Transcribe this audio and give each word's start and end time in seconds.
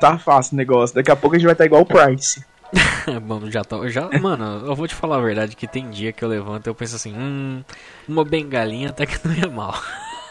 tá 0.00 0.18
fácil 0.18 0.54
o 0.54 0.56
negócio. 0.56 0.94
Daqui 0.94 1.10
a 1.10 1.16
pouco 1.16 1.36
a 1.36 1.38
gente 1.38 1.46
vai 1.46 1.54
estar 1.54 1.64
igual 1.64 1.82
o 1.82 1.86
Price. 1.86 2.44
mano, 3.26 3.50
já 3.50 3.64
tô. 3.64 3.88
Já, 3.88 4.08
mano, 4.20 4.66
eu 4.66 4.74
vou 4.74 4.86
te 4.88 4.94
falar 4.94 5.16
a 5.16 5.20
verdade 5.20 5.56
que 5.56 5.66
tem 5.66 5.90
dia 5.90 6.12
que 6.12 6.24
eu 6.24 6.28
levanto 6.28 6.66
e 6.66 6.70
eu 6.70 6.74
penso 6.74 6.96
assim, 6.96 7.14
hum, 7.16 7.62
uma 8.08 8.24
bengalinha 8.24 8.88
até 8.90 9.06
que 9.06 9.18
não 9.26 9.34
ia 9.34 9.48
mal. 9.48 9.74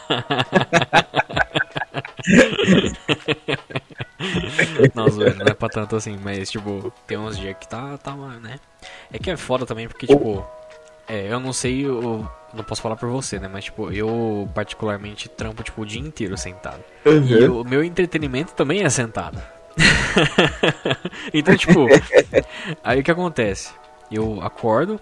não, 4.94 5.08
zoeira, 5.08 5.34
não 5.34 5.46
é 5.46 5.54
pra 5.54 5.68
tanto 5.68 5.96
assim, 5.96 6.16
mas 6.22 6.48
tipo, 6.50 6.92
tem 7.06 7.18
uns 7.18 7.38
dias 7.38 7.56
que 7.58 7.68
tá, 7.68 7.98
tá, 7.98 8.14
né? 8.14 8.60
É 9.12 9.18
que 9.18 9.30
é 9.30 9.36
foda 9.36 9.66
também, 9.66 9.88
porque, 9.88 10.06
tipo, 10.06 10.46
é, 11.08 11.32
eu 11.32 11.40
não 11.40 11.52
sei, 11.52 11.84
eu 11.84 12.28
não 12.52 12.64
posso 12.64 12.82
falar 12.82 12.96
por 12.96 13.08
você, 13.08 13.38
né? 13.38 13.48
Mas, 13.52 13.64
tipo, 13.64 13.92
eu 13.92 14.48
particularmente 14.54 15.28
trampo, 15.28 15.62
tipo, 15.62 15.82
o 15.82 15.86
dia 15.86 16.00
inteiro 16.00 16.36
sentado. 16.36 16.82
Uhum. 17.04 17.26
E 17.26 17.48
o 17.48 17.64
meu 17.64 17.84
entretenimento 17.84 18.54
também 18.54 18.82
é 18.82 18.90
sentado. 18.90 19.40
então, 21.32 21.56
tipo, 21.56 21.86
aí 22.82 23.00
o 23.00 23.02
que 23.02 23.10
acontece? 23.10 23.72
Eu 24.10 24.40
acordo, 24.42 25.00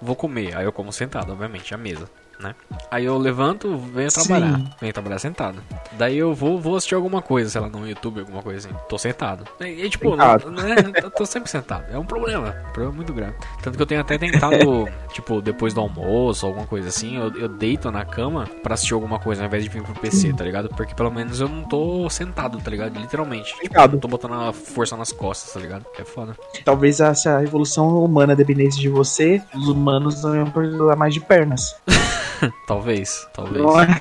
vou 0.00 0.14
comer, 0.14 0.56
aí 0.56 0.64
eu 0.64 0.72
como 0.72 0.92
sentado, 0.92 1.32
obviamente, 1.32 1.74
à 1.74 1.78
mesa 1.78 2.08
né? 2.44 2.54
Aí 2.90 3.06
eu 3.06 3.16
levanto, 3.18 3.76
venho 3.76 4.10
trabalhar. 4.10 4.58
Sim. 4.58 4.70
Venho 4.80 4.92
trabalhar 4.92 5.18
sentado. 5.18 5.62
Daí 5.92 6.18
eu 6.18 6.34
vou, 6.34 6.60
vou 6.60 6.76
assistir 6.76 6.94
alguma 6.94 7.22
coisa, 7.22 7.50
sei 7.50 7.60
lá, 7.60 7.68
no 7.68 7.88
YouTube, 7.88 8.20
alguma 8.20 8.42
coisa 8.42 8.68
assim. 8.68 8.76
Tô 8.88 8.98
sentado. 8.98 9.44
E, 9.60 9.88
tipo, 9.88 10.14
não, 10.14 10.36
né, 10.50 10.76
tô 11.16 11.24
sempre 11.24 11.50
sentado. 11.50 11.84
É 11.90 11.98
um 11.98 12.04
problema. 12.04 12.54
Um 12.68 12.72
problema 12.72 12.92
muito 12.92 13.12
grande. 13.12 13.34
Tanto 13.62 13.76
que 13.76 13.82
eu 13.82 13.86
tenho 13.86 14.00
até 14.00 14.18
tentado, 14.18 14.88
tipo, 15.12 15.40
depois 15.40 15.72
do 15.72 15.80
almoço, 15.80 16.46
alguma 16.46 16.66
coisa 16.66 16.88
assim, 16.88 17.16
eu, 17.16 17.34
eu 17.36 17.48
deito 17.48 17.90
na 17.90 18.04
cama 18.04 18.48
pra 18.62 18.74
assistir 18.74 18.94
alguma 18.94 19.18
coisa 19.18 19.42
ao 19.42 19.48
invés 19.48 19.64
de 19.64 19.70
vir 19.70 19.82
pro 19.82 19.94
PC, 19.94 20.32
tá 20.34 20.44
ligado? 20.44 20.68
Porque 20.68 20.94
pelo 20.94 21.10
menos 21.10 21.40
eu 21.40 21.48
não 21.48 21.64
tô 21.64 22.08
sentado, 22.10 22.58
tá 22.58 22.70
ligado? 22.70 22.98
Literalmente. 22.98 23.56
Sentado. 23.56 23.92
Tipo, 23.92 24.02
tô 24.02 24.08
botando 24.08 24.34
a 24.34 24.52
força 24.52 24.96
nas 24.96 25.10
costas, 25.12 25.52
tá 25.52 25.60
ligado? 25.60 25.86
É 25.98 26.04
foda. 26.04 26.36
Talvez 26.64 27.00
essa 27.00 27.42
evolução 27.42 28.04
humana 28.04 28.36
dependesse 28.36 28.78
de 28.78 28.88
você, 28.88 29.42
os 29.54 29.68
humanos 29.68 30.22
não 30.22 30.36
iam 30.36 30.50
precisar 30.50 30.96
mais 30.96 31.14
de 31.14 31.20
pernas. 31.20 31.76
talvez, 32.66 33.28
talvez. 33.32 33.62
Não, 33.62 33.80
é... 33.80 33.86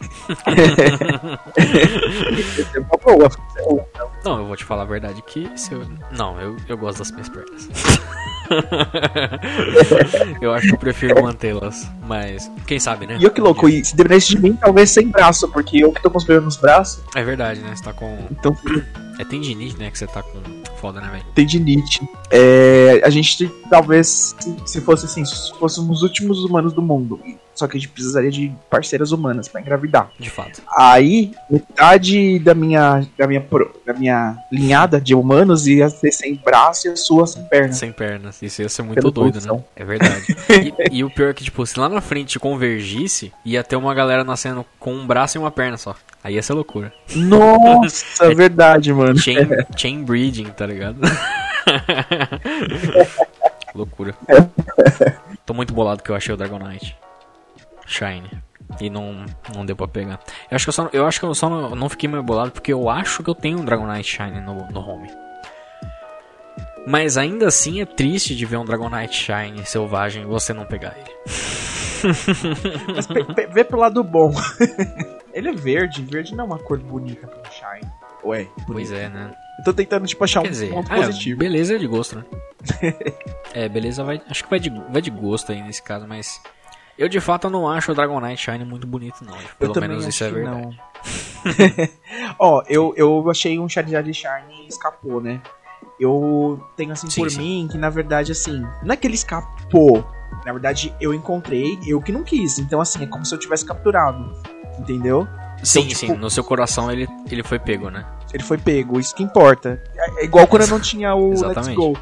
não, 4.23 4.40
eu 4.40 4.45
vou 4.48 4.56
te 4.56 4.64
falar 4.64 4.84
a 4.84 4.86
verdade 4.86 5.22
que 5.23 5.50
se 5.58 5.73
eu... 5.73 5.86
Não, 6.12 6.40
eu, 6.40 6.58
eu 6.67 6.78
gosto 6.78 7.00
das 7.00 7.12
minhas 7.12 7.30
pernas. 7.30 7.70
eu 10.41 10.53
acho 10.53 10.67
que 10.67 10.73
eu 10.73 10.80
prefiro 10.80 11.22
mantê-las, 11.22 11.89
mas 12.05 12.52
quem 12.66 12.80
sabe, 12.80 13.08
né? 13.08 13.17
E 13.19 13.23
eu 13.23 13.31
que 13.31 13.41
louco, 13.41 13.67
e 13.67 13.83
se 13.83 13.95
dependesse 13.95 14.30
de 14.30 14.39
mim, 14.39 14.53
talvez 14.53 14.89
sem 14.89 15.08
braço, 15.08 15.47
porque 15.50 15.83
eu 15.83 15.91
que 15.91 16.02
tô 16.02 16.09
com 16.09 16.17
os 16.17 16.27
nos 16.27 16.58
braços. 16.58 17.03
É 17.16 17.23
verdade, 17.23 17.59
né? 17.61 17.75
Você 17.75 17.83
tá 17.83 17.94
com. 17.94 18.17
Então. 18.31 18.55
É 19.19 19.23
tendinite, 19.23 19.77
né? 19.77 19.91
Que 19.91 19.97
você 19.97 20.08
tá 20.08 20.23
com 20.23 20.39
foda, 20.77 21.00
né, 21.00 21.08
velho? 21.11 21.23
Tendinite. 21.35 22.02
É, 22.31 23.02
a 23.03 23.09
gente 23.09 23.47
talvez, 23.69 24.35
se 24.66 24.81
fosse 24.81 25.05
assim, 25.05 25.23
se 25.23 25.53
fôssemos 25.57 25.97
os 25.97 26.03
últimos 26.03 26.44
humanos 26.44 26.73
do 26.73 26.81
mundo, 26.81 27.19
só 27.55 27.67
que 27.67 27.78
a 27.78 27.80
gente 27.80 27.89
precisaria 27.89 28.31
de 28.31 28.52
parceiras 28.69 29.11
humanas 29.11 29.47
para 29.47 29.61
engravidar. 29.61 30.11
De 30.19 30.30
fato. 30.30 30.61
Aí, 30.75 31.31
metade 31.50 32.39
da 32.39 32.53
minha, 32.53 33.05
da 33.17 33.28
minha, 33.28 33.45
da 33.85 33.94
minha 33.94 34.38
linhada 34.52 35.00
de 35.00 35.13
humanos 35.13 35.67
ia 35.67 35.89
ser 35.89 36.11
sem 36.11 36.35
braço 36.35 36.88
e 36.88 36.91
a 36.91 36.95
sua 36.95 37.28
sem 37.28 37.44
pernas. 37.44 37.78
Sem 37.78 37.91
pernas. 37.91 38.41
Isso 38.45 38.61
ia 38.61 38.69
ser 38.69 38.83
muito 38.83 39.09
doido, 39.09 39.39
né? 39.39 39.63
É 39.75 39.86
verdade. 39.86 40.36
e, 40.91 40.97
e, 40.97 41.03
o 41.03 41.09
pior 41.09 41.30
é 41.30 41.33
que, 41.33 41.44
tipo, 41.44 41.66
se 41.66 41.80
lá 41.80 41.88
na 41.88 42.02
frente 42.02 42.38
convergisse, 42.38 43.31
ia 43.45 43.63
ter 43.63 43.77
uma 43.77 43.94
galera 43.94 44.23
nascendo 44.23 44.66
com 44.80 44.94
um 44.94 45.08
braço 45.08 45.38
e 45.38 45.39
uma 45.39 45.50
perna 45.50 45.77
só. 45.77 45.95
Aí 46.23 46.35
ia 46.35 46.44
ser 46.44 46.53
loucura. 46.53 46.94
Nossa, 47.16 48.25
é 48.30 48.35
verdade, 48.35 48.91
mano. 48.91 49.17
Chain, 49.17 49.38
chain 49.77 50.03
breeding, 50.03 50.45
tá 50.45 50.66
ligado? 50.66 51.00
loucura. 53.73 54.13
Tô 55.45 55.53
muito 55.53 55.73
bolado 55.73 56.03
que 56.03 56.09
eu 56.09 56.16
achei 56.16 56.33
o 56.33 56.38
Dragonite. 56.38 56.97
Shine. 57.85 58.29
E 58.81 58.89
não, 58.89 59.25
não 59.56 59.66
deu 59.66 59.75
pra 59.75 59.88
pegar. 59.88 60.19
Eu 60.50 60.56
acho 60.56 60.66
que 60.66 60.69
eu 60.69 60.73
só, 60.73 60.89
eu 60.91 61.06
acho 61.06 61.19
que 61.19 61.25
eu 61.25 61.34
só 61.34 61.50
não, 61.50 61.75
não 61.75 61.89
fiquei 61.89 62.09
mais 62.09 62.23
bolado 62.25 62.51
porque 62.51 62.73
eu 62.73 62.89
acho 62.89 63.23
que 63.23 63.29
eu 63.29 63.35
tenho 63.35 63.59
um 63.59 63.66
Dragonite 63.66 64.18
Shine 64.18 64.41
no, 64.41 64.68
no 64.69 64.79
home. 64.79 65.22
Mas 66.85 67.17
ainda 67.17 67.47
assim 67.47 67.81
é 67.81 67.85
triste 67.85 68.35
de 68.35 68.45
ver 68.45 68.57
um 68.57 68.66
Dragonite 68.66 69.16
Shine 69.16 69.66
selvagem 69.66 70.23
e 70.23 70.25
você 70.25 70.53
não 70.53 70.66
pegar 70.66 70.95
ele. 70.97 71.13
Mas 72.94 73.07
vê 73.53 73.63
pro 73.63 73.79
lado 73.79 74.03
bom. 74.03 74.33
ele 75.33 75.49
é 75.49 75.53
verde, 75.53 76.01
verde 76.01 76.35
não 76.35 76.44
é 76.44 76.47
uma 76.47 76.59
cor 76.59 76.77
bonita 76.77 77.25
pro 77.25 77.51
Shine. 77.51 77.89
Ué, 78.25 78.47
pois 78.67 78.91
é, 78.91 79.09
né? 79.09 79.33
Eu 79.59 79.63
tô 79.66 79.73
tentando, 79.73 80.05
tipo, 80.07 80.23
achar 80.23 80.41
Quer 80.41 80.47
um 80.47 80.51
dizer, 80.51 80.69
ponto 80.71 80.91
ah, 80.91 80.95
positivo. 80.95 81.39
Beleza 81.39 81.75
é 81.75 81.77
de 81.77 81.88
gosto, 81.88 82.17
né? 82.17 82.25
é, 83.53 83.69
beleza 83.69 84.03
vai. 84.03 84.21
Acho 84.29 84.44
que 84.44 84.50
vai 84.50 84.59
de, 84.59 84.69
vai 84.69 85.01
de 85.01 85.09
gosto 85.09 85.51
aí 85.51 85.61
nesse 85.61 85.81
caso, 85.81 86.07
mas. 86.07 86.41
Eu 86.97 87.09
de 87.09 87.19
fato 87.19 87.50
não 87.50 87.67
acho 87.67 87.91
o 87.91 87.95
Dragonite 87.95 88.44
Shine 88.44 88.63
muito 88.63 88.85
bonito, 88.85 89.25
não. 89.25 89.35
Pelo 89.57 89.79
menos 89.81 90.05
isso 90.05 90.23
é 90.23 90.29
verdade. 90.29 90.79
Ó, 92.38 92.63
eu, 92.67 92.94
eu 92.95 93.29
achei 93.29 93.57
um 93.57 93.67
Charizard 93.67 94.13
Shine 94.13 94.65
e 94.65 94.67
escapou, 94.67 95.19
né? 95.19 95.41
Eu 96.00 96.62
tenho 96.76 96.92
assim 96.92 97.09
sim, 97.09 97.22
por 97.22 97.30
sim. 97.30 97.38
mim 97.38 97.68
que 97.72 97.78
na 97.78 97.90
verdade 97.90 98.31
assim, 98.31 98.66
não 98.84 98.94
é 98.94 98.98
que 98.98 99.08
ele 99.08 99.16
escapou. 99.16 100.06
Na 100.46 100.52
verdade, 100.52 100.94
eu 101.00 101.14
encontrei, 101.14 101.80
eu 101.86 102.02
que 102.02 102.12
não 102.12 102.24
quis. 102.24 102.59
Então, 102.59 102.81
assim, 102.81 103.04
é 103.04 103.08
como 103.08 103.26
se 103.26 103.34
eu 103.34 103.40
tivesse 103.40 103.64
capturado. 103.64 104.34
Entendeu? 104.78 105.28
Sim, 105.64 105.81
então, 105.81 105.96
sim, 105.96 106.08
tipo, 106.08 106.20
no 106.20 106.30
seu 106.30 106.44
coração 106.44 106.92
ele, 106.92 107.08
ele 107.30 107.44
foi 107.44 107.59
pego, 107.59 107.90
né? 107.90 108.06
Ele 108.34 108.44
foi 108.44 108.58
pego, 108.58 109.00
isso 109.00 109.16
que 109.16 109.24
importa. 109.24 109.81
É, 109.96 110.22
é 110.22 110.26
igual 110.26 110.48
quando 110.48 110.64
eu 110.64 110.68
não 110.68 110.80
tinha 110.80 111.16
o 111.16 111.30
Let's 111.30 111.70
Go 111.70 111.94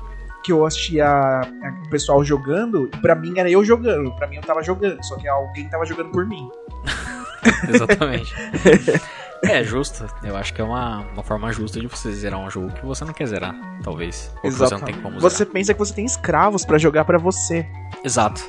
que 0.43 0.51
eu 0.51 0.65
assistia 0.65 1.41
o 1.85 1.89
pessoal 1.89 2.23
jogando, 2.23 2.89
e 2.91 2.97
pra 2.97 3.15
mim 3.15 3.33
era 3.37 3.49
eu 3.49 3.63
jogando, 3.63 4.11
pra 4.15 4.27
mim 4.27 4.37
eu 4.37 4.41
tava 4.41 4.63
jogando, 4.63 5.03
só 5.03 5.15
que 5.15 5.27
alguém 5.27 5.69
tava 5.69 5.85
jogando 5.85 6.11
por 6.11 6.25
mim. 6.25 6.49
Exatamente. 7.69 8.33
É, 9.43 9.63
justo. 9.63 10.05
Eu 10.23 10.35
acho 10.37 10.53
que 10.53 10.61
é 10.61 10.63
uma, 10.63 10.99
uma 11.13 11.23
forma 11.23 11.51
justa 11.51 11.79
de 11.79 11.87
você 11.87 12.11
zerar 12.11 12.39
um 12.39 12.49
jogo 12.49 12.71
que 12.71 12.85
você 12.85 13.03
não 13.03 13.13
quer 13.13 13.25
zerar, 13.25 13.55
talvez. 13.83 14.31
Ou 14.43 14.51
você 14.51 14.73
não 14.73 14.81
tem 14.81 14.95
como 14.95 15.19
zerar. 15.19 15.21
Você 15.21 15.45
pensa 15.45 15.73
que 15.73 15.79
você 15.79 15.93
tem 15.93 16.05
escravos 16.05 16.63
para 16.65 16.77
jogar 16.77 17.05
para 17.05 17.17
você. 17.17 17.65
Exato. 18.03 18.41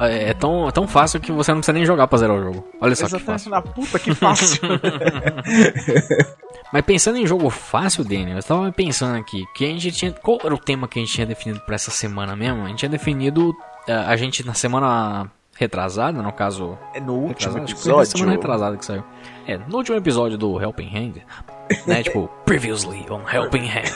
é, 0.00 0.30
é 0.30 0.34
tão, 0.34 0.68
é 0.68 0.72
tão 0.72 0.86
fácil 0.86 1.20
que 1.20 1.32
você 1.32 1.52
não 1.52 1.58
precisa 1.58 1.72
nem 1.72 1.86
jogar 1.86 2.06
pra 2.06 2.18
zerar 2.18 2.36
o 2.36 2.42
jogo. 2.42 2.68
Olha 2.80 2.94
só 2.94 3.06
Exatamente 3.06 3.24
que 3.24 3.26
fácil. 3.26 3.50
Na 3.50 3.62
puta, 3.62 3.98
que 3.98 4.14
fácil. 4.14 4.60
Mas 6.72 6.84
pensando 6.84 7.16
em 7.16 7.26
jogo 7.26 7.48
fácil, 7.48 8.04
Daniel, 8.04 8.32
eu 8.32 8.38
estava 8.38 8.70
pensando 8.70 9.16
aqui 9.16 9.46
que 9.54 9.64
a 9.64 9.68
gente 9.68 9.90
tinha. 9.92 10.12
Qual 10.12 10.38
era 10.44 10.54
o 10.54 10.58
tema 10.58 10.86
que 10.86 10.98
a 10.98 11.02
gente 11.02 11.14
tinha 11.14 11.26
definido 11.26 11.60
para 11.60 11.74
essa 11.76 11.90
semana 11.90 12.36
mesmo? 12.36 12.64
A 12.64 12.68
gente 12.68 12.78
tinha 12.78 12.90
definido. 12.90 13.56
Eh, 13.86 13.92
a 13.92 14.16
gente 14.16 14.46
na 14.46 14.52
semana 14.52 15.30
retrasada, 15.56 16.20
no 16.22 16.32
caso. 16.32 16.78
É 16.94 17.00
no 17.00 17.14
último 17.14 17.56
episódio. 17.58 17.64
Acho 17.64 17.74
que 17.74 17.82
foi 17.90 18.06
semana 18.06 18.32
retrasada 18.32 18.76
que 18.76 18.84
saiu. 18.84 19.02
É, 19.48 19.56
no 19.56 19.78
último 19.78 19.96
episódio 19.96 20.36
do 20.36 20.60
Helping 20.60 20.90
Hand, 20.94 21.14
né? 21.86 22.02
tipo, 22.04 22.28
previously 22.44 23.06
on 23.08 23.22
Helping 23.26 23.66
Hand. 23.66 23.88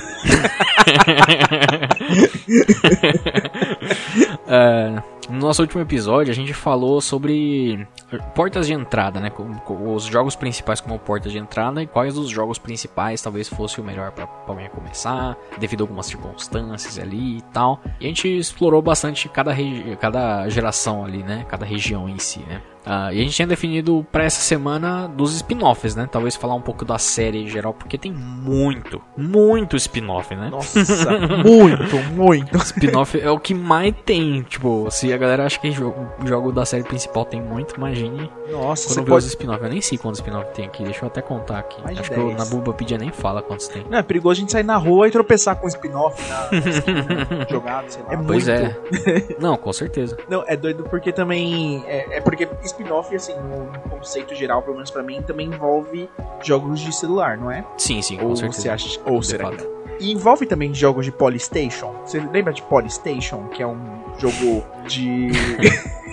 uh, 4.47 5.03
no 5.29 5.39
nosso 5.39 5.61
último 5.61 5.83
episódio, 5.83 6.33
a 6.33 6.35
gente 6.35 6.55
falou 6.55 7.03
sobre 7.03 7.87
portas 8.35 8.67
de 8.67 8.73
entrada, 8.73 9.21
né? 9.21 9.31
Os 9.69 10.05
jogos 10.05 10.35
principais 10.35 10.81
como 10.81 10.99
portas 10.99 11.31
de 11.31 11.37
entrada 11.37 11.83
e 11.83 11.87
quais 11.87 12.15
dos 12.15 12.31
jogos 12.31 12.59
principais 12.59 13.21
talvez 13.21 13.47
fosse 13.47 13.79
o 13.79 13.85
melhor 13.85 14.11
para 14.13 14.27
alguém 14.47 14.71
começar, 14.71 15.37
devido 15.59 15.83
a 15.83 15.85
algumas 15.85 16.07
circunstâncias 16.07 16.99
ali 16.99 17.37
e 17.37 17.43
tal. 17.53 17.79
E 18.01 18.07
a 18.07 18.09
gente 18.09 18.27
explorou 18.39 18.81
bastante 18.81 19.29
cada, 19.29 19.55
cada 20.01 20.49
geração 20.49 21.05
ali, 21.05 21.23
né? 21.23 21.45
Cada 21.47 21.67
região 21.67 22.09
em 22.09 22.19
si, 22.19 22.41
né? 22.41 22.63
Uh, 22.85 23.13
e 23.13 23.21
a 23.21 23.23
gente 23.23 23.31
tinha 23.31 23.47
definido 23.47 24.05
para 24.11 24.25
essa 24.25 24.41
semana 24.41 25.07
dos 25.07 25.35
spin-offs, 25.35 25.95
né? 25.95 26.09
Talvez 26.11 26.35
falar 26.35 26.55
um 26.55 26.61
pouco 26.61 26.85
da 26.85 26.99
série 26.99 27.43
em 27.43 27.49
geral, 27.49 27.73
porque 27.73 27.97
tem 27.97 28.13
muito, 28.13 29.01
muito 29.17 29.77
spin-off, 29.77 30.35
né? 30.35 30.49
Nossa, 30.51 31.11
muito, 31.45 31.97
muito. 32.13 32.57
Spin-off 32.59 33.21
é 33.21 33.31
o 33.31 33.39
que 33.39 33.55
mais 33.55 33.95
tem. 34.05 34.43
Tipo, 34.43 34.89
se 34.91 35.13
a 35.13 35.17
galera 35.17 35.47
acha 35.47 35.61
que 35.61 35.71
jogo, 35.71 36.07
jogo 36.25 36.51
da 36.51 36.65
série 36.65 36.83
principal 36.83 37.25
tem 37.25 37.41
muito, 37.41 37.77
imagine. 37.77 38.31
Nossa, 38.51 38.89
quando 38.89 39.05
você 39.05 39.11
pode... 39.11 39.25
os 39.25 39.31
spin-off. 39.31 39.63
Eu 39.63 39.71
nem 39.71 39.81
sei 39.81 39.97
quantos 39.97 40.21
spin-off 40.21 40.53
tem 40.53 40.67
aqui, 40.67 40.83
deixa 40.83 41.05
eu 41.05 41.07
até 41.07 41.23
contar 41.23 41.61
aqui. 41.61 41.81
Mais 41.83 41.99
acho 41.99 42.11
10. 42.11 42.21
que 42.21 42.29
eu, 42.29 42.37
na 42.37 42.45
Bubapedia 42.47 42.99
nem 42.99 43.13
fala 43.13 43.43
quantos 43.43 43.69
tem. 43.69 43.85
Não, 43.89 43.99
é 43.99 44.03
perigoso 44.03 44.33
a 44.33 44.41
gente 44.41 44.53
sair 44.53 44.65
na 44.65 44.77
rua 44.77 45.07
e 45.07 45.11
tropeçar 45.11 45.57
com 45.57 45.69
spin-off 45.69 46.21
na, 46.29 47.47
jogado, 47.49 47.91
sei 47.91 48.03
lá. 48.03 48.13
É 48.13 48.17
pois 48.17 48.49
muito. 48.49 48.51
é. 48.51 49.37
Não, 49.39 49.57
com 49.57 49.73
certeza. 49.73 50.19
Não, 50.29 50.43
é 50.47 50.57
doido 50.57 50.83
porque 50.85 51.13
também. 51.13 51.85
É, 51.87 52.19
é 52.19 52.21
porque 52.21 52.49
spin-off, 52.73 53.15
assim, 53.15 53.35
no, 53.35 53.73
conceito 53.91 54.35
geral, 54.35 54.63
pelo 54.63 54.77
menos 54.77 54.91
pra 54.91 55.03
mim, 55.03 55.23
também 55.23 55.47
envolve 55.47 56.09
jogos 56.43 56.81
de 56.81 56.93
celular, 56.95 57.37
não 57.37 57.51
é? 57.51 57.65
Sim, 57.77 58.03
sim, 58.03 58.17
com 58.17 58.27
ou 58.27 58.37
certeza. 58.37 58.63
Você 58.63 58.69
acha, 58.69 59.01
ou 59.07 59.23
será 59.23 59.51
que... 59.51 59.67
E 60.01 60.11
envolve 60.11 60.47
também 60.47 60.75
jogos 60.75 61.05
de 61.05 61.13
Polystation. 61.13 61.95
Você 62.05 62.19
lembra 62.19 62.53
de 62.53 62.63
Polystation, 62.63 63.45
que 63.49 63.63
é 63.63 63.67
um 63.67 64.03
jogo 64.19 64.65
de. 64.89 65.29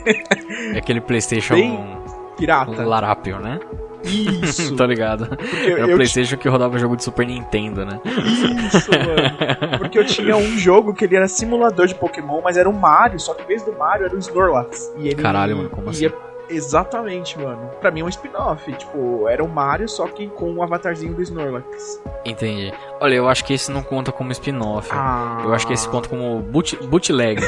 é 0.75 0.77
aquele 0.77 1.01
PlayStation 1.01 1.55
Bem 1.55 1.97
pirata. 2.37 2.85
Larápio, 2.85 3.39
né? 3.39 3.59
Isso. 4.03 4.75
tá 4.77 4.85
ligado? 4.85 5.27
Porque 5.27 5.71
era 5.71 5.85
o 5.85 5.95
Playstation 5.95 6.37
que 6.37 6.47
rodava 6.47 6.77
jogo 6.77 6.95
de 6.95 7.03
Super 7.03 7.25
Nintendo, 7.25 7.85
né? 7.85 7.99
Isso, 8.05 8.91
mano. 8.91 9.77
Porque 9.77 9.99
eu 9.99 10.05
tinha 10.05 10.37
um 10.37 10.57
jogo 10.57 10.93
que 10.93 11.05
ele 11.05 11.15
era 11.15 11.27
simulador 11.27 11.87
de 11.87 11.95
Pokémon, 11.95 12.41
mas 12.43 12.57
era 12.57 12.69
um 12.69 12.73
Mario, 12.73 13.19
só 13.19 13.33
que 13.33 13.43
em 13.43 13.47
vez 13.47 13.63
do 13.63 13.73
Mario 13.73 14.05
era 14.05 14.15
o 14.15 14.19
Snorlax. 14.19 14.93
E 14.97 15.07
ele 15.09 15.21
Caralho, 15.21 15.57
mano, 15.57 15.69
como 15.69 15.91
ia... 15.91 16.09
assim? 16.09 16.28
Exatamente, 16.49 17.37
mano. 17.37 17.69
Pra 17.79 17.91
mim 17.91 18.01
é 18.01 18.03
um 18.03 18.09
spin-off. 18.09 18.71
Tipo, 18.73 19.27
era 19.27 19.43
o 19.43 19.47
Mario, 19.47 19.87
só 19.87 20.07
que 20.07 20.27
com 20.27 20.53
o 20.53 20.63
avatarzinho 20.63 21.13
do 21.13 21.21
Snorlax. 21.21 22.01
Entendi. 22.25 22.73
Olha, 22.99 23.15
eu 23.15 23.29
acho 23.29 23.45
que 23.45 23.53
esse 23.53 23.71
não 23.71 23.83
conta 23.83 24.11
como 24.11 24.31
spin-off. 24.31 24.89
Ah. 24.91 25.41
Eu 25.43 25.53
acho 25.53 25.67
que 25.67 25.73
esse 25.73 25.87
conta 25.87 26.09
como 26.09 26.41
boot, 26.41 26.75
bootleg. 26.87 27.39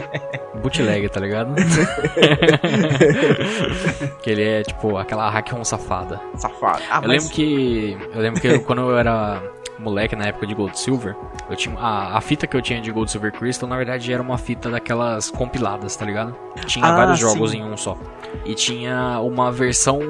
bootleg, 0.62 1.08
tá 1.08 1.20
ligado? 1.20 1.54
que 4.22 4.30
ele 4.30 4.42
é, 4.42 4.62
tipo, 4.62 4.96
aquela 4.96 5.30
hack 5.30 5.48
safada. 5.64 6.20
Safada. 6.36 6.82
Ah, 6.90 7.00
eu 7.02 7.08
mas... 7.08 7.10
lembro 7.10 7.28
que. 7.30 7.98
Eu 8.14 8.20
lembro 8.20 8.40
que 8.40 8.58
quando 8.60 8.82
eu 8.82 8.98
era 8.98 9.42
moleque 9.84 10.16
na 10.16 10.26
época 10.26 10.46
de 10.46 10.54
Gold 10.54 10.78
Silver, 10.78 11.14
eu 11.48 11.56
tinha 11.56 11.78
a, 11.78 12.16
a 12.16 12.20
fita 12.20 12.46
que 12.46 12.56
eu 12.56 12.62
tinha 12.62 12.80
de 12.80 12.90
Gold 12.90 13.10
Silver 13.10 13.32
Crystal, 13.32 13.68
na 13.68 13.76
verdade 13.76 14.12
era 14.12 14.22
uma 14.22 14.38
fita 14.38 14.70
daquelas 14.70 15.30
compiladas, 15.30 15.94
tá 15.94 16.04
ligado? 16.04 16.34
Tinha 16.66 16.86
ah, 16.86 16.96
vários 16.96 17.20
sim. 17.20 17.26
jogos 17.26 17.54
em 17.54 17.62
um 17.62 17.76
só. 17.76 17.96
E 18.44 18.54
tinha 18.54 19.20
uma 19.20 19.52
versão 19.52 20.00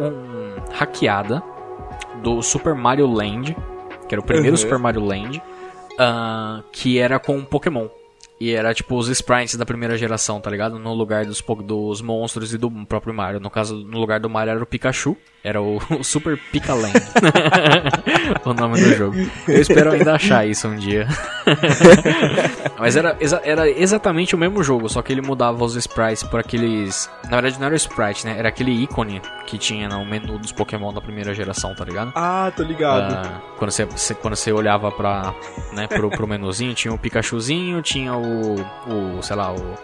hackeada 0.72 1.42
do 2.22 2.40
Super 2.42 2.74
Mario 2.74 3.06
Land, 3.06 3.56
que 4.08 4.14
era 4.14 4.20
o 4.20 4.24
primeiro 4.24 4.52
uhum. 4.52 4.56
Super 4.56 4.78
Mario 4.78 5.04
Land, 5.04 5.42
uh, 5.94 6.62
que 6.72 6.98
era 6.98 7.18
com 7.18 7.44
Pokémon. 7.44 7.88
E 8.40 8.52
era 8.52 8.74
tipo 8.74 8.96
os 8.96 9.08
sprites 9.08 9.54
da 9.54 9.64
primeira 9.64 9.96
geração, 9.96 10.40
tá 10.40 10.50
ligado? 10.50 10.78
No 10.78 10.92
lugar 10.92 11.24
dos, 11.24 11.42
dos 11.64 12.02
monstros 12.02 12.52
e 12.52 12.58
do 12.58 12.70
próprio 12.86 13.14
Mario. 13.14 13.40
No 13.40 13.48
caso, 13.48 13.76
no 13.76 13.98
lugar 13.98 14.18
do 14.18 14.28
Mario 14.28 14.52
era 14.52 14.62
o 14.62 14.66
Pikachu. 14.66 15.16
Era 15.44 15.60
o, 15.60 15.76
o 16.00 16.02
Super 16.02 16.38
Picaland. 16.50 16.94
o 18.44 18.54
nome 18.54 18.80
do 18.80 18.94
jogo. 18.94 19.16
Eu 19.46 19.60
espero 19.60 19.92
ainda 19.92 20.14
achar 20.14 20.46
isso 20.46 20.66
um 20.66 20.76
dia. 20.76 21.06
Mas 22.78 22.96
era, 22.96 23.16
exa 23.20 23.40
era 23.44 23.68
exatamente 23.68 24.34
o 24.34 24.38
mesmo 24.38 24.62
jogo, 24.62 24.88
só 24.88 25.02
que 25.02 25.12
ele 25.12 25.20
mudava 25.20 25.62
os 25.62 25.76
sprites 25.76 26.22
por 26.22 26.40
aqueles. 26.40 27.10
Na 27.24 27.40
verdade, 27.40 27.58
não 27.58 27.66
era 27.66 27.74
o 27.74 27.76
sprite, 27.76 28.26
né? 28.26 28.36
Era 28.38 28.48
aquele 28.48 28.72
ícone 28.72 29.20
que 29.46 29.58
tinha 29.58 29.88
no 29.88 30.04
menu 30.04 30.38
dos 30.38 30.50
Pokémon 30.50 30.92
da 30.92 31.00
primeira 31.00 31.34
geração, 31.34 31.74
tá 31.74 31.84
ligado? 31.84 32.12
Ah, 32.14 32.50
tô 32.56 32.62
ligado. 32.62 33.12
Uh, 33.12 33.40
quando, 33.58 33.70
você, 33.70 34.14
quando 34.14 34.36
você 34.36 34.50
olhava 34.50 34.90
pra, 34.90 35.34
né, 35.72 35.86
pro, 35.86 36.08
pro 36.08 36.26
menuzinho, 36.26 36.74
tinha 36.74 36.92
o 36.92 36.98
Pikachuzinho, 36.98 37.82
tinha 37.82 38.14
o. 38.14 38.23
o 38.26 39.22
sei 39.22 39.36
lá, 39.36 39.52
o 39.52 39.76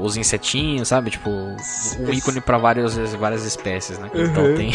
os 0.00 0.16
insetinhos, 0.16 0.88
sabe? 0.88 1.10
Tipo, 1.10 1.30
um 1.30 2.12
ícone 2.12 2.40
para 2.40 2.56
várias, 2.56 2.96
várias 3.14 3.44
espécies, 3.44 3.98
né? 3.98 4.10
Uhum. 4.14 4.24
Então 4.24 4.54
tem. 4.54 4.72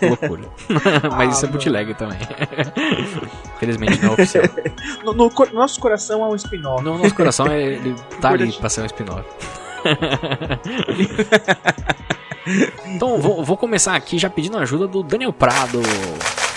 loucura. 0.08 0.42
Mas 1.16 1.28
ah, 1.28 1.32
isso 1.32 1.44
é 1.44 1.48
bootleg 1.48 1.94
também. 1.94 2.18
Felizmente 3.58 4.00
não 4.02 4.10
é 4.10 4.12
oficial. 4.12 4.44
No, 5.04 5.12
no, 5.12 5.28
no 5.28 5.52
nosso 5.52 5.80
coração 5.80 6.24
é 6.24 6.28
um 6.28 6.34
spin-off. 6.34 6.82
No 6.82 6.98
nosso 6.98 7.14
coração 7.14 7.46
é, 7.46 7.62
ele 7.62 7.94
tá 8.20 8.30
ali 8.30 8.52
pra 8.52 8.68
ser 8.68 8.82
um 8.82 8.86
spin-off. 8.86 9.24
então 12.86 13.18
vou, 13.18 13.44
vou 13.44 13.56
começar 13.56 13.94
aqui 13.94 14.18
já 14.18 14.28
pedindo 14.28 14.58
ajuda 14.58 14.86
do 14.86 15.02
Daniel 15.02 15.32
Prado. 15.32 15.80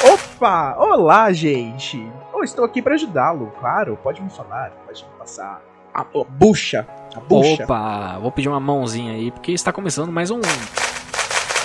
Opa! 0.04 0.76
Olá, 0.78 1.32
gente! 1.32 2.08
Eu 2.42 2.46
estou 2.46 2.66
aqui 2.66 2.82
para 2.82 2.96
ajudá-lo, 2.96 3.54
claro. 3.60 3.96
Pode 4.02 4.20
me 4.20 4.30
falar, 4.32 4.72
pode 4.88 5.04
me 5.04 5.12
passar 5.20 5.62
a, 5.94 6.02
a 6.02 6.24
bucha. 6.28 6.88
A 7.16 7.20
bucha. 7.20 7.66
Opa, 7.66 8.18
vou 8.18 8.32
pedir 8.32 8.50
uma 8.50 8.60
mãozinha 8.60 9.14
aí, 9.14 9.30
porque 9.30 9.52
está 9.52 9.72
começando 9.72 10.12
mais 10.12 10.32
um. 10.32 10.40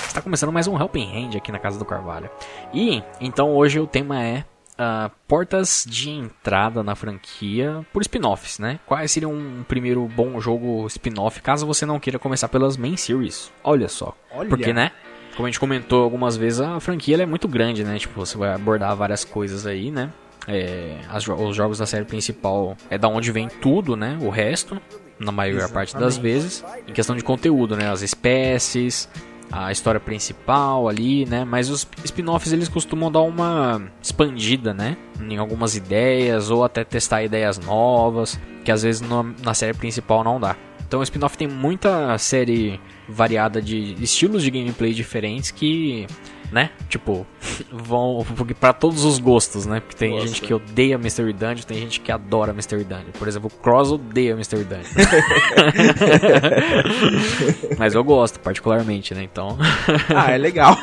Está 0.06 0.20
começando 0.20 0.52
mais 0.52 0.68
um 0.68 0.78
Helping 0.78 1.16
Hand 1.16 1.34
aqui 1.34 1.50
na 1.50 1.58
Casa 1.58 1.78
do 1.78 1.84
Carvalho. 1.86 2.28
E 2.74 3.02
então 3.18 3.54
hoje 3.54 3.80
o 3.80 3.86
tema 3.86 4.22
é 4.22 4.44
uh, 4.74 5.10
portas 5.26 5.86
de 5.88 6.10
entrada 6.10 6.82
na 6.82 6.94
franquia 6.94 7.80
por 7.90 8.02
spin-offs, 8.02 8.58
né? 8.58 8.78
Quais 8.84 9.10
seriam 9.10 9.32
um 9.32 9.64
primeiro 9.66 10.06
bom 10.06 10.38
jogo 10.42 10.86
spin-off 10.88 11.40
caso 11.40 11.66
você 11.66 11.86
não 11.86 11.98
queira 11.98 12.18
começar 12.18 12.48
pelas 12.48 12.76
main 12.76 12.98
series? 12.98 13.50
Olha 13.64 13.88
só. 13.88 14.14
Olha. 14.30 14.50
Porque, 14.50 14.74
né? 14.74 14.92
Como 15.36 15.46
a 15.46 15.50
gente 15.50 15.58
comentou 15.58 16.04
algumas 16.04 16.36
vezes, 16.36 16.60
a 16.60 16.78
franquia 16.80 17.22
é 17.22 17.24
muito 17.24 17.48
grande, 17.48 17.82
né? 17.82 17.98
Tipo, 17.98 18.20
você 18.20 18.36
vai 18.36 18.52
abordar 18.52 18.94
várias 18.94 19.24
coisas 19.24 19.66
aí, 19.66 19.90
né? 19.90 20.12
É, 20.46 20.98
as, 21.08 21.26
os 21.26 21.56
jogos 21.56 21.78
da 21.78 21.86
série 21.86 22.04
principal 22.04 22.76
é 22.88 22.96
da 22.96 23.08
onde 23.08 23.32
vem 23.32 23.48
tudo, 23.48 23.96
né? 23.96 24.18
O 24.20 24.30
resto, 24.30 24.80
na 25.18 25.32
maior 25.32 25.56
Exatamente. 25.56 25.74
parte 25.74 25.96
das 25.96 26.16
vezes. 26.16 26.64
Em 26.86 26.92
questão 26.92 27.16
de 27.16 27.24
conteúdo, 27.24 27.76
né? 27.76 27.90
As 27.90 28.02
espécies, 28.02 29.08
a 29.50 29.70
história 29.72 30.00
principal 30.00 30.88
ali, 30.88 31.24
né? 31.26 31.44
Mas 31.44 31.70
os 31.70 31.86
spin-offs 32.04 32.52
eles 32.52 32.68
costumam 32.68 33.10
dar 33.10 33.22
uma 33.22 33.82
expandida, 34.02 34.72
né? 34.72 34.96
Em 35.20 35.36
algumas 35.38 35.76
ideias 35.76 36.50
ou 36.50 36.64
até 36.64 36.84
testar 36.84 37.22
ideias 37.22 37.58
novas, 37.58 38.38
que 38.64 38.70
às 38.70 38.82
vezes 38.82 39.00
no, 39.00 39.34
na 39.42 39.54
série 39.54 39.74
principal 39.74 40.22
não 40.22 40.38
dá. 40.38 40.56
Então 40.86 41.00
o 41.00 41.02
spin-off 41.02 41.36
tem 41.36 41.48
muita 41.48 42.16
série 42.18 42.80
variada 43.08 43.60
de 43.60 43.96
estilos 44.02 44.42
de 44.42 44.50
gameplay 44.50 44.92
diferentes 44.92 45.50
que 45.50 46.06
né? 46.50 46.70
Tipo, 46.88 47.26
vão 47.72 48.24
para 48.58 48.72
todos 48.72 49.04
os 49.04 49.18
gostos, 49.18 49.66
né? 49.66 49.80
Porque 49.80 49.96
tem 49.96 50.12
Nossa. 50.12 50.26
gente 50.26 50.42
que 50.42 50.54
odeia 50.54 50.98
Mystery 50.98 51.32
Dungeon, 51.32 51.64
tem 51.66 51.78
gente 51.78 52.00
que 52.00 52.12
adora 52.12 52.52
Mystery 52.52 52.84
Dungeon. 52.84 53.12
Por 53.18 53.28
exemplo, 53.28 53.50
o 53.52 53.62
Cross 53.62 53.92
odeia 53.92 54.36
Mystery 54.36 54.64
Dungeon. 54.64 54.84
Mas 57.78 57.94
eu 57.94 58.04
gosto 58.04 58.38
particularmente, 58.40 59.14
né? 59.14 59.22
Então. 59.22 59.56
ah, 60.14 60.30
é 60.30 60.38
legal. 60.38 60.76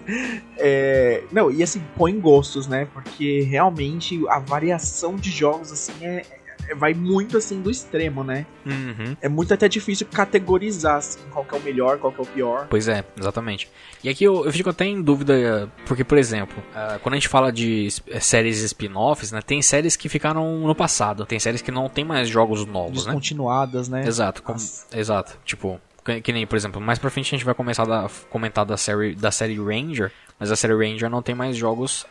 é... 0.56 1.22
Não, 1.32 1.50
e 1.50 1.62
assim, 1.62 1.82
põe 1.96 2.18
gostos, 2.18 2.66
né? 2.66 2.86
Porque 2.92 3.42
realmente 3.42 4.20
a 4.28 4.38
variação 4.38 5.16
de 5.16 5.30
jogos 5.30 5.72
assim 5.72 5.92
é, 6.02 6.22
vai 6.74 6.94
muito 6.94 7.36
assim 7.36 7.60
do 7.60 7.70
extremo, 7.70 8.22
né? 8.24 8.46
Uhum. 8.64 9.16
É 9.20 9.28
muito 9.28 9.52
até 9.54 9.68
difícil 9.68 10.06
categorizar 10.06 10.96
assim, 10.96 11.20
qual 11.30 11.44
que 11.44 11.54
é 11.54 11.58
o 11.58 11.62
melhor, 11.62 11.98
qual 11.98 12.12
que 12.12 12.20
é 12.20 12.22
o 12.22 12.26
pior. 12.26 12.66
Pois 12.68 12.88
é, 12.88 13.04
exatamente. 13.18 13.68
E 14.02 14.08
aqui 14.08 14.24
eu, 14.24 14.44
eu 14.44 14.52
fico 14.52 14.70
até 14.70 14.84
em 14.84 15.02
dúvida, 15.02 15.70
porque, 15.86 16.04
por 16.04 16.18
exemplo, 16.18 16.62
uh, 16.72 16.98
quando 17.00 17.14
a 17.14 17.16
gente 17.16 17.28
fala 17.28 17.50
de 17.50 17.88
é, 18.08 18.20
séries 18.20 18.62
spin-offs, 18.62 19.32
né? 19.32 19.40
Tem 19.42 19.60
séries 19.62 19.96
que 19.96 20.08
ficaram 20.08 20.60
no 20.60 20.74
passado, 20.74 21.26
tem 21.26 21.38
séries 21.38 21.62
que 21.62 21.70
não 21.70 21.88
tem 21.88 22.04
mais 22.04 22.28
jogos 22.28 22.64
novos, 22.64 23.06
né? 23.06 23.12
Descontinuadas, 23.12 23.88
né? 23.88 24.06
Exato, 24.06 24.42
como, 24.42 24.58
exato. 24.92 25.38
Tipo, 25.44 25.80
que, 26.22 26.32
nem, 26.32 26.46
por 26.46 26.56
exemplo, 26.56 26.80
mais 26.80 26.98
pra 26.98 27.10
frente 27.10 27.34
a 27.34 27.36
gente 27.36 27.44
vai 27.44 27.54
começar 27.54 27.82
a 27.90 28.08
comentar 28.30 28.64
da 28.64 28.76
série, 28.76 29.14
da 29.14 29.30
série 29.30 29.58
Ranger, 29.58 30.10
mas 30.38 30.50
a 30.50 30.56
série 30.56 30.74
Ranger 30.74 31.10
não 31.10 31.20
tem 31.20 31.34
mais 31.34 31.56
jogos 31.56 32.06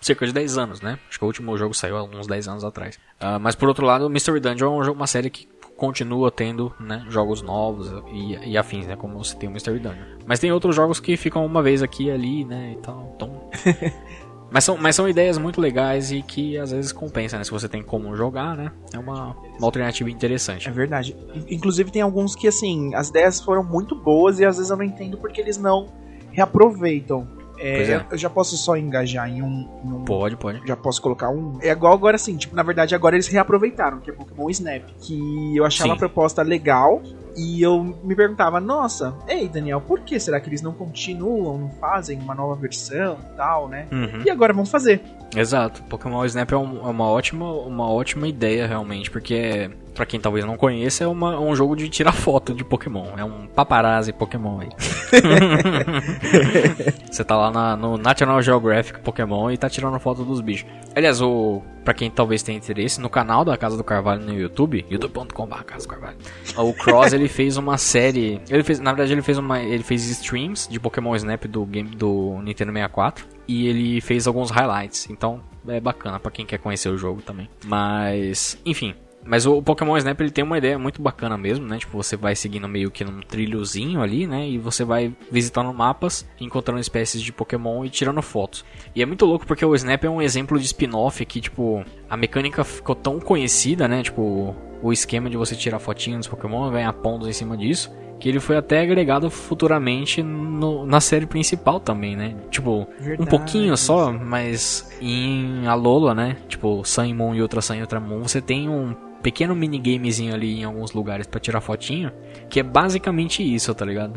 cerca 0.00 0.26
de 0.26 0.32
10 0.32 0.58
anos, 0.58 0.80
né? 0.80 0.98
Acho 1.08 1.18
que 1.18 1.24
o 1.24 1.26
último 1.26 1.56
jogo 1.56 1.74
saiu 1.74 1.96
há 1.96 2.02
uns 2.02 2.26
10 2.26 2.48
anos 2.48 2.64
atrás. 2.64 2.96
Uh, 3.20 3.40
mas 3.40 3.54
por 3.54 3.68
outro 3.68 3.84
lado, 3.84 4.08
Mystery 4.08 4.40
Dungeon 4.40 4.82
é 4.82 4.90
uma 4.90 5.06
série 5.06 5.30
que 5.30 5.48
continua 5.76 6.30
tendo 6.30 6.72
né, 6.80 7.04
jogos 7.08 7.42
novos 7.42 7.92
e, 8.10 8.50
e, 8.50 8.58
afins, 8.58 8.86
né? 8.86 8.96
Como 8.96 9.22
você 9.22 9.36
tem 9.36 9.48
o 9.48 9.52
Mystery 9.52 9.78
Dungeon. 9.78 10.04
Mas 10.26 10.40
tem 10.40 10.50
outros 10.50 10.74
jogos 10.74 10.98
que 10.98 11.16
ficam 11.16 11.44
uma 11.44 11.62
vez 11.62 11.82
aqui 11.82 12.04
e 12.04 12.10
ali, 12.10 12.44
né? 12.44 12.72
E 12.72 12.80
tal. 12.80 13.12
Então... 13.14 13.50
mas, 14.50 14.64
são, 14.64 14.76
mas 14.78 14.96
são 14.96 15.08
ideias 15.08 15.36
muito 15.36 15.60
legais 15.60 16.10
e 16.10 16.22
que 16.22 16.56
às 16.56 16.70
vezes 16.70 16.92
compensa, 16.92 17.36
né? 17.36 17.44
Se 17.44 17.50
você 17.50 17.68
tem 17.68 17.82
como 17.82 18.16
jogar, 18.16 18.56
né? 18.56 18.72
É 18.92 18.98
uma, 18.98 19.36
uma 19.58 19.66
alternativa 19.66 20.10
interessante. 20.10 20.68
É 20.68 20.72
verdade. 20.72 21.14
Inclusive 21.48 21.90
tem 21.90 22.02
alguns 22.02 22.34
que, 22.34 22.48
assim, 22.48 22.94
as 22.94 23.10
ideias 23.10 23.40
foram 23.40 23.62
muito 23.62 23.94
boas 23.94 24.40
e 24.40 24.44
às 24.44 24.56
vezes 24.56 24.70
eu 24.70 24.76
não 24.76 24.84
entendo 24.84 25.18
porque 25.18 25.40
eles 25.40 25.58
não 25.58 25.92
reaproveitam. 26.32 27.28
É, 27.58 27.82
é. 27.82 28.06
Eu 28.10 28.18
já 28.18 28.30
posso 28.30 28.56
só 28.56 28.76
engajar 28.76 29.28
em 29.28 29.42
um, 29.42 29.68
em 29.84 29.92
um, 29.92 30.04
Pode, 30.04 30.36
pode. 30.36 30.66
Já 30.66 30.76
posso 30.76 31.00
colocar 31.00 31.30
um. 31.30 31.58
É 31.60 31.70
igual 31.70 31.92
agora 31.92 32.16
assim, 32.16 32.36
tipo, 32.36 32.54
na 32.54 32.62
verdade 32.62 32.94
agora 32.94 33.16
eles 33.16 33.26
reaproveitaram, 33.26 34.00
que 34.00 34.10
é 34.10 34.12
Pokémon 34.12 34.50
Snap. 34.50 34.82
Que 35.00 35.56
eu 35.56 35.64
achava 35.64 35.90
Sim. 35.90 35.94
a 35.94 35.98
proposta 35.98 36.42
legal. 36.42 37.02
E 37.36 37.60
eu 37.60 37.82
me 38.02 38.16
perguntava, 38.16 38.58
nossa, 38.58 39.14
ei 39.28 39.46
Daniel, 39.46 39.78
por 39.78 40.00
que 40.00 40.18
será 40.18 40.40
que 40.40 40.48
eles 40.48 40.62
não 40.62 40.72
continuam, 40.72 41.58
não 41.58 41.68
fazem 41.68 42.18
uma 42.18 42.34
nova 42.34 42.54
versão 42.54 43.18
e 43.30 43.36
tal, 43.36 43.68
né? 43.68 43.86
Uhum. 43.92 44.22
E 44.24 44.30
agora 44.30 44.54
vão 44.54 44.64
fazer. 44.64 45.02
Exato. 45.36 45.82
Pokémon 45.82 46.24
Snap 46.24 46.50
é, 46.52 46.56
um, 46.56 46.78
é 46.78 46.90
uma, 46.90 47.04
ótima, 47.04 47.52
uma 47.52 47.90
ótima 47.90 48.26
ideia, 48.26 48.66
realmente, 48.66 49.10
porque 49.10 49.70
para 49.96 50.04
quem 50.04 50.20
talvez 50.20 50.44
não 50.44 50.58
conheça, 50.58 51.04
é 51.04 51.06
uma, 51.06 51.40
um 51.40 51.56
jogo 51.56 51.74
de 51.74 51.88
tirar 51.88 52.12
foto 52.12 52.52
de 52.52 52.62
Pokémon. 52.62 53.06
É 53.16 53.24
um 53.24 53.46
paparazzi 53.46 54.12
Pokémon 54.12 54.60
aí. 54.60 54.68
Você 57.10 57.24
tá 57.24 57.34
lá 57.34 57.50
na, 57.50 57.74
no 57.74 57.96
National 57.96 58.42
Geographic 58.42 59.00
Pokémon 59.00 59.50
e 59.50 59.56
tá 59.56 59.70
tirando 59.70 59.98
foto 59.98 60.22
dos 60.22 60.42
bichos. 60.42 60.68
Aliás, 60.94 61.22
o 61.22 61.62
para 61.82 61.94
quem 61.94 62.10
talvez 62.10 62.42
tenha 62.42 62.58
interesse, 62.58 63.00
no 63.00 63.08
canal 63.08 63.44
da 63.44 63.56
Casa 63.56 63.76
do 63.76 63.84
Carvalho 63.84 64.20
no 64.20 64.34
YouTube, 64.34 64.84
youtube.com.br 64.90 65.62
Casa 65.62 65.86
do 65.86 65.88
Carvalho. 65.88 66.16
O 66.56 66.74
Cross 66.74 67.12
ele 67.12 67.28
fez 67.28 67.56
uma 67.56 67.78
série, 67.78 68.40
ele 68.50 68.64
fez, 68.64 68.80
na 68.80 68.92
verdade 68.92 69.12
ele 69.12 69.22
fez 69.22 69.38
uma, 69.38 69.60
ele 69.60 69.84
fez 69.84 70.04
streams 70.10 70.68
de 70.68 70.80
Pokémon 70.80 71.14
Snap 71.14 71.44
do 71.44 71.64
game 71.64 71.90
do 71.90 72.40
Nintendo 72.42 72.72
64 72.72 73.24
e 73.46 73.68
ele 73.68 74.00
fez 74.00 74.26
alguns 74.26 74.50
highlights. 74.50 75.08
Então, 75.10 75.40
é 75.68 75.80
bacana 75.80 76.18
para 76.18 76.32
quem 76.32 76.44
quer 76.44 76.58
conhecer 76.58 76.88
o 76.88 76.98
jogo 76.98 77.22
também. 77.22 77.48
Mas, 77.64 78.60
enfim, 78.66 78.92
Mas 79.26 79.44
o 79.44 79.60
Pokémon 79.60 79.96
Snap 79.96 80.20
ele 80.20 80.30
tem 80.30 80.44
uma 80.44 80.56
ideia 80.56 80.78
muito 80.78 81.02
bacana 81.02 81.36
mesmo, 81.36 81.66
né? 81.66 81.78
Tipo, 81.78 82.02
você 82.02 82.16
vai 82.16 82.36
seguindo 82.36 82.68
meio 82.68 82.90
que 82.90 83.04
num 83.04 83.20
trilhozinho 83.20 84.00
ali, 84.00 84.26
né? 84.26 84.48
E 84.48 84.58
você 84.58 84.84
vai 84.84 85.12
visitando 85.30 85.72
mapas, 85.72 86.28
encontrando 86.40 86.80
espécies 86.80 87.20
de 87.20 87.32
Pokémon 87.32 87.84
e 87.84 87.90
tirando 87.90 88.22
fotos. 88.22 88.64
E 88.94 89.02
é 89.02 89.06
muito 89.06 89.26
louco 89.26 89.46
porque 89.46 89.64
o 89.64 89.74
Snap 89.74 90.04
é 90.04 90.10
um 90.10 90.22
exemplo 90.22 90.58
de 90.58 90.66
spin-off 90.66 91.24
que, 91.26 91.40
tipo, 91.40 91.84
a 92.08 92.16
mecânica 92.16 92.62
ficou 92.62 92.94
tão 92.94 93.18
conhecida, 93.18 93.88
né? 93.88 94.02
Tipo, 94.02 94.54
o 94.82 94.92
esquema 94.92 95.28
de 95.28 95.36
você 95.36 95.56
tirar 95.56 95.78
fotinhos 95.78 96.20
dos 96.20 96.28
Pokémon, 96.28 96.70
ganhar 96.70 96.92
pontos 96.92 97.28
em 97.28 97.32
cima 97.32 97.56
disso 97.56 97.90
que 98.18 98.28
ele 98.28 98.40
foi 98.40 98.56
até 98.56 98.80
agregado 98.80 99.30
futuramente 99.30 100.22
no, 100.22 100.86
na 100.86 101.00
série 101.00 101.26
principal 101.26 101.78
também, 101.78 102.16
né? 102.16 102.34
Tipo, 102.50 102.88
Verdade. 102.98 103.22
um 103.22 103.26
pouquinho 103.26 103.76
só, 103.76 104.12
mas 104.12 104.90
em 105.00 105.66
Alola, 105.66 106.14
né? 106.14 106.36
Tipo, 106.48 106.82
Sun 106.84 107.14
Moon 107.14 107.34
e 107.34 107.42
outra 107.42 107.60
Sun 107.60 107.74
e 107.74 107.80
outra 107.80 108.00
Moon, 108.00 108.22
você 108.22 108.40
tem 108.40 108.68
um 108.68 108.94
pequeno 109.22 109.54
minigamezinho 109.54 110.34
ali 110.34 110.60
em 110.60 110.64
alguns 110.64 110.92
lugares 110.92 111.26
para 111.26 111.40
tirar 111.40 111.60
fotinho, 111.60 112.12
que 112.48 112.60
é 112.60 112.62
basicamente 112.62 113.42
isso, 113.42 113.74
tá 113.74 113.84
ligado? 113.84 114.14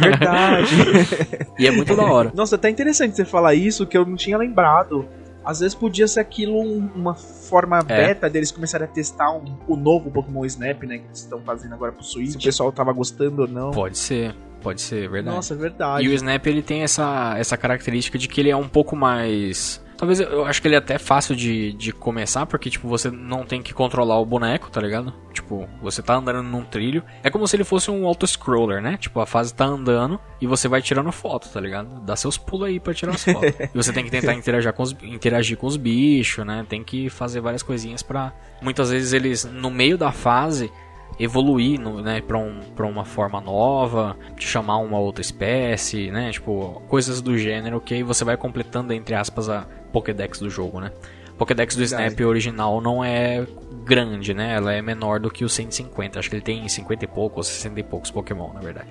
Verdade. 0.00 0.74
e 1.58 1.66
é 1.66 1.70
muito 1.70 1.94
da 1.94 2.04
hora. 2.04 2.32
Nossa, 2.34 2.56
até 2.56 2.68
interessante 2.68 3.16
você 3.16 3.24
falar 3.24 3.54
isso, 3.54 3.86
que 3.86 3.96
eu 3.96 4.04
não 4.04 4.16
tinha 4.16 4.36
lembrado. 4.36 5.06
Às 5.44 5.60
vezes 5.60 5.74
podia 5.74 6.08
ser 6.08 6.20
aquilo 6.20 6.58
um, 6.58 6.88
uma 6.94 7.14
forma 7.14 7.78
é. 7.80 7.82
beta 7.82 8.30
deles 8.30 8.50
começarem 8.50 8.86
a 8.86 8.90
testar 8.90 9.30
um, 9.30 9.44
o 9.68 9.76
novo 9.76 10.10
Pokémon 10.10 10.44
Snap, 10.46 10.82
né? 10.84 10.98
Que 10.98 11.04
eles 11.04 11.18
estão 11.18 11.40
fazendo 11.42 11.74
agora 11.74 11.92
pro 11.92 12.02
Switch. 12.02 12.30
Se 12.30 12.36
o 12.38 12.40
pessoal 12.40 12.72
tava 12.72 12.92
gostando 12.92 13.42
ou 13.42 13.48
não. 13.48 13.70
Pode 13.70 13.98
ser. 13.98 14.34
Pode 14.62 14.80
ser, 14.80 15.10
verdade. 15.10 15.36
Nossa, 15.36 15.52
é 15.52 15.56
verdade. 15.58 16.06
E 16.06 16.08
o 16.08 16.14
Snap 16.14 16.46
ele 16.46 16.62
tem 16.62 16.82
essa, 16.82 17.34
essa 17.36 17.54
característica 17.54 18.16
de 18.16 18.26
que 18.26 18.40
ele 18.40 18.48
é 18.48 18.56
um 18.56 18.66
pouco 18.66 18.96
mais 18.96 19.83
Talvez 19.96 20.20
eu 20.20 20.44
acho 20.44 20.60
que 20.60 20.68
ele 20.68 20.74
é 20.74 20.78
até 20.78 20.98
fácil 20.98 21.36
de, 21.36 21.72
de 21.72 21.92
começar, 21.92 22.46
porque, 22.46 22.68
tipo, 22.68 22.88
você 22.88 23.10
não 23.10 23.44
tem 23.44 23.62
que 23.62 23.72
controlar 23.72 24.18
o 24.18 24.26
boneco, 24.26 24.70
tá 24.70 24.80
ligado? 24.80 25.12
Tipo, 25.32 25.68
você 25.80 26.02
tá 26.02 26.14
andando 26.14 26.42
num 26.42 26.64
trilho. 26.64 27.02
É 27.22 27.30
como 27.30 27.46
se 27.46 27.56
ele 27.56 27.64
fosse 27.64 27.90
um 27.90 28.06
auto-scroller, 28.06 28.82
né? 28.82 28.96
Tipo, 28.96 29.20
a 29.20 29.26
fase 29.26 29.54
tá 29.54 29.64
andando 29.64 30.18
e 30.40 30.46
você 30.46 30.68
vai 30.68 30.82
tirando 30.82 31.10
foto, 31.12 31.48
tá 31.48 31.60
ligado? 31.60 32.00
Dá 32.00 32.16
seus 32.16 32.36
pulos 32.36 32.68
aí 32.68 32.80
pra 32.80 32.94
tirar 32.94 33.14
as 33.14 33.24
fotos. 33.24 33.54
e 33.72 33.76
você 33.76 33.92
tem 33.92 34.04
que 34.04 34.10
tentar 34.10 34.34
interagir 34.34 34.72
com, 34.72 34.82
os, 34.82 34.96
interagir 35.02 35.56
com 35.56 35.66
os 35.66 35.76
bichos, 35.76 36.44
né? 36.44 36.64
Tem 36.68 36.82
que 36.82 37.08
fazer 37.08 37.40
várias 37.40 37.62
coisinhas 37.62 38.02
pra. 38.02 38.32
Muitas 38.60 38.90
vezes 38.90 39.12
eles, 39.12 39.44
no 39.44 39.70
meio 39.70 39.98
da 39.98 40.10
fase, 40.10 40.72
evoluir 41.18 41.80
né, 41.80 42.20
para 42.20 42.38
um, 42.38 42.60
pra 42.74 42.86
uma 42.86 43.04
forma 43.04 43.40
nova, 43.40 44.16
de 44.36 44.46
chamar 44.46 44.78
uma 44.78 44.98
outra 44.98 45.22
espécie, 45.22 46.10
né? 46.10 46.30
Tipo, 46.30 46.82
coisas 46.88 47.20
do 47.20 47.36
gênero 47.36 47.80
que 47.80 47.94
aí 47.94 48.02
você 48.02 48.24
vai 48.24 48.36
completando, 48.36 48.92
entre 48.92 49.14
aspas, 49.14 49.48
a 49.48 49.66
Pokédex 49.92 50.38
do 50.38 50.50
jogo, 50.50 50.80
né? 50.80 50.90
Pokédex 51.36 51.74
do 51.74 51.82
Snap 51.82 52.20
original 52.20 52.80
não 52.80 53.04
é 53.04 53.44
grande, 53.84 54.32
né? 54.32 54.54
Ela 54.54 54.72
é 54.72 54.80
menor 54.80 55.18
do 55.18 55.30
que 55.30 55.44
o 55.44 55.48
150. 55.48 56.18
Acho 56.18 56.30
que 56.30 56.36
ele 56.36 56.42
tem 56.42 56.68
50 56.68 57.04
e 57.04 57.08
poucos, 57.08 57.48
60 57.48 57.80
e 57.80 57.82
poucos 57.82 58.10
Pokémon, 58.10 58.52
na 58.52 58.60
verdade. 58.60 58.88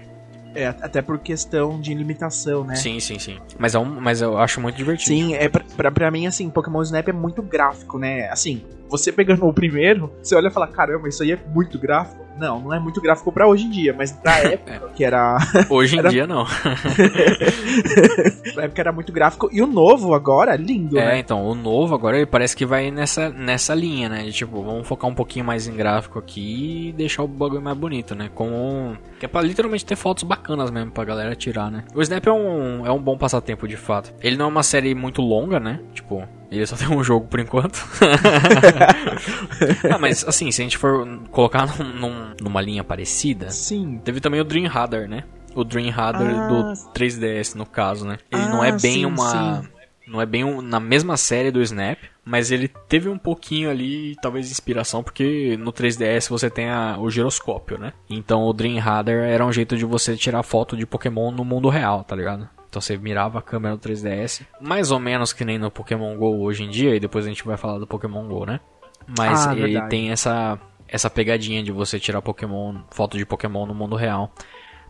É, 0.55 0.67
até 0.67 1.01
por 1.01 1.17
questão 1.19 1.79
de 1.79 1.93
limitação, 1.93 2.63
né? 2.63 2.75
Sim, 2.75 2.99
sim, 2.99 3.17
sim. 3.17 3.39
Mas, 3.57 3.73
é 3.73 3.79
um, 3.79 3.85
mas 3.85 4.21
eu 4.21 4.37
acho 4.37 4.61
muito 4.61 4.75
divertido. 4.75 5.15
Sim, 5.15 5.33
é 5.33 5.49
pra, 5.49 5.63
pra, 5.75 5.91
pra 5.91 6.11
mim, 6.11 6.27
assim, 6.27 6.49
Pokémon 6.49 6.81
Snap 6.83 7.07
é 7.07 7.13
muito 7.13 7.41
gráfico, 7.41 7.97
né? 7.97 8.29
Assim, 8.29 8.63
você 8.97 9.11
pegando 9.11 9.43
o 9.47 9.51
primeiro, 9.51 10.13
você 10.21 10.35
olha 10.35 10.49
e 10.49 10.51
fala, 10.51 10.67
caramba, 10.67 11.09
isso 11.09 11.23
aí 11.23 11.31
é 11.31 11.39
muito 11.51 11.79
gráfico. 11.79 12.23
Não, 12.37 12.59
não 12.59 12.71
é 12.73 12.79
muito 12.79 13.01
gráfico 13.01 13.31
para 13.31 13.47
hoje 13.47 13.65
em 13.65 13.71
dia, 13.71 13.93
mas 13.93 14.15
na 14.23 14.37
época 14.37 14.71
é. 14.71 14.79
que 14.95 15.03
era. 15.03 15.37
Hoje 15.69 15.95
em 15.95 15.99
era... 15.99 16.09
dia 16.09 16.25
não. 16.25 16.45
na 18.55 18.63
época 18.63 18.81
era 18.81 18.91
muito 18.91 19.11
gráfico. 19.11 19.49
E 19.51 19.61
o 19.61 19.67
novo 19.67 20.15
agora, 20.15 20.55
lindo, 20.55 20.97
é, 20.97 21.05
né? 21.05 21.19
então, 21.19 21.45
o 21.45 21.53
novo 21.53 21.93
agora 21.93 22.17
ele 22.17 22.25
parece 22.25 22.55
que 22.55 22.65
vai 22.65 22.89
nessa, 22.89 23.29
nessa 23.29 23.75
linha, 23.75 24.09
né? 24.09 24.23
De, 24.23 24.33
tipo, 24.33 24.63
vamos 24.63 24.87
focar 24.87 25.07
um 25.09 25.13
pouquinho 25.13 25.45
mais 25.45 25.67
em 25.67 25.75
gráfico 25.75 26.17
aqui 26.17 26.87
e 26.89 26.91
deixar 26.91 27.21
o 27.23 27.27
bagulho 27.27 27.61
mais 27.61 27.77
bonito, 27.77 28.15
né? 28.15 28.31
Com. 28.33 28.95
Que 29.19 29.25
é 29.25 29.27
pra 29.27 29.41
literalmente 29.41 29.85
ter 29.85 29.95
fotos 29.95 30.23
bacanas 30.23 30.71
mesmo 30.71 30.89
pra 30.91 31.05
galera 31.05 31.35
tirar, 31.35 31.69
né? 31.69 31.83
O 31.93 32.01
Snap 32.01 32.25
é 32.25 32.31
um, 32.31 32.83
é 32.85 32.91
um 32.91 32.99
bom 32.99 33.15
passatempo 33.17 33.67
de 33.67 33.77
fato. 33.77 34.11
Ele 34.21 34.37
não 34.37 34.45
é 34.45 34.49
uma 34.49 34.63
série 34.63 34.95
muito 34.95 35.21
longa, 35.21 35.59
né? 35.59 35.79
Tipo, 35.93 36.27
ele 36.57 36.67
só 36.67 36.75
tem 36.77 36.87
um 36.87 37.03
jogo 37.03 37.27
por 37.27 37.39
enquanto. 37.39 37.77
ah, 39.91 39.97
mas 39.97 40.25
assim, 40.27 40.51
se 40.51 40.61
a 40.61 40.65
gente 40.65 40.77
for 40.77 41.07
colocar 41.31 41.65
num, 41.79 42.33
numa 42.41 42.61
linha 42.61 42.83
parecida, 42.83 43.49
sim. 43.49 43.99
Teve 44.03 44.19
também 44.19 44.41
o 44.41 44.43
Dream 44.43 44.67
Radar, 44.67 45.07
né? 45.07 45.23
O 45.55 45.63
Dream 45.63 45.91
Radar 45.91 46.35
ah, 46.35 46.47
do 46.47 46.73
3DS, 46.93 47.55
no 47.55 47.65
caso, 47.65 48.05
né? 48.05 48.17
Ele 48.31 48.41
ah, 48.41 48.49
não 48.49 48.63
é 48.63 48.71
bem 48.71 48.79
sim, 48.79 49.05
uma. 49.05 49.61
Sim. 49.61 49.67
Não 50.05 50.21
é 50.21 50.25
bem 50.25 50.43
um, 50.43 50.61
na 50.61 50.81
mesma 50.81 51.15
série 51.15 51.49
do 51.49 51.61
Snap, 51.61 51.97
mas 52.25 52.51
ele 52.51 52.67
teve 52.67 53.07
um 53.07 53.17
pouquinho 53.17 53.69
ali, 53.69 54.17
talvez, 54.21 54.51
inspiração, 54.51 55.01
porque 55.01 55.55
no 55.57 55.71
3DS 55.71 56.29
você 56.29 56.49
tem 56.49 56.69
a, 56.69 56.97
o 56.99 57.09
giroscópio, 57.09 57.77
né? 57.77 57.93
Então 58.09 58.43
o 58.43 58.51
Dream 58.51 58.79
Radar 58.79 59.15
era 59.15 59.45
um 59.45 59.51
jeito 59.51 59.77
de 59.77 59.85
você 59.85 60.17
tirar 60.17 60.43
foto 60.43 60.75
de 60.75 60.85
Pokémon 60.85 61.31
no 61.31 61.45
mundo 61.45 61.69
real, 61.69 62.03
tá 62.03 62.15
ligado? 62.15 62.49
Então 62.73 62.81
você 62.81 62.97
mirava 62.97 63.37
a 63.37 63.41
câmera 63.41 63.75
no 63.75 63.79
3DS, 63.79 64.47
mais 64.59 64.89
ou 64.89 64.97
menos 64.99 65.31
que 65.31 65.45
nem 65.45 65.59
no 65.59 65.69
Pokémon 65.69 66.17
GO 66.17 66.41
hoje 66.41 66.63
em 66.63 66.69
dia, 66.71 66.95
e 66.95 66.99
depois 66.99 67.23
a 67.23 67.29
gente 67.29 67.45
vai 67.45 67.55
falar 67.55 67.77
do 67.77 67.85
Pokémon 67.85 68.27
GO, 68.27 68.47
né? 68.47 68.59
Mas 69.15 69.45
ah, 69.45 69.51
ele 69.51 69.73
verdade. 69.73 69.89
tem 69.91 70.09
essa 70.09 70.59
essa 70.87 71.07
pegadinha 71.07 71.61
de 71.61 71.71
você 71.71 71.99
tirar 71.99 72.19
Pokémon, 72.23 72.81
foto 72.89 73.15
de 73.15 73.27
Pokémon 73.27 73.67
no 73.67 73.75
mundo 73.75 73.95
real. 73.95 74.33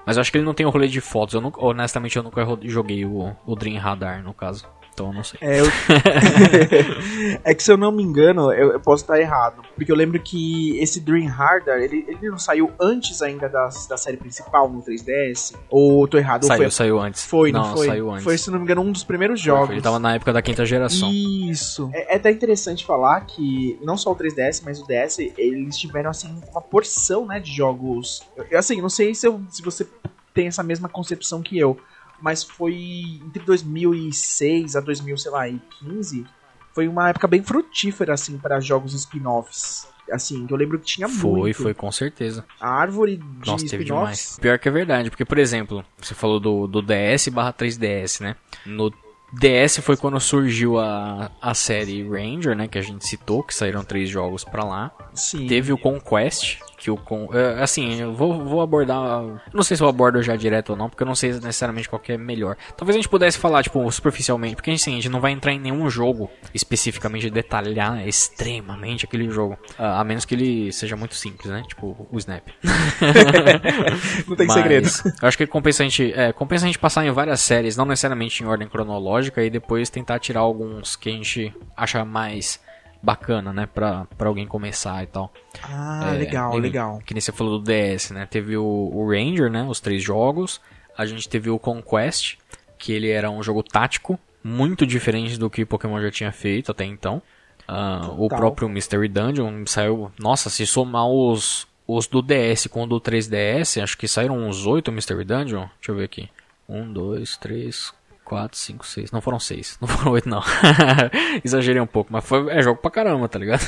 Mas 0.06 0.16
eu 0.16 0.22
acho 0.22 0.32
que 0.32 0.38
ele 0.38 0.46
não 0.46 0.54
tem 0.54 0.66
o 0.66 0.70
rolê 0.70 0.88
de 0.88 1.02
fotos. 1.02 1.36
Eu 1.36 1.42
nunca, 1.42 1.62
honestamente, 1.62 2.16
eu 2.16 2.24
nunca 2.24 2.46
joguei 2.64 3.04
o, 3.06 3.36
o 3.46 3.54
Dream 3.54 3.78
Radar, 3.78 4.24
no 4.24 4.34
caso. 4.34 4.66
Então 4.94 5.12
não 5.12 5.24
sei. 5.24 5.40
É, 5.42 5.60
eu... 5.60 5.66
é 7.44 7.54
que 7.54 7.64
se 7.64 7.72
eu 7.72 7.78
não 7.78 7.92
me 7.92 8.04
engano, 8.04 8.52
eu, 8.52 8.74
eu, 8.74 8.80
posso 8.80 9.04
estar 9.04 9.20
errado. 9.20 9.64
Porque 9.76 9.92
eu 9.92 9.96
lembro 9.96 10.20
que 10.20 10.78
esse 10.80 11.00
Dream 11.00 11.28
Harder, 11.28 11.82
ele, 11.82 12.06
ele 12.08 12.30
não 12.30 12.38
saiu 12.38 12.72
antes 12.80 13.22
ainda 13.22 13.50
da, 13.50 13.70
da 13.90 13.98
série 13.98 14.18
principal 14.18 14.70
no 14.70 14.82
3DS? 14.84 15.56
Ou 15.70 16.08
tô 16.08 16.18
errado? 16.18 16.46
Saiu, 16.46 16.62
foi... 16.62 16.72
saiu 16.72 17.00
antes. 17.00 17.26
Foi, 17.26 17.52
não, 17.52 17.68
não 17.68 17.76
foi? 17.76 17.88
Saiu 17.88 18.12
antes. 18.12 18.24
Foi, 18.24 18.38
se 18.38 18.52
não 18.52 18.60
me 18.60 18.66
engano, 18.66 18.82
um 18.82 18.92
dos 18.92 19.04
primeiros 19.04 19.40
jogos. 19.40 19.68
Foi, 19.68 19.76
ele 19.76 19.82
tava 19.82 20.00
na 20.00 20.16
época 20.16 20.32
da 20.32 20.42
quinta 20.42 20.66
geração. 20.66 21.10
Isso. 21.12 21.90
É, 21.94 22.14
é 22.14 22.16
até 22.18 22.32
interessante 22.32 22.86
falar 22.86 23.22
que 23.22 23.80
não 23.82 23.98
só 23.98 24.12
o 24.12 24.16
3DS, 24.16 24.62
mas 24.64 24.80
o 24.80 24.86
DS, 24.86 25.20
eles 25.38 25.78
tiveram, 25.78 26.12
assim, 26.12 26.40
uma 26.52 26.62
porção, 26.62 27.26
né, 27.26 27.40
de 27.40 27.52
jogos... 27.52 28.22
Eu, 28.50 28.60
assim, 28.60 28.82
não 28.82 28.90
sei 28.90 29.16
se, 29.16 29.28
eu, 29.28 29.42
se 29.50 29.62
você 29.64 29.88
tem 30.34 30.48
essa 30.48 30.64
mesma 30.64 30.90
concepção 30.90 31.42
que 31.42 31.58
eu 31.58 31.78
mas 32.24 32.42
foi 32.42 33.20
entre 33.26 33.44
2006 33.44 34.78
a 34.78 34.80
2015, 34.80 36.26
foi 36.74 36.88
uma 36.88 37.10
época 37.10 37.28
bem 37.28 37.44
frutífera 37.44 38.14
assim 38.14 38.38
para 38.38 38.62
jogos 38.62 38.94
spin-offs. 38.94 39.90
Assim, 40.10 40.48
eu 40.50 40.56
lembro 40.56 40.80
que 40.80 40.86
tinha 40.86 41.10
foi, 41.10 41.32
muito. 41.32 41.56
Foi, 41.56 41.64
foi, 41.66 41.74
com 41.74 41.92
certeza. 41.92 42.46
A 42.62 42.70
árvore 42.70 43.18
de 43.18 43.52
Nossa, 43.52 43.68
teve 43.68 43.84
demais. 43.84 44.40
Pior 44.40 44.58
que 44.58 44.70
é 44.70 44.72
verdade, 44.72 45.10
porque, 45.10 45.26
por 45.26 45.38
exemplo, 45.38 45.84
você 45.98 46.14
falou 46.14 46.40
do, 46.40 46.66
do 46.66 46.82
DS 46.82 47.28
barra 47.28 47.52
3DS, 47.52 48.22
né? 48.22 48.38
No 48.66 48.90
DS 49.34 49.80
foi 49.80 49.98
quando 49.98 50.18
surgiu 50.22 50.80
a, 50.80 51.30
a 51.42 51.54
série 51.54 52.08
Ranger, 52.08 52.56
né? 52.56 52.70
Que 52.70 52.78
a 52.78 52.82
gente 52.82 53.06
citou, 53.06 53.44
que 53.44 53.54
saíram 53.54 53.84
três 53.84 54.10
jogos 54.10 54.46
pra 54.46 54.64
lá. 54.64 54.92
Sim. 55.14 55.46
Teve 55.48 55.74
o 55.74 55.78
Conquest, 55.78 56.60
que 56.84 56.92
o 56.92 56.98
con... 56.98 57.30
É, 57.34 57.64
assim, 57.64 58.02
eu 58.02 58.14
vou, 58.14 58.44
vou 58.44 58.62
abordar. 58.62 59.42
Não 59.54 59.64
sei 59.64 59.78
se 59.78 59.82
eu 59.82 59.88
abordo 59.88 60.22
já 60.22 60.36
direto 60.36 60.72
ou 60.72 60.76
não, 60.76 60.90
porque 60.90 61.02
eu 61.02 61.08
não 61.08 61.16
sei 61.16 61.32
necessariamente 61.32 61.88
qual 61.88 62.02
é 62.10 62.18
melhor. 62.18 62.58
Talvez 62.76 62.96
a 62.96 63.00
gente 63.00 63.08
pudesse 63.08 63.38
falar, 63.38 63.64
tipo, 63.64 63.90
superficialmente, 63.90 64.56
porque 64.56 64.72
assim, 64.72 64.92
a 64.92 64.96
gente 64.96 65.10
não 65.10 65.22
vai 65.22 65.32
entrar 65.32 65.54
em 65.54 65.60
nenhum 65.60 65.90
jogo 65.90 66.30
especificamente 66.54 67.30
detalhar 67.30 68.06
extremamente 68.06 69.06
aquele 69.06 69.30
jogo. 69.30 69.58
A 69.78 70.04
menos 70.04 70.26
que 70.26 70.36
ele 70.36 70.74
seja 70.74 70.98
muito 70.98 71.16
simples, 71.16 71.50
né? 71.50 71.64
Tipo, 71.66 72.08
o 72.12 72.18
Snap. 72.18 72.44
não 74.28 74.36
tem 74.36 74.48
Mas, 74.48 74.54
segredo. 74.54 74.90
Eu 75.22 75.28
acho 75.28 75.38
que 75.38 75.48
compensa 75.48 75.84
a, 75.84 75.86
gente, 75.86 76.14
é, 76.14 76.34
compensa 76.34 76.66
a 76.66 76.68
gente 76.68 76.80
passar 76.80 77.06
em 77.06 77.12
várias 77.12 77.40
séries, 77.40 77.78
não 77.78 77.86
necessariamente 77.86 78.44
em 78.44 78.46
ordem 78.46 78.68
cronológica, 78.68 79.42
e 79.42 79.50
depois 79.50 79.90
tentar 79.90 80.20
tirar 80.20 80.42
alguns 80.42 80.98
que 80.98 81.10
a 81.10 81.14
gente 81.14 81.54
acha 81.78 82.04
mais 82.04 82.60
bacana, 83.04 83.52
né? 83.52 83.66
Pra, 83.66 84.06
pra 84.18 84.30
alguém 84.30 84.48
começar 84.48 85.04
e 85.04 85.08
tal. 85.08 85.32
Ah, 85.62 86.14
é, 86.14 86.18
legal, 86.18 86.58
legal. 86.58 87.00
Que 87.06 87.14
nem 87.14 87.20
você 87.20 87.34
falou 87.34 87.60
do 87.60 87.66
DS, 87.66 88.12
né? 88.12 88.26
Teve 88.26 88.56
o, 88.56 88.64
o, 88.64 89.10
Ranger, 89.10 89.52
né? 89.52 89.64
Os 89.64 89.82
três 89.82 90.02
jogos. 90.02 90.62
A 90.98 91.06
gente 91.06 91.28
teve 91.28 91.50
o 91.50 91.60
Conquest, 91.60 92.38
que 92.78 92.94
ele 92.94 93.10
era 93.10 93.30
um 93.30 93.44
jogo 93.44 93.62
tático, 93.62 94.18
muito 94.42 94.88
diferente 94.88 95.38
do 95.38 95.50
que 95.50 95.66
Pokémon 95.66 96.02
já 96.02 96.12
tinha 96.12 96.32
feito 96.32 96.72
até 96.72 96.86
então. 96.86 97.22
Uh, 97.68 98.26
o 98.26 98.30
próprio 98.30 98.70
Mystery 98.70 99.10
Dungeon 99.10 99.66
saiu. 99.66 100.12
Nossa, 100.18 100.50
se 100.50 100.66
somar 100.66 101.08
os, 101.08 101.68
os 101.86 102.08
do 102.08 102.22
DS 102.22 102.68
com 102.68 102.84
o 102.84 102.88
do 102.88 103.02
3DS, 103.02 103.82
acho 103.82 103.98
que 103.98 104.08
saíram 104.08 104.38
uns 104.38 104.66
8 104.66 104.92
Mystery 104.92 105.26
Dungeon. 105.26 105.68
Deixa 105.78 105.92
eu 105.92 105.96
ver 105.96 106.06
aqui. 106.06 106.30
1, 106.70 106.94
2, 106.94 107.38
3, 107.38 107.94
4, 108.34 108.58
5, 108.58 108.88
6. 108.88 109.12
Não 109.12 109.22
foram 109.22 109.40
6. 109.40 109.78
Não 109.80 109.88
foram 109.88 110.14
8, 110.14 110.28
não. 110.28 110.42
Exagerei 111.46 111.80
um 111.80 111.86
pouco, 111.86 112.12
mas 112.12 112.26
foi, 112.26 112.50
é 112.50 112.64
jogo 112.64 112.82
pra 112.82 112.90
caramba, 112.90 113.30
tá 113.30 113.38
ligado? 113.38 113.62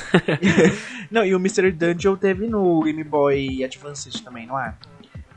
não, 1.12 1.24
e 1.24 1.36
o 1.36 1.40
Mystery 1.40 1.72
Dungeon 1.72 2.16
teve 2.16 2.48
no 2.48 2.82
Game 2.82 3.04
Boy 3.04 3.64
Advance 3.64 4.10
também, 4.24 4.48
não 4.48 4.60
é? 4.60 4.74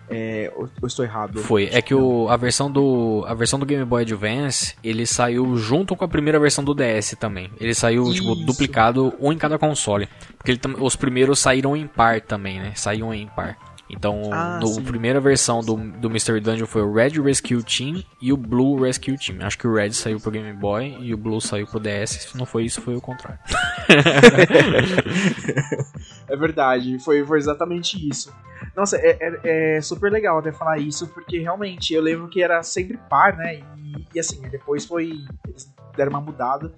É, 0.08 0.50
ou, 0.56 0.66
ou 0.80 0.88
estou 0.88 1.04
errado? 1.04 1.40
Foi. 1.40 1.68
É 1.70 1.82
que 1.82 1.94
o, 1.94 2.26
a 2.30 2.38
versão 2.38 2.70
do 2.70 3.22
a 3.26 3.34
versão 3.34 3.58
do 3.58 3.66
Game 3.66 3.84
Boy 3.84 4.00
Advance 4.00 4.74
ele 4.82 5.04
saiu 5.04 5.54
junto 5.58 5.94
com 5.94 6.06
a 6.06 6.08
primeira 6.08 6.40
versão 6.40 6.64
do 6.64 6.74
DS 6.74 7.14
também. 7.20 7.50
Ele 7.60 7.74
saiu 7.74 8.10
tipo 8.14 8.34
duplicado 8.34 9.12
um 9.20 9.30
em 9.30 9.36
cada 9.36 9.58
console, 9.58 10.08
porque 10.38 10.52
ele, 10.52 10.60
os 10.80 10.96
primeiros 10.96 11.38
saíram 11.38 11.76
em 11.76 11.86
par 11.86 12.22
também, 12.22 12.58
né? 12.58 12.72
Saíam 12.74 13.12
em 13.12 13.26
par. 13.26 13.58
Então, 13.90 14.30
ah, 14.32 14.58
a 14.58 14.82
primeira 14.82 15.20
versão 15.20 15.60
do, 15.60 15.76
do 15.76 16.10
Mystery 16.10 16.40
Dungeon 16.40 16.66
foi 16.66 16.82
o 16.82 16.92
Red 16.92 17.20
Rescue 17.20 17.62
Team 17.62 18.04
e 18.20 18.32
o 18.32 18.36
Blue 18.36 18.82
Rescue 18.82 19.16
Team. 19.16 19.38
Acho 19.40 19.58
que 19.58 19.66
o 19.66 19.74
Red 19.74 19.92
saiu 19.92 20.20
pro 20.20 20.30
Game 20.30 20.52
Boy 20.52 20.98
e 21.00 21.14
o 21.14 21.16
Blue 21.16 21.40
saiu 21.40 21.66
pro 21.66 21.80
DS. 21.80 22.10
Se 22.10 22.36
não 22.36 22.44
foi 22.44 22.64
isso, 22.64 22.82
foi 22.82 22.94
o 22.94 23.00
contrário. 23.00 23.40
é 26.28 26.36
verdade, 26.36 26.98
foi, 26.98 27.24
foi 27.24 27.38
exatamente 27.38 28.08
isso. 28.08 28.32
Nossa, 28.76 28.96
é, 28.96 29.16
é, 29.20 29.76
é, 29.76 29.80
super 29.80 30.12
legal 30.12 30.38
até 30.38 30.52
falar 30.52 30.78
isso, 30.78 31.06
porque 31.08 31.38
realmente 31.38 31.94
eu 31.94 32.02
lembro 32.02 32.28
que 32.28 32.42
era 32.42 32.62
sempre 32.62 32.98
par, 33.08 33.36
né? 33.36 33.60
E, 33.76 34.06
e 34.14 34.20
assim, 34.20 34.40
depois 34.48 34.84
foi. 34.84 35.12
Eles 35.46 35.72
deram 35.96 36.10
uma 36.10 36.20
mudada. 36.20 36.72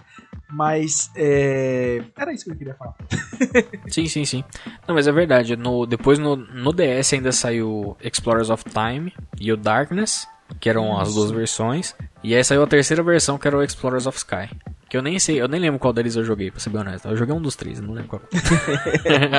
Mas 0.52 1.10
é... 1.14 2.02
era 2.16 2.32
isso 2.32 2.44
que 2.44 2.50
eu 2.50 2.56
queria 2.56 2.74
falar. 2.74 2.94
sim, 3.88 4.06
sim, 4.06 4.24
sim. 4.24 4.44
Não, 4.86 4.94
mas 4.94 5.06
é 5.06 5.12
verdade. 5.12 5.56
No, 5.56 5.86
depois 5.86 6.18
no, 6.18 6.36
no 6.36 6.72
DS 6.72 7.12
ainda 7.14 7.32
saiu 7.32 7.96
Explorers 8.02 8.50
of 8.50 8.64
Time 8.64 9.12
e 9.40 9.52
o 9.52 9.56
Darkness, 9.56 10.26
que 10.58 10.68
eram 10.68 10.98
as 10.98 11.14
duas 11.14 11.30
versões. 11.30 11.94
E 12.22 12.34
aí 12.34 12.42
saiu 12.44 12.62
a 12.62 12.66
terceira 12.66 13.02
versão, 13.02 13.38
que 13.38 13.46
era 13.46 13.56
o 13.56 13.62
Explorers 13.62 14.06
of 14.06 14.18
Sky. 14.18 14.50
Que 14.90 14.96
eu 14.96 15.02
nem 15.02 15.20
sei, 15.20 15.40
eu 15.40 15.46
nem 15.46 15.60
lembro 15.60 15.78
qual 15.78 15.92
deles 15.92 16.16
eu 16.16 16.24
joguei, 16.24 16.50
pra 16.50 16.58
ser 16.58 16.70
bem 16.70 16.80
honesto. 16.80 17.06
Eu 17.06 17.16
joguei 17.16 17.32
um 17.32 17.40
dos 17.40 17.54
três, 17.54 17.80
não 17.80 17.94
lembro 17.94 18.08
qual. 18.08 18.22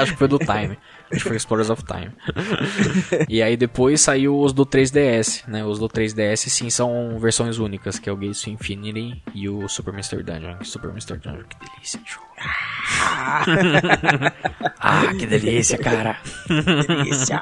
Acho 0.01 0.13
que 0.13 0.17
foi 0.17 0.29
do 0.29 0.39
Time. 0.39 0.79
Acho 1.12 1.24
que 1.24 1.27
foi 1.27 1.36
Explorers 1.36 1.70
of 1.70 1.84
Time. 1.84 2.12
e 3.27 3.43
aí 3.43 3.58
depois 3.58 4.00
saiu 4.00 4.39
os 4.39 4.53
do 4.53 4.65
3DS, 4.65 5.46
né? 5.50 5.65
Os 5.65 5.77
do 5.77 5.89
3DS 5.89 6.48
sim 6.48 6.70
são 6.70 7.20
versões 7.20 7.60
únicas, 7.60 8.00
que 8.00 8.10
é 8.10 8.13
o 8.13 8.15
Gates 8.15 8.48
Infinity 8.48 9.22
e 9.36 9.50
o 9.50 9.67
Super 9.67 9.93
Mystery 9.93 10.24
Dungeon. 10.24 10.63
Super 10.63 10.93
Mystery 10.93 11.20
Dungeon, 11.20 11.43
que 11.43 11.58
delícia 11.60 12.00
de 12.00 12.10
jogo. 12.10 12.31
ah, 14.79 15.13
que 15.17 15.25
delícia, 15.25 15.77
cara. 15.77 16.17
delícia. 16.48 17.41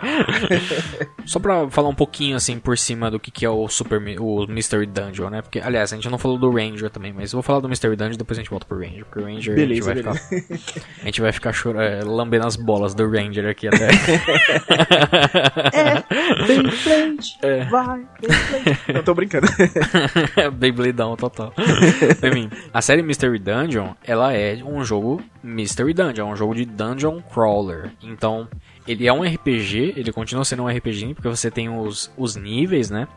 Só 1.26 1.40
pra 1.40 1.70
falar 1.70 1.90
um 1.90 1.96
pouquinho 1.96 2.36
assim 2.36 2.60
por 2.60 2.78
cima 2.78 3.10
do 3.10 3.20
que, 3.20 3.32
que 3.32 3.46
é 3.46 3.50
o 3.50 3.68
Super 3.68 4.00
o 4.20 4.46
Mystery 4.48 4.86
Dungeon, 4.86 5.30
né? 5.30 5.42
Porque, 5.42 5.60
aliás, 5.60 5.94
a 5.94 5.96
gente 5.96 6.10
não 6.10 6.18
falou 6.18 6.38
do 6.38 6.52
Ranger 6.52 6.90
também, 6.90 7.14
mas 7.14 7.32
eu 7.32 7.38
vou 7.38 7.44
falar 7.44 7.60
do 7.60 7.70
Mystery 7.70 7.96
Dungeon 8.00 8.18
depois 8.18 8.40
a 8.40 8.42
gente 8.42 8.50
volta 8.50 8.66
pro 8.66 8.80
Ranger. 8.80 9.06
Porque 9.06 9.20
o 9.20 9.26
Ranger 9.26 9.56
beleza, 9.56 9.92
a 9.92 9.96
gente 9.96 10.04
vai 10.04 10.16
beleza. 10.16 10.56
ficar. 10.58 10.90
A 11.02 11.06
gente 11.06 11.22
vai 11.22 11.32
ficar 11.32 11.54
chorando, 11.54 11.82
é, 11.82 12.04
lambendo 12.04 12.48
as 12.48 12.56
bolas 12.56 12.94
do 12.94 13.10
Ranger 13.10 13.48
aqui 13.48 13.68
até. 13.68 13.88
é, 15.74 16.46
Beyblade, 16.46 17.38
é. 17.44 17.66
vai, 17.66 18.06
Beyblade. 18.20 18.94
Não 18.94 19.04
tô 19.04 19.14
brincando. 19.14 19.48
Beybladeão 20.54 21.16
total. 21.16 21.54
Bem, 22.22 22.50
a 22.74 22.82
série 22.82 23.02
Mystery 23.02 23.40
Dungeon, 23.40 23.94
ela 24.04 24.34
é 24.34 24.62
um 24.64 24.84
jogo 24.84 25.22
Mystery 25.44 25.94
Dungeon, 25.94 26.30
é 26.30 26.34
um 26.34 26.36
jogo 26.36 26.56
de 26.56 26.66
dungeon 26.66 27.22
crawler. 27.22 27.92
Então, 28.04 28.48
ele 28.88 29.08
é 29.08 29.14
um 29.14 29.24
RPG, 29.24 29.94
ele 29.96 30.12
continua 30.12 30.44
sendo 30.44 30.64
um 30.64 30.68
RPG 30.68 31.14
porque 31.14 31.30
você 31.30 31.50
tem 31.50 31.70
os, 31.70 32.12
os 32.18 32.36
níveis, 32.36 32.90
né? 32.90 33.08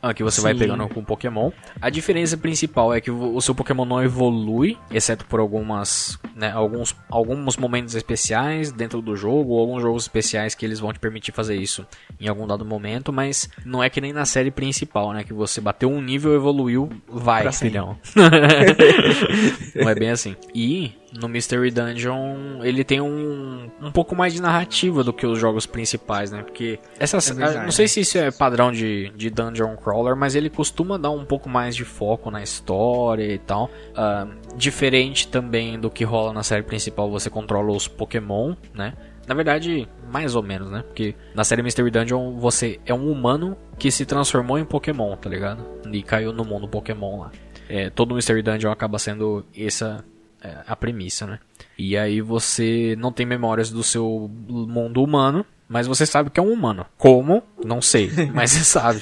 Ah, 0.00 0.14
que 0.14 0.22
você 0.22 0.36
Sim. 0.36 0.42
vai 0.42 0.54
pegando 0.54 0.88
com 0.88 1.02
Pokémon. 1.02 1.50
A 1.80 1.90
diferença 1.90 2.36
principal 2.36 2.94
é 2.94 3.00
que 3.00 3.10
o 3.10 3.40
seu 3.40 3.54
Pokémon 3.54 3.84
não 3.84 4.02
evolui, 4.02 4.76
exceto 4.90 5.24
por 5.24 5.40
algumas, 5.40 6.18
né, 6.36 6.52
alguns, 6.52 6.94
alguns 7.08 7.56
momentos 7.56 7.94
especiais 7.94 8.70
dentro 8.70 9.02
do 9.02 9.16
jogo, 9.16 9.52
ou 9.52 9.60
alguns 9.60 9.82
jogos 9.82 10.04
especiais 10.04 10.54
que 10.54 10.64
eles 10.64 10.78
vão 10.78 10.92
te 10.92 11.00
permitir 11.00 11.32
fazer 11.32 11.56
isso 11.56 11.86
em 12.20 12.28
algum 12.28 12.46
dado 12.46 12.64
momento, 12.64 13.12
mas 13.12 13.48
não 13.64 13.82
é 13.82 13.90
que 13.90 14.00
nem 14.00 14.12
na 14.12 14.24
série 14.24 14.50
principal, 14.50 15.12
né, 15.12 15.24
que 15.24 15.32
você 15.32 15.60
bateu 15.60 15.90
um 15.90 16.00
nível, 16.00 16.34
evoluiu, 16.34 16.88
vai, 17.08 17.50
filhão. 17.52 17.98
não 19.74 19.88
é 19.88 19.94
bem 19.94 20.10
assim. 20.10 20.36
E 20.54 20.92
no 21.12 21.28
Mystery 21.28 21.70
Dungeon 21.70 22.62
ele 22.62 22.84
tem 22.84 23.00
um, 23.00 23.70
um 23.80 23.90
pouco 23.90 24.14
mais 24.14 24.32
de 24.34 24.42
narrativa 24.42 25.02
do 25.02 25.12
que 25.12 25.26
os 25.26 25.38
jogos 25.38 25.66
principais, 25.66 26.30
né? 26.30 26.42
Porque 26.42 26.78
essas, 26.98 27.30
é 27.30 27.64
não 27.64 27.72
sei 27.72 27.88
se 27.88 28.00
isso 28.00 28.18
é 28.18 28.30
padrão 28.30 28.70
de, 28.70 29.10
de 29.16 29.30
Dungeon 29.30 29.76
Crawler, 29.76 30.16
mas 30.16 30.34
ele 30.34 30.50
costuma 30.50 30.98
dar 30.98 31.10
um 31.10 31.24
pouco 31.24 31.48
mais 31.48 31.74
de 31.74 31.84
foco 31.84 32.30
na 32.30 32.42
história 32.42 33.24
e 33.24 33.38
tal. 33.38 33.70
Uh, 33.90 34.56
diferente 34.56 35.28
também 35.28 35.78
do 35.78 35.90
que 35.90 36.04
rola 36.04 36.32
na 36.32 36.42
série 36.42 36.62
principal, 36.62 37.10
você 37.10 37.30
controla 37.30 37.72
os 37.72 37.88
Pokémon, 37.88 38.54
né? 38.74 38.94
Na 39.26 39.34
verdade, 39.34 39.86
mais 40.10 40.34
ou 40.34 40.42
menos, 40.42 40.70
né? 40.70 40.82
Porque 40.82 41.14
na 41.34 41.44
série 41.44 41.62
Mystery 41.62 41.90
Dungeon 41.90 42.38
você 42.38 42.80
é 42.86 42.94
um 42.94 43.10
humano 43.10 43.56
que 43.78 43.90
se 43.90 44.06
transformou 44.06 44.58
em 44.58 44.64
Pokémon, 44.64 45.14
tá 45.16 45.28
ligado? 45.28 45.66
E 45.92 46.02
caiu 46.02 46.32
no 46.32 46.44
mundo 46.44 46.66
Pokémon 46.66 47.20
lá. 47.20 47.30
É, 47.68 47.90
todo 47.90 48.14
Mystery 48.14 48.42
Dungeon 48.42 48.72
acaba 48.72 48.98
sendo 48.98 49.44
essa 49.54 50.02
a 50.66 50.76
premissa, 50.76 51.26
né? 51.26 51.38
E 51.76 51.96
aí 51.96 52.20
você 52.20 52.96
não 52.98 53.12
tem 53.12 53.26
memórias 53.26 53.70
do 53.70 53.82
seu 53.82 54.30
mundo 54.48 55.02
humano, 55.02 55.44
mas 55.68 55.86
você 55.86 56.06
sabe 56.06 56.30
que 56.30 56.40
é 56.40 56.42
um 56.42 56.52
humano. 56.52 56.86
Como? 56.96 57.42
Não 57.64 57.82
sei, 57.82 58.10
mas 58.32 58.52
você 58.52 58.64
sabe. 58.64 59.00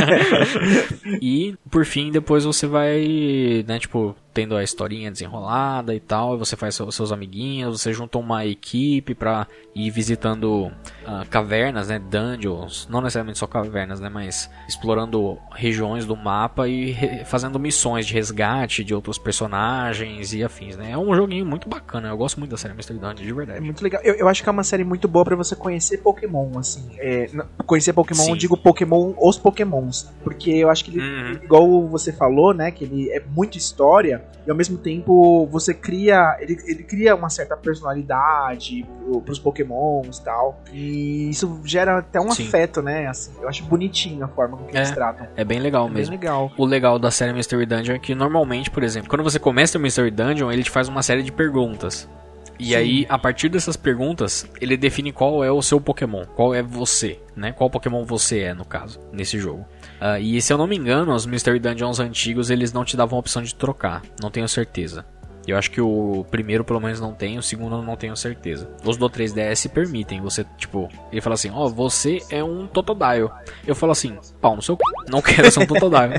e 1.20 1.56
por 1.70 1.84
fim, 1.84 2.10
depois 2.10 2.44
você 2.44 2.66
vai, 2.66 3.64
né, 3.66 3.78
tipo, 3.78 4.14
tendo 4.38 4.56
a 4.56 4.62
historinha 4.62 5.10
desenrolada 5.10 5.94
e 5.94 6.00
tal, 6.00 6.38
você 6.38 6.54
faz 6.54 6.74
seus 6.74 7.10
amiguinhos, 7.10 7.80
você 7.80 7.92
junta 7.92 8.18
uma 8.18 8.46
equipe 8.46 9.12
pra 9.12 9.48
ir 9.74 9.90
visitando 9.90 10.66
uh, 10.66 11.28
cavernas, 11.28 11.88
né, 11.88 11.98
dungeons, 11.98 12.86
não 12.88 13.00
necessariamente 13.00 13.38
só 13.38 13.48
cavernas, 13.48 13.98
né, 13.98 14.08
mas 14.08 14.48
explorando 14.68 15.36
regiões 15.52 16.06
do 16.06 16.14
mapa 16.14 16.68
e 16.68 17.24
fazendo 17.24 17.58
missões 17.58 18.06
de 18.06 18.14
resgate 18.14 18.84
de 18.84 18.94
outros 18.94 19.18
personagens 19.18 20.32
e 20.32 20.44
afins, 20.44 20.76
né. 20.76 20.92
É 20.92 20.98
um 20.98 21.12
joguinho 21.14 21.44
muito 21.44 21.68
bacana, 21.68 22.08
eu 22.08 22.16
gosto 22.16 22.38
muito 22.38 22.50
da 22.50 22.56
série 22.56 22.74
Mystery 22.74 23.00
Dungeon, 23.00 23.26
de 23.26 23.32
verdade. 23.32 23.58
É 23.58 23.60
muito 23.60 23.82
legal. 23.82 24.00
Eu, 24.04 24.14
eu 24.14 24.28
acho 24.28 24.42
que 24.42 24.48
é 24.48 24.52
uma 24.52 24.64
série 24.64 24.84
muito 24.84 25.08
boa 25.08 25.24
para 25.24 25.34
você 25.34 25.56
conhecer 25.56 25.98
Pokémon, 25.98 26.56
assim, 26.58 26.88
é, 26.98 27.28
conhecer 27.66 27.92
Pokémon, 27.92 28.24
Sim. 28.24 28.30
eu 28.30 28.36
digo 28.36 28.56
Pokémon, 28.56 29.12
os 29.20 29.38
Pokémons, 29.38 30.10
porque 30.22 30.50
eu 30.50 30.70
acho 30.70 30.84
que 30.84 30.90
ele, 30.92 31.00
uhum. 31.00 31.32
igual 31.42 31.88
você 31.88 32.12
falou, 32.12 32.54
né, 32.54 32.70
que 32.70 32.84
ele 32.84 33.10
é 33.10 33.22
muito 33.34 33.58
história, 33.58 34.24
e 34.48 34.50
ao 34.50 34.56
mesmo 34.56 34.78
tempo 34.78 35.46
você 35.52 35.74
cria. 35.74 36.38
Ele, 36.40 36.56
ele 36.66 36.82
cria 36.82 37.14
uma 37.14 37.28
certa 37.28 37.54
personalidade 37.54 38.86
pro, 39.04 39.20
pros 39.20 39.38
pokémons 39.38 40.16
e 40.16 40.24
tal. 40.24 40.62
E 40.72 41.28
isso 41.28 41.60
gera 41.64 41.98
até 41.98 42.18
um 42.18 42.30
Sim. 42.30 42.48
afeto, 42.48 42.80
né? 42.80 43.06
Assim, 43.08 43.30
eu 43.42 43.46
acho 43.46 43.62
bonitinho 43.64 44.24
a 44.24 44.28
forma 44.28 44.56
como 44.56 44.70
é, 44.70 44.78
eles 44.78 44.90
tratam. 44.90 45.26
É 45.36 45.44
bem 45.44 45.60
legal 45.60 45.86
é 45.86 45.90
mesmo. 45.90 46.12
Bem 46.12 46.20
legal. 46.20 46.50
O 46.56 46.64
legal 46.64 46.98
da 46.98 47.10
série 47.10 47.34
Mystery 47.34 47.66
Dungeon 47.66 47.96
é 47.96 47.98
que 47.98 48.14
normalmente, 48.14 48.70
por 48.70 48.82
exemplo, 48.82 49.10
quando 49.10 49.22
você 49.22 49.38
começa 49.38 49.76
o 49.76 49.80
Mystery 49.80 50.10
Dungeon, 50.10 50.50
ele 50.50 50.62
te 50.62 50.70
faz 50.70 50.88
uma 50.88 51.02
série 51.02 51.22
de 51.22 51.30
perguntas. 51.30 52.08
E 52.58 52.66
Sim. 52.66 52.74
aí, 52.74 53.06
a 53.08 53.18
partir 53.18 53.48
dessas 53.48 53.76
perguntas, 53.76 54.48
ele 54.60 54.76
define 54.76 55.12
qual 55.12 55.44
é 55.44 55.50
o 55.50 55.62
seu 55.62 55.80
Pokémon, 55.80 56.24
qual 56.34 56.54
é 56.54 56.62
você, 56.62 57.20
né? 57.36 57.52
Qual 57.52 57.70
Pokémon 57.70 58.04
você 58.04 58.40
é, 58.40 58.54
no 58.54 58.64
caso, 58.64 59.00
nesse 59.12 59.38
jogo. 59.38 59.66
Uh, 60.00 60.18
e 60.20 60.40
se 60.42 60.52
eu 60.52 60.58
não 60.58 60.66
me 60.66 60.76
engano, 60.76 61.14
os 61.14 61.26
Mystery 61.26 61.58
Dungeons 61.58 62.00
antigos, 62.00 62.50
eles 62.50 62.72
não 62.72 62.84
te 62.84 62.96
davam 62.96 63.16
a 63.16 63.20
opção 63.20 63.42
de 63.42 63.54
trocar, 63.54 64.02
não 64.20 64.30
tenho 64.30 64.48
certeza. 64.48 65.04
Eu 65.50 65.56
acho 65.56 65.70
que 65.70 65.80
o 65.80 66.26
primeiro 66.30 66.64
pelo 66.64 66.80
menos 66.80 67.00
não 67.00 67.12
tem, 67.12 67.38
o 67.38 67.42
segundo 67.42 67.80
não 67.82 67.96
tenho 67.96 68.16
certeza. 68.16 68.68
Os 68.84 68.96
do 68.96 69.08
3DS 69.08 69.70
permitem 69.70 70.20
você, 70.20 70.44
tipo, 70.56 70.88
ele 71.10 71.20
fala 71.20 71.34
assim: 71.34 71.50
Ó, 71.50 71.64
oh, 71.64 71.68
você 71.68 72.22
é 72.30 72.42
um 72.44 72.66
Totodile. 72.66 73.30
Eu 73.66 73.74
falo 73.74 73.92
assim: 73.92 74.16
pau 74.40 74.56
no 74.56 74.62
seu 74.62 74.76
c... 74.76 74.82
não 75.10 75.22
quero 75.22 75.50
ser 75.50 75.60
um 75.60 75.66
Totodile. 75.66 76.14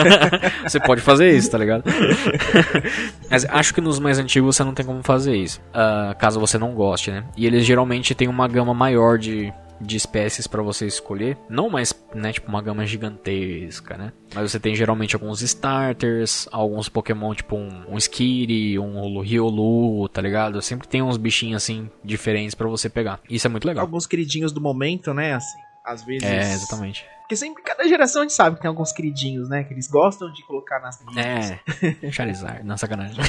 você 0.66 0.80
pode 0.80 1.00
fazer 1.00 1.30
isso, 1.36 1.50
tá 1.50 1.58
ligado? 1.58 1.84
Mas 3.30 3.44
acho 3.44 3.74
que 3.74 3.80
nos 3.80 3.98
mais 3.98 4.18
antigos 4.18 4.56
você 4.56 4.64
não 4.64 4.74
tem 4.74 4.84
como 4.84 5.02
fazer 5.02 5.36
isso, 5.36 5.60
uh, 5.70 6.16
caso 6.18 6.40
você 6.40 6.58
não 6.58 6.74
goste, 6.74 7.10
né? 7.10 7.24
E 7.36 7.46
eles 7.46 7.64
geralmente 7.64 8.14
têm 8.14 8.28
uma 8.28 8.48
gama 8.48 8.72
maior 8.72 9.18
de 9.18 9.52
de 9.80 9.96
espécies 9.96 10.46
para 10.46 10.62
você 10.62 10.86
escolher. 10.86 11.36
Não 11.48 11.68
mais, 11.68 11.94
né, 12.14 12.32
tipo 12.32 12.48
uma 12.48 12.62
gama 12.62 12.86
gigantesca, 12.86 13.96
né? 13.96 14.12
Mas 14.34 14.50
você 14.50 14.60
tem 14.60 14.74
geralmente 14.74 15.14
alguns 15.14 15.42
starters, 15.42 16.48
alguns 16.50 16.88
Pokémon 16.88 17.34
tipo 17.34 17.56
um, 17.56 17.84
um 17.88 17.98
Skitty, 17.98 18.78
um 18.78 19.20
Riolu, 19.20 20.08
tá 20.08 20.20
ligado? 20.20 20.60
Sempre 20.62 20.88
tem 20.88 21.02
uns 21.02 21.16
bichinhos 21.16 21.62
assim 21.62 21.90
diferentes 22.02 22.54
para 22.54 22.68
você 22.68 22.88
pegar. 22.88 23.20
Isso 23.28 23.46
é 23.46 23.50
muito 23.50 23.66
legal. 23.66 23.84
Alguns 23.84 24.06
queridinhos 24.06 24.52
do 24.52 24.60
momento, 24.60 25.12
né, 25.12 25.34
assim. 25.34 25.58
Às 25.84 26.02
vezes. 26.02 26.24
É, 26.24 26.40
exatamente. 26.52 27.04
Porque 27.24 27.36
sempre, 27.36 27.62
cada 27.62 27.88
geração 27.88 28.20
a 28.20 28.24
gente 28.24 28.34
sabe 28.34 28.56
que 28.56 28.62
tem 28.62 28.68
alguns 28.68 28.92
queridinhos, 28.92 29.48
né? 29.48 29.64
Que 29.64 29.72
eles 29.72 29.88
gostam 29.88 30.30
de 30.30 30.44
colocar 30.44 30.78
nas 30.78 31.00
linhas. 31.00 31.58
É, 32.02 32.12
Charizard, 32.12 32.62
não 32.62 32.76
sacanagem. 32.76 33.16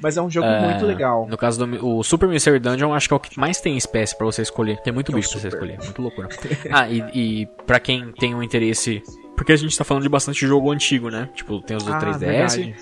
Mas 0.00 0.16
é 0.16 0.22
um 0.22 0.30
jogo 0.30 0.48
uh, 0.48 0.60
muito 0.62 0.86
legal. 0.86 1.26
No 1.28 1.36
caso 1.36 1.66
do 1.66 1.86
o 1.86 2.02
Super 2.02 2.30
Mystery 2.30 2.58
Dungeon, 2.58 2.94
acho 2.94 3.08
que 3.08 3.12
é 3.12 3.16
o 3.18 3.20
que 3.20 3.38
mais 3.38 3.60
tem 3.60 3.76
espécie 3.76 4.16
para 4.16 4.24
você 4.24 4.40
escolher. 4.40 4.80
Tem 4.80 4.90
muito 4.90 5.12
é 5.12 5.16
bicho 5.16 5.32
pra 5.32 5.40
você 5.40 5.48
escolher, 5.48 5.78
muito 5.84 6.00
loucura. 6.00 6.30
ah, 6.72 6.88
e, 6.88 7.42
e 7.42 7.46
para 7.66 7.78
quem 7.78 8.10
tem 8.12 8.34
um 8.34 8.42
interesse... 8.42 9.02
Porque 9.36 9.52
a 9.52 9.56
gente 9.56 9.76
tá 9.76 9.84
falando 9.84 10.04
de 10.04 10.08
bastante 10.08 10.46
jogo 10.46 10.70
antigo, 10.70 11.10
né? 11.10 11.28
Tipo, 11.34 11.60
tem 11.60 11.76
os 11.76 11.84
do 11.84 11.92
ah, 11.92 11.98
3DS... 11.98 12.18
Verdade 12.18 12.74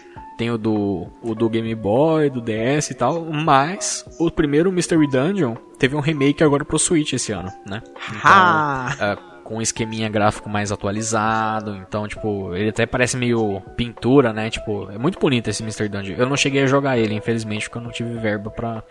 tem 0.43 0.51
o 0.51 0.59
do, 0.59 1.07
o 1.23 1.37
do 1.37 1.49
Game 1.49 1.73
Boy, 1.73 2.29
do 2.29 2.41
DS 2.41 2.91
e 2.91 2.95
tal, 2.95 3.25
mas 3.25 4.05
o 4.19 4.29
primeiro 4.29 4.73
Mystery 4.73 5.07
Dungeon 5.09 5.55
teve 5.79 5.95
um 5.95 6.01
remake 6.01 6.43
agora 6.43 6.65
pro 6.65 6.81
Switch 6.81 7.13
esse 7.13 7.31
ano, 7.31 7.49
né? 7.65 7.81
Então, 8.09 9.15
uh, 9.15 9.32
com 9.43 9.57
um 9.57 9.63
esqueminha 9.63 10.09
gráfico 10.09 10.49
mais 10.49 10.73
atualizado. 10.73 11.77
Então, 11.77 12.07
tipo, 12.09 12.55
ele 12.55 12.71
até 12.71 12.87
parece 12.87 13.17
meio 13.17 13.61
pintura, 13.77 14.33
né? 14.33 14.51
Tipo, 14.51 14.91
é 14.91 14.99
muito 14.99 15.19
bonito 15.19 15.49
esse 15.49 15.63
Mr. 15.63 15.89
Dungeon. 15.89 16.17
Eu 16.17 16.29
não 16.29 16.37
cheguei 16.37 16.63
a 16.63 16.67
jogar 16.67 16.99
ele, 16.99 17.15
infelizmente, 17.15 17.69
porque 17.69 17.79
eu 17.79 17.83
não 17.83 17.91
tive 17.91 18.19
verba 18.19 18.51
pra, 18.51 18.83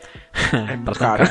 é 0.71 0.77
pra 0.83 0.95
caro. 0.95 1.23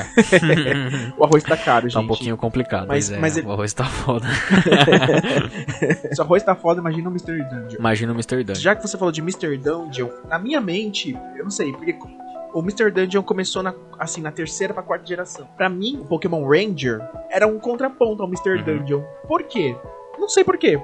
o 1.17 1.25
arroz 1.25 1.45
tá 1.45 1.57
caro, 1.57 1.89
gente. 1.89 1.95
Tá 1.95 2.01
um 2.01 2.07
pouquinho 2.07 2.37
complicado, 2.37 2.89
mas, 2.89 3.11
mas, 3.11 3.37
é, 3.37 3.41
ele... 3.41 3.49
o 3.49 3.53
arroz 3.53 3.73
tá 3.73 3.85
foda. 3.85 4.27
Se 6.13 6.21
o 6.21 6.25
arroz 6.25 6.43
tá 6.43 6.55
foda, 6.55 6.81
imagina 6.81 7.09
o 7.09 7.13
Mr. 7.13 7.43
Dungeon. 7.43 7.79
Imagina 7.79 8.13
o 8.13 8.15
Mr. 8.15 8.45
Dungeon. 8.45 8.63
Já 8.63 8.75
que 8.75 8.83
você 8.83 8.97
falou 8.97 9.13
de 9.13 9.21
Mr. 9.21 9.57
Dungeon, 9.59 10.09
na 10.29 10.39
minha 10.39 10.61
mente, 10.61 11.17
eu 11.37 11.45
não 11.45 11.51
sei, 11.51 11.73
porque 11.73 11.93
o 12.53 12.61
Mr. 12.61 12.91
Dungeon 12.91 13.23
começou 13.23 13.63
na, 13.63 13.75
assim, 13.99 14.21
na 14.21 14.31
terceira 14.31 14.75
pra 14.75 14.83
quarta 14.83 15.07
geração. 15.07 15.47
Para 15.57 15.69
mim, 15.69 15.99
o 16.01 16.05
Pokémon 16.05 16.47
Ranger 16.47 17.01
era 17.31 17.47
um 17.47 17.59
contraponto 17.59 18.23
ao 18.23 18.29
Mr. 18.29 18.59
Uhum. 18.59 18.65
Dungeon. 18.65 19.03
Por 19.27 19.43
quê? 19.45 19.77
Não 20.19 20.29
sei 20.29 20.45
por 20.45 20.59
quê. 20.59 20.81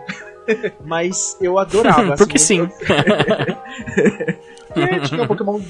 Mas 0.85 1.37
eu 1.41 1.59
adorava. 1.59 2.15
assim, 2.15 2.17
Porque 2.17 2.39
sim. 2.39 2.69
e 4.77 5.01
tinha 5.01 5.23
o 5.23 5.27
Pokémon 5.27 5.61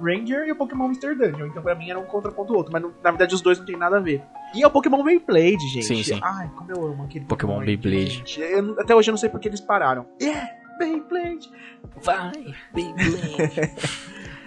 Ranger 0.00 0.46
e 0.46 0.52
o 0.52 0.56
Pokémon 0.56 0.86
Mr. 0.86 1.14
Dungeon. 1.14 1.46
Então 1.46 1.62
pra 1.62 1.74
mim 1.74 1.90
era 1.90 1.98
um 1.98 2.04
contraponto 2.04 2.54
outro. 2.54 2.72
Mas 2.72 2.82
na 2.82 3.10
verdade 3.10 3.34
os 3.34 3.40
dois 3.40 3.58
não 3.58 3.66
tem 3.66 3.76
nada 3.76 3.98
a 3.98 4.00
ver. 4.00 4.22
E 4.54 4.62
é 4.62 4.66
o 4.66 4.70
Pokémon 4.70 5.02
Beyblade, 5.02 5.68
gente. 5.68 5.86
Sim, 5.86 6.02
sim. 6.02 6.18
Ai, 6.22 6.50
como 6.56 6.70
eu 6.70 6.84
amo 6.86 7.04
aquele 7.04 7.24
Pokémon, 7.24 7.60
Pokémon 7.60 7.66
Beyblade. 7.66 8.24
Eu, 8.38 8.80
até 8.80 8.94
hoje 8.94 9.10
eu 9.10 9.12
não 9.12 9.18
sei 9.18 9.28
porque 9.28 9.48
eles 9.48 9.60
pararam. 9.60 10.06
Yeah, 10.20 10.48
Beyblade. 10.78 11.50
Vai, 12.02 12.32
Beyblade. 12.74 13.72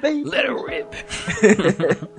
Let 0.04 0.46
it 0.46 0.64
rip. 0.68 2.08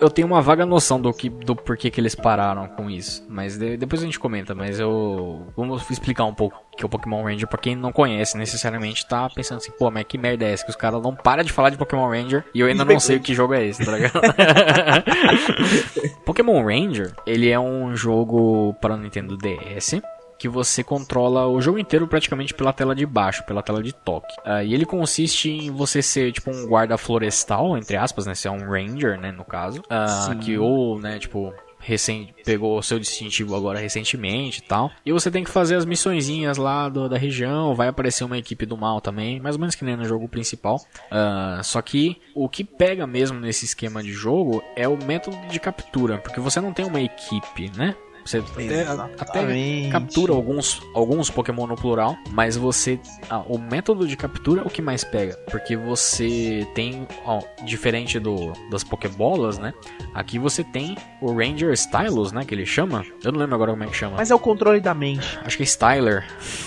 eu 0.00 0.10
tenho 0.10 0.26
uma 0.26 0.42
vaga 0.42 0.66
noção 0.66 1.00
do, 1.00 1.12
que, 1.12 1.28
do 1.28 1.56
porquê 1.56 1.90
que 1.90 2.00
eles 2.00 2.14
pararam 2.14 2.66
com 2.68 2.90
isso. 2.90 3.24
Mas 3.28 3.56
de, 3.56 3.76
depois 3.76 4.02
a 4.02 4.04
gente 4.04 4.18
comenta. 4.18 4.54
Mas 4.54 4.78
eu. 4.78 5.46
Vamos 5.56 5.88
explicar 5.90 6.24
um 6.24 6.34
pouco 6.34 6.62
que 6.76 6.84
é 6.84 6.86
o 6.86 6.88
Pokémon 6.88 7.22
Ranger. 7.22 7.48
Pra 7.48 7.58
quem 7.58 7.76
não 7.76 7.92
conhece 7.92 8.36
necessariamente, 8.36 9.06
tá 9.06 9.28
pensando 9.30 9.58
assim, 9.58 9.72
pô, 9.78 9.90
mas 9.90 10.04
que 10.04 10.18
merda 10.18 10.44
é 10.44 10.52
essa? 10.52 10.64
Que 10.64 10.70
os 10.70 10.76
caras 10.76 11.02
não 11.02 11.14
param 11.14 11.42
de 11.42 11.52
falar 11.52 11.70
de 11.70 11.78
Pokémon 11.78 12.08
Ranger 12.08 12.44
e 12.52 12.60
eu 12.60 12.66
ainda 12.66 12.84
não 12.84 13.00
sei 13.00 13.16
o 13.16 13.20
que 13.20 13.34
jogo 13.34 13.54
é 13.54 13.64
esse, 13.64 13.84
tá 13.84 13.92
ligado? 13.92 14.20
Pokémon 16.24 16.64
Ranger, 16.64 17.12
ele 17.26 17.48
é 17.48 17.58
um 17.58 17.96
jogo 17.96 18.74
para 18.80 18.94
o 18.94 18.96
Nintendo 18.96 19.36
DS 19.36 20.00
que 20.44 20.48
você 20.48 20.84
controla 20.84 21.46
o 21.46 21.58
jogo 21.58 21.78
inteiro 21.78 22.06
praticamente 22.06 22.52
pela 22.52 22.70
tela 22.70 22.94
de 22.94 23.06
baixo, 23.06 23.42
pela 23.44 23.62
tela 23.62 23.82
de 23.82 23.94
toque. 23.94 24.34
Uh, 24.44 24.62
e 24.62 24.74
ele 24.74 24.84
consiste 24.84 25.48
em 25.48 25.70
você 25.70 26.02
ser 26.02 26.32
tipo 26.32 26.50
um 26.50 26.66
guarda 26.66 26.98
florestal, 26.98 27.78
entre 27.78 27.96
aspas, 27.96 28.26
né? 28.26 28.34
Você 28.34 28.46
é 28.46 28.50
um 28.50 28.68
ranger, 28.68 29.18
né, 29.18 29.32
no 29.32 29.42
caso. 29.42 29.80
Uh, 29.80 30.38
que 30.40 30.58
ou, 30.58 31.00
né, 31.00 31.18
tipo, 31.18 31.50
recém 31.80 32.34
pegou 32.44 32.76
o 32.78 32.82
seu 32.82 32.98
distintivo 32.98 33.56
agora 33.56 33.78
recentemente 33.78 34.58
e 34.58 34.62
tal. 34.64 34.90
E 35.06 35.10
você 35.12 35.30
tem 35.30 35.42
que 35.42 35.50
fazer 35.50 35.76
as 35.76 35.86
missõezinhas 35.86 36.58
lá 36.58 36.90
do, 36.90 37.08
da 37.08 37.16
região. 37.16 37.74
Vai 37.74 37.88
aparecer 37.88 38.22
uma 38.22 38.36
equipe 38.36 38.66
do 38.66 38.76
mal 38.76 39.00
também, 39.00 39.40
mais 39.40 39.54
ou 39.54 39.60
menos 39.60 39.74
que 39.74 39.82
nem 39.82 39.96
no 39.96 40.04
jogo 40.04 40.28
principal. 40.28 40.76
Uh, 41.10 41.64
só 41.64 41.80
que 41.80 42.20
o 42.34 42.50
que 42.50 42.64
pega 42.64 43.06
mesmo 43.06 43.40
nesse 43.40 43.64
esquema 43.64 44.02
de 44.02 44.12
jogo 44.12 44.62
é 44.76 44.86
o 44.86 45.02
método 45.02 45.38
de 45.48 45.58
captura, 45.58 46.18
porque 46.18 46.38
você 46.38 46.60
não 46.60 46.74
tem 46.74 46.84
uma 46.84 47.00
equipe, 47.00 47.72
né? 47.74 47.96
Você 48.24 48.38
até, 48.38 48.82
até, 49.18 49.88
captura 49.90 50.32
alguns, 50.32 50.80
alguns 50.94 51.28
Pokémon 51.28 51.66
no 51.66 51.76
plural, 51.76 52.16
mas 52.30 52.56
você. 52.56 52.98
Ah, 53.28 53.40
o 53.46 53.58
método 53.58 54.06
de 54.06 54.16
captura 54.16 54.62
é 54.62 54.64
o 54.64 54.70
que 54.70 54.80
mais 54.80 55.04
pega. 55.04 55.36
Porque 55.50 55.76
você 55.76 56.66
tem. 56.74 57.06
Ó, 57.24 57.42
diferente 57.64 58.18
do, 58.18 58.52
das 58.70 58.82
Pokébolas, 58.82 59.58
né? 59.58 59.74
Aqui 60.14 60.38
você 60.38 60.64
tem 60.64 60.96
o 61.20 61.34
Ranger 61.34 61.72
Stylus, 61.72 62.32
né? 62.32 62.44
Que 62.44 62.54
ele 62.54 62.64
chama. 62.64 63.04
Eu 63.22 63.32
não 63.32 63.40
lembro 63.40 63.54
agora 63.54 63.72
como 63.72 63.84
é 63.84 63.86
que 63.88 63.96
chama. 63.96 64.16
Mas 64.16 64.30
é 64.30 64.34
o 64.34 64.38
controle 64.38 64.80
da 64.80 64.94
mente. 64.94 65.38
Acho 65.44 65.56
que 65.58 65.62
é 65.62 65.66
Styler. 65.66 66.24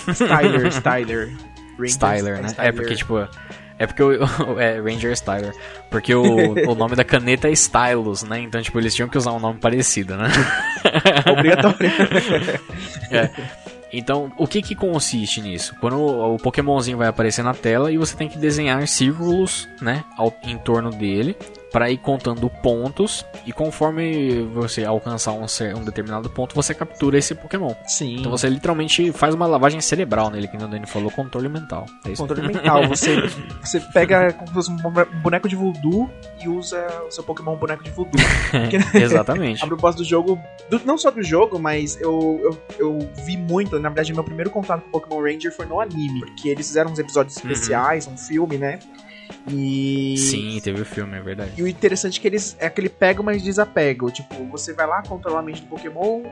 Styler, 0.08 0.66
Styler. 0.68 1.36
Styler, 1.82 2.42
né? 2.42 2.54
É 2.58 2.72
porque, 2.72 2.94
tipo. 2.94 3.14
É 3.78 3.86
porque 3.86 4.02
o, 4.02 4.58
é 4.58 4.80
Ranger 4.80 5.12
Styler. 5.12 5.54
Porque 5.90 6.14
o, 6.14 6.22
o 6.70 6.74
nome 6.74 6.96
da 6.96 7.04
caneta 7.04 7.48
é 7.48 7.52
Stylus, 7.52 8.22
né? 8.22 8.40
Então, 8.40 8.60
tipo, 8.60 8.78
eles 8.78 8.94
tinham 8.94 9.08
que 9.08 9.16
usar 9.16 9.32
um 9.32 9.40
nome 9.40 9.58
parecido, 9.60 10.16
né? 10.16 10.28
Obrigatório. 11.30 11.76
é. 13.10 13.30
Então, 13.90 14.30
o 14.36 14.46
que 14.46 14.60
que 14.60 14.74
consiste 14.74 15.40
nisso? 15.40 15.74
Quando 15.80 15.96
o, 15.96 16.34
o 16.34 16.36
Pokémonzinho 16.36 16.98
vai 16.98 17.08
aparecer 17.08 17.42
na 17.42 17.54
tela 17.54 17.90
e 17.90 17.96
você 17.96 18.14
tem 18.14 18.28
que 18.28 18.36
desenhar 18.36 18.86
círculos, 18.86 19.66
né, 19.80 20.04
ao, 20.16 20.34
em 20.42 20.58
torno 20.58 20.90
dele 20.90 21.34
para 21.72 21.90
ir 21.90 21.98
contando 21.98 22.48
pontos 22.48 23.24
e 23.46 23.52
conforme 23.52 24.42
você 24.54 24.84
alcançar 24.84 25.32
um, 25.32 25.44
um, 25.76 25.84
determinado 25.84 26.30
ponto, 26.30 26.54
você 26.54 26.74
captura 26.74 27.18
esse 27.18 27.34
Pokémon. 27.34 27.74
Sim. 27.86 28.16
Então 28.18 28.30
você 28.30 28.48
literalmente 28.48 29.12
faz 29.12 29.34
uma 29.34 29.46
lavagem 29.46 29.80
cerebral 29.80 30.30
nele, 30.30 30.48
que 30.48 30.56
o 30.56 30.68
Dani 30.68 30.86
falou, 30.86 31.10
controle 31.10 31.48
mental. 31.48 31.86
É 32.04 32.14
controle 32.14 32.46
mental. 32.48 32.86
Você, 32.88 33.16
você 33.62 33.80
pega 33.80 34.32
como 34.32 34.48
se 34.48 34.54
fosse 34.54 34.70
um 34.70 35.22
boneco 35.22 35.48
de 35.48 35.56
voodoo 35.56 36.10
e 36.42 36.48
usa 36.48 36.86
o 37.06 37.10
seu 37.10 37.22
Pokémon 37.22 37.56
boneco 37.56 37.84
de 37.84 37.90
voodoo. 37.90 38.20
Exatamente. 38.94 39.62
a 39.62 39.66
propósito 39.66 40.02
do 40.02 40.08
jogo, 40.08 40.40
do, 40.70 40.80
não 40.84 40.96
só 40.96 41.10
do 41.10 41.22
jogo, 41.22 41.58
mas 41.58 42.00
eu, 42.00 42.40
eu, 42.42 42.58
eu, 42.78 43.10
vi 43.24 43.36
muito, 43.36 43.78
na 43.78 43.88
verdade, 43.88 44.12
meu 44.12 44.24
primeiro 44.24 44.50
contato 44.50 44.82
com 44.82 44.90
Pokémon 44.90 45.22
Ranger 45.22 45.54
foi 45.54 45.66
no 45.66 45.80
anime, 45.80 46.20
porque 46.20 46.48
eles 46.48 46.66
fizeram 46.66 46.90
uns 46.90 46.98
episódios 46.98 47.36
uhum. 47.36 47.50
especiais, 47.50 48.06
uhum. 48.06 48.14
um 48.14 48.16
filme, 48.16 48.56
né? 48.56 48.78
E. 49.48 50.16
Sim, 50.18 50.60
teve 50.62 50.82
o 50.82 50.84
filme, 50.84 51.16
é 51.16 51.20
verdade. 51.20 51.52
E 51.56 51.62
o 51.62 51.68
interessante 51.68 52.18
é 52.18 52.22
que 52.22 52.28
eles 52.28 52.56
é 52.58 52.70
que 52.70 52.80
ele 52.80 52.88
pega, 52.88 53.22
mas 53.22 53.42
desapega. 53.42 54.06
Tipo, 54.10 54.44
você 54.46 54.72
vai 54.72 54.86
lá, 54.86 55.02
controla 55.02 55.40
a 55.40 55.42
mente 55.42 55.62
do 55.62 55.68
Pokémon, 55.68 56.22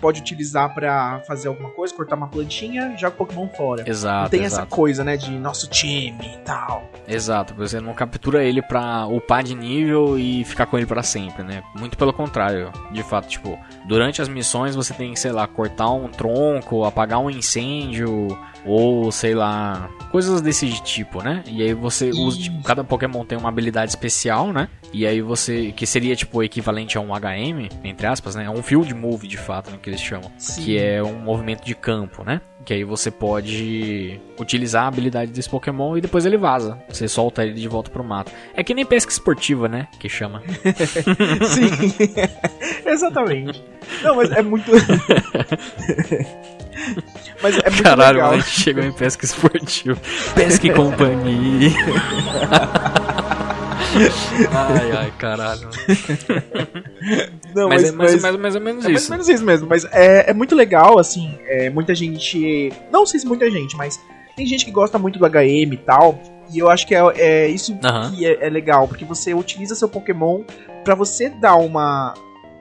pode 0.00 0.20
utilizar 0.20 0.72
para 0.74 1.20
fazer 1.20 1.48
alguma 1.48 1.70
coisa, 1.70 1.94
cortar 1.94 2.16
uma 2.16 2.28
plantinha 2.28 2.94
e 2.94 3.00
joga 3.00 3.14
o 3.14 3.18
Pokémon 3.18 3.48
fora. 3.48 3.88
Exato. 3.88 4.22
Não 4.22 4.30
tem 4.30 4.44
exato. 4.44 4.62
essa 4.62 4.70
coisa, 4.70 5.04
né, 5.04 5.16
de 5.16 5.30
nosso 5.32 5.68
time 5.68 6.34
e 6.34 6.38
tal. 6.38 6.90
Exato, 7.08 7.54
você 7.54 7.80
não 7.80 7.94
captura 7.94 8.44
ele 8.44 8.62
pra 8.62 9.06
upar 9.06 9.42
de 9.42 9.54
nível 9.54 10.18
e 10.18 10.44
ficar 10.44 10.66
com 10.66 10.76
ele 10.76 10.86
para 10.86 11.02
sempre, 11.02 11.42
né? 11.42 11.62
Muito 11.74 11.96
pelo 11.96 12.12
contrário. 12.12 12.72
De 12.90 13.02
fato, 13.02 13.28
tipo, 13.28 13.58
durante 13.86 14.20
as 14.20 14.28
missões 14.28 14.74
você 14.74 14.92
tem 14.92 15.12
que, 15.12 15.20
sei 15.20 15.32
lá, 15.32 15.46
cortar 15.46 15.90
um 15.90 16.08
tronco, 16.08 16.84
apagar 16.84 17.20
um 17.20 17.30
incêndio 17.30 18.36
ou 18.66 19.10
sei 19.12 19.34
lá, 19.34 19.88
coisas 20.10 20.40
desse 20.40 20.68
tipo, 20.82 21.22
né? 21.22 21.42
E 21.46 21.62
aí 21.62 21.72
você 21.72 22.10
usa, 22.10 22.38
tipo, 22.38 22.62
cada 22.62 22.82
Pokémon 22.82 23.24
tem 23.24 23.38
uma 23.38 23.48
habilidade 23.48 23.90
especial, 23.90 24.52
né? 24.52 24.68
E 24.92 25.06
aí 25.06 25.20
você, 25.20 25.72
que 25.72 25.86
seria 25.86 26.16
tipo 26.16 26.38
o 26.38 26.42
equivalente 26.42 26.98
a 26.98 27.00
um 27.00 27.08
HM, 27.08 27.68
entre 27.84 28.06
aspas, 28.06 28.34
né? 28.34 28.44
É 28.44 28.50
um 28.50 28.62
Field 28.62 28.92
Move 28.94 29.28
de 29.28 29.36
fato, 29.36 29.70
né, 29.70 29.78
que 29.80 29.90
eles 29.90 30.00
chamam, 30.00 30.30
Sim. 30.38 30.62
que 30.62 30.78
é 30.78 31.02
um 31.02 31.18
movimento 31.20 31.64
de 31.64 31.74
campo, 31.74 32.24
né? 32.24 32.40
Que 32.64 32.74
aí 32.74 32.82
você 32.82 33.12
pode 33.12 34.20
utilizar 34.40 34.84
a 34.84 34.88
habilidade 34.88 35.30
desse 35.30 35.48
Pokémon 35.48 35.96
e 35.96 36.00
depois 36.00 36.26
ele 36.26 36.36
vaza. 36.36 36.76
Você 36.88 37.06
solta 37.06 37.44
ele 37.44 37.54
de 37.54 37.68
volta 37.68 37.90
pro 37.92 38.02
mato. 38.02 38.32
É 38.54 38.64
que 38.64 38.74
nem 38.74 38.84
pesca 38.84 39.12
esportiva, 39.12 39.68
né? 39.68 39.86
Que 40.00 40.08
chama. 40.08 40.42
Sim, 41.46 41.70
exatamente. 42.90 43.62
Não, 44.02 44.16
mas 44.16 44.32
é 44.32 44.42
muito. 44.42 44.72
mas 47.42 47.56
é 47.58 47.70
muito 47.70 47.82
Caralho, 47.82 48.16
legal. 48.16 48.30
Caralho, 48.30 48.48
chegou 48.48 48.84
em 48.84 48.92
pesca 48.92 49.24
esportiva. 49.24 50.00
Pesca 50.34 50.66
e 50.66 50.70
companhia. 50.72 51.70
ai, 54.52 54.92
ai, 54.92 55.12
caralho. 55.18 55.68
Não, 57.54 57.68
mas, 57.68 57.90
mas, 57.92 57.92
é, 57.92 57.92
mas, 57.92 58.22
mas, 58.22 58.36
mais 58.36 58.54
ou 58.54 58.60
menos 58.60 58.84
é 58.84 58.92
isso. 58.92 59.10
mais 59.10 59.10
ou 59.10 59.10
menos 59.10 59.28
isso 59.28 59.44
mesmo, 59.44 59.66
mas 59.68 59.84
é, 59.86 60.30
é 60.30 60.34
muito 60.34 60.54
legal, 60.54 60.98
assim, 60.98 61.38
é, 61.46 61.70
muita 61.70 61.94
gente... 61.94 62.72
Não 62.90 63.06
sei 63.06 63.20
se 63.20 63.26
muita 63.26 63.50
gente, 63.50 63.76
mas 63.76 64.00
tem 64.36 64.46
gente 64.46 64.64
que 64.64 64.70
gosta 64.70 64.98
muito 64.98 65.18
do 65.18 65.26
HM 65.26 65.72
e 65.72 65.76
tal, 65.78 66.20
e 66.52 66.58
eu 66.58 66.70
acho 66.70 66.86
que 66.86 66.94
é, 66.94 67.00
é 67.16 67.48
isso 67.48 67.72
uhum. 67.72 68.10
que 68.10 68.26
é, 68.26 68.46
é, 68.46 68.50
legal, 68.50 68.86
porque 68.86 69.04
você 69.04 69.34
utiliza 69.34 69.74
seu 69.74 69.88
Pokémon 69.88 70.42
para 70.84 70.94
você 70.94 71.28
dar 71.28 71.56
uma, 71.56 72.14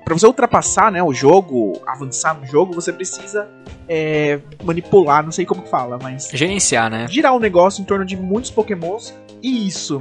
para 0.05 0.13
você 0.13 0.27
ultrapassar 0.27 0.91
né, 0.91 1.01
o 1.01 1.11
jogo, 1.11 1.81
avançar 1.87 2.39
no 2.39 2.45
jogo, 2.45 2.73
você 2.73 2.93
precisa 2.93 3.49
é, 3.89 4.39
manipular, 4.63 5.23
não 5.23 5.31
sei 5.31 5.45
como 5.45 5.63
que 5.63 5.69
fala, 5.69 5.97
mas. 6.01 6.29
Gerenciar, 6.31 6.91
né? 6.91 7.07
Girar 7.09 7.35
um 7.35 7.39
negócio 7.39 7.81
em 7.81 7.85
torno 7.85 8.05
de 8.05 8.15
muitos 8.15 8.51
pokémons 8.51 9.13
e 9.41 9.67
isso 9.67 9.99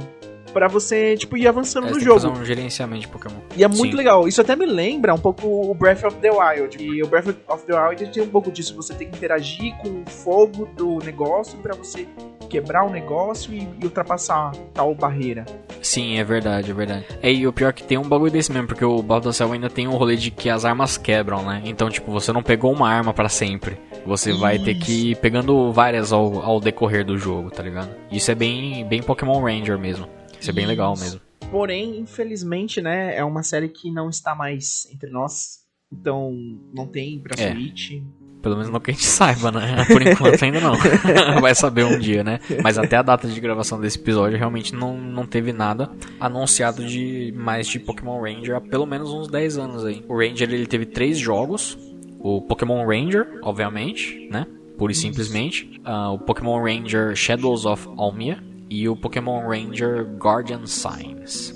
para 0.53 0.69
você, 0.69 1.17
tipo, 1.17 1.35
ir 1.35 1.49
avançando 1.49 1.87
é, 1.87 1.91
no 1.91 1.99
jogo. 1.99 2.21
Fazer 2.21 2.39
um 2.39 2.45
gerenciamento 2.45 3.01
de 3.01 3.07
Pokémon. 3.09 3.41
E 3.57 3.63
é 3.65 3.67
muito 3.67 3.91
Sim. 3.91 3.97
legal. 3.97 4.25
Isso 4.25 4.39
até 4.39 4.55
me 4.55 4.65
lembra 4.65 5.13
um 5.13 5.17
pouco 5.17 5.45
o 5.45 5.73
Breath 5.73 6.05
of 6.05 6.15
the 6.19 6.31
Wild. 6.31 6.81
E 6.81 7.03
o 7.03 7.07
Breath 7.07 7.35
of 7.49 7.65
the 7.65 7.77
Wild 7.77 8.07
tem 8.07 8.23
um 8.23 8.29
pouco 8.29 8.49
disso. 8.49 8.73
Você 8.77 8.93
tem 8.93 9.09
que 9.09 9.17
interagir 9.17 9.75
com 9.79 9.89
o 9.89 10.09
fogo 10.09 10.65
do 10.77 10.99
negócio 10.99 11.57
para 11.57 11.75
você 11.75 12.07
quebrar 12.45 12.85
o 12.85 12.89
negócio 12.89 13.53
e, 13.53 13.67
e, 13.81 13.85
ultrapassar 13.85 14.51
tal 14.73 14.93
barreira. 14.95 15.45
Sim, 15.81 16.17
é 16.17 16.23
verdade, 16.23 16.71
é 16.71 16.73
verdade. 16.73 17.05
É, 17.21 17.31
e 17.31 17.47
o 17.47 17.53
pior 17.53 17.69
é 17.69 17.73
que 17.73 17.83
tem 17.83 17.97
um 17.97 18.07
bagulho 18.07 18.31
desse 18.31 18.51
mesmo, 18.51 18.67
porque 18.67 18.85
o 18.85 19.01
Baldur's 19.01 19.39
ainda 19.41 19.69
tem 19.69 19.87
um 19.87 19.95
rolê 19.95 20.15
de 20.15 20.31
que 20.31 20.49
as 20.49 20.65
armas 20.65 20.97
quebram, 20.97 21.43
né? 21.43 21.61
Então, 21.65 21.89
tipo, 21.89 22.11
você 22.11 22.31
não 22.31 22.41
pegou 22.41 22.71
uma 22.71 22.89
arma 22.89 23.13
para 23.13 23.29
sempre. 23.29 23.77
Você 24.05 24.31
Isso. 24.31 24.39
vai 24.39 24.59
ter 24.59 24.75
que 24.75 25.11
ir 25.11 25.15
pegando 25.17 25.71
várias 25.71 26.11
ao, 26.11 26.41
ao 26.41 26.59
decorrer 26.59 27.05
do 27.05 27.17
jogo, 27.17 27.49
tá 27.49 27.63
ligado? 27.63 27.89
Isso 28.11 28.31
é 28.31 28.35
bem, 28.35 28.85
bem 28.87 29.01
Pokémon 29.01 29.41
Ranger 29.41 29.77
mesmo. 29.79 30.07
Isso 30.39 30.49
é 30.49 30.53
bem 30.53 30.65
legal 30.65 30.95
mesmo. 30.97 31.19
Porém, 31.49 31.99
infelizmente, 31.99 32.81
né, 32.81 33.15
é 33.15 33.23
uma 33.23 33.43
série 33.43 33.69
que 33.69 33.91
não 33.91 34.09
está 34.09 34.35
mais 34.35 34.87
entre 34.91 35.09
nós. 35.09 35.65
Então, 35.91 36.33
não 36.73 36.87
tem 36.87 37.19
pra 37.19 37.35
é. 37.41 37.51
Switch. 37.51 38.01
Pelo 38.45 38.57
menos 38.57 38.71
não 38.71 38.79
que 38.79 38.91
a 38.91 38.93
gente 38.93 39.03
saiba, 39.03 39.51
né? 39.51 39.85
Por 39.91 39.99
enquanto 40.03 40.43
ainda 40.43 40.61
não. 40.61 40.75
Vai 41.41 41.55
saber 41.55 41.83
um 41.83 41.97
dia, 41.97 42.23
né? 42.23 42.39
Mas 42.61 42.77
até 42.77 42.95
a 42.95 43.01
data 43.01 43.27
de 43.27 43.39
gravação 43.39 43.81
desse 43.81 43.97
episódio 43.97 44.37
realmente 44.37 44.75
não, 44.75 44.95
não 44.95 45.25
teve 45.25 45.51
nada 45.51 45.89
anunciado 46.19 46.85
de 46.85 47.33
mais 47.35 47.65
de 47.65 47.79
Pokémon 47.79 48.21
Ranger 48.21 48.57
há 48.57 48.61
pelo 48.61 48.85
menos 48.85 49.11
uns 49.11 49.27
10 49.29 49.57
anos 49.57 49.83
aí. 49.83 50.05
O 50.07 50.15
Ranger 50.15 50.47
ele 50.53 50.67
teve 50.67 50.85
três 50.85 51.17
jogos. 51.17 51.75
O 52.19 52.39
Pokémon 52.39 52.85
Ranger, 52.85 53.39
obviamente, 53.41 54.29
né? 54.31 54.45
Pura 54.77 54.91
e 54.91 54.95
simplesmente. 54.95 55.81
Uh, 55.83 56.13
o 56.13 56.19
Pokémon 56.19 56.61
Ranger 56.61 57.15
Shadows 57.15 57.65
of 57.65 57.89
Almia 57.97 58.37
e 58.69 58.87
o 58.87 58.95
Pokémon 58.95 59.47
Ranger 59.47 60.05
Guardian 60.19 60.67
Signs. 60.67 61.54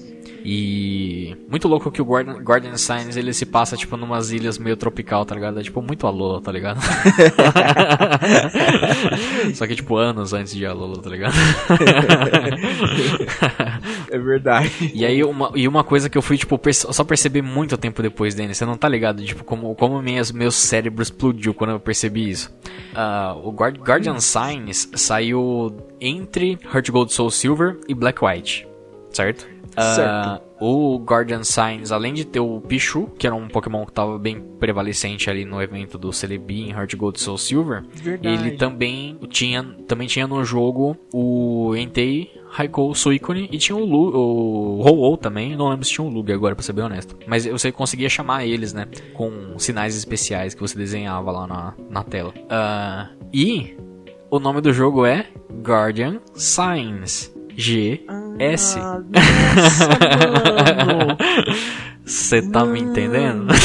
E 0.51 1.37
muito 1.47 1.67
louco 1.67 1.91
que 1.91 2.01
o 2.01 2.05
Guardian, 2.05 2.41
Guardian 2.41 2.75
Signs 2.75 3.15
ele 3.15 3.31
se 3.33 3.45
passa 3.45 3.77
tipo 3.77 3.95
numas 3.95 4.31
ilhas 4.31 4.57
meio 4.57 4.75
tropical, 4.75 5.23
tá 5.23 5.35
ligado? 5.35 5.59
É 5.59 5.63
tipo 5.63 5.79
muito 5.79 6.07
Alola, 6.07 6.41
tá 6.41 6.51
ligado? 6.51 6.79
Só 9.53 9.67
que 9.67 9.75
tipo 9.75 9.95
anos 9.95 10.33
antes 10.33 10.55
de 10.55 10.65
Alola, 10.65 11.03
tá 11.03 11.09
ligado? 11.11 11.35
é 14.09 14.17
verdade. 14.17 14.91
E 14.91 15.05
aí 15.05 15.23
uma, 15.23 15.51
e 15.53 15.67
uma 15.67 15.83
coisa 15.83 16.09
que 16.09 16.17
eu 16.17 16.21
fui 16.23 16.35
tipo 16.35 16.57
perce 16.57 16.91
só 16.91 17.03
perceber 17.03 17.43
muito 17.43 17.77
tempo 17.77 18.01
depois 18.01 18.33
dele, 18.33 18.55
você 18.55 18.65
não 18.65 18.75
tá 18.75 18.89
ligado? 18.89 19.23
Tipo 19.23 19.43
como 19.43 19.75
como 19.75 20.01
minhas, 20.01 20.31
meu 20.31 20.49
cérebro 20.49 21.03
explodiu 21.03 21.53
quando 21.53 21.73
eu 21.73 21.79
percebi 21.79 22.27
isso. 22.27 22.51
Uh, 22.93 23.47
o 23.47 23.51
Guard, 23.51 23.77
Guardian 23.77 24.19
Signs 24.19 24.89
saiu 24.95 25.77
entre 26.01 26.57
Heart 26.73 26.89
Gold 26.89 27.13
Soul 27.13 27.29
Silver 27.29 27.77
e 27.87 27.93
Black 27.93 28.25
White, 28.25 28.67
certo? 29.11 29.58
Uh, 29.79 30.49
o 30.59 30.97
Guardian 30.97 31.43
Signs, 31.43 31.91
além 31.91 32.13
de 32.13 32.25
ter 32.25 32.39
o 32.39 32.59
Pichu, 32.61 33.07
que 33.17 33.25
era 33.25 33.35
um 33.35 33.47
Pokémon 33.47 33.85
que 33.85 33.91
estava 33.91 34.17
bem 34.19 34.41
prevalecente 34.59 35.29
ali 35.29 35.45
no 35.45 35.61
evento 35.61 35.97
do 35.97 36.11
Celebi 36.11 36.69
em 36.69 36.71
Heart 36.71 36.95
Gold 36.95 37.19
Soul 37.19 37.37
Silver, 37.37 37.83
Verdade. 37.93 38.27
ele 38.27 38.57
também 38.57 39.17
tinha, 39.29 39.63
também 39.87 40.07
tinha 40.07 40.27
no 40.27 40.43
jogo 40.43 40.97
o 41.13 41.75
Entei, 41.75 42.31
Raikou, 42.49 42.93
Suicune 42.93 43.47
e 43.51 43.57
tinha 43.57 43.75
o, 43.75 43.85
Lu, 43.85 44.15
o 44.15 44.81
Ho-Oh 44.81 45.15
também, 45.15 45.55
não 45.55 45.69
lembro 45.69 45.85
se 45.85 45.91
tinha 45.91 46.05
o 46.05 46.09
Lug 46.09 46.31
agora, 46.33 46.55
pra 46.55 46.63
ser 46.63 46.73
bem 46.73 46.83
honesto. 46.83 47.15
Mas 47.27 47.45
você 47.45 47.71
conseguia 47.71 48.09
chamar 48.09 48.45
eles, 48.45 48.73
né, 48.73 48.87
com 49.13 49.57
sinais 49.57 49.95
especiais 49.95 50.53
que 50.53 50.61
você 50.61 50.77
desenhava 50.77 51.31
lá 51.31 51.47
na, 51.47 51.73
na 51.89 52.03
tela. 52.03 52.33
Uh, 52.35 53.15
e 53.31 53.77
o 54.29 54.39
nome 54.39 54.61
do 54.61 54.73
jogo 54.73 55.05
é 55.05 55.27
Guardian 55.61 56.19
Signs. 56.33 57.33
G 57.59 57.99
S. 58.39 58.79
Ah, 58.79 59.01
Você 62.05 62.41
tá 62.41 62.63
me 62.65 62.79
entendendo? 62.79 63.47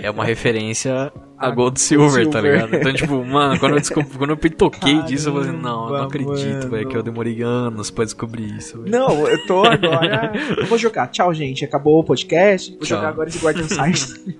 é 0.00 0.08
uma 0.10 0.24
referência 0.24 1.12
a 1.36 1.50
Gold 1.50 1.80
Silver, 1.80 2.10
Silver, 2.10 2.30
tá 2.30 2.40
ligado? 2.40 2.76
Então, 2.76 2.94
tipo, 2.94 3.24
mano, 3.24 3.58
quando 3.58 3.72
eu, 3.72 3.80
descobri, 3.80 4.16
quando 4.16 4.30
eu 4.30 4.36
toquei 4.36 4.92
Caramba, 4.92 5.08
disso, 5.08 5.28
eu 5.28 5.34
falei, 5.34 5.50
não, 5.50 5.88
eu 5.88 5.98
não 5.98 6.04
acredito, 6.04 6.68
velho, 6.68 6.88
que 6.88 6.96
eu 6.96 7.02
demorei 7.02 7.42
anos 7.42 7.90
pra 7.90 8.04
descobrir 8.04 8.56
isso. 8.56 8.80
Véio. 8.80 8.92
Não, 8.92 9.26
eu 9.26 9.44
tô 9.46 9.64
agora. 9.64 10.30
eu 10.56 10.66
vou 10.66 10.78
jogar. 10.78 11.08
Tchau, 11.08 11.34
gente. 11.34 11.64
Acabou 11.64 11.98
o 11.98 12.04
podcast. 12.04 12.70
Vou 12.70 12.82
Tchau. 12.82 12.96
jogar 12.96 13.08
agora 13.08 13.28
esse 13.28 13.44
Guardian 13.44 13.66
Science. 13.66 14.36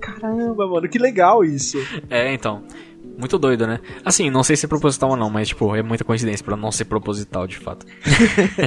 Caramba, 0.00 0.68
mano, 0.68 0.86
que 0.86 0.98
legal 0.98 1.42
isso. 1.42 1.78
É, 2.10 2.34
então. 2.34 2.62
Muito 3.16 3.38
doido, 3.38 3.66
né? 3.66 3.80
Assim, 4.04 4.30
não 4.30 4.42
sei 4.42 4.56
se 4.56 4.66
é 4.66 4.68
proposital 4.68 5.10
ou 5.10 5.16
não, 5.16 5.30
mas, 5.30 5.48
tipo, 5.48 5.74
é 5.74 5.82
muita 5.82 6.04
coincidência 6.04 6.44
para 6.44 6.56
não 6.56 6.72
ser 6.72 6.84
proposital, 6.86 7.46
de 7.46 7.56
fato. 7.58 7.86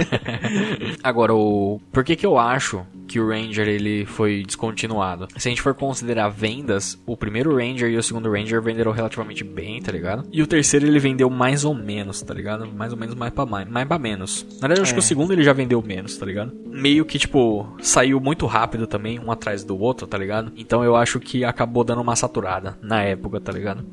Agora, 1.04 1.34
o... 1.34 1.80
Por 1.92 2.04
que 2.04 2.16
que 2.16 2.26
eu 2.26 2.38
acho 2.38 2.86
que 3.08 3.20
o 3.20 3.30
Ranger, 3.30 3.68
ele 3.68 4.06
foi 4.06 4.44
descontinuado? 4.46 5.28
Se 5.38 5.48
a 5.48 5.52
gente 5.52 5.62
for 5.62 5.74
considerar 5.74 6.30
vendas, 6.30 7.02
o 7.06 7.16
primeiro 7.16 7.56
Ranger 7.56 7.90
e 7.90 7.98
o 7.98 8.04
segundo 8.04 8.32
Ranger 8.32 8.62
venderam 8.62 8.92
relativamente 8.92 9.44
bem, 9.44 9.82
tá 9.82 9.92
ligado? 9.92 10.28
E 10.32 10.42
o 10.42 10.48
terceiro, 10.48 10.86
ele 10.86 11.00
vendeu 11.00 11.30
mais 11.30 11.64
ou 11.64 11.74
menos, 11.74 12.22
tá 12.22 12.34
ligado? 12.34 12.68
Mais 12.68 12.92
ou 12.92 12.98
menos 12.98 13.16
mais 13.16 13.34
pra 13.34 13.46
mais, 13.46 13.68
mais 13.70 13.88
pra 13.88 14.00
menos. 14.00 14.46
Na 14.62 14.68
verdade, 14.68 14.80
eu 14.80 14.84
acho 14.84 14.92
é. 14.92 14.96
que 14.96 15.00
o 15.00 15.04
é. 15.04 15.08
segundo, 15.08 15.34
ele 15.34 15.44
já 15.44 15.54
vendeu 15.54 15.82
menos, 15.82 16.18
tá 16.18 16.26
ligado? 16.26 16.52
Meio 16.66 17.06
que, 17.06 17.20
tipo, 17.20 17.68
saiu 17.80 18.20
muito 18.20 18.46
rápido 18.46 18.88
também, 18.88 19.20
um 19.20 19.32
atrás 19.32 19.64
do 19.64 19.78
outro, 19.80 20.08
tá 20.08 20.18
ligado? 20.18 20.52
Então 20.56 20.84
eu 20.84 20.96
acho 20.96 21.20
que 21.20 21.44
acabou 21.44 21.84
dando 21.84 22.02
uma 22.02 22.16
saturada 22.16 22.78
na 22.82 23.04
época, 23.04 23.40
tá 23.40 23.52
ligado? 23.52 23.86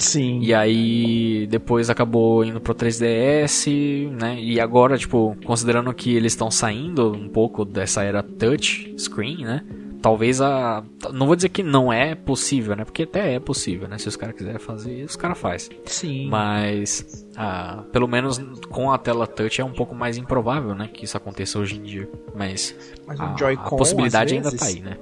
Sim. 0.00 0.40
E 0.40 0.54
aí 0.54 1.46
depois 1.48 1.90
acabou 1.90 2.44
indo 2.44 2.60
pro 2.60 2.74
3DS, 2.74 4.10
né? 4.10 4.40
E 4.40 4.58
agora, 4.58 4.96
tipo, 4.96 5.36
considerando 5.44 5.92
que 5.92 6.14
eles 6.14 6.32
estão 6.32 6.50
saindo 6.50 7.12
um 7.12 7.28
pouco 7.28 7.64
dessa 7.64 8.02
era 8.02 8.22
touch 8.22 8.94
screen, 8.98 9.44
né? 9.44 9.62
Talvez 10.00 10.40
a. 10.40 10.82
Não 11.12 11.26
vou 11.26 11.36
dizer 11.36 11.50
que 11.50 11.62
não 11.62 11.92
é 11.92 12.14
possível, 12.14 12.74
né? 12.74 12.84
Porque 12.84 13.02
até 13.02 13.34
é 13.34 13.38
possível, 13.38 13.86
né? 13.86 13.98
Se 13.98 14.08
os 14.08 14.16
caras 14.16 14.34
quiserem 14.34 14.58
fazer, 14.58 15.04
os 15.04 15.14
caras 15.14 15.38
fazem. 15.38 15.78
Sim. 15.84 16.26
Mas. 16.28 17.26
Ah, 17.36 17.84
pelo 17.92 18.08
menos 18.08 18.38
com 18.70 18.90
a 18.90 18.96
tela 18.96 19.26
touch 19.26 19.60
é 19.60 19.64
um 19.64 19.72
pouco 19.72 19.94
mais 19.94 20.16
improvável, 20.16 20.74
né? 20.74 20.88
Que 20.88 21.04
isso 21.04 21.18
aconteça 21.18 21.58
hoje 21.58 21.76
em 21.76 21.82
dia. 21.82 22.08
Mas. 22.34 22.74
Mas 23.06 23.20
a, 23.20 23.26
a 23.26 23.56
possibilidade 23.70 24.34
ainda 24.34 24.50
tá 24.50 24.64
aí, 24.64 24.80
né? 24.80 24.96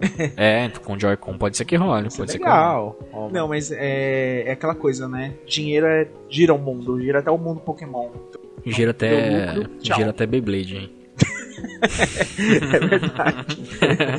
é, 0.36 0.68
com 0.84 0.98
Joy-Con 0.98 1.38
pode 1.38 1.56
ser 1.56 1.64
que 1.64 1.76
role. 1.76 2.08
Isso 2.08 2.18
pode 2.18 2.32
é 2.32 2.34
legal. 2.34 2.96
ser 3.00 3.28
que 3.28 3.32
Não, 3.32 3.48
mas 3.48 3.70
é, 3.72 4.44
é 4.46 4.52
aquela 4.52 4.74
coisa, 4.74 5.08
né? 5.08 5.34
Dinheiro 5.46 5.86
é, 5.86 6.08
gira 6.28 6.54
o 6.54 6.58
mundo, 6.58 7.00
gira 7.00 7.20
até 7.20 7.30
o 7.30 7.38
mundo 7.38 7.60
Pokémon. 7.60 8.10
Gira 8.66 8.90
até. 8.92 9.52
Lucro, 9.52 9.70
gira 9.80 10.10
até 10.10 10.26
Beyblade, 10.26 10.76
hein? 10.76 11.03
é 12.72 12.78
verdade. 12.78 13.46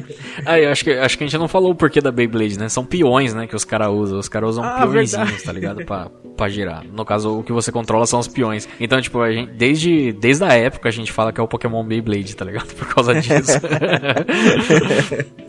ah, 0.45 0.59
eu 0.59 0.71
acho 0.71 0.83
que, 0.83 0.91
acho 0.91 1.17
que 1.17 1.23
a 1.23 1.27
gente 1.27 1.37
não 1.37 1.47
falou 1.47 1.71
o 1.71 1.75
porquê 1.75 2.01
da 2.01 2.11
Beyblade, 2.11 2.57
né? 2.57 2.69
São 2.69 2.85
peões, 2.85 3.33
né, 3.33 3.47
que 3.47 3.55
os 3.55 3.63
caras 3.63 3.89
usam. 3.89 4.19
Os 4.19 4.29
caras 4.29 4.51
usam 4.51 4.63
ah, 4.63 4.87
peõezinhos, 4.87 5.43
tá 5.43 5.51
ligado? 5.51 5.85
Pra, 5.85 6.09
pra 6.35 6.49
girar. 6.49 6.83
No 6.85 7.05
caso, 7.05 7.39
o 7.39 7.43
que 7.43 7.51
você 7.51 7.71
controla 7.71 8.05
são 8.05 8.19
os 8.19 8.27
peões. 8.27 8.67
Então, 8.79 8.99
tipo, 9.01 9.19
a 9.21 9.31
gente, 9.31 9.51
desde, 9.53 10.13
desde 10.13 10.43
a 10.43 10.53
época 10.53 10.89
a 10.89 10.91
gente 10.91 11.11
fala 11.11 11.31
que 11.31 11.39
é 11.39 11.43
o 11.43 11.47
Pokémon 11.47 11.83
Beyblade, 11.83 12.35
tá 12.35 12.45
ligado? 12.45 12.67
Por 12.75 12.87
causa 12.87 13.13
disso. 13.19 13.59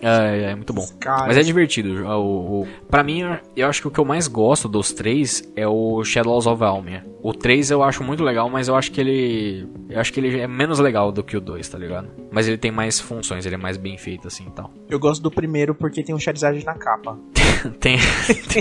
é, 0.03 0.51
é, 0.51 0.55
muito 0.55 0.73
bom. 0.73 0.87
Mas 1.05 1.37
é 1.37 1.43
divertido. 1.43 2.07
O, 2.07 2.63
o, 2.63 2.69
pra 2.91 3.03
mim, 3.03 3.23
eu 3.57 3.69
acho 3.69 3.81
que 3.81 3.89
o 3.89 3.91
que 3.91 3.99
eu 3.99 4.05
mais 4.05 4.29
gosto 4.29 4.69
dos 4.69 4.93
três 4.93 5.43
é 5.57 5.67
o 5.67 6.03
Shadows 6.05 6.47
of 6.47 6.63
Almia. 6.63 7.05
O 7.27 7.33
3 7.33 7.73
eu 7.73 7.83
acho 7.83 8.05
muito 8.05 8.23
legal, 8.23 8.49
mas 8.49 8.69
eu 8.69 8.77
acho 8.77 8.93
que 8.93 9.01
ele. 9.01 9.67
Eu 9.91 10.01
acho 10.01 10.13
que 10.13 10.21
ele 10.21 10.39
é 10.39 10.47
menos 10.47 10.79
legal 10.79 11.11
do 11.11 11.25
que 11.25 11.37
o 11.37 11.41
2, 11.41 11.69
tá 11.69 11.77
ligado? 11.77 11.86
Mas 12.31 12.47
ele 12.49 12.59
tem 12.59 12.71
mais 12.71 13.01
funções, 13.01 13.47
ele 13.47 13.55
é 13.55 13.59
mais 13.59 13.77
bem 13.77 13.97
feito 13.97 14.27
assim 14.29 14.47
e 14.47 14.51
tal. 14.51 14.73
Eu 14.89 14.99
gosto 14.99 15.23
do 15.23 15.31
primeiro 15.31 15.75
porque 15.75 16.03
tem 16.03 16.15
um 16.15 16.19
Charizard 16.19 16.65
na 16.65 16.75
capa. 16.75 17.19
tem, 17.81 17.99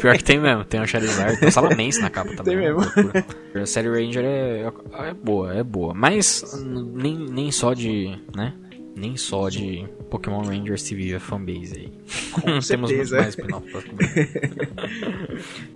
pior 0.01 0.17
que 0.17 0.23
tem 0.23 0.39
mesmo, 0.39 0.63
tem 0.65 0.81
um 0.81 0.87
Charizard, 0.87 1.39
tem 1.39 1.49
um 1.49 1.51
Salamence 1.51 1.99
na 1.99 2.09
capa 2.09 2.29
também. 2.35 2.57
Tem 2.57 2.57
mesmo. 2.57 2.81
A 3.55 3.65
série 3.65 3.89
Ranger 3.89 4.23
é, 4.23 4.71
é 5.09 5.13
boa, 5.13 5.53
é 5.53 5.63
boa. 5.63 5.93
Mas 5.93 6.43
nem, 6.65 7.17
nem 7.17 7.51
só 7.51 7.73
de. 7.73 8.19
né? 8.35 8.53
Nem 8.95 9.17
só 9.17 9.49
de 9.49 9.85
Pokémon 10.09 10.41
Rangers 10.41 10.81
se 10.83 10.95
vive 10.95 11.15
a 11.15 11.19
fanbase 11.19 11.75
aí. 11.75 11.93
Com 12.31 12.59
Temos 12.59 12.89
muito 12.89 13.11
mais 13.11 13.27
spin-off 13.27 13.67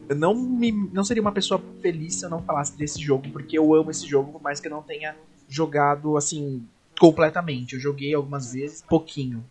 Eu 0.07 0.15
não, 0.15 0.33
me, 0.33 0.71
não 0.71 1.03
seria 1.03 1.21
uma 1.21 1.33
pessoa 1.33 1.61
feliz 1.81 2.15
se 2.15 2.25
eu 2.25 2.29
não 2.29 2.41
falasse 2.41 2.77
desse 2.77 3.01
jogo, 3.01 3.29
porque 3.29 3.57
eu 3.57 3.73
amo 3.73 3.91
esse 3.91 4.07
jogo, 4.07 4.31
por 4.31 4.41
mais 4.41 4.61
que 4.61 4.67
eu 4.67 4.71
não 4.71 4.81
tenha 4.81 5.17
jogado 5.49 6.15
assim 6.15 6.63
completamente. 6.99 7.73
Eu 7.73 7.79
joguei 7.79 8.13
algumas 8.13 8.53
vezes, 8.53 8.83
pouquinho. 8.87 9.43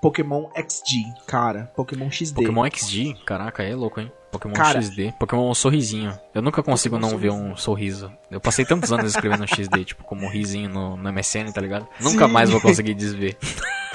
Pokémon 0.00 0.48
XD, 0.54 1.04
cara. 1.26 1.72
Pokémon 1.74 2.10
XD. 2.10 2.34
Pokémon 2.34 2.64
XD? 2.70 3.14
Caraca, 3.24 3.62
é 3.62 3.74
louco, 3.74 4.00
hein? 4.00 4.10
Pokémon 4.30 4.54
Cara, 4.54 4.80
XD. 4.80 5.14
Pokémon 5.18 5.52
Sorrisinho. 5.54 6.16
Eu 6.34 6.42
nunca 6.42 6.62
consigo 6.62 6.96
Pokémon 6.96 7.12
não 7.12 7.18
sorrisinho. 7.18 7.44
ver 7.44 7.52
um 7.52 7.56
sorriso. 7.56 8.12
Eu 8.30 8.40
passei 8.40 8.64
tantos 8.64 8.92
anos 8.92 9.10
escrevendo 9.10 9.46
XD, 9.46 9.84
tipo, 9.84 10.04
como 10.04 10.26
um 10.26 10.28
risinho 10.28 10.68
no, 10.68 10.96
no 10.96 11.12
MSN, 11.12 11.50
tá 11.52 11.60
ligado? 11.60 11.88
Sim. 11.98 12.04
Nunca 12.10 12.28
mais 12.28 12.50
vou 12.50 12.60
conseguir 12.60 12.94
desver. 12.94 13.36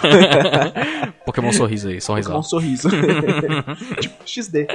Pokémon 1.26 1.52
sorriso 1.54 1.88
aí, 1.88 2.02
sorriso. 2.02 2.30
Pokémon 2.30 2.44
sorriso. 2.44 2.90
tipo, 4.02 4.28
XD. 4.28 4.68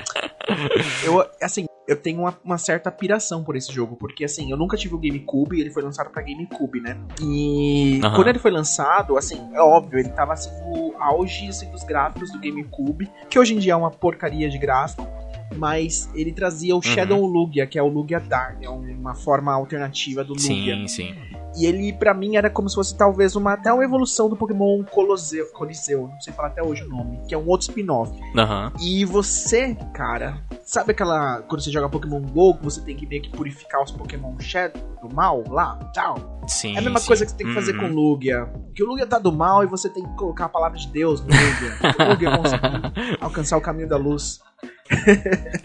Eu, 1.05 1.29
assim, 1.43 1.67
eu 1.89 1.97
tenho 1.97 2.21
uma, 2.21 2.39
uma, 2.45 2.59
certa 2.59 2.91
piração 2.91 3.43
por 3.43 3.57
esse 3.57 3.73
jogo, 3.73 3.97
porque 3.97 4.23
assim, 4.23 4.51
eu 4.51 4.59
nunca 4.59 4.77
tive 4.77 4.95
o 4.95 4.99
GameCube, 4.99 5.59
ele 5.59 5.71
foi 5.71 5.83
lançado 5.83 6.11
pra 6.11 6.21
GameCube, 6.21 6.81
né? 6.81 6.99
E 7.19 7.99
uhum. 8.05 8.15
quando 8.15 8.29
ele 8.29 8.39
foi 8.39 8.51
lançado, 8.51 9.17
assim, 9.17 9.49
é 9.55 9.61
óbvio, 9.61 9.99
ele 9.99 10.11
tava 10.11 10.35
assim 10.35 10.51
no 10.69 10.95
auge 11.01 11.49
assim, 11.49 11.71
dos 11.71 11.83
gráficos 11.85 12.31
do 12.31 12.39
GameCube, 12.39 13.11
que 13.31 13.39
hoje 13.39 13.55
em 13.55 13.59
dia 13.59 13.73
é 13.73 13.77
uma 13.77 13.91
porcaria 13.91 14.51
de 14.51 14.59
gráfico 14.59 15.09
mas 15.57 16.11
ele 16.15 16.33
trazia 16.33 16.77
o 16.77 16.83
Shadow 16.83 17.21
uhum. 17.21 17.27
Lugia, 17.27 17.67
que 17.67 17.79
é 17.79 17.83
o 17.83 17.89
Lugia 17.89 18.21
Dark, 18.21 18.63
é 18.63 18.69
uma 18.69 19.15
forma 19.15 19.53
alternativa 19.53 20.23
do 20.23 20.35
Lugia. 20.35 20.75
Sim, 20.77 20.87
sim. 20.87 21.15
E 21.57 21.67
ele, 21.67 21.93
para 21.93 22.15
mim, 22.15 22.37
era 22.37 22.51
como 22.51 22.69
se 22.69 22.75
fosse 22.75 22.97
talvez 22.97 23.35
uma 23.35 23.55
até 23.55 23.73
uma 23.73 23.85
evolução 23.85 24.29
do 24.29 24.37
Pokémon 24.37 24.83
Coliseu, 24.85 25.47
Coliseu, 25.53 26.09
não 26.09 26.21
sei 26.21 26.33
falar 26.33 26.49
até 26.49 26.63
hoje 26.63 26.85
o 26.85 26.89
nome, 26.89 27.21
que 27.27 27.35
é 27.35 27.39
um 27.39 27.49
outro 27.49 27.69
spin-off. 27.69 28.13
Uhum. 28.13 28.73
E 28.81 29.05
você, 29.05 29.75
cara, 29.95 30.39
sabe 30.63 30.93
aquela. 30.93 31.43
Quando 31.43 31.63
você 31.63 31.71
joga 31.71 31.89
Pokémon 31.89 32.21
GO, 32.21 32.59
você 32.63 32.81
tem 32.81 32.97
que 32.97 33.07
meio 33.07 33.23
que 33.23 33.31
purificar 33.31 33.83
os 33.83 33.91
Pokémon 33.91 34.39
Shadow 34.39 34.81
do 35.03 35.15
mal 35.15 35.43
lá? 35.49 35.79
Tchau. 35.93 36.41
Sim. 36.47 36.75
É 36.77 36.79
a 36.79 36.83
mesma 36.83 37.01
sim. 37.01 37.07
coisa 37.07 37.25
que 37.25 37.31
você 37.31 37.37
tem 37.37 37.47
que 37.47 37.55
fazer 37.55 37.73
Uhum. 37.73 37.81
com 37.81 37.87
o 37.87 37.95
Lugia. 37.95 38.49
Que 38.75 38.83
o 38.83 38.87
Lugia 38.87 39.07
tá 39.07 39.19
do 39.19 39.33
mal 39.33 39.63
e 39.63 39.67
você 39.67 39.89
tem 39.89 40.03
que 40.03 40.15
colocar 40.17 40.47
a 40.47 40.49
palavra 40.49 40.79
de 40.79 40.89
Deus 40.89 41.21
no 41.21 41.27
Lugia. 41.27 41.79
o 42.07 42.11
Lugia 42.11 42.37
conseguir 42.37 43.19
alcançar 43.21 43.57
o 43.57 43.61
caminho 43.61 43.89
da 43.89 43.97
luz. 43.97 44.41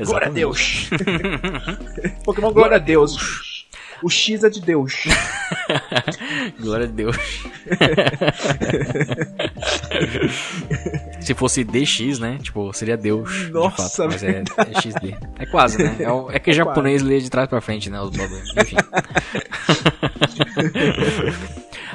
Glória 0.06 0.28
a. 0.28 0.32
Deus. 0.32 0.90
Pokémon 2.26 2.52
Glória 2.52 2.76
a 2.78 2.80
Deus. 2.80 3.53
O 4.04 4.10
X 4.10 4.44
é 4.44 4.50
de 4.50 4.62
Deus. 4.62 5.06
Glória 6.60 6.86
a 6.86 6.90
Deus. 6.90 7.16
Se 11.22 11.34
fosse 11.34 11.64
DX, 11.64 12.20
né? 12.20 12.38
Tipo, 12.42 12.74
seria 12.74 12.98
Deus. 12.98 13.50
Nossa, 13.50 13.84
de 13.84 13.90
fato, 13.96 14.10
mas 14.12 14.24
é, 14.24 14.44
é 14.58 14.82
XD. 14.82 15.16
É 15.40 15.46
quase, 15.46 15.82
né? 15.82 15.96
É, 16.00 16.12
o- 16.12 16.30
é 16.30 16.40
que 16.40 16.52
japonês 16.54 17.02
lê 17.02 17.20
de 17.20 17.30
trás 17.30 17.48
pra 17.48 17.62
frente, 17.62 17.90
né? 17.90 18.00
Os 18.02 18.10
bagulhos. 18.16 18.54
Enfim. 18.58 18.76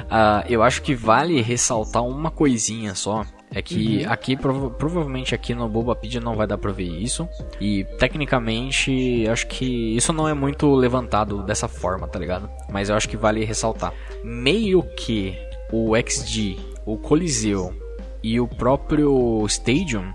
Ah, 0.09 0.43
eu 0.49 0.63
acho 0.63 0.81
que 0.81 0.95
vale 0.95 1.41
ressaltar 1.41 2.03
uma 2.03 2.31
coisinha 2.31 2.95
só. 2.95 3.25
É 3.53 3.61
que 3.63 4.05
aqui, 4.05 4.35
prova- 4.35 4.69
provavelmente 4.69 5.33
aqui 5.33 5.55
no 5.55 5.67
Bobapedia 5.67 6.21
não 6.21 6.35
vai 6.35 6.45
dar 6.45 6.57
pra 6.57 6.71
ver 6.71 6.83
isso. 6.87 7.27
E 7.59 7.83
tecnicamente, 7.97 9.25
acho 9.27 9.47
que 9.47 9.95
isso 9.95 10.13
não 10.13 10.27
é 10.27 10.33
muito 10.33 10.71
levantado 10.75 11.41
dessa 11.43 11.67
forma, 11.67 12.07
tá 12.07 12.19
ligado? 12.19 12.49
Mas 12.71 12.89
eu 12.89 12.95
acho 12.95 13.09
que 13.09 13.17
vale 13.17 13.43
ressaltar. 13.43 13.93
Meio 14.23 14.83
que 14.95 15.35
o 15.71 15.93
XG, 15.97 16.57
o 16.85 16.97
Coliseu 16.97 17.73
e 18.21 18.39
o 18.39 18.47
próprio 18.47 19.43
Stadium 19.47 20.11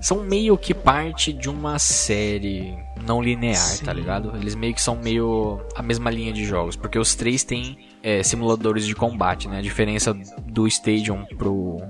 são 0.00 0.24
meio 0.24 0.56
que 0.58 0.74
parte 0.74 1.32
de 1.32 1.48
uma 1.48 1.78
série 1.78 2.74
não 3.06 3.22
linear, 3.22 3.54
Sim. 3.56 3.84
tá 3.84 3.92
ligado? 3.92 4.32
Eles 4.36 4.54
meio 4.56 4.74
que 4.74 4.82
são 4.82 4.96
meio 4.96 5.60
a 5.76 5.82
mesma 5.82 6.10
linha 6.10 6.32
de 6.32 6.44
jogos, 6.44 6.74
porque 6.74 6.98
os 6.98 7.14
três 7.14 7.44
têm 7.44 7.78
é, 8.02 8.22
simuladores 8.24 8.84
de 8.84 8.94
combate, 8.96 9.46
né? 9.46 9.58
A 9.58 9.62
diferença 9.62 10.12
do 10.46 10.66
Stadium 10.66 11.24
pro 11.38 11.80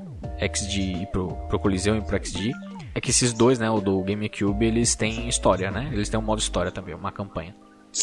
XG 0.49 1.03
e 1.03 1.07
pro, 1.07 1.29
pro 1.49 1.59
Coliseu 1.59 1.97
e 1.97 2.01
pro 2.01 2.17
XG 2.25 2.53
é 2.95 3.01
que 3.01 3.11
esses 3.11 3.33
dois, 3.33 3.59
né, 3.59 3.71
o 3.71 3.81
do 3.81 4.03
GameCube, 4.03 4.65
eles 4.67 4.95
têm 4.95 5.29
história, 5.29 5.71
né? 5.71 5.89
Eles 5.93 6.09
têm 6.09 6.19
um 6.21 6.23
modo 6.23 6.39
história 6.41 6.71
também, 6.71 6.95
uma 6.95 7.11
campanha. 7.13 7.55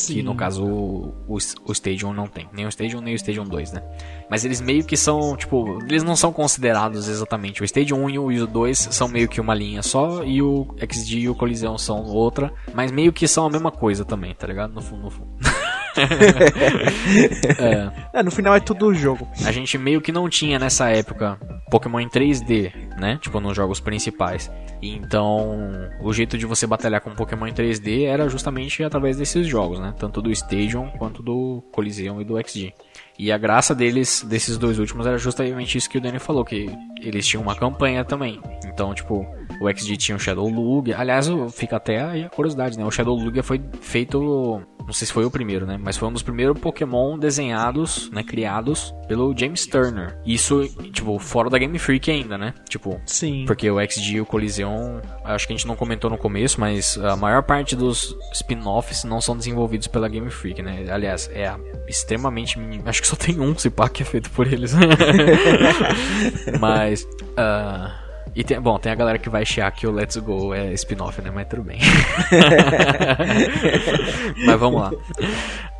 Que 0.06 0.22
no 0.22 0.36
caso 0.36 0.64
o, 0.64 1.08
o, 1.28 1.38
o 1.66 1.72
Stadium 1.72 2.14
não 2.14 2.28
tem. 2.28 2.48
Nem 2.54 2.64
o 2.66 2.70
Stadium, 2.70 3.02
nem 3.02 3.14
o 3.14 3.16
Stadium 3.16 3.44
2, 3.44 3.72
né? 3.72 3.82
Mas 4.30 4.46
eles 4.46 4.62
meio 4.62 4.84
que 4.84 4.96
são, 4.96 5.36
tipo, 5.36 5.80
eles 5.90 6.04
não 6.04 6.16
são 6.16 6.32
considerados 6.32 7.08
exatamente. 7.08 7.64
O 7.64 7.66
Stadium 7.66 8.04
1 8.04 8.10
e 8.12 8.20
o- 8.20 8.32
e 8.32 8.40
o 8.40 8.46
2 8.46 8.78
são 8.78 9.08
meio 9.08 9.28
que 9.28 9.42
uma 9.42 9.56
linha 9.56 9.82
só, 9.82 10.24
e 10.24 10.44
o 10.44 10.68
XG 10.78 11.20
e 11.22 11.30
o 11.30 11.34
Coliseu 11.34 11.76
são 11.80 12.04
outra, 12.04 12.54
mas 12.72 12.92
meio 12.92 13.12
que 13.12 13.28
são 13.28 13.48
a 13.48 13.50
mesma 13.50 13.72
coisa 13.72 14.06
também, 14.06 14.36
tá 14.36 14.46
ligado? 14.46 14.74
No 14.74 14.82
fundo, 14.82 15.02
no 15.04 15.10
fundo. 15.10 15.30
é, 17.60 18.20
É, 18.20 18.24
no 18.24 18.32
final 18.32 18.56
é 18.56 18.60
tudo 18.60 18.88
o 18.88 18.94
jogo. 18.94 19.28
a 19.46 19.52
gente 19.52 19.78
meio 19.78 20.02
que 20.02 20.12
não 20.12 20.30
tinha 20.30 20.58
nessa 20.60 20.90
época 20.90 21.38
Pokémon 21.70 22.00
em 22.00 22.10
3D, 22.10 22.72
né? 22.98 23.18
Tipo, 23.22 23.40
nos 23.40 23.56
jogos 23.56 23.80
principais. 23.80 24.52
Então, 24.82 25.90
o 26.02 26.14
jeito 26.14 26.38
de 26.38 26.46
você 26.46 26.66
batalhar 26.66 27.02
com 27.02 27.12
Pokémon 27.12 27.48
em 27.48 27.54
3D 27.54 28.06
era 28.06 28.28
justamente 28.30 28.84
através 28.84 29.18
desses 29.18 29.46
jogos, 29.48 29.80
né? 29.80 29.94
Tanto 29.98 30.22
do 30.22 30.32
Stadium 30.32 30.90
quanto 30.98 31.22
do 31.22 31.64
Coliseum 31.72 32.22
e 32.22 32.26
do 32.26 32.40
XG. 32.42 32.74
E 33.18 33.32
a 33.34 33.38
graça 33.38 33.76
deles, 33.76 34.26
desses 34.28 34.58
dois 34.58 34.80
últimos, 34.80 35.06
era 35.06 35.18
justamente 35.18 35.78
isso 35.78 35.90
que 35.90 35.98
o 35.98 36.02
Danny 36.02 36.20
falou, 36.20 36.46
que 36.46 36.70
eles 37.02 37.26
tinham 37.28 37.42
uma 37.42 37.56
campanha 37.56 38.04
também. 38.04 38.42
Então, 38.66 38.94
tipo, 38.94 39.26
o 39.60 39.70
XG 39.70 39.98
tinha 39.98 40.16
o 40.16 40.20
Shadow 40.20 40.48
Lugia. 40.48 40.98
Aliás, 40.98 41.28
fica 41.52 41.76
até 41.76 42.02
aí 42.02 42.24
a 42.24 42.30
curiosidade, 42.30 42.78
né? 42.78 42.86
O 42.86 42.92
Shadow 42.92 43.16
Lugia 43.16 43.44
foi 43.44 43.62
feito, 43.82 44.62
não 44.86 44.94
sei 44.94 45.08
se 45.08 45.14
foi 45.14 45.26
o 45.26 45.32
primeiro, 45.32 45.66
né? 45.66 45.78
Mas 45.78 45.98
foi 45.98 46.08
um 46.08 46.14
dos 46.14 46.24
primeiros 46.24 46.60
Pokémon 46.60 47.18
desenhados, 47.18 48.10
né? 48.12 48.24
Criados 48.24 48.94
pelo 49.08 49.36
James 49.38 49.66
Turner. 49.66 50.18
Isso, 50.26 50.68
tipo, 50.92 51.18
fora 51.20 51.50
da 51.50 51.58
Game 51.58 51.78
Freak 51.78 52.10
ainda, 52.10 52.38
né? 52.38 52.54
Tipo, 52.70 53.00
Sim. 53.06 53.44
porque 53.46 53.70
o 53.70 53.80
XG 53.86 54.14
e 54.14 54.22
o 54.22 54.26
Coliseum, 54.26 55.02
acho 55.26 55.46
que 55.46 55.54
a 55.54 55.56
gente 55.58 55.68
não 55.68 55.76
comentou 55.76 56.10
no 56.10 56.18
começo, 56.18 56.60
mas 56.60 56.98
a 56.98 57.16
maior 57.16 57.44
parte 57.44 57.76
dos 57.76 58.16
spin-offs 58.34 59.04
não 59.04 59.20
são 59.20 59.36
desenvolvidos 59.36 59.88
pela 59.88 60.08
Game 60.08 60.30
Freak, 60.30 60.62
né? 60.62 60.86
Aliás, 60.90 61.30
é 61.34 61.54
extremamente. 61.88 62.58
Acho 62.86 63.02
que 63.02 63.08
só 63.08 63.16
tem 63.16 63.40
um, 63.40 63.58
se 63.58 63.70
pá, 63.70 63.90
que 63.90 64.04
é 64.04 64.06
feito 64.06 64.30
por 64.32 64.48
eles. 64.48 64.74
mas. 66.60 66.89
Ah, 67.38 67.96
e 68.36 68.44
tem, 68.44 68.60
bom, 68.60 68.78
tem 68.78 68.92
a 68.92 68.96
galera 68.96 69.18
que 69.18 69.30
vai 69.30 69.46
chiar 69.46 69.72
que 69.72 69.88
o 69.88 69.92
Let's 69.92 70.18
Go 70.18 70.54
é 70.54 70.74
spin-off, 70.74 71.22
né? 71.22 71.32
Mas 71.32 71.48
tudo 71.48 71.64
bem. 71.64 71.80
mas 74.46 74.60
vamos 74.60 74.82
lá. 74.82 74.92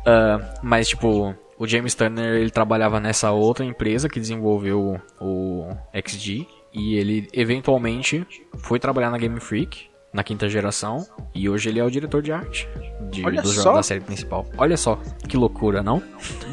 Ah, 0.04 0.40
mas, 0.62 0.88
tipo, 0.88 1.34
o 1.58 1.66
James 1.66 1.94
Turner 1.94 2.36
ele 2.36 2.50
trabalhava 2.50 2.98
nessa 2.98 3.30
outra 3.30 3.64
empresa 3.64 4.08
que 4.08 4.18
desenvolveu 4.18 5.00
o 5.20 5.68
XG. 5.94 6.46
E 6.72 6.94
ele 6.94 7.28
eventualmente 7.32 8.24
foi 8.58 8.78
trabalhar 8.78 9.10
na 9.10 9.18
Game 9.18 9.40
Freak, 9.40 9.89
na 10.12 10.22
quinta 10.24 10.48
geração. 10.48 11.06
E 11.34 11.48
hoje 11.48 11.68
ele 11.68 11.78
é 11.80 11.84
o 11.84 11.90
diretor 11.90 12.22
de 12.22 12.32
arte 12.32 12.68
de, 13.10 13.24
Olha 13.24 13.42
dos 13.42 13.54
jogos 13.54 13.74
da 13.74 13.82
série 13.82 14.00
principal. 14.00 14.46
Olha 14.56 14.76
só, 14.76 14.98
que 15.28 15.36
loucura, 15.36 15.82
não? 15.82 16.02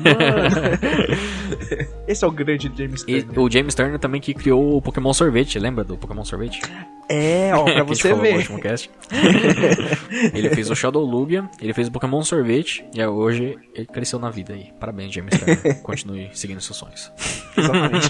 Esse 2.07 2.23
é 2.23 2.27
o 2.27 2.31
grande 2.31 2.71
James 2.75 3.03
E 3.07 3.21
Turner. 3.23 3.39
o 3.39 3.51
James 3.51 3.75
Turner 3.75 3.99
também 3.99 4.21
que 4.21 4.33
criou 4.33 4.77
o 4.77 4.81
Pokémon 4.81 5.13
Sorvete, 5.13 5.59
lembra 5.59 5.83
do 5.83 5.97
Pokémon 5.97 6.23
Sorvete? 6.23 6.61
É, 7.09 7.51
ó, 7.53 7.63
pra 7.63 7.83
você 7.83 8.13
no 8.13 8.21
ver. 8.21 8.37
último 8.37 8.59
cast. 8.59 8.89
ele 10.33 10.49
fez 10.51 10.69
o 10.69 10.75
Shadow 10.75 11.03
Lugia, 11.03 11.49
ele 11.61 11.73
fez 11.73 11.87
o 11.87 11.91
Pokémon 11.91 12.21
Sorvete, 12.23 12.85
e 12.93 13.05
hoje 13.05 13.57
ele 13.73 13.85
cresceu 13.85 14.19
na 14.19 14.29
vida 14.29 14.53
aí. 14.53 14.71
Parabéns, 14.79 15.13
James 15.13 15.37
Turner. 15.37 15.81
Continue 15.81 16.29
seguindo 16.33 16.61
seus 16.61 16.77
sonhos. 16.77 17.11
Exatamente. 17.57 18.09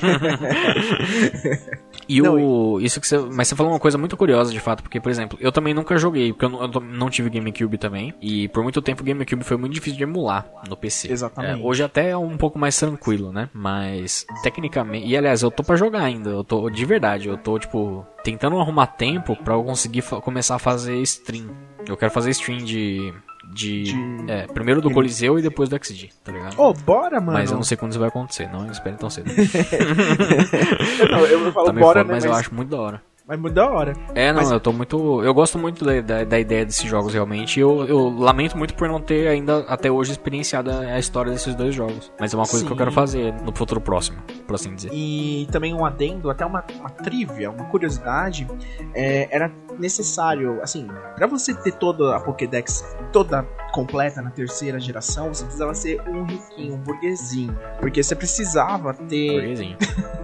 E 2.07 2.21
Não, 2.21 2.36
o. 2.39 2.81
Isso 2.81 2.99
que 3.01 3.07
você. 3.07 3.17
Mas 3.17 3.47
você 3.47 3.55
falou 3.55 3.71
uma 3.73 3.79
coisa 3.79 3.97
muito 3.97 4.15
curiosa 4.17 4.51
de 4.51 4.60
fato, 4.60 4.81
porque, 4.81 4.99
por 4.99 5.12
exemplo, 5.12 5.37
eu 5.39 5.52
também 5.52 5.73
nunca 5.73 5.97
joguei, 5.97 6.32
porque 6.34 6.45
eu 6.45 6.50
não, 6.50 6.62
eu 6.62 6.80
não- 6.82 7.10
tive 7.10 7.30
GameCube 7.30 7.78
também. 7.78 8.13
E 8.21 8.47
por 8.50 8.63
muito 8.63 8.82
tempo 8.82 9.02
o 9.02 9.06
GameCube 9.06 9.43
foi 9.43 9.58
muito 9.58 9.73
difícil 9.73 9.97
de 9.97 10.04
emular 10.04 10.45
no 10.69 10.76
PC. 10.78 11.12
Exatamente. 11.12 11.62
É, 11.62 11.63
hoje 11.63 11.84
até 11.84 12.10
é 12.10 12.17
um 12.17 12.38
pouco 12.38 12.60
mais 12.60 12.78
tranquilo, 12.78 13.32
né? 13.32 13.50
Mas 13.54 14.26
tecnicamente. 14.43 15.08
E 15.08 15.15
aliás, 15.17 15.41
eu 15.41 15.50
tô 15.52 15.63
pra 15.63 15.76
jogar 15.76 16.02
ainda. 16.04 16.30
Eu 16.30 16.43
tô 16.43 16.69
de 16.69 16.86
verdade, 16.86 17.28
eu 17.28 17.38
tô, 17.38 17.58
tipo, 17.58 18.06
tentando 18.23 18.60
arrumar 18.60 18.88
tempo 18.88 19.36
pra 19.36 19.54
eu 19.56 19.63
conseguir 19.63 20.04
começar 20.21 20.56
a 20.56 20.60
fazer 20.60 20.97
stream. 21.02 21.50
Eu 21.88 21.95
quero 21.97 22.12
fazer 22.12 22.30
stream 22.32 22.60
de. 22.60 23.13
De. 23.54 23.84
De- 23.84 23.95
É, 24.32 24.45
primeiro 24.47 24.82
do 24.82 24.91
Coliseu 24.91 25.39
e 25.39 25.41
depois 25.41 25.69
do 25.69 25.76
XG, 25.82 26.10
tá 26.21 26.34
ligado? 26.34 26.60
Ô, 26.60 26.73
bora, 26.73 27.21
mano. 27.21 27.32
Mas 27.38 27.50
eu 27.50 27.56
não 27.56 27.63
sei 27.63 27.78
quando 27.78 27.91
isso 27.91 28.00
vai 28.00 28.10
acontecer, 28.10 28.50
não 28.52 28.69
espere 28.69 28.97
tão 28.97 29.10
cedo. 29.10 29.32
Não, 31.10 31.19
eu 31.26 31.52
falo 31.54 31.65
Tá 31.67 31.71
bora, 31.73 32.00
foda, 32.00 32.04
né? 32.04 32.13
mas 32.13 32.26
eu 32.26 32.34
acho 32.34 32.54
muito 32.54 32.69
da 32.69 32.78
hora. 32.82 33.02
Mas 33.27 33.37
muito 33.39 33.53
da 33.55 33.69
hora. 33.69 33.93
É, 34.15 34.31
não, 34.31 34.39
Mas- 34.41 34.51
eu 34.51 34.59
tô 34.59 34.71
muito. 34.71 35.21
Eu 35.21 35.33
gosto 35.33 35.59
muito 35.59 35.83
da, 35.83 35.99
da, 35.99 36.23
da 36.23 36.39
ideia 36.39 36.65
desses 36.65 36.83
jogos 36.89 37.13
realmente. 37.13 37.57
e 37.57 37.61
Eu, 37.61 37.85
eu 37.85 38.09
lamento 38.09 38.57
muito 38.57 38.73
por 38.73 38.87
não 38.87 39.01
ter 39.01 39.27
ainda 39.27 39.59
até 39.67 39.91
hoje 39.91 40.11
experienciado 40.11 40.71
a 40.71 40.97
história 40.97 41.31
desses 41.31 41.53
dois 41.53 41.75
jogos. 41.75 42.09
Mas 42.19 42.33
é 42.33 42.37
uma 42.37 42.45
coisa 42.47 42.63
que 42.65 42.71
eu 42.71 42.75
Sim. 42.75 42.77
quero 42.77 42.91
fazer 42.91 43.33
no 43.43 43.53
futuro 43.53 43.81
próximo, 43.81 44.21
por 44.45 44.55
assim 44.55 44.73
dizer. 44.73 44.91
E 44.93 45.45
também 45.51 45.73
um 45.73 45.83
adendo, 45.85 46.29
até 46.29 46.45
uma, 46.45 46.63
uma 46.79 46.89
trivia, 46.89 47.51
uma 47.51 47.65
curiosidade, 47.65 48.47
é, 48.93 49.27
era 49.35 49.51
necessário, 49.77 50.59
assim, 50.63 50.87
pra 51.15 51.27
você 51.27 51.53
ter 51.53 51.73
toda 51.73 52.15
a 52.15 52.19
Pokédex 52.19 52.95
toda 53.11 53.43
completa 53.73 54.21
na 54.21 54.31
terceira 54.31 54.79
geração, 54.79 55.33
você 55.33 55.43
precisava 55.43 55.73
ser 55.75 56.01
um 56.07 56.23
riquinho, 56.23 56.75
um 56.75 56.77
burguesinho. 56.77 57.55
Porque 57.79 58.01
você 58.01 58.15
precisava 58.15 58.93
ter. 58.93 59.33
Burguesinho. 59.33 59.77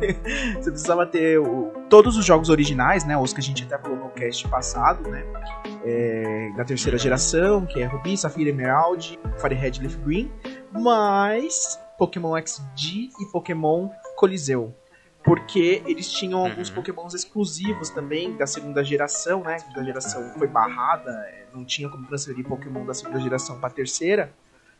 Você 0.60 0.70
precisava 0.72 1.06
ter 1.06 1.40
o- 1.40 1.72
todos 1.94 2.18
os 2.18 2.26
jogos 2.26 2.50
originais, 2.50 3.06
né? 3.06 3.16
Os 3.16 3.34
que 3.34 3.40
a 3.40 3.44
gente 3.44 3.64
até 3.66 3.78
falou 3.78 3.96
no 3.96 4.10
cast 4.10 4.48
passado, 4.48 5.08
né? 5.12 5.24
é, 5.86 6.50
da 6.58 6.66
terceira 6.66 6.98
geração, 6.98 7.68
que 7.68 7.80
é 7.84 7.86
Ruby, 7.86 8.18
Safira, 8.18 8.50
Emerald, 8.50 9.20
Fire 9.38 9.54
Red, 9.54 9.74
Leaf 9.80 9.96
Green, 9.98 10.32
mais 10.72 11.80
Pokémon 12.00 12.36
XD 12.44 13.10
e 13.20 13.32
Pokémon 13.32 13.90
Coliseu. 14.16 14.74
Porque 15.24 15.84
eles 15.86 16.12
tinham 16.12 16.40
alguns 16.44 16.70
Uhum. 16.70 16.76
pokémons 16.76 17.14
exclusivos 17.14 17.92
também 17.92 18.36
da 18.38 18.48
segunda 18.48 18.84
geração, 18.84 19.44
né? 19.44 19.58
Da 19.76 19.84
geração 19.84 20.34
foi 20.40 20.48
barrada, 20.48 21.12
é, 21.12 21.46
não 21.54 21.64
tinha 21.64 21.88
como 21.90 22.08
transferir 22.08 22.44
Pokémon 22.44 22.84
da 22.88 22.96
segunda 22.96 23.20
geração 23.20 23.60
pra 23.60 23.70
terceira. 23.70 24.34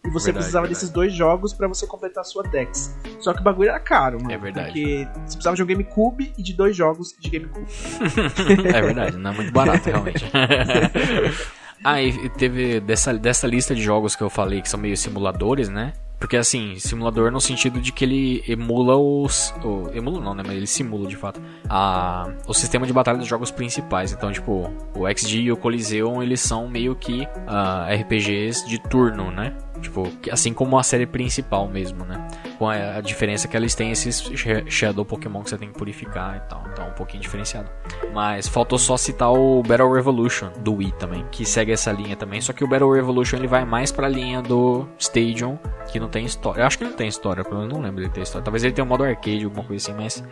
E 0.06 0.10
você 0.10 0.26
Verdade, 0.26 0.34
precisava 0.34 0.66
verdade. 0.66 0.70
desses 0.70 0.90
dois 0.90 1.14
jogos 1.14 1.54
pra 1.54 1.68
você 1.68 1.88
completar 1.88 2.22
a 2.22 2.26
sua 2.26 2.44
Dex. 2.44 2.94
Só 3.20 3.34
que 3.34 3.40
o 3.40 3.44
bagulho 3.44 3.70
era 3.70 3.80
caro, 3.80 4.18
mano. 4.20 4.32
É 4.34 4.38
verdade. 4.38 4.68
Porque 4.68 5.08
você 5.26 5.36
precisava 5.36 5.56
de 5.56 5.64
um 5.64 5.66
GameCube 5.66 6.34
e 6.38 6.44
de 6.44 6.54
dois 6.54 6.76
jogos 6.76 7.16
de 7.18 7.30
GameCube. 7.30 7.66
é 8.68 8.82
verdade, 8.82 9.18
não 9.18 9.32
é 9.32 9.34
muito 9.34 9.52
barato 9.54 9.90
realmente. 9.90 10.26
ah, 11.84 12.02
e 12.02 12.10
e 12.10 12.30
teve 12.30 12.82
dessa, 12.82 13.14
dessa 13.14 13.48
lista 13.48 13.74
de 13.74 13.82
jogos 13.82 14.16
que 14.16 14.22
eu 14.22 14.30
falei 14.30 14.62
que 14.62 14.70
são 14.70 14.80
meio 14.80 14.98
simuladores, 14.98 15.70
né? 15.70 15.94
Porque 16.24 16.38
assim, 16.38 16.80
simulador 16.80 17.32
no 17.32 17.42
sentido 17.42 17.82
de 17.82 17.92
que 17.92 18.06
ele 18.06 18.44
emula 18.48 18.96
os. 18.96 19.54
O, 19.62 19.90
emula 19.94 20.22
não, 20.22 20.34
né? 20.34 20.42
Mas 20.46 20.56
ele 20.56 20.68
simula 20.68 21.06
de 21.06 21.18
fato. 21.18 21.42
A, 21.70 22.32
o 22.48 22.54
sistema 22.54 22.88
de 22.88 22.94
batalha 22.94 23.18
dos 23.18 23.28
jogos 23.28 23.52
principais. 23.52 24.14
Então, 24.14 24.32
tipo, 24.32 24.72
o 24.96 25.06
XG 25.14 25.42
e 25.42 25.52
o 25.52 25.58
Coliseum, 25.58 26.24
eles 26.24 26.40
são 26.40 26.70
meio 26.70 26.96
que 26.96 27.24
uh, 27.24 27.28
ah, 27.46 27.88
RPGs 27.94 28.66
de 28.66 28.80
turno, 28.80 29.32
né? 29.32 29.54
Tipo, 29.84 30.12
assim 30.32 30.54
como 30.54 30.78
a 30.80 30.84
série 30.84 31.06
principal 31.06 31.68
mesmo, 31.68 32.06
né? 32.06 32.28
Com 32.58 32.68
a, 32.68 32.96
a 32.98 33.02
diferença 33.02 33.48
que 33.48 33.56
eles 33.56 33.76
têm 33.76 33.92
esses 33.92 34.24
Shadow 34.68 35.06
Pokémon 35.06 35.44
que 35.44 35.50
você 35.50 35.58
tem 35.58 35.70
que 35.70 35.78
purificar 35.78 36.38
e 36.38 36.50
tal. 36.50 36.64
Então, 36.72 36.88
um 36.88 36.94
pouquinho 36.94 37.22
diferenciado. 37.22 37.70
Mas 38.14 38.48
faltou 38.48 38.80
só 38.80 38.98
citar 38.98 39.32
o 39.32 39.62
Battle 39.62 39.92
Revolution 39.92 40.50
do 40.60 40.76
Wii 40.76 40.94
também, 40.94 41.26
que 41.32 41.46
segue 41.46 41.72
essa 41.72 41.92
linha 41.92 42.16
também. 42.16 42.42
Só 42.42 42.54
que 42.54 42.64
o 42.64 42.68
Battle 42.68 42.92
Revolution 42.92 43.38
ele 43.38 43.48
vai 43.48 43.66
mais 43.66 43.92
pra 43.92 44.08
linha 44.08 44.42
do 44.42 44.88
Stadium, 44.98 45.60
que 45.92 46.00
não 46.00 46.10
tem 46.10 46.26
história. 46.26 46.62
Eu 46.62 46.68
acho 46.68 46.78
que 46.78 46.84
não 46.84 46.94
tem 46.94 47.08
história, 47.08 47.44
pelo 47.44 47.58
menos 47.58 47.74
não 47.74 47.82
lembro 47.82 48.04
de 48.04 48.10
ter 48.10 48.22
história. 48.22 48.44
Talvez 48.44 48.64
ele 48.64 48.74
tenha 48.74 48.86
um 48.86 48.90
modo 48.90 49.04
arcade, 49.04 49.44
alguma 49.44 49.64
coisa 49.64 49.92
assim, 49.92 50.02
mas 50.02 50.24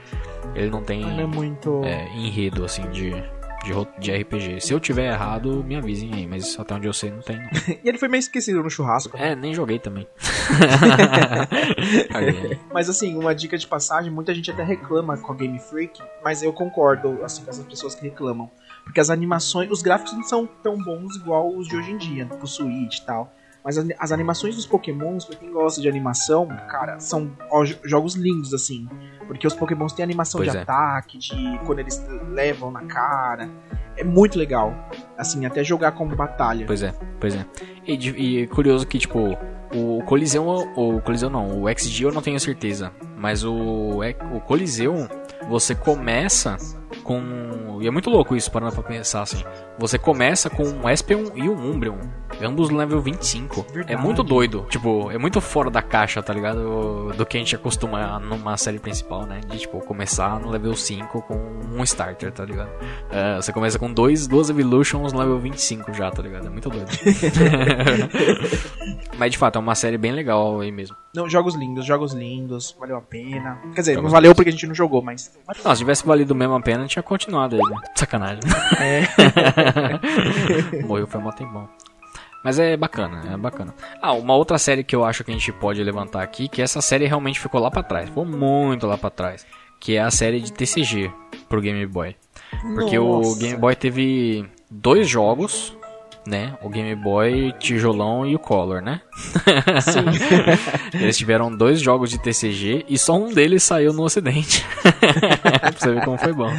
ele 0.56 0.70
não 0.70 0.82
tem 0.82 1.22
é 1.22 1.26
muito 1.26 1.82
é, 1.84 2.08
enredo 2.16 2.64
assim 2.66 2.90
de 2.90 3.12
de, 3.64 3.72
de 4.00 4.12
RPG. 4.12 4.62
Se 4.62 4.74
eu 4.74 4.80
tiver 4.80 5.12
errado, 5.12 5.64
me 5.64 5.76
avisem 5.76 6.14
aí, 6.14 6.28
mas 6.28 6.58
até 6.60 6.76
onde 6.76 6.88
eu 6.88 6.94
sei 6.94 7.12
não 7.12 7.22
tem. 7.22 7.38
Não. 7.38 7.50
e 7.84 7.88
ele 7.88 7.98
foi 7.98 8.08
meio 8.08 8.20
esquecido 8.20 8.64
no 8.64 8.70
churrasco. 8.70 9.16
É, 9.18 9.36
nem 9.36 9.54
joguei 9.54 9.80
também. 9.80 10.08
mas 12.74 12.90
assim, 12.90 13.18
uma 13.18 13.34
dica 13.34 13.58
de 13.58 13.68
passagem, 13.68 14.12
muita 14.12 14.34
gente 14.34 14.52
até 14.52 14.64
reclama 14.64 15.18
com 15.18 15.32
a 15.32 15.36
Game 15.36 15.60
Freak, 15.60 16.02
mas 16.24 16.44
eu 16.44 16.52
concordo 16.52 17.24
assim, 17.24 17.44
com 17.44 17.50
essas 17.50 17.66
pessoas 17.66 17.96
que 17.96 18.04
reclamam. 18.04 18.50
Porque 18.84 19.00
as 19.00 19.10
animações, 19.10 19.70
os 19.70 19.82
gráficos 19.82 20.14
não 20.14 20.24
são 20.24 20.46
tão 20.46 20.78
bons 20.78 21.16
igual 21.16 21.56
os 21.56 21.68
de 21.68 21.76
hoje 21.76 21.92
em 21.92 21.98
dia, 21.98 22.26
pro 22.26 22.48
Switch 22.48 22.98
e 22.98 23.06
tal. 23.06 23.34
Mas 23.64 23.78
as 23.78 24.12
animações 24.12 24.56
dos 24.56 24.66
Pokémons, 24.66 25.24
pra 25.24 25.36
quem 25.36 25.52
gosta 25.52 25.80
de 25.80 25.88
animação, 25.88 26.48
cara, 26.68 27.00
são 27.00 27.32
jogos 27.84 28.16
lindos, 28.16 28.54
assim. 28.54 28.90
Porque 29.32 29.48
os 29.48 29.54
Pokémons 29.54 29.94
têm 29.94 30.04
animação 30.04 30.40
pois 30.40 30.52
de 30.52 30.58
é. 30.58 30.62
ataque, 30.62 31.18
de 31.18 31.60
quando 31.66 31.80
eles 31.80 32.06
levam 32.32 32.70
na 32.70 32.82
cara. 32.82 33.50
É 33.96 34.04
muito 34.04 34.38
legal. 34.38 34.76
Assim, 35.18 35.46
até 35.46 35.64
jogar 35.64 35.94
como 35.94 36.14
batalha. 36.14 36.66
Pois 36.66 36.84
é, 36.84 36.94
pois 37.18 37.34
é. 37.34 37.46
E, 37.88 38.42
e 38.42 38.48
curioso 38.48 38.86
que, 38.86 39.00
tipo, 39.00 39.38
o 39.74 40.04
Coliseu, 40.04 40.46
o 40.76 41.00
Coliseu 41.00 41.30
não, 41.30 41.64
o 41.64 41.70
XG 41.70 42.04
eu 42.04 42.12
não 42.12 42.22
tenho 42.22 42.38
certeza. 42.42 42.92
Mas 43.16 43.46
o, 43.46 44.02
o 44.34 44.42
Coliseu, 44.42 45.08
você 45.48 45.74
começa 45.74 46.58
com. 47.04 47.80
E 47.82 47.88
é 47.88 47.92
muito 47.92 48.10
louco 48.10 48.36
isso, 48.36 48.52
parando 48.52 48.74
pra 48.74 48.84
pensar 48.84 49.22
assim. 49.22 49.44
Você 49.78 49.98
começa 49.98 50.50
com 50.50 50.64
um 50.64 50.90
Espion 50.90 51.26
e 51.36 51.50
um 51.50 51.72
Umbreon. 51.72 51.98
Ambos 52.42 52.70
level 52.70 53.02
25. 53.02 53.66
Verdade. 53.74 53.94
É 53.94 53.98
muito 53.98 54.24
doido. 54.24 54.66
Tipo, 54.70 55.12
é 55.12 55.18
muito 55.18 55.42
fora 55.42 55.70
da 55.70 55.82
caixa, 55.82 56.22
tá 56.24 56.34
ligado? 56.34 57.12
Do 57.16 57.26
que 57.26 57.38
a 57.38 57.40
gente 57.40 57.56
acostuma 57.56 58.20
numa 58.20 58.58
série 58.58 58.80
principal, 58.80 59.26
né? 59.26 59.42
De, 59.48 59.60
tipo, 59.60 59.80
começar 59.82 60.40
no 60.40 60.50
level 60.50 60.76
5 60.76 61.22
com 61.24 61.36
um 61.74 61.84
starter, 61.84 62.32
tá 62.32 62.46
ligado? 62.46 62.70
Uh, 62.70 63.42
você 63.42 63.52
começa 63.52 63.78
com 63.78 63.92
dois, 63.92 64.28
duas 64.28 64.50
Evolutions 64.50 65.14
no 65.14 65.20
level 65.20 65.40
25 65.40 65.94
já, 65.94 66.10
tá 66.10 66.22
ligado? 66.22 66.48
É 66.48 66.50
muito 66.50 66.70
doido. 66.70 66.90
Mas 69.18 69.32
de 69.32 69.38
fato, 69.38 69.58
é 69.58 69.60
uma 69.60 69.76
série 69.76 69.98
bem 69.98 70.12
legal 70.12 70.62
aí 70.62 70.72
mesmo. 70.72 70.96
Não, 71.14 71.30
jogos 71.30 71.56
lindos, 71.56 71.86
jogos 71.86 72.14
lindos, 72.14 72.76
valeu 72.80 72.98
a 72.98 73.02
pena. 73.02 73.60
Quer 73.76 73.82
dizer, 73.82 73.94
jogos 73.94 74.06
não 74.06 74.12
valeu 74.12 74.34
porque 74.34 74.50
a 74.50 74.52
gente 74.52 74.66
não 74.66 74.74
jogou, 74.74 75.02
mas. 75.02 75.38
Não, 75.64 75.76
se 75.76 75.80
tivesse 75.80 76.06
valido 76.06 76.34
mesmo 76.34 76.56
a 76.56 76.62
pena, 76.62 76.81
tinha 76.88 77.04
continuado 77.04 77.56
aí, 77.56 77.62
né? 77.62 77.78
Sacanagem. 77.96 78.42
É. 78.80 80.82
Morreu 80.86 81.08
foi 81.08 81.22
mó 81.22 81.32
tempão. 81.32 81.70
Mas 82.44 82.58
é 82.58 82.76
bacana, 82.76 83.34
é 83.34 83.38
bacana. 83.38 83.74
Ah, 84.02 84.14
uma 84.14 84.36
outra 84.36 84.58
série 84.58 84.84
que 84.84 84.96
eu 84.96 85.04
acho 85.04 85.24
que 85.24 85.32
a 85.32 85.34
gente 85.34 85.52
pode 85.52 85.84
levantar 85.84 86.24
aqui, 86.24 86.48
que 86.48 86.62
essa 86.62 86.82
série 86.82 87.06
realmente 87.06 87.40
ficou 87.40 87.62
lá 87.62 87.70
para 87.70 87.84
trás, 87.84 88.10
ficou 88.10 88.26
muito 88.26 88.88
lá 88.88 88.98
para 88.98 89.12
trás, 89.12 89.46
que 89.80 89.96
é 89.96 90.02
a 90.02 90.10
série 90.10 90.42
de 90.42 90.52
TCG 90.52 91.12
pro 91.48 91.62
Game 91.62 91.86
Boy. 91.86 92.16
Porque 92.74 92.98
Nossa. 92.98 93.30
o 93.30 93.36
Game 93.36 93.58
Boy 93.58 93.76
teve 93.76 94.50
dois 94.70 95.08
jogos 95.08 95.78
né? 96.26 96.58
O 96.62 96.70
Game 96.70 96.94
Boy 96.96 97.54
tijolão 97.60 98.26
e 98.26 98.36
o 98.36 98.40
Color, 98.40 98.82
né? 98.82 99.02
Sim. 99.82 100.06
Eles 100.94 101.18
tiveram 101.18 101.56
dois 101.56 101.82
jogos 101.82 102.10
de 102.10 102.20
TCG 102.20 102.86
e 102.88 102.98
só 102.98 103.18
um 103.18 103.34
deles 103.34 103.64
saiu 103.64 103.94
no 103.94 104.04
ocidente. 104.04 104.66
pra 105.60 105.72
você 105.72 105.94
ver 105.94 106.06
como 106.06 106.18
foi 106.18 106.34
bom. 106.34 106.50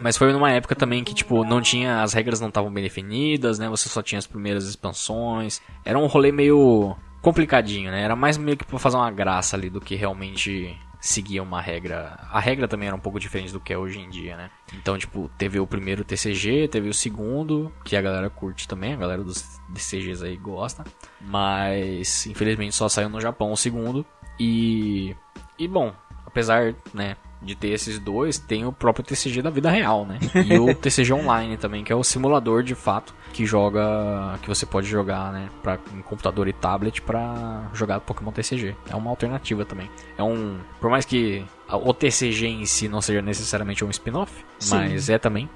Mas 0.00 0.16
foi 0.16 0.32
numa 0.32 0.50
época 0.50 0.74
também 0.74 1.02
que, 1.02 1.14
tipo, 1.14 1.44
não 1.44 1.60
tinha... 1.60 2.02
As 2.02 2.12
regras 2.12 2.40
não 2.40 2.48
estavam 2.48 2.72
bem 2.72 2.84
definidas, 2.84 3.58
né? 3.58 3.68
Você 3.68 3.88
só 3.88 4.02
tinha 4.02 4.18
as 4.18 4.26
primeiras 4.26 4.66
expansões. 4.66 5.60
Era 5.84 5.98
um 5.98 6.06
rolê 6.06 6.30
meio 6.30 6.94
complicadinho, 7.22 7.90
né? 7.90 8.02
Era 8.02 8.14
mais 8.14 8.36
meio 8.36 8.56
que 8.56 8.64
pra 8.64 8.78
fazer 8.78 8.98
uma 8.98 9.10
graça 9.10 9.56
ali 9.56 9.70
do 9.70 9.80
que 9.80 9.94
realmente 9.94 10.76
seguia 11.04 11.42
uma 11.42 11.60
regra. 11.60 12.18
A 12.30 12.40
regra 12.40 12.66
também 12.66 12.86
era 12.86 12.96
um 12.96 13.00
pouco 13.00 13.20
diferente 13.20 13.52
do 13.52 13.60
que 13.60 13.74
é 13.74 13.78
hoje 13.78 14.00
em 14.00 14.08
dia, 14.08 14.38
né? 14.38 14.50
Então, 14.72 14.96
tipo, 14.96 15.30
teve 15.36 15.60
o 15.60 15.66
primeiro 15.66 16.02
TCG, 16.02 16.66
teve 16.68 16.88
o 16.88 16.94
segundo, 16.94 17.70
que 17.84 17.94
a 17.94 18.00
galera 18.00 18.30
curte 18.30 18.66
também, 18.66 18.94
a 18.94 18.96
galera 18.96 19.22
dos 19.22 19.60
TCGs 19.74 20.24
aí 20.24 20.36
gosta. 20.38 20.82
Mas, 21.20 22.26
infelizmente, 22.26 22.74
só 22.74 22.88
saiu 22.88 23.10
no 23.10 23.20
Japão 23.20 23.52
o 23.52 23.56
segundo. 23.56 24.04
E. 24.40 25.14
E 25.58 25.68
bom, 25.68 25.94
apesar, 26.24 26.74
né, 26.94 27.16
de 27.44 27.54
ter 27.54 27.68
esses 27.68 27.98
dois, 27.98 28.38
tem 28.38 28.64
o 28.64 28.72
próprio 28.72 29.04
TCG 29.04 29.42
da 29.42 29.50
vida 29.50 29.70
real, 29.70 30.04
né? 30.04 30.18
E 30.44 30.58
o 30.58 30.74
TCG 30.74 31.12
Online 31.12 31.56
também, 31.56 31.84
que 31.84 31.92
é 31.92 31.96
o 31.96 32.02
simulador 32.02 32.62
de 32.62 32.74
fato 32.74 33.14
que 33.32 33.44
joga, 33.44 34.38
que 34.42 34.48
você 34.48 34.64
pode 34.64 34.86
jogar, 34.86 35.32
né, 35.32 35.48
para 35.62 35.78
em 35.92 36.02
computador 36.02 36.46
e 36.46 36.52
tablet 36.52 37.02
para 37.02 37.68
jogar 37.74 38.00
Pokémon 38.00 38.30
TCG. 38.30 38.76
É 38.88 38.94
uma 38.94 39.10
alternativa 39.10 39.64
também. 39.64 39.90
É 40.16 40.22
um, 40.22 40.56
por 40.80 40.88
mais 40.88 41.04
que 41.04 41.44
o 41.68 41.92
TCG 41.92 42.46
em 42.46 42.64
si 42.64 42.88
não 42.88 43.00
seja 43.00 43.20
necessariamente 43.20 43.84
um 43.84 43.90
spin-off, 43.90 44.32
mas 44.70 45.08
é 45.08 45.18
também. 45.18 45.50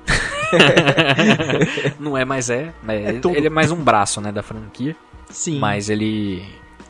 não 2.00 2.18
é, 2.18 2.24
mas 2.24 2.50
é. 2.50 2.72
é, 2.88 2.94
é 2.94 3.20
ele 3.36 3.46
é 3.46 3.50
mais 3.50 3.70
um 3.70 3.82
braço, 3.82 4.20
né, 4.20 4.32
da 4.32 4.42
franquia. 4.42 4.96
Sim. 5.30 5.58
Mas 5.58 5.88
ele 5.88 6.42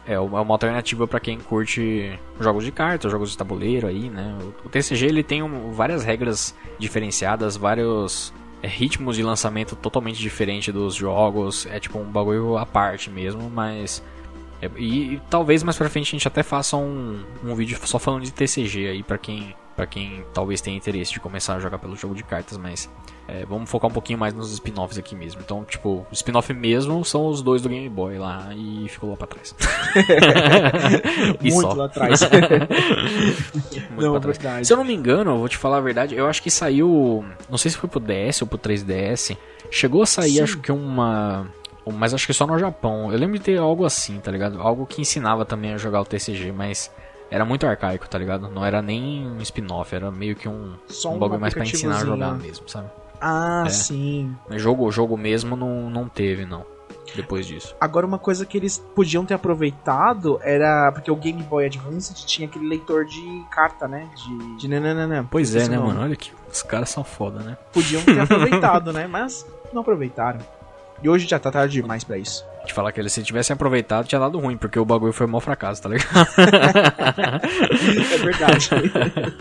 é 0.08 0.18
uma 0.18 0.54
alternativa 0.54 1.06
para 1.06 1.20
quem 1.20 1.38
curte 1.38 2.18
jogos 2.40 2.64
de 2.64 2.72
cartas, 2.72 3.12
jogos 3.12 3.30
de 3.30 3.36
tabuleiro 3.36 3.86
aí, 3.86 4.08
né? 4.08 4.38
O 4.64 4.68
TCG 4.68 5.04
ele 5.04 5.22
tem 5.22 5.42
um, 5.42 5.70
várias 5.70 6.02
regras 6.02 6.54
diferenciadas, 6.78 7.58
vários 7.58 8.32
é, 8.62 8.66
ritmos 8.66 9.16
de 9.16 9.22
lançamento 9.22 9.76
totalmente 9.76 10.18
diferente 10.18 10.72
dos 10.72 10.94
jogos, 10.94 11.66
é 11.66 11.78
tipo 11.78 11.98
um 11.98 12.10
bagulho 12.10 12.56
à 12.56 12.64
parte 12.64 13.10
mesmo, 13.10 13.50
mas 13.50 14.02
é, 14.62 14.70
e, 14.78 15.14
e, 15.14 15.22
talvez 15.28 15.62
mais 15.62 15.76
pra 15.76 15.90
frente 15.90 16.08
a 16.08 16.12
gente 16.12 16.26
até 16.26 16.42
faça 16.42 16.74
um, 16.78 17.22
um 17.44 17.54
vídeo 17.54 17.78
só 17.84 17.98
falando 17.98 18.24
de 18.24 18.32
TCG 18.32 18.88
aí 18.88 19.02
para 19.02 19.18
quem 19.18 19.54
para 19.76 19.86
quem 19.86 20.24
talvez 20.32 20.60
tenha 20.60 20.76
interesse 20.76 21.12
de 21.12 21.20
começar 21.20 21.54
a 21.54 21.60
jogar 21.60 21.78
pelo 21.78 21.94
jogo 21.94 22.14
de 22.14 22.24
cartas, 22.24 22.56
mas 22.56 22.90
é, 23.28 23.44
vamos 23.44 23.68
focar 23.68 23.90
um 23.90 23.92
pouquinho 23.92 24.18
mais 24.18 24.32
nos 24.32 24.50
spin-offs 24.52 24.96
aqui 24.96 25.14
mesmo. 25.14 25.42
Então, 25.44 25.62
tipo, 25.62 26.06
o 26.10 26.14
spin-off 26.14 26.50
mesmo 26.54 27.04
são 27.04 27.28
os 27.28 27.42
dois 27.42 27.60
do 27.60 27.68
Game 27.68 27.86
Boy 27.86 28.18
lá 28.18 28.48
e 28.56 28.88
ficou 28.88 29.10
lá 29.10 29.16
pra 29.18 29.26
trás. 29.26 29.54
Muito 31.38 31.76
lá 31.76 31.84
atrás. 31.84 32.20
Muito 33.90 34.00
não, 34.00 34.18
pra 34.18 34.32
trás. 34.32 34.66
Se 34.66 34.72
eu 34.72 34.78
não 34.78 34.84
me 34.84 34.94
engano, 34.94 35.32
eu 35.32 35.38
vou 35.40 35.48
te 35.48 35.58
falar 35.58 35.76
a 35.76 35.80
verdade, 35.80 36.14
eu 36.14 36.26
acho 36.26 36.42
que 36.42 36.50
saiu. 36.50 37.22
Não 37.50 37.58
sei 37.58 37.70
se 37.70 37.76
foi 37.76 37.90
pro 37.90 38.00
DS 38.00 38.40
ou 38.40 38.48
pro 38.48 38.58
3DS. 38.58 39.36
Chegou 39.70 40.02
a 40.02 40.06
sair, 40.06 40.36
Sim. 40.36 40.42
acho 40.42 40.58
que 40.60 40.72
uma. 40.72 41.46
Mas 41.84 42.14
acho 42.14 42.26
que 42.26 42.32
só 42.32 42.46
no 42.46 42.58
Japão. 42.58 43.12
Eu 43.12 43.18
lembro 43.18 43.38
de 43.38 43.44
ter 43.44 43.58
algo 43.58 43.84
assim, 43.84 44.18
tá 44.20 44.30
ligado? 44.30 44.58
Algo 44.60 44.86
que 44.86 45.02
ensinava 45.02 45.44
também 45.44 45.74
a 45.74 45.76
jogar 45.76 46.00
o 46.00 46.04
TCG, 46.04 46.50
mas 46.50 46.90
era 47.30 47.44
muito 47.44 47.66
arcaico, 47.66 48.08
tá 48.08 48.16
ligado? 48.18 48.48
Não 48.48 48.64
era 48.64 48.80
nem 48.80 49.26
um 49.26 49.40
spin-off, 49.42 49.94
era 49.94 50.10
meio 50.10 50.34
que 50.34 50.48
um, 50.48 50.74
Só 50.86 51.12
um 51.12 51.18
bagulho 51.18 51.40
mais 51.40 51.52
pra 51.52 51.62
ensinar 51.62 51.96
a 51.96 52.04
jogar 52.04 52.34
mesmo, 52.34 52.66
sabe? 52.68 52.88
Ah, 53.20 53.64
é. 53.66 53.70
sim. 53.70 54.34
Mas 54.48 54.60
jogo, 54.60 54.90
jogo 54.90 55.16
mesmo 55.16 55.56
não, 55.56 55.90
não 55.90 56.08
teve, 56.08 56.44
não. 56.44 56.64
Depois 57.14 57.46
disso. 57.46 57.74
Agora, 57.80 58.06
uma 58.06 58.18
coisa 58.18 58.44
que 58.44 58.56
eles 58.56 58.78
podiam 58.94 59.24
ter 59.24 59.34
aproveitado 59.34 60.38
era. 60.42 60.92
Porque 60.92 61.10
o 61.10 61.16
Game 61.16 61.42
Boy 61.42 61.64
Advance 61.64 62.14
tinha 62.14 62.46
aquele 62.46 62.68
leitor 62.68 63.04
de 63.06 63.44
carta, 63.50 63.88
né? 63.88 64.08
De. 64.14 64.56
de 64.56 64.68
nananana. 64.68 65.26
Pois 65.30 65.54
é, 65.56 65.68
né, 65.68 65.78
mano? 65.78 66.02
Olha 66.02 66.16
que 66.16 66.32
os 66.50 66.62
caras 66.62 66.90
são 66.90 67.02
foda, 67.02 67.40
né? 67.40 67.56
Podiam 67.72 68.02
ter 68.02 68.20
aproveitado, 68.20 68.92
né? 68.92 69.06
Mas 69.06 69.46
não 69.72 69.80
aproveitaram. 69.80 70.40
E 71.02 71.08
hoje 71.08 71.28
já 71.28 71.38
tá 71.38 71.50
tarde 71.50 71.80
demais 71.80 72.02
pra 72.04 72.18
isso. 72.18 72.44
Te 72.66 72.74
falar 72.74 72.92
que 72.92 73.00
eles 73.00 73.12
se 73.12 73.22
tivessem 73.22 73.54
aproveitado 73.54 74.06
tinha 74.06 74.18
dado 74.18 74.38
ruim, 74.38 74.56
porque 74.56 74.78
o 74.78 74.84
bagulho 74.84 75.12
foi 75.12 75.26
um 75.26 75.30
mau 75.30 75.40
fracasso, 75.40 75.82
tá 75.82 75.88
ligado? 75.88 76.28
é 78.14 78.18
verdade. 78.18 78.70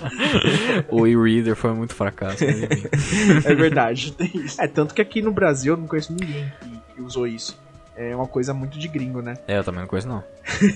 o 0.89 1.05
e-reader 1.05 1.55
foi 1.55 1.74
muito 1.74 1.93
fracasso. 1.93 2.43
é 2.45 3.55
verdade, 3.55 4.14
tem 4.14 4.32
isso. 4.34 4.62
É, 4.62 4.68
tanto 4.68 4.93
que 4.93 5.01
aqui 5.01 5.22
no 5.22 5.32
Brasil 5.32 5.74
eu 5.74 5.78
não 5.78 5.88
conheço 5.88 6.14
ninguém 6.14 6.51
que 6.95 7.01
usou 7.01 7.28
isso 7.28 7.66
é 7.98 8.16
uma 8.16 8.28
coisa 8.28 8.54
muito 8.54 8.78
de 8.78 8.88
gringo, 8.88 9.22
né? 9.22 9.34
É, 9.48 9.58
eu 9.58 9.64
também 9.64 9.82
não 9.82 9.88
conheço 9.88 10.08
não. 10.08 10.24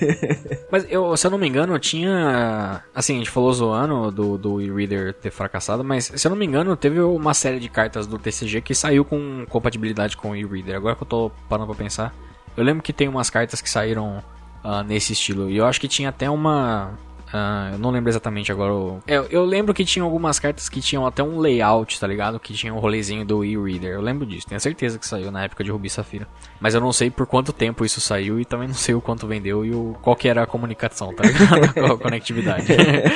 Mas 0.72 0.86
eu, 0.90 1.16
se 1.16 1.28
eu 1.28 1.32
não 1.32 1.38
me 1.38 1.48
engano, 1.48 1.78
tinha. 1.78 2.84
Assim, 2.94 3.16
a 3.16 3.18
gente 3.20 3.30
falou 3.30 3.54
zoando 3.54 4.12
do, 4.12 4.38
do 4.38 4.62
e-reader 4.62 5.14
ter 5.14 5.30
fracassado, 5.30 5.84
mas 5.84 6.12
se 6.16 6.28
eu 6.28 6.30
não 6.30 6.38
me 6.38 6.46
engano, 6.46 6.76
teve 6.76 7.00
uma 7.00 7.34
série 7.34 7.60
de 7.60 7.70
cartas 7.70 8.08
do 8.08 8.18
TCG 8.18 8.62
que 8.62 8.74
saiu 8.74 9.06
com 9.06 9.46
compatibilidade 9.48 10.18
com 10.18 10.32
o 10.32 10.36
e-reader. 10.36 10.76
Agora 10.76 10.96
que 10.96 11.04
eu 11.04 11.08
tô 11.08 11.32
parando 11.48 11.68
pra 11.68 11.76
pensar. 11.76 12.14
Eu 12.58 12.64
lembro 12.64 12.84
que 12.84 12.92
tem 12.92 13.08
umas 13.08 13.30
cartas 13.30 13.62
que 13.62 13.70
saíram 13.70 14.22
uh, 14.64 14.84
nesse 14.86 15.14
estilo. 15.14 15.50
E 15.50 15.58
eu 15.58 15.66
acho 15.66 15.80
que 15.80 15.88
tinha 15.88 16.10
até 16.10 16.30
uma 16.30 16.98
Uh, 17.34 17.74
eu 17.74 17.80
não 17.80 17.92
lembro 17.92 18.10
exatamente 18.10 18.52
agora. 18.52 18.74
O... 18.74 19.00
Eu, 19.08 19.24
eu, 19.26 19.46
lembro 19.46 19.74
que 19.74 19.86
tinha 19.86 20.04
algumas 20.04 20.38
cartas 20.38 20.68
que 20.68 20.82
tinham 20.82 21.06
até 21.06 21.24
um 21.24 21.40
layout, 21.40 22.00
tá 22.00 22.06
ligado? 22.06 22.40
Que 22.40 22.54
tinha 22.54 22.74
um 22.74 22.80
rolezinho 22.80 23.26
do 23.26 23.44
e-reader. 23.44 23.94
Eu 23.94 24.02
lembro 24.02 24.26
disso, 24.26 24.48
tenho 24.48 24.60
certeza 24.60 25.00
que 25.00 25.08
saiu 25.08 25.32
na 25.32 25.44
época 25.44 25.64
de 25.64 25.72
Ruby 25.72 25.90
Safira. 25.90 26.28
Mas 26.60 26.76
eu 26.76 26.82
não 26.82 26.92
sei 26.92 27.10
por 27.10 27.26
quanto 27.26 27.54
tempo 27.54 27.86
isso 27.86 28.02
saiu 28.02 28.40
e 28.40 28.46
também 28.46 28.68
não 28.68 28.76
sei 28.76 28.94
o 28.94 29.02
quanto 29.02 29.28
vendeu 29.28 29.66
e 29.66 29.74
o, 29.74 29.96
qual 30.02 30.16
que 30.16 30.28
era 30.28 30.44
a 30.44 30.46
comunicação, 30.46 31.14
tá 31.14 31.24
ligado? 31.24 31.86
a 31.94 31.98
conectividade. 31.98 32.68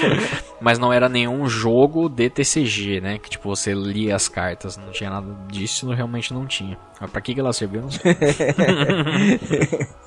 Mas 0.62 0.80
não 0.80 0.94
era 0.94 1.10
nenhum 1.10 1.48
jogo 1.48 2.08
de 2.08 2.30
TCG, 2.30 3.02
né? 3.02 3.18
Que 3.20 3.30
tipo, 3.30 3.50
você 3.50 3.74
lia 3.74 4.16
as 4.16 4.30
cartas, 4.30 4.78
não 4.78 4.92
tinha 4.92 5.10
nada 5.10 5.28
disso, 5.48 5.92
realmente 5.92 6.34
não 6.34 6.46
tinha. 6.46 6.78
Mas 7.00 7.12
pra 7.12 7.20
que, 7.20 7.34
que 7.34 7.40
ela 7.40 7.52
serviu? 7.52 7.82
Não 7.82 7.92
sei. 7.92 8.16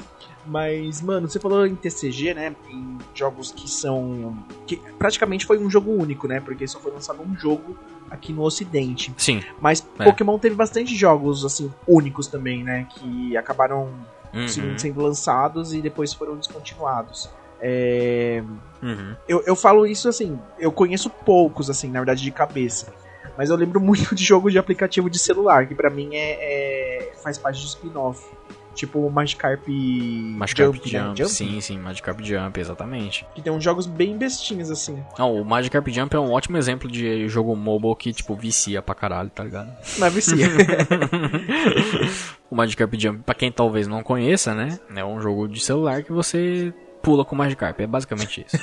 Mas, 0.49 1.03
mano, 1.03 1.29
você 1.29 1.39
falou 1.39 1.67
em 1.67 1.75
TCG, 1.75 2.33
né? 2.33 2.57
Em 2.71 2.97
jogos 3.15 3.53
que 3.53 3.69
são. 3.69 4.37
que 4.67 4.79
praticamente 4.99 5.45
foi 5.45 5.59
um 5.59 5.69
jogo 5.69 5.93
único, 5.93 6.27
né? 6.27 6.41
Porque 6.41 6.67
só 6.67 6.81
foi 6.81 6.91
lançado 6.91 7.21
um 7.23 7.37
jogo 7.37 7.77
aqui 8.11 8.33
no 8.33 8.43
ocidente. 8.43 9.13
Sim. 9.19 9.43
Mas 9.61 9.87
é. 9.99 10.05
Pokémon 10.05 10.39
teve 10.39 10.57
bastante 10.57 10.97
jogos, 10.97 11.45
assim, 11.45 11.73
únicos 11.87 12.29
também, 12.29 12.65
né? 12.65 12.87
Que 12.91 13.37
acabaram 13.37 13.93
uhum. 14.33 14.79
sendo 14.79 15.03
lançados 15.03 15.75
e 15.75 15.83
depois 15.83 16.15
foram 16.15 16.37
descontinuados. 16.37 17.29
É... 17.61 18.43
Uhum. 18.83 19.17
Eu, 19.29 19.43
eu 19.47 19.57
falo 19.57 19.87
isso 19.87 20.09
assim, 20.09 20.39
eu 20.59 20.73
conheço 20.73 21.11
poucos, 21.11 21.69
assim, 21.69 21.89
na 21.89 21.99
verdade, 22.01 22.23
de 22.23 22.31
cabeça. 22.31 22.93
Mas 23.37 23.51
eu 23.51 23.57
lembro 23.57 23.81
muito 23.83 24.15
de 24.15 24.25
jogo 24.25 24.51
de 24.51 24.59
aplicativo 24.59 25.11
de 25.11 25.19
celular, 25.19 25.67
que 25.67 25.75
para 25.75 25.91
mim 25.91 26.15
é, 26.15 27.11
é, 27.11 27.13
faz 27.23 27.37
parte 27.37 27.61
de 27.61 27.67
spin-off. 27.67 28.25
Tipo 28.79 29.01
o 29.01 29.11
Magikarp, 29.11 29.67
Magikarp 29.67 30.77
Jump, 30.77 30.89
Jump, 30.89 31.09
né? 31.09 31.17
Jump, 31.17 31.31
sim, 31.31 31.61
sim, 31.61 31.79
Magikarp 31.81 32.21
Jump, 32.21 32.61
exatamente. 32.61 33.27
Que 33.35 33.43
tem 33.43 33.53
uns 33.53 33.65
jogos 33.65 33.87
bem 33.87 34.17
bestinhos, 34.17 34.71
assim. 34.71 35.03
Não, 35.19 35.35
o 35.35 35.45
Magikarp 35.45 35.89
Jump 35.89 36.15
é 36.15 36.21
um 36.21 36.31
ótimo 36.31 36.57
exemplo 36.57 36.89
de 36.89 37.29
jogo 37.29 37.57
mobile 37.57 37.97
que, 37.97 38.13
tipo, 38.13 38.37
vicia 38.37 38.81
pra 38.81 38.95
caralho, 38.95 39.31
tá 39.31 39.43
ligado? 39.43 39.77
Mas 39.99 40.15
vicia. 40.15 40.47
o 42.49 42.55
Magikarp 42.55 42.95
Jump, 42.97 43.25
pra 43.25 43.35
quem 43.35 43.51
talvez 43.51 43.89
não 43.89 44.01
conheça, 44.01 44.55
né? 44.55 44.79
É 44.95 45.05
um 45.05 45.21
jogo 45.21 45.49
de 45.49 45.59
celular 45.59 46.05
que 46.05 46.13
você 46.13 46.73
pula 47.03 47.25
com 47.25 47.35
o 47.35 47.39
Magikarp. 47.39 47.81
É 47.81 47.87
basicamente 47.89 48.47
isso. 48.47 48.57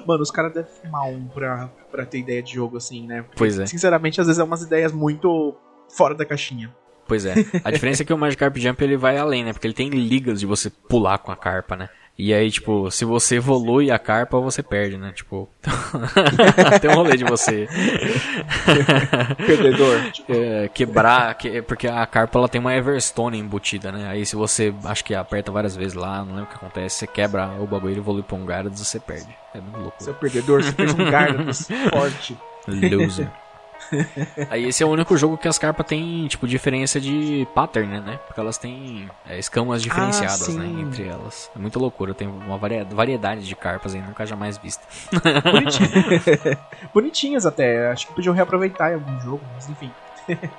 Mano, 0.06 0.22
os 0.22 0.30
caras 0.30 0.54
devem 0.54 0.70
fumar 0.80 1.08
um 1.08 1.26
pra, 1.26 1.68
pra 1.90 2.06
ter 2.06 2.20
ideia 2.20 2.42
de 2.42 2.54
jogo 2.54 2.78
assim, 2.78 3.06
né? 3.06 3.20
Porque, 3.20 3.36
pois 3.36 3.58
é. 3.58 3.66
Sinceramente, 3.66 4.18
às 4.18 4.26
vezes 4.26 4.40
é 4.40 4.44
umas 4.44 4.62
ideias 4.62 4.92
muito 4.92 5.54
fora 5.90 6.14
da 6.14 6.24
caixinha. 6.24 6.74
Pois 7.10 7.26
é. 7.26 7.34
A 7.64 7.72
diferença 7.74 8.04
é 8.04 8.06
que 8.06 8.12
o 8.12 8.18
Magikarp 8.18 8.56
Jump 8.56 8.84
ele 8.84 8.96
vai 8.96 9.18
além, 9.18 9.42
né? 9.42 9.52
Porque 9.52 9.66
ele 9.66 9.74
tem 9.74 9.88
ligas 9.88 10.38
de 10.38 10.46
você 10.46 10.70
pular 10.70 11.18
com 11.18 11.32
a 11.32 11.36
carpa, 11.36 11.74
né? 11.74 11.88
E 12.16 12.32
aí, 12.32 12.48
tipo, 12.50 12.88
se 12.88 13.04
você 13.04 13.36
evolui 13.36 13.90
a 13.90 13.98
carpa, 13.98 14.38
você 14.38 14.62
perde, 14.62 14.96
né? 14.96 15.10
Tipo, 15.10 15.48
tem 16.80 16.90
um 16.90 16.94
rolê 16.94 17.16
de 17.16 17.24
você... 17.24 17.66
Perdedor. 19.44 20.12
É, 20.28 20.68
quebrar, 20.68 21.34
que, 21.34 21.62
porque 21.62 21.88
a 21.88 22.06
carpa 22.06 22.38
ela 22.38 22.48
tem 22.48 22.60
uma 22.60 22.76
Everstone 22.76 23.38
embutida, 23.38 23.90
né? 23.90 24.06
Aí 24.08 24.24
se 24.24 24.36
você, 24.36 24.72
acho 24.84 25.04
que 25.04 25.12
aperta 25.12 25.50
várias 25.50 25.74
vezes 25.74 25.94
lá, 25.94 26.18
não 26.18 26.34
lembro 26.34 26.44
o 26.44 26.46
que 26.46 26.54
acontece, 26.54 26.98
você 26.98 27.06
quebra 27.08 27.48
o 27.58 27.66
bagulho 27.66 27.94
e 27.94 27.98
evolui 27.98 28.22
pra 28.22 28.36
um 28.36 28.46
Gyarados, 28.46 28.86
você 28.86 29.00
perde. 29.00 29.34
É 29.52 29.60
muito 29.60 29.80
louco. 29.80 29.96
Você 29.98 30.10
é 30.10 30.12
perdedor, 30.12 30.62
você 30.62 30.72
fez 30.72 30.94
um 30.94 31.10
Gyarados 31.10 31.68
forte. 31.90 32.38
Loser. 32.68 33.28
Aí 34.50 34.68
esse 34.68 34.82
é 34.82 34.86
o 34.86 34.90
único 34.90 35.16
jogo 35.16 35.36
que 35.36 35.48
as 35.48 35.58
carpas 35.58 35.86
têm, 35.86 36.26
tipo, 36.28 36.46
diferença 36.46 37.00
de 37.00 37.46
pattern, 37.54 38.00
né? 38.00 38.18
Porque 38.26 38.40
elas 38.40 38.58
têm 38.58 39.08
é, 39.28 39.38
escamas 39.38 39.82
diferenciadas, 39.82 40.48
ah, 40.48 40.52
né? 40.52 40.66
Entre 40.82 41.06
elas. 41.06 41.50
É 41.54 41.58
muito 41.58 41.78
loucura. 41.78 42.14
Tem 42.14 42.28
uma 42.28 42.56
variedade 42.56 43.46
de 43.46 43.56
carpas 43.56 43.94
aí, 43.94 44.00
nunca 44.00 44.26
jamais 44.26 44.58
vista. 44.58 44.82
Bonitinhas 46.92 47.46
até. 47.46 47.90
Acho 47.90 48.06
que 48.06 48.14
podiam 48.14 48.34
reaproveitar 48.34 48.90
em 48.92 48.94
algum 48.94 49.20
jogo, 49.20 49.42
mas 49.54 49.68
enfim. 49.68 49.90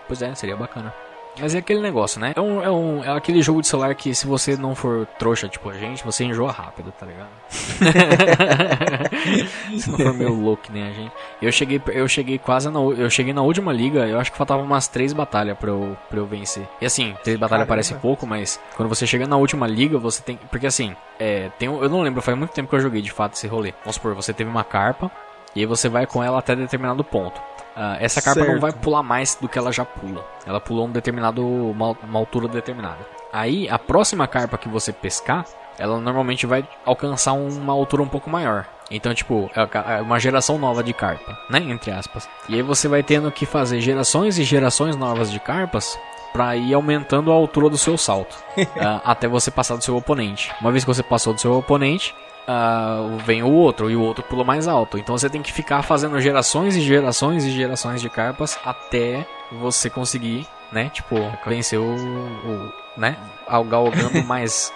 pois 0.07 0.21
é, 0.21 0.33
seria 0.35 0.55
bacana. 0.55 0.93
Mas 1.41 1.55
é 1.55 1.57
aquele 1.57 1.81
negócio, 1.81 2.21
né? 2.21 2.33
É, 2.35 2.41
um, 2.41 2.61
é, 2.61 2.69
um, 2.69 3.03
é 3.03 3.09
aquele 3.09 3.41
jogo 3.41 3.61
de 3.61 3.67
celular 3.67 3.93
que 3.95 4.13
se 4.13 4.27
você 4.27 4.55
não 4.55 4.75
for 4.75 5.07
trouxa 5.17 5.49
tipo 5.49 5.69
a 5.69 5.73
gente, 5.73 6.03
você 6.03 6.23
enjoa 6.23 6.51
rápido, 6.51 6.91
tá 6.91 7.05
ligado? 7.05 7.29
se 9.79 9.89
não 9.89 9.97
for 9.97 10.13
meio 10.13 10.33
louco 10.33 10.71
nem 10.71 10.83
a 10.83 10.91
gente. 10.91 11.11
Eu 11.41 11.51
cheguei, 11.51 11.81
eu 11.87 12.07
cheguei 12.07 12.37
quase 12.37 12.69
na, 12.69 12.79
eu 12.79 13.09
cheguei 13.09 13.33
na 13.33 13.41
última 13.41 13.73
liga, 13.73 14.07
eu 14.07 14.19
acho 14.19 14.31
que 14.31 14.37
faltavam 14.37 14.63
umas 14.63 14.87
três 14.87 15.13
batalhas 15.13 15.57
pra 15.57 15.71
eu, 15.71 15.97
pra 16.09 16.19
eu 16.19 16.25
vencer. 16.25 16.67
E 16.79 16.85
assim, 16.85 17.15
três 17.23 17.39
batalhas 17.39 17.67
parece 17.67 17.95
pouco, 17.95 18.27
mas 18.27 18.59
quando 18.75 18.89
você 18.89 19.07
chega 19.07 19.27
na 19.27 19.37
última 19.37 19.65
liga, 19.65 19.97
você 19.97 20.21
tem. 20.21 20.37
Porque 20.49 20.67
assim, 20.67 20.95
é, 21.19 21.49
tem, 21.57 21.67
eu 21.67 21.89
não 21.89 22.01
lembro, 22.01 22.21
faz 22.21 22.37
muito 22.37 22.51
tempo 22.51 22.69
que 22.69 22.75
eu 22.75 22.81
joguei 22.81 23.01
de 23.01 23.11
fato 23.11 23.33
esse 23.33 23.47
rolê. 23.47 23.73
Vamos 23.83 23.95
supor, 23.95 24.13
você 24.13 24.33
teve 24.33 24.49
uma 24.49 24.63
carpa, 24.63 25.09
e 25.55 25.61
aí 25.61 25.65
você 25.65 25.89
vai 25.89 26.05
com 26.05 26.23
ela 26.23 26.37
até 26.37 26.55
determinado 26.55 27.03
ponto. 27.03 27.41
Uh, 27.75 27.95
essa 27.99 28.21
carpa 28.21 28.41
certo. 28.41 28.53
não 28.53 28.59
vai 28.59 28.71
pular 28.73 29.01
mais 29.01 29.35
do 29.35 29.47
que 29.47 29.57
ela 29.57 29.71
já 29.71 29.85
pula. 29.85 30.25
Ela 30.45 30.59
pulou 30.59 30.87
um 30.87 30.91
determinado, 30.91 31.45
uma, 31.45 31.91
uma, 32.03 32.19
altura 32.19 32.47
determinada. 32.47 32.99
Aí 33.31 33.69
a 33.69 33.79
próxima 33.79 34.27
carpa 34.27 34.57
que 34.57 34.67
você 34.67 34.91
pescar, 34.91 35.45
ela 35.77 35.99
normalmente 35.99 36.45
vai 36.45 36.67
alcançar 36.85 37.33
uma 37.33 37.71
altura 37.71 38.03
um 38.03 38.07
pouco 38.07 38.29
maior. 38.29 38.67
Então, 38.89 39.13
tipo, 39.13 39.49
é, 39.55 39.97
é 39.97 40.01
uma 40.01 40.19
geração 40.19 40.57
nova 40.57 40.83
de 40.83 40.93
carpa, 40.93 41.37
né? 41.49 41.59
Entre 41.59 41.91
aspas. 41.91 42.27
E 42.49 42.55
aí 42.55 42.61
você 42.61 42.89
vai 42.89 43.01
tendo 43.01 43.31
que 43.31 43.45
fazer 43.45 43.79
gerações 43.79 44.37
e 44.37 44.43
gerações 44.43 44.97
novas 44.97 45.31
de 45.31 45.39
carpas 45.39 45.97
para 46.33 46.55
ir 46.57 46.73
aumentando 46.73 47.31
a 47.31 47.35
altura 47.35 47.69
do 47.69 47.77
seu 47.77 47.97
salto. 47.97 48.35
uh, 48.57 49.01
até 49.05 49.29
você 49.29 49.49
passar 49.49 49.77
do 49.77 49.83
seu 49.83 49.95
oponente. 49.95 50.51
Uma 50.59 50.71
vez 50.71 50.83
que 50.83 50.93
você 50.93 51.03
passou 51.03 51.33
do 51.33 51.39
seu 51.39 51.57
oponente, 51.57 52.13
uh, 52.51 53.17
vem 53.19 53.43
o 53.43 53.51
outro 53.51 53.89
e 53.89 53.95
o 53.95 54.01
outro 54.01 54.23
pula 54.23 54.43
mais 54.43 54.67
alto. 54.67 54.97
Então 54.97 55.17
você 55.17 55.29
tem 55.29 55.41
que 55.41 55.53
ficar 55.53 55.81
fazendo 55.83 56.19
gerações 56.19 56.75
e 56.75 56.81
gerações 56.81 57.45
e 57.45 57.51
gerações 57.51 58.01
de 58.01 58.09
carpas 58.09 58.59
até 58.65 59.25
você 59.51 59.89
conseguir, 59.89 60.47
né? 60.71 60.89
Tipo, 60.89 61.15
vencer 61.45 61.79
o, 61.79 61.95
o 61.95 62.73
né? 62.97 63.17
Galgando 63.47 64.23
mais 64.25 64.73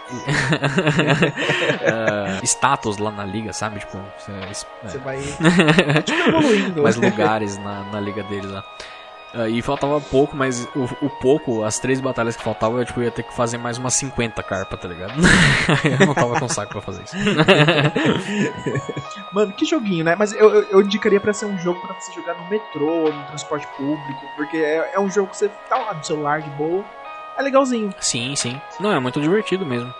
uh, 1.82 2.44
status 2.44 2.98
lá 2.98 3.12
na 3.12 3.26
liga, 3.26 3.54
sabe? 3.54 3.80
Tipo, 3.80 4.00
você, 4.18 4.66
você 4.84 4.98
vai 5.00 5.20
tipo, 6.04 6.20
evoluindo. 6.30 6.84
mais 6.84 6.96
lugares 6.96 7.58
na, 7.58 7.84
na 7.92 8.00
liga 8.00 8.24
deles 8.24 8.52
lá. 8.52 8.62
Uh, 8.62 8.95
e 9.50 9.62
faltava 9.62 10.00
pouco, 10.00 10.36
mas 10.36 10.68
o, 10.76 11.06
o, 11.06 11.10
pouco, 11.10 11.64
as 11.64 11.78
três 11.78 12.00
batalhas 12.00 12.36
que 12.36 12.44
faltavam, 12.44 12.80
eu 12.80 12.86
tipo, 12.86 13.02
ia 13.02 13.12
ter 13.12 13.24
que 13.24 13.34
fazer 13.34 13.58
mais 13.58 13.78
umas 13.78 13.94
50 13.96 14.42
carpas, 14.44 14.80
tá 14.80 14.88
ligado? 14.88 15.14
eu 16.00 16.08
não 16.08 16.14
tava 16.14 16.40
com 16.40 16.48
saco 16.48 16.72
pra 16.72 16.82
fazer 16.82 17.04
isso. 17.04 17.16
Mano, 19.34 19.52
que 19.52 19.66
joguinho, 19.66 20.06
né? 20.06 20.16
Mas 20.16 20.34
eu, 20.34 20.54
eu, 20.54 20.64
eu, 20.70 20.82
indicaria 20.82 21.20
pra 21.20 21.34
ser 21.34 21.46
um 21.46 21.58
jogo 21.58 21.82
pra 21.82 22.00
você 22.00 22.14
jogar 22.14 22.36
no 22.36 22.50
metrô, 22.50 23.12
no 23.12 23.24
transporte 23.26 23.68
público, 23.76 24.22
porque 24.38 24.58
é, 24.58 24.92
é 24.94 25.00
um 25.00 25.12
jogo 25.12 25.30
que 25.30 25.38
você 25.38 25.50
tá 25.70 25.78
lá 25.78 25.94
no 25.94 26.04
celular 26.04 26.42
de 26.42 26.50
boa. 26.52 26.86
É 27.38 27.42
legalzinho. 27.42 27.94
Sim, 28.00 28.36
sim. 28.36 28.60
Não, 28.80 28.92
é 28.92 29.00
muito 29.00 29.20
divertido 29.20 29.66
mesmo. 29.66 29.94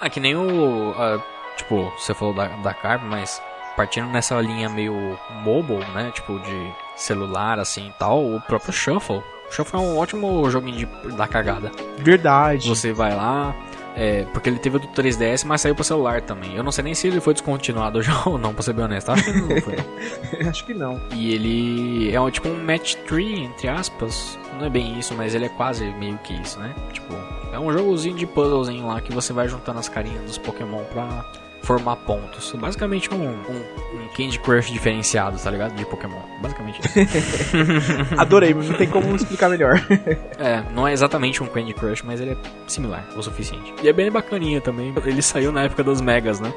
Ah, 0.00 0.10
que 0.10 0.18
nem 0.18 0.34
o. 0.34 0.90
Uh, 0.90 1.22
tipo, 1.56 1.92
você 1.96 2.12
falou 2.12 2.34
da, 2.34 2.48
da 2.48 2.74
carpa, 2.74 3.06
mas 3.06 3.40
partindo 3.76 4.08
nessa 4.08 4.40
linha 4.40 4.68
meio 4.68 5.18
mobile, 5.42 5.84
né? 5.94 6.10
Tipo, 6.12 6.38
de 6.40 6.72
celular, 6.96 7.58
assim 7.58 7.88
e 7.88 7.92
tal, 7.98 8.24
o 8.24 8.40
próprio 8.40 8.72
Shuffle. 8.72 9.22
O 9.48 9.52
Shuffle 9.52 9.78
é 9.78 9.82
um 9.82 9.98
ótimo 9.98 10.48
joguinho 10.50 10.76
de, 10.76 11.16
da 11.16 11.26
cagada. 11.26 11.70
Verdade. 11.98 12.68
Você 12.68 12.92
vai 12.92 13.14
lá, 13.14 13.54
é, 13.96 14.24
porque 14.32 14.48
ele 14.48 14.58
teve 14.58 14.76
o 14.76 14.80
do 14.80 14.88
3DS, 14.88 15.44
mas 15.44 15.60
saiu 15.60 15.74
pro 15.74 15.84
celular 15.84 16.20
também. 16.20 16.56
Eu 16.56 16.64
não 16.64 16.72
sei 16.72 16.82
nem 16.84 16.94
se 16.94 17.06
ele 17.06 17.20
foi 17.20 17.32
descontinuado 17.32 18.00
já 18.02 18.22
ou 18.26 18.36
não, 18.36 18.52
pra 18.52 18.62
ser 18.62 18.72
bem 18.72 18.84
honesto. 18.84 19.10
Acho 19.10 19.24
que 19.24 19.40
não 19.40 19.60
foi. 19.60 19.76
Acho 20.48 20.64
que 20.64 20.74
não. 20.74 21.00
E 21.12 21.32
ele 21.32 22.14
é 22.14 22.20
um, 22.20 22.30
tipo 22.30 22.48
um 22.48 22.62
match 22.62 22.94
3, 23.06 23.38
entre 23.40 23.68
aspas. 23.68 24.38
Não 24.58 24.66
é 24.66 24.70
bem 24.70 24.98
isso, 24.98 25.14
mas 25.14 25.34
ele 25.34 25.46
é 25.46 25.48
quase 25.48 25.84
meio 25.94 26.18
que 26.18 26.34
isso, 26.34 26.58
né? 26.58 26.74
Tipo, 26.92 27.14
é 27.52 27.58
um 27.58 27.72
jogozinho 27.72 28.16
de 28.16 28.26
puzzlezinho 28.26 28.86
lá 28.86 29.00
que 29.00 29.12
você 29.12 29.32
vai 29.32 29.48
juntando 29.48 29.78
as 29.78 29.88
carinhas 29.88 30.22
dos 30.22 30.38
Pokémon 30.38 30.82
pra 30.84 31.24
formar 31.64 31.96
pontos. 31.96 32.52
Basicamente 32.52 33.12
um, 33.12 33.28
um, 33.28 33.64
um 33.94 34.08
Candy 34.16 34.38
Crush 34.38 34.70
diferenciado, 34.70 35.38
tá 35.38 35.50
ligado? 35.50 35.74
De 35.74 35.84
Pokémon. 35.84 36.20
Basicamente 36.40 36.80
isso. 36.80 36.98
Adorei, 38.18 38.54
mas 38.54 38.68
não 38.68 38.76
tem 38.76 38.88
como 38.88 39.14
explicar 39.16 39.48
melhor. 39.48 39.80
é, 40.38 40.62
não 40.72 40.86
é 40.86 40.92
exatamente 40.92 41.42
um 41.42 41.46
Candy 41.46 41.74
Crush, 41.74 42.02
mas 42.02 42.20
ele 42.20 42.32
é 42.32 42.36
similar 42.66 43.06
o 43.16 43.22
suficiente. 43.22 43.74
E 43.82 43.88
é 43.88 43.92
bem 43.92 44.10
bacaninha 44.10 44.60
também. 44.60 44.94
Ele 45.04 45.22
saiu 45.22 45.50
na 45.50 45.62
época 45.62 45.82
dos 45.82 46.00
Megas, 46.00 46.40
né? 46.40 46.52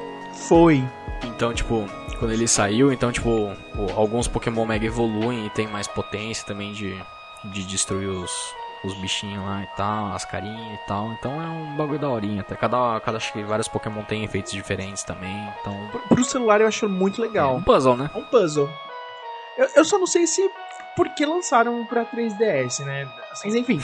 Foi. 0.48 0.84
Então, 1.24 1.52
tipo, 1.52 1.84
quando 2.18 2.32
ele 2.32 2.46
saiu, 2.46 2.92
então, 2.92 3.12
tipo, 3.12 3.52
alguns 3.96 4.28
Pokémon 4.28 4.66
Mega 4.66 4.86
evoluem 4.86 5.46
e 5.46 5.50
tem 5.50 5.66
mais 5.66 5.86
potência 5.86 6.46
também 6.46 6.72
de, 6.72 6.96
de 7.44 7.64
destruir 7.64 8.08
os, 8.08 8.30
os 8.84 8.94
bichinhos 8.94 9.44
lá 9.44 9.62
e 9.62 9.76
tal, 9.76 10.12
as 10.14 10.24
carinhas 10.24 10.74
e 10.74 10.86
tal. 10.86 11.12
Então 11.12 11.32
é 11.42 11.46
um 11.46 11.76
bagulho 11.76 11.98
da 11.98 12.08
horinha. 12.08 12.40
Até 12.40 12.54
cada, 12.54 13.00
cada 13.00 13.16
acho 13.16 13.32
que 13.32 13.42
vários 13.42 13.68
Pokémon 13.68 14.02
têm 14.02 14.24
efeitos 14.24 14.52
diferentes 14.52 15.02
também. 15.02 15.48
Então. 15.60 15.74
Pro 16.08 16.24
celular 16.24 16.60
eu 16.60 16.68
acho 16.68 16.88
muito 16.88 17.20
legal. 17.20 17.54
É 17.54 17.58
um 17.58 17.62
puzzle, 17.62 17.96
né? 17.96 18.10
É 18.14 18.18
um 18.18 18.24
puzzle. 18.24 18.68
Eu, 19.56 19.68
eu 19.76 19.84
só 19.84 19.98
não 19.98 20.06
sei 20.06 20.26
se 20.26 20.48
por 20.98 21.08
que 21.10 21.24
lançaram 21.24 21.84
pra 21.86 22.04
3DS, 22.04 22.84
né? 22.84 23.08
Mas 23.44 23.54
enfim. 23.54 23.78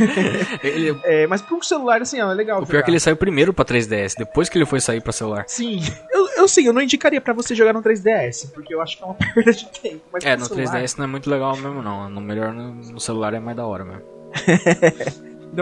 ele... 0.62 0.98
é, 1.04 1.26
mas 1.26 1.40
pro 1.40 1.62
celular, 1.64 2.02
assim, 2.02 2.20
ó, 2.20 2.30
é 2.30 2.34
legal. 2.34 2.62
O 2.62 2.66
pior 2.66 2.80
é 2.80 2.82
que 2.82 2.90
ele 2.90 3.00
saiu 3.00 3.16
primeiro 3.16 3.54
pra 3.54 3.64
3DS, 3.64 4.14
depois 4.18 4.50
que 4.50 4.58
ele 4.58 4.66
foi 4.66 4.78
sair 4.78 5.00
pra 5.00 5.10
celular. 5.10 5.44
Sim. 5.46 5.80
Eu, 6.12 6.28
eu 6.36 6.48
sim, 6.48 6.66
eu 6.66 6.72
não 6.74 6.82
indicaria 6.82 7.20
pra 7.20 7.32
você 7.32 7.54
jogar 7.54 7.72
no 7.72 7.82
3DS, 7.82 8.50
porque 8.52 8.74
eu 8.74 8.82
acho 8.82 8.98
que 8.98 9.02
é 9.02 9.06
uma 9.06 9.14
perda 9.34 9.52
de 9.52 9.66
tempo. 9.68 10.02
É, 10.22 10.36
no 10.36 10.44
celular... 10.44 10.82
3DS 10.82 10.98
não 10.98 11.04
é 11.04 11.08
muito 11.08 11.30
legal 11.30 11.56
mesmo, 11.56 11.82
não. 11.82 12.10
No 12.10 12.20
melhor 12.20 12.52
no, 12.52 12.74
no 12.74 13.00
celular 13.00 13.32
é 13.32 13.40
mais 13.40 13.56
da 13.56 13.66
hora 13.66 13.84
mesmo. 13.84 14.19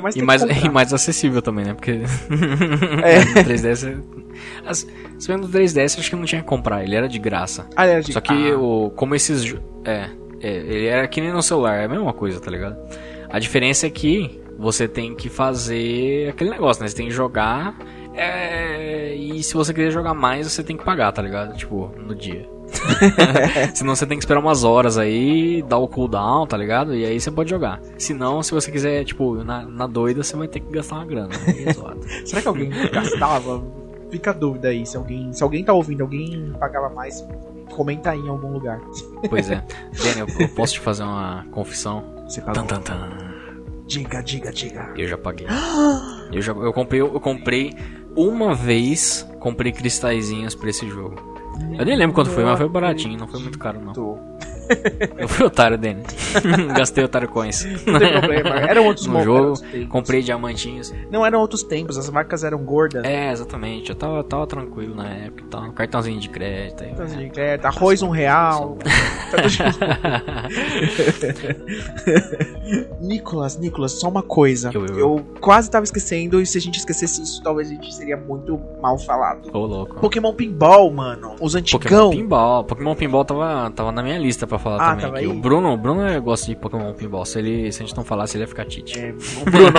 Mais 0.03 0.17
e, 0.17 0.23
mais, 0.23 0.43
e 0.43 0.69
mais 0.69 0.93
acessível 0.93 1.41
também, 1.41 1.65
né? 1.65 1.75
Porque 1.75 1.93
é. 1.93 3.25
no 3.25 3.45
3DS. 3.45 4.03
As, 4.67 4.87
se 5.19 5.37
no 5.37 5.49
3DS, 5.49 5.99
acho 5.99 6.11
que 6.11 6.17
não 6.17 6.25
tinha 6.25 6.43
que 6.43 6.47
comprar, 6.47 6.83
ele 6.85 6.95
era 6.95 7.09
de 7.09 7.19
graça. 7.19 7.67
Ah, 7.75 7.87
era 7.87 8.03
de 8.03 8.13
Só 8.13 8.21
que 8.21 8.51
ah. 8.51 8.59
o, 8.59 8.91
como 8.91 9.15
esses. 9.15 9.55
É, 9.85 10.11
é, 10.41 10.49
ele 10.49 10.87
era 10.87 11.07
que 11.09 11.21
nem 11.21 11.33
no 11.33 11.43
celular, 11.43 11.77
é 11.77 11.85
a 11.85 11.89
mesma 11.89 12.13
coisa, 12.13 12.41
tá 12.41 12.51
ligado? 12.51 12.77
A 13.31 13.39
diferença 13.39 13.87
é 13.87 13.91
que 13.91 14.41
você 14.59 14.89
tem 14.89 15.15
que 15.15 15.29
fazer 15.29 16.31
aquele 16.31 16.51
negócio, 16.51 16.83
né? 16.83 16.89
Você 16.89 16.97
tem 16.97 17.07
que 17.07 17.13
jogar. 17.13 17.77
É, 18.15 19.15
e 19.15 19.43
se 19.43 19.55
você 19.55 19.73
quiser 19.73 19.91
jogar 19.91 20.13
mais, 20.13 20.51
você 20.51 20.63
tem 20.63 20.77
que 20.77 20.85
pagar, 20.85 21.13
tá 21.13 21.23
ligado? 21.23 21.57
Tipo, 21.57 21.93
no 21.97 22.15
dia. 22.15 22.49
Senão 23.75 23.95
você 23.95 24.07
tem 24.07 24.19
que 24.19 24.25
esperar 24.25 24.41
umas 24.41 24.65
horas 24.65 24.99
aí, 24.99 25.63
dar 25.63 25.79
o 25.79 25.89
cooldown, 25.89 26.47
tá 26.47 26.57
ligado? 26.57 26.95
E 26.95 27.05
aí 27.05 27.19
você 27.19 27.31
pode 27.31 27.51
jogar. 27.51 27.81
Senão, 27.97 28.43
se 28.43 28.53
você 28.53 28.71
quiser, 28.71 29.05
tipo, 29.05 29.43
na, 29.45 29.63
na 29.63 29.87
doida, 29.87 30.23
você 30.23 30.37
vai 30.37 30.49
ter 30.49 30.61
que 30.61 30.71
gastar 30.71 30.97
uma 30.97 31.07
grana. 31.07 31.31
Será 32.25 32.43
que 32.43 32.49
alguém 32.49 32.71
gastava? 32.93 33.63
Fica 34.11 34.31
a 34.31 34.35
dúvida 34.35 34.69
aí, 34.69 34.87
se 34.87 34.97
alguém, 34.97 35.33
se 35.33 35.43
alguém 35.43 35.65
tá 35.65 35.73
ouvindo, 35.73 36.01
alguém 36.01 36.53
pagava 36.59 36.89
mais, 36.89 37.27
comenta 37.71 38.11
aí 38.11 38.19
em 38.19 38.29
algum 38.29 38.53
lugar. 38.53 38.81
Pois 39.29 39.51
é. 39.51 39.63
Daniel, 40.03 40.27
eu 40.39 40.49
posso 40.51 40.75
te 40.75 40.81
fazer 40.81 41.03
uma 41.03 41.47
confissão? 41.51 42.03
Você 42.27 42.41
pagou. 42.41 42.65
Tan, 42.65 42.81
tan, 42.81 42.81
tan. 42.81 43.29
Diga, 43.87 44.23
diga, 44.23 44.53
diga. 44.53 44.93
Eu 44.97 45.09
já 45.09 45.17
paguei. 45.19 45.47
eu, 46.33 46.41
já, 46.41 46.53
eu, 46.53 46.73
comprei, 46.73 47.01
eu 47.01 47.21
comprei 47.21 47.75
uma 48.17 48.55
vez, 48.55 49.27
comprei 49.41 49.73
cristalzinhos 49.73 50.55
pra 50.55 50.71
esse 50.71 50.89
jogo. 50.89 51.38
Eu 51.79 51.85
nem 51.85 51.97
lembro 51.97 52.15
quanto 52.15 52.31
foi, 52.31 52.45
mas 52.45 52.59
foi 52.59 52.69
baratinho, 52.69 53.19
não 53.19 53.29
foi 53.29 53.41
muito 53.41 53.59
caro 53.59 53.81
não. 53.81 53.93
Eu 55.19 55.29
fui 55.29 55.47
otário 55.47 55.79
dele. 55.79 56.03
Gastei 56.77 57.05
otário 57.05 57.29
coins. 57.29 57.65
Não 57.87 57.99
tem 57.99 58.13
problema. 58.13 58.61
Eram 58.61 58.87
outros 58.87 59.07
no 59.09 59.23
jogo. 59.23 59.61
Comprei 59.89 60.23
diamantinhos. 60.23 60.93
Não 61.11 61.25
eram 61.25 61.41
outros 61.41 61.63
tempos, 61.63 61.97
as 61.97 62.09
marcas 62.11 62.45
eram 62.45 62.59
gordas. 62.59 63.05
É, 63.05 63.31
exatamente. 63.33 63.91
Eu 63.91 63.97
tava, 63.97 64.23
tava 64.25 64.47
tranquilo 64.47 64.95
na 64.95 65.09
época. 65.09 65.45
Tava, 65.51 65.73
cartãozinho 65.73 66.21
de 66.21 66.29
crédito. 66.29 66.83
Aí, 66.83 66.89
cartãozinho 66.91 67.25
de 67.25 67.31
crédito, 67.31 67.67
arroz 67.67 68.03
um 68.03 68.11
real. 68.11 68.79
Nicolas, 73.01 73.59
Nicolas, 73.59 73.93
só 73.93 74.09
uma 74.09 74.23
coisa. 74.23 74.71
Eu, 74.73 74.87
eu, 74.87 74.99
eu, 74.99 75.27
quase 75.41 75.71
tava 75.71 75.85
esquecendo, 75.85 76.41
e 76.41 76.47
se 76.47 76.59
a 76.59 76.61
gente 76.61 76.79
esquecesse 76.79 77.23
isso, 77.23 77.43
talvez 77.43 77.69
a 77.69 77.73
gente 77.73 77.95
seria 77.95 78.17
muito 78.17 78.61
mal 78.81 78.99
falado. 78.99 79.51
Ô, 79.53 79.67
louco. 79.67 79.97
Pokémon 80.01 80.35
Pinball, 80.35 80.91
mano. 80.91 81.35
Os 81.41 81.55
antigão. 81.55 81.81
Pokémon 81.81 82.11
Pinball. 82.11 82.65
Pokémon 82.65 82.95
Pinball 82.95 83.25
tava, 83.25 83.71
tava 83.71 83.93
na 83.93 84.03
minha 84.03 84.19
lista 84.19 84.47
pra 84.47 84.58
falar 84.59 84.93
ah, 84.93 84.97
também. 84.97 85.21
Aí? 85.21 85.27
O 85.27 85.35
Bruno, 85.35 85.73
o 85.73 85.77
Bruno 85.77 86.23
gosta 86.23 86.47
de 86.47 86.57
Pokémon 86.57 86.93
Pinball. 86.95 87.25
Se, 87.25 87.39
ele, 87.39 87.71
se 87.73 87.83
a 87.83 87.87
gente 87.87 87.97
não 87.97 88.05
falasse, 88.05 88.37
ele 88.37 88.45
ia 88.45 88.49
ficar 88.49 88.65
tite. 88.65 88.99
É, 88.99 89.13
Bruno, 89.51 89.71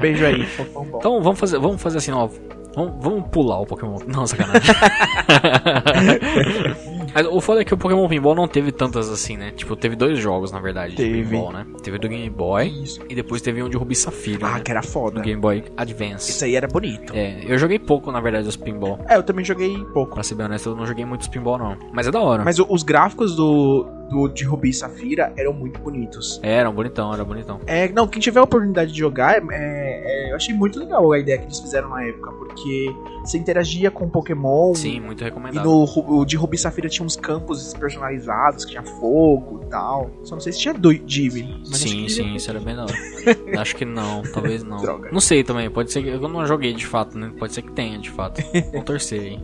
beijo 0.00 0.24
aí. 0.24 0.46
Então 0.94 1.22
vamos 1.22 1.38
fazer, 1.38 1.58
vamos 1.58 1.80
fazer 1.80 1.98
assim, 1.98 2.12
ó. 2.12 2.28
Vamos, 2.74 2.94
vamos 3.00 3.28
pular 3.30 3.60
o 3.60 3.66
Pokémon. 3.66 3.98
Não, 4.06 4.26
sacanagem. 4.26 4.74
Mas 7.14 7.26
o 7.26 7.40
foda 7.40 7.62
é 7.62 7.64
que 7.64 7.74
o 7.74 7.76
Pokémon 7.76 8.06
Pinball 8.08 8.34
não 8.34 8.46
teve 8.46 8.70
tantas 8.70 9.08
assim, 9.08 9.36
né? 9.36 9.50
Tipo, 9.50 9.74
teve 9.74 9.96
dois 9.96 10.18
jogos, 10.18 10.52
na 10.52 10.60
verdade, 10.60 10.94
teve. 10.94 11.22
de 11.22 11.28
Pinball, 11.28 11.52
né? 11.52 11.66
Teve 11.82 11.98
do 11.98 12.08
Game 12.08 12.30
Boy 12.30 12.68
Isso. 12.68 13.00
e 13.08 13.14
depois 13.14 13.42
teve 13.42 13.62
um 13.62 13.68
de 13.68 13.76
Ruby 13.76 13.94
Safira. 13.94 14.46
Ah, 14.46 14.54
né? 14.54 14.60
que 14.60 14.70
era 14.70 14.82
foda. 14.82 15.20
Do 15.20 15.24
Game 15.24 15.40
Boy 15.40 15.64
Advance. 15.76 16.30
Isso 16.30 16.44
aí 16.44 16.54
era 16.54 16.68
bonito. 16.68 17.12
É, 17.14 17.40
eu 17.44 17.58
joguei 17.58 17.78
pouco, 17.78 18.12
na 18.12 18.20
verdade, 18.20 18.46
os 18.46 18.56
Pinball. 18.56 18.98
É, 19.08 19.16
eu 19.16 19.22
também 19.22 19.44
joguei 19.44 19.82
pouco. 19.92 20.14
Pra 20.14 20.22
ser 20.22 20.34
bem 20.34 20.46
honesto, 20.46 20.68
eu 20.68 20.76
não 20.76 20.86
joguei 20.86 21.04
muitos 21.04 21.28
Pinball, 21.28 21.58
não. 21.58 21.76
Mas 21.92 22.06
é 22.06 22.10
da 22.10 22.20
hora. 22.20 22.44
Mas 22.44 22.58
os 22.58 22.82
gráficos 22.82 23.34
do, 23.34 23.86
do, 24.08 24.28
de 24.28 24.44
Ruby 24.44 24.70
e 24.70 24.74
Safira 24.74 25.32
eram 25.36 25.52
muito 25.52 25.78
bonitos. 25.80 26.40
É, 26.42 26.54
eram 26.54 26.72
bonitão, 26.72 27.12
era 27.12 27.24
bonitão. 27.24 27.60
É, 27.66 27.88
não, 27.88 28.06
quem 28.06 28.20
tiver 28.20 28.40
a 28.40 28.42
oportunidade 28.42 28.92
de 28.92 28.98
jogar, 28.98 29.36
é, 29.36 29.46
é, 29.52 30.30
eu 30.32 30.36
achei 30.36 30.54
muito 30.54 30.78
legal 30.78 31.10
a 31.12 31.18
ideia 31.18 31.38
que 31.38 31.44
eles 31.44 31.60
fizeram 31.60 31.88
na 31.88 32.02
época, 32.04 32.32
porque 32.32 32.94
você 33.24 33.38
interagia 33.38 33.90
com 33.90 34.08
Pokémon. 34.08 34.74
Sim, 34.74 35.00
muito 35.00 35.22
recomendado. 35.22 35.62
E 35.62 35.64
no 35.64 35.84
o 35.84 36.24
de 36.24 36.36
Ruby 36.36 36.56
e 36.56 36.58
Safira 36.58 36.88
tinha 36.88 37.04
uns 37.04 37.16
campos 37.16 37.74
personalizados, 37.74 38.64
que 38.64 38.72
tinha 38.72 38.82
fogo 38.82 39.62
e 39.64 39.70
tal. 39.70 40.10
Só 40.24 40.34
não 40.34 40.40
sei 40.40 40.52
se 40.52 40.60
tinha 40.60 40.74
do 40.74 40.94
Divi. 40.94 41.60
Sim, 41.64 42.08
sim, 42.08 42.34
isso 42.34 42.50
era 42.50 42.60
bem 42.60 42.74
da 42.74 42.84
hora. 42.84 42.94
acho 43.60 43.76
que 43.76 43.84
não, 43.84 44.22
talvez 44.22 44.62
não. 44.62 44.78
Droga. 44.78 45.10
Não 45.12 45.20
sei 45.20 45.44
também, 45.44 45.70
pode 45.70 45.92
ser 45.92 46.02
que 46.02 46.08
eu 46.08 46.20
não 46.28 46.46
joguei 46.46 46.72
de 46.72 46.86
fato, 46.86 47.18
né? 47.18 47.32
Pode 47.38 47.52
ser 47.52 47.62
que 47.62 47.72
tenha, 47.72 47.98
de 47.98 48.10
fato. 48.10 48.42
Vou 48.72 48.82
torcer 48.82 49.20
aí. 49.20 49.40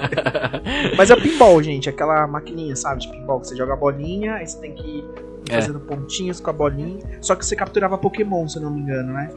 Mas 0.96 1.10
é 1.10 1.16
pinball, 1.16 1.62
gente, 1.62 1.88
aquela 1.88 2.26
maquininha, 2.26 2.76
sabe, 2.76 3.00
de 3.00 3.08
pinball 3.08 3.39
você 3.46 3.56
joga 3.56 3.72
a 3.72 3.76
bolinha, 3.76 4.34
aí 4.34 4.46
você 4.46 4.58
tem 4.58 4.74
que 4.74 4.86
ir 4.86 5.04
é. 5.48 5.54
fazendo 5.54 5.80
pontinhos 5.80 6.40
com 6.40 6.50
a 6.50 6.52
bolinha. 6.52 6.98
Só 7.20 7.34
que 7.34 7.44
você 7.44 7.56
capturava 7.56 7.98
Pokémon, 7.98 8.48
se 8.48 8.58
eu 8.58 8.62
não 8.62 8.70
me 8.70 8.80
engano, 8.80 9.12
né? 9.12 9.30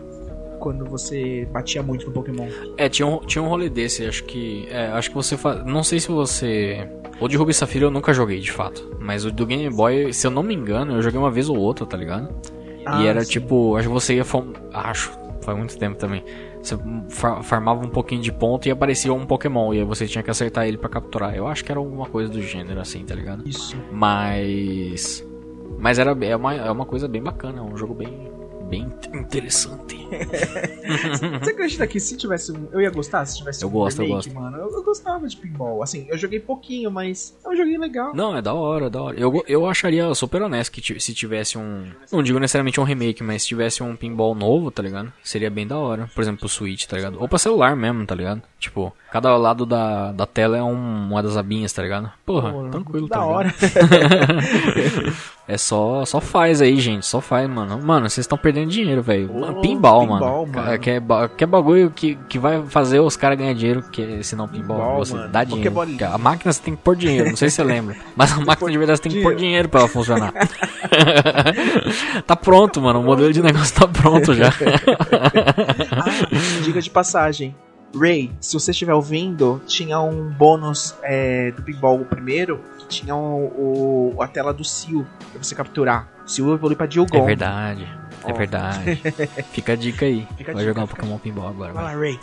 Quando 0.60 0.86
você 0.86 1.46
batia 1.52 1.84
muito 1.84 2.06
no 2.06 2.12
Pokémon. 2.12 2.48
É, 2.78 2.88
tinha 2.88 3.06
um, 3.06 3.20
tinha 3.20 3.42
um 3.42 3.48
rolê 3.48 3.70
desse, 3.70 4.06
acho 4.06 4.24
que. 4.24 4.68
É, 4.70 4.88
acho 4.88 5.10
que 5.10 5.16
você 5.16 5.36
faz. 5.36 5.66
Não 5.66 5.84
sei 5.84 6.00
se 6.00 6.08
você. 6.08 6.88
O 7.20 7.28
de 7.28 7.36
Ruby 7.38 7.54
Safira 7.54 7.86
eu 7.86 7.92
nunca 7.92 8.14
joguei, 8.14 8.40
de 8.40 8.52
fato. 8.52 8.96
Mas 9.00 9.26
o 9.26 9.32
do 9.32 9.46
Game 9.46 9.70
Boy, 9.70 10.14
se 10.14 10.26
eu 10.26 10.32
não 10.32 10.42
me 10.42 10.54
engano, 10.54 10.96
eu 10.96 11.02
joguei 11.02 11.20
uma 11.20 11.32
vez 11.32 11.50
ou 11.50 11.58
outra, 11.58 11.86
tá 11.86 11.98
ligado? 11.98 12.34
Ah, 12.86 13.02
e 13.02 13.08
era 13.08 13.24
sim. 13.24 13.32
tipo. 13.32 13.76
Acho 13.76 13.88
que 13.90 13.94
você 13.94 14.16
ia. 14.16 14.24
Acho, 14.74 15.12
faz 15.42 15.58
muito 15.58 15.78
tempo 15.78 15.98
também. 15.98 16.24
Você 16.64 16.78
farmava 17.44 17.86
um 17.86 17.90
pouquinho 17.90 18.22
de 18.22 18.32
ponto 18.32 18.68
e 18.68 18.72
aparecia 18.72 19.14
um 19.14 19.26
Pokémon. 19.26 19.74
E 19.74 19.80
aí 19.80 19.84
você 19.84 20.08
tinha 20.08 20.24
que 20.24 20.32
acertar 20.32 20.66
ele 20.66 20.78
para 20.78 20.90
capturar. 20.90 21.36
Eu 21.36 21.46
acho 21.46 21.64
que 21.64 21.72
era 21.72 21.80
alguma 21.80 22.06
coisa 22.06 22.32
do 22.32 22.42
gênero 22.42 22.80
assim, 22.80 23.04
tá 23.04 23.14
ligado? 23.14 23.48
Isso. 23.48 23.76
Mas. 23.92 25.28
Mas 25.78 26.00
era, 26.00 26.18
é, 26.26 26.36
uma, 26.36 26.54
é 26.54 26.72
uma 26.72 26.86
coisa 26.86 27.08
bem 27.08 27.22
bacana, 27.22 27.60
é 27.60 27.62
um 27.62 27.76
jogo 27.76 27.94
bem, 27.94 28.32
bem 28.64 28.92
interessante. 29.14 29.96
Você 31.42 31.52
acredita 31.52 31.88
que 31.88 32.00
se 32.00 32.18
tivesse 32.18 32.52
um. 32.52 32.68
Eu 32.72 32.82
ia 32.82 32.90
gostar 32.90 33.26
se 33.26 33.38
tivesse 33.38 33.64
eu 33.64 33.70
um 33.70 33.72
gosto, 33.72 34.02
remake, 34.02 34.28
eu 34.28 34.34
gosto. 34.34 34.34
mano? 34.34 34.58
Eu, 34.58 34.72
eu, 34.72 34.84
gostava 34.84 35.28
de 35.28 35.38
pinball. 35.38 35.84
Assim, 35.84 36.06
eu 36.10 36.18
joguei 36.18 36.40
pouquinho, 36.40 36.92
mas 36.92 37.38
é 37.44 37.50
um 37.50 37.56
joguinho 37.56 37.80
legal. 37.80 38.14
Não, 38.16 38.36
é 38.36 38.42
da 38.42 38.54
hora, 38.54 38.88
é 38.88 38.90
da 38.90 39.02
hora. 39.02 39.20
Eu, 39.20 39.44
eu 39.48 39.66
acharia 39.66 40.14
super 40.14 40.42
honesto 40.42 40.72
que 40.72 41.00
se 41.00 41.14
tivesse 41.14 41.58
um. 41.58 41.92
Não 42.12 42.24
digo 42.24 42.40
necessariamente 42.40 42.80
um 42.80 42.84
remake, 42.84 43.24
mas 43.24 43.44
se 43.44 43.50
tivesse 43.50 43.84
um 43.84 43.96
pinball 43.96 44.36
novo, 44.36 44.72
tá 44.72 44.82
ligado? 44.82 45.12
Seria 45.24 45.50
bem 45.50 45.68
da 45.68 45.78
hora. 45.78 46.10
Por 46.14 46.22
exemplo, 46.22 46.46
o 46.46 46.50
Switch, 46.50 46.86
tá 46.86 46.98
ligado? 46.98 47.20
Ou 47.20 47.28
pra 47.28 47.38
celular 47.38 47.76
mesmo, 47.76 48.06
tá 48.06 48.16
ligado? 48.16 48.42
Tipo, 48.64 48.94
cada 49.12 49.36
lado 49.36 49.66
da, 49.66 50.14
da 50.14 50.26
tela 50.26 50.56
é 50.56 50.64
um, 50.64 51.10
uma 51.10 51.22
das 51.22 51.36
abinhas, 51.36 51.74
tá 51.74 51.82
ligado? 51.82 52.10
Porra, 52.26 52.54
Pô, 52.54 52.70
tranquilo, 52.70 53.10
da 53.10 53.18
tá 53.18 53.26
hora. 53.26 53.54
é 55.46 55.58
só, 55.58 56.06
só 56.06 56.22
faz 56.22 56.62
aí, 56.62 56.80
gente. 56.80 57.06
Só 57.06 57.20
faz, 57.20 57.50
mano. 57.50 57.78
Mano, 57.84 58.10
vocês 58.10 58.24
estão 58.24 58.38
perdendo 58.38 58.70
dinheiro, 58.70 59.04
velho. 59.04 59.28
Pinball, 59.28 59.62
pinball, 59.62 60.08
mano. 60.08 60.48
mano. 60.48 60.80
Que, 60.80 60.92
é, 60.92 60.98
que 61.36 61.44
é 61.44 61.48
bagulho 61.48 61.92
que, 61.92 62.16
que 62.30 62.40
vai 62.40 62.66
fazer 62.66 63.02
os 63.02 63.18
caras 63.18 63.38
ganhar 63.38 63.54
dinheiro, 63.54 63.84
que 63.92 64.24
se 64.24 64.34
não 64.34 64.48
pinball, 64.48 64.78
pinball 64.78 64.98
você 65.00 65.14
mano. 65.14 65.30
dá 65.30 65.44
dinheiro. 65.44 65.76
A 66.10 66.18
máquina 66.18 66.54
você 66.54 66.62
tem 66.62 66.74
que 66.74 66.82
pôr 66.82 66.96
dinheiro, 66.96 67.32
não 67.32 67.36
sei 67.36 67.50
se 67.50 67.58
você 67.58 67.66
lembra. 67.66 67.98
Mas 68.16 68.32
a 68.32 68.40
máquina 68.40 68.72
de 68.72 68.78
verdade 68.78 68.98
você 69.00 69.04
tem 69.04 69.12
que 69.12 69.22
pôr 69.22 69.36
dinheiro 69.36 69.68
pra 69.68 69.82
ela 69.82 69.90
funcionar. 69.90 70.32
tá 72.26 72.36
pronto, 72.38 72.80
mano. 72.80 73.02
O 73.02 73.04
modelo 73.04 73.34
de 73.34 73.42
negócio 73.42 73.76
tá 73.76 73.90
pronto 73.90 74.34
já. 74.34 74.48
ah, 75.92 76.62
diga 76.64 76.82
de 76.82 76.90
passagem. 76.90 77.54
Ray, 77.96 78.32
se 78.40 78.54
você 78.54 78.72
estiver 78.72 78.94
ouvindo, 78.94 79.62
tinha 79.68 80.00
um 80.00 80.30
bônus 80.30 80.96
é, 81.04 81.52
do 81.52 81.62
pinball 81.62 82.00
primeiro, 82.06 82.60
que 82.80 82.88
tinha 82.88 83.16
o, 83.16 84.14
o, 84.16 84.22
a 84.22 84.28
tela 84.28 84.54
do 84.54 84.64
Seal 84.64 85.06
pra 85.32 85.44
você 85.44 85.54
capturar. 85.54 86.08
Seal 86.26 86.54
evolui 86.54 86.76
pra 86.76 86.86
Dilgon. 86.86 87.18
É 87.18 87.26
verdade. 87.26 87.88
É 88.26 88.34
verdade. 88.34 89.02
Fica 89.52 89.74
a 89.74 89.76
dica 89.76 90.06
aí. 90.06 90.28
Vai 90.30 90.38
dica, 90.38 90.64
jogar 90.64 90.84
um 90.84 90.88
Pokémon 90.88 91.18
Pinball 91.18 91.48
agora. 91.48 91.74
Vai 91.74 91.84
lá, 91.84 91.94
Ray. 91.94 92.20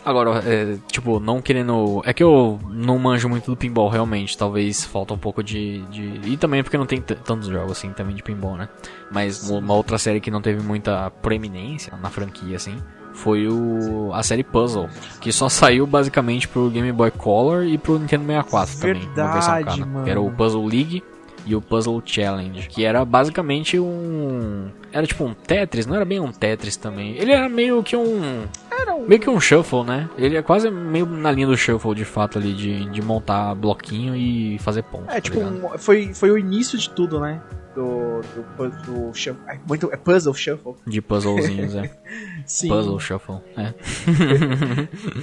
agora, 0.04 0.42
é, 0.44 0.76
tipo, 0.90 1.18
não 1.20 1.40
querendo. 1.40 2.02
É 2.04 2.12
que 2.12 2.22
eu 2.22 2.60
não 2.70 2.98
manjo 2.98 3.28
muito 3.28 3.50
do 3.50 3.56
pinball, 3.56 3.88
realmente. 3.88 4.36
Talvez 4.36 4.84
falta 4.84 5.14
um 5.14 5.18
pouco 5.18 5.42
de. 5.42 5.80
de... 5.86 6.20
E 6.24 6.36
também 6.36 6.62
porque 6.62 6.76
não 6.78 6.86
tem 6.86 7.00
tantos 7.00 7.48
jogos 7.48 7.72
assim 7.72 7.90
também 7.92 8.14
de 8.14 8.22
pinball, 8.22 8.56
né? 8.56 8.68
Mas 9.10 9.48
uma 9.48 9.74
outra 9.74 9.98
série 9.98 10.20
que 10.20 10.30
não 10.30 10.42
teve 10.42 10.62
muita 10.62 11.10
proeminência 11.10 11.96
na 11.96 12.10
franquia, 12.10 12.56
assim 12.56 12.78
foi 13.12 13.48
o, 13.48 14.12
a 14.14 14.22
série 14.22 14.42
Puzzle, 14.42 14.88
que 15.20 15.32
só 15.32 15.48
saiu 15.48 15.86
basicamente 15.86 16.48
pro 16.48 16.70
Game 16.70 16.90
Boy 16.92 17.10
Color 17.10 17.64
e 17.64 17.76
pro 17.76 17.98
Nintendo 17.98 18.24
64 18.24 18.78
Verdade, 18.78 19.06
também, 19.14 19.24
uma 19.24 19.32
versão 19.32 19.64
cara, 19.64 20.04
que 20.04 20.10
era 20.10 20.20
o 20.20 20.30
Puzzle 20.30 20.66
League 20.66 21.02
e 21.46 21.54
o 21.54 21.60
Puzzle 21.60 22.02
Challenge, 22.04 22.68
que 22.68 22.84
era 22.84 23.04
basicamente 23.04 23.78
um 23.78 24.70
era 24.92 25.06
tipo 25.06 25.24
um 25.24 25.34
Tetris, 25.34 25.86
não 25.86 25.96
era 25.96 26.04
bem 26.04 26.20
um 26.20 26.32
Tetris 26.32 26.76
também. 26.76 27.16
Ele 27.16 27.32
era 27.32 27.48
meio 27.48 27.82
que 27.82 27.96
um 27.96 28.44
era 28.70 28.94
um... 28.94 29.06
meio 29.06 29.20
que 29.20 29.30
um 29.30 29.40
shuffle, 29.40 29.84
né? 29.84 30.08
Ele 30.16 30.36
é 30.36 30.42
quase 30.42 30.70
meio 30.70 31.06
na 31.06 31.30
linha 31.30 31.46
do 31.46 31.56
shuffle 31.56 31.94
de 31.94 32.04
fato 32.04 32.38
ali 32.38 32.52
de, 32.52 32.86
de 32.90 33.02
montar 33.02 33.54
bloquinho 33.54 34.16
e 34.16 34.58
fazer 34.58 34.82
pontos. 34.82 35.08
É, 35.08 35.14
tá 35.14 35.20
tipo, 35.20 35.40
um, 35.40 35.78
foi 35.78 36.12
foi 36.14 36.30
o 36.30 36.38
início 36.38 36.78
de 36.78 36.90
tudo, 36.90 37.20
né? 37.20 37.40
Do, 37.74 38.20
do, 38.20 38.70
do 38.84 39.14
shuffle. 39.14 39.42
É, 39.48 39.58
muito, 39.66 39.90
é 39.92 39.96
puzzle 39.96 40.34
shuffle. 40.34 40.74
De 40.86 41.00
puzzlezinhos, 41.00 41.74
é. 41.74 41.90
Sim. 42.46 42.68
Puzzle 42.68 42.98
shuffle, 42.98 43.36
é. 43.56 43.74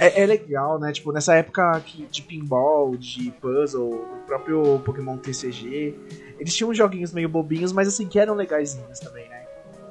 é. 0.00 0.22
é. 0.22 0.26
legal, 0.26 0.78
né? 0.78 0.92
Tipo, 0.92 1.12
nessa 1.12 1.34
época 1.34 1.82
de 2.10 2.22
pinball, 2.22 2.96
de 2.96 3.30
puzzle, 3.32 3.90
o 3.90 4.26
próprio 4.26 4.80
Pokémon 4.84 5.16
TCG, 5.16 5.94
eles 6.38 6.54
tinham 6.54 6.72
joguinhos 6.72 7.12
meio 7.12 7.28
bobinhos, 7.28 7.72
mas 7.72 7.88
assim, 7.88 8.06
que 8.06 8.18
eram 8.18 8.34
legaisinhos 8.34 8.98
também, 9.00 9.28
né? 9.28 9.36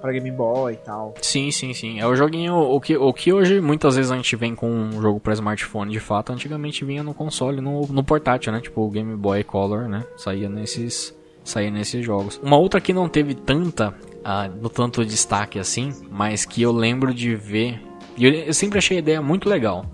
Pra 0.01 0.11
Game 0.11 0.29
Boy 0.29 0.73
e 0.73 0.77
tal. 0.77 1.15
Sim, 1.21 1.49
sim, 1.49 1.73
sim. 1.73 1.99
É 1.99 2.05
o 2.05 2.15
joguinho. 2.15 2.53
O 2.53 2.79
que, 2.79 2.95
o 2.95 3.11
que 3.11 3.33
hoje 3.33 3.59
muitas 3.59 3.95
vezes 3.95 4.11
a 4.11 4.15
gente 4.15 4.35
vem 4.35 4.53
com 4.53 4.69
um 4.69 5.01
jogo 5.01 5.19
pra 5.19 5.33
smartphone 5.33 5.91
de 5.91 5.99
fato, 5.99 6.31
antigamente 6.31 6.85
vinha 6.85 7.01
no 7.01 7.15
console, 7.15 7.61
no, 7.61 7.81
no 7.87 8.03
portátil, 8.03 8.53
né? 8.53 8.61
Tipo 8.61 8.81
o 8.81 8.89
Game 8.91 9.15
Boy 9.15 9.43
Color, 9.43 9.87
né? 9.89 10.05
Saía 10.15 10.47
nesses 10.47 11.17
sair 11.47 11.71
nesses 11.71 12.05
jogos. 12.05 12.39
Uma 12.43 12.57
outra 12.57 12.81
que 12.81 12.93
não 12.93 13.07
teve 13.07 13.33
tanta, 13.33 13.89
uh, 13.89 14.61
no 14.61 14.69
tanto 14.69 15.05
destaque 15.05 15.57
assim, 15.59 15.93
mas 16.11 16.45
que 16.45 16.61
eu 16.61 16.71
lembro 16.71 17.13
de 17.13 17.35
ver. 17.35 17.81
E 18.17 18.25
eu, 18.25 18.31
eu 18.31 18.53
sempre 18.53 18.77
achei 18.77 18.97
a 18.97 18.99
ideia 18.99 19.21
muito 19.21 19.49
legal. 19.49 19.85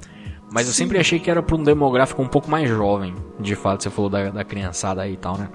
Mas 0.51 0.67
eu 0.67 0.73
sempre 0.73 0.99
achei 0.99 1.19
que 1.19 1.31
era 1.31 1.41
para 1.41 1.55
um 1.55 1.63
demográfico 1.63 2.21
um 2.21 2.27
pouco 2.27 2.49
mais 2.49 2.69
jovem. 2.69 3.15
De 3.39 3.55
fato, 3.55 3.81
você 3.81 3.89
falou 3.89 4.09
da, 4.09 4.29
da 4.29 4.43
criançada 4.43 5.01
aí 5.01 5.13
e 5.13 5.17
tal, 5.17 5.37
né? 5.37 5.49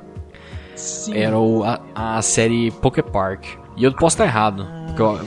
Sim. 0.75 1.17
Era 1.17 1.39
o, 1.39 1.63
a, 1.63 1.81
a 1.95 2.23
série 2.23 2.71
Poké 2.71 3.03
Park. 3.03 3.45
E 3.79 3.85
eu 3.85 3.93
posso 3.93 4.15
estar 4.15 4.25
errado, 4.25 4.67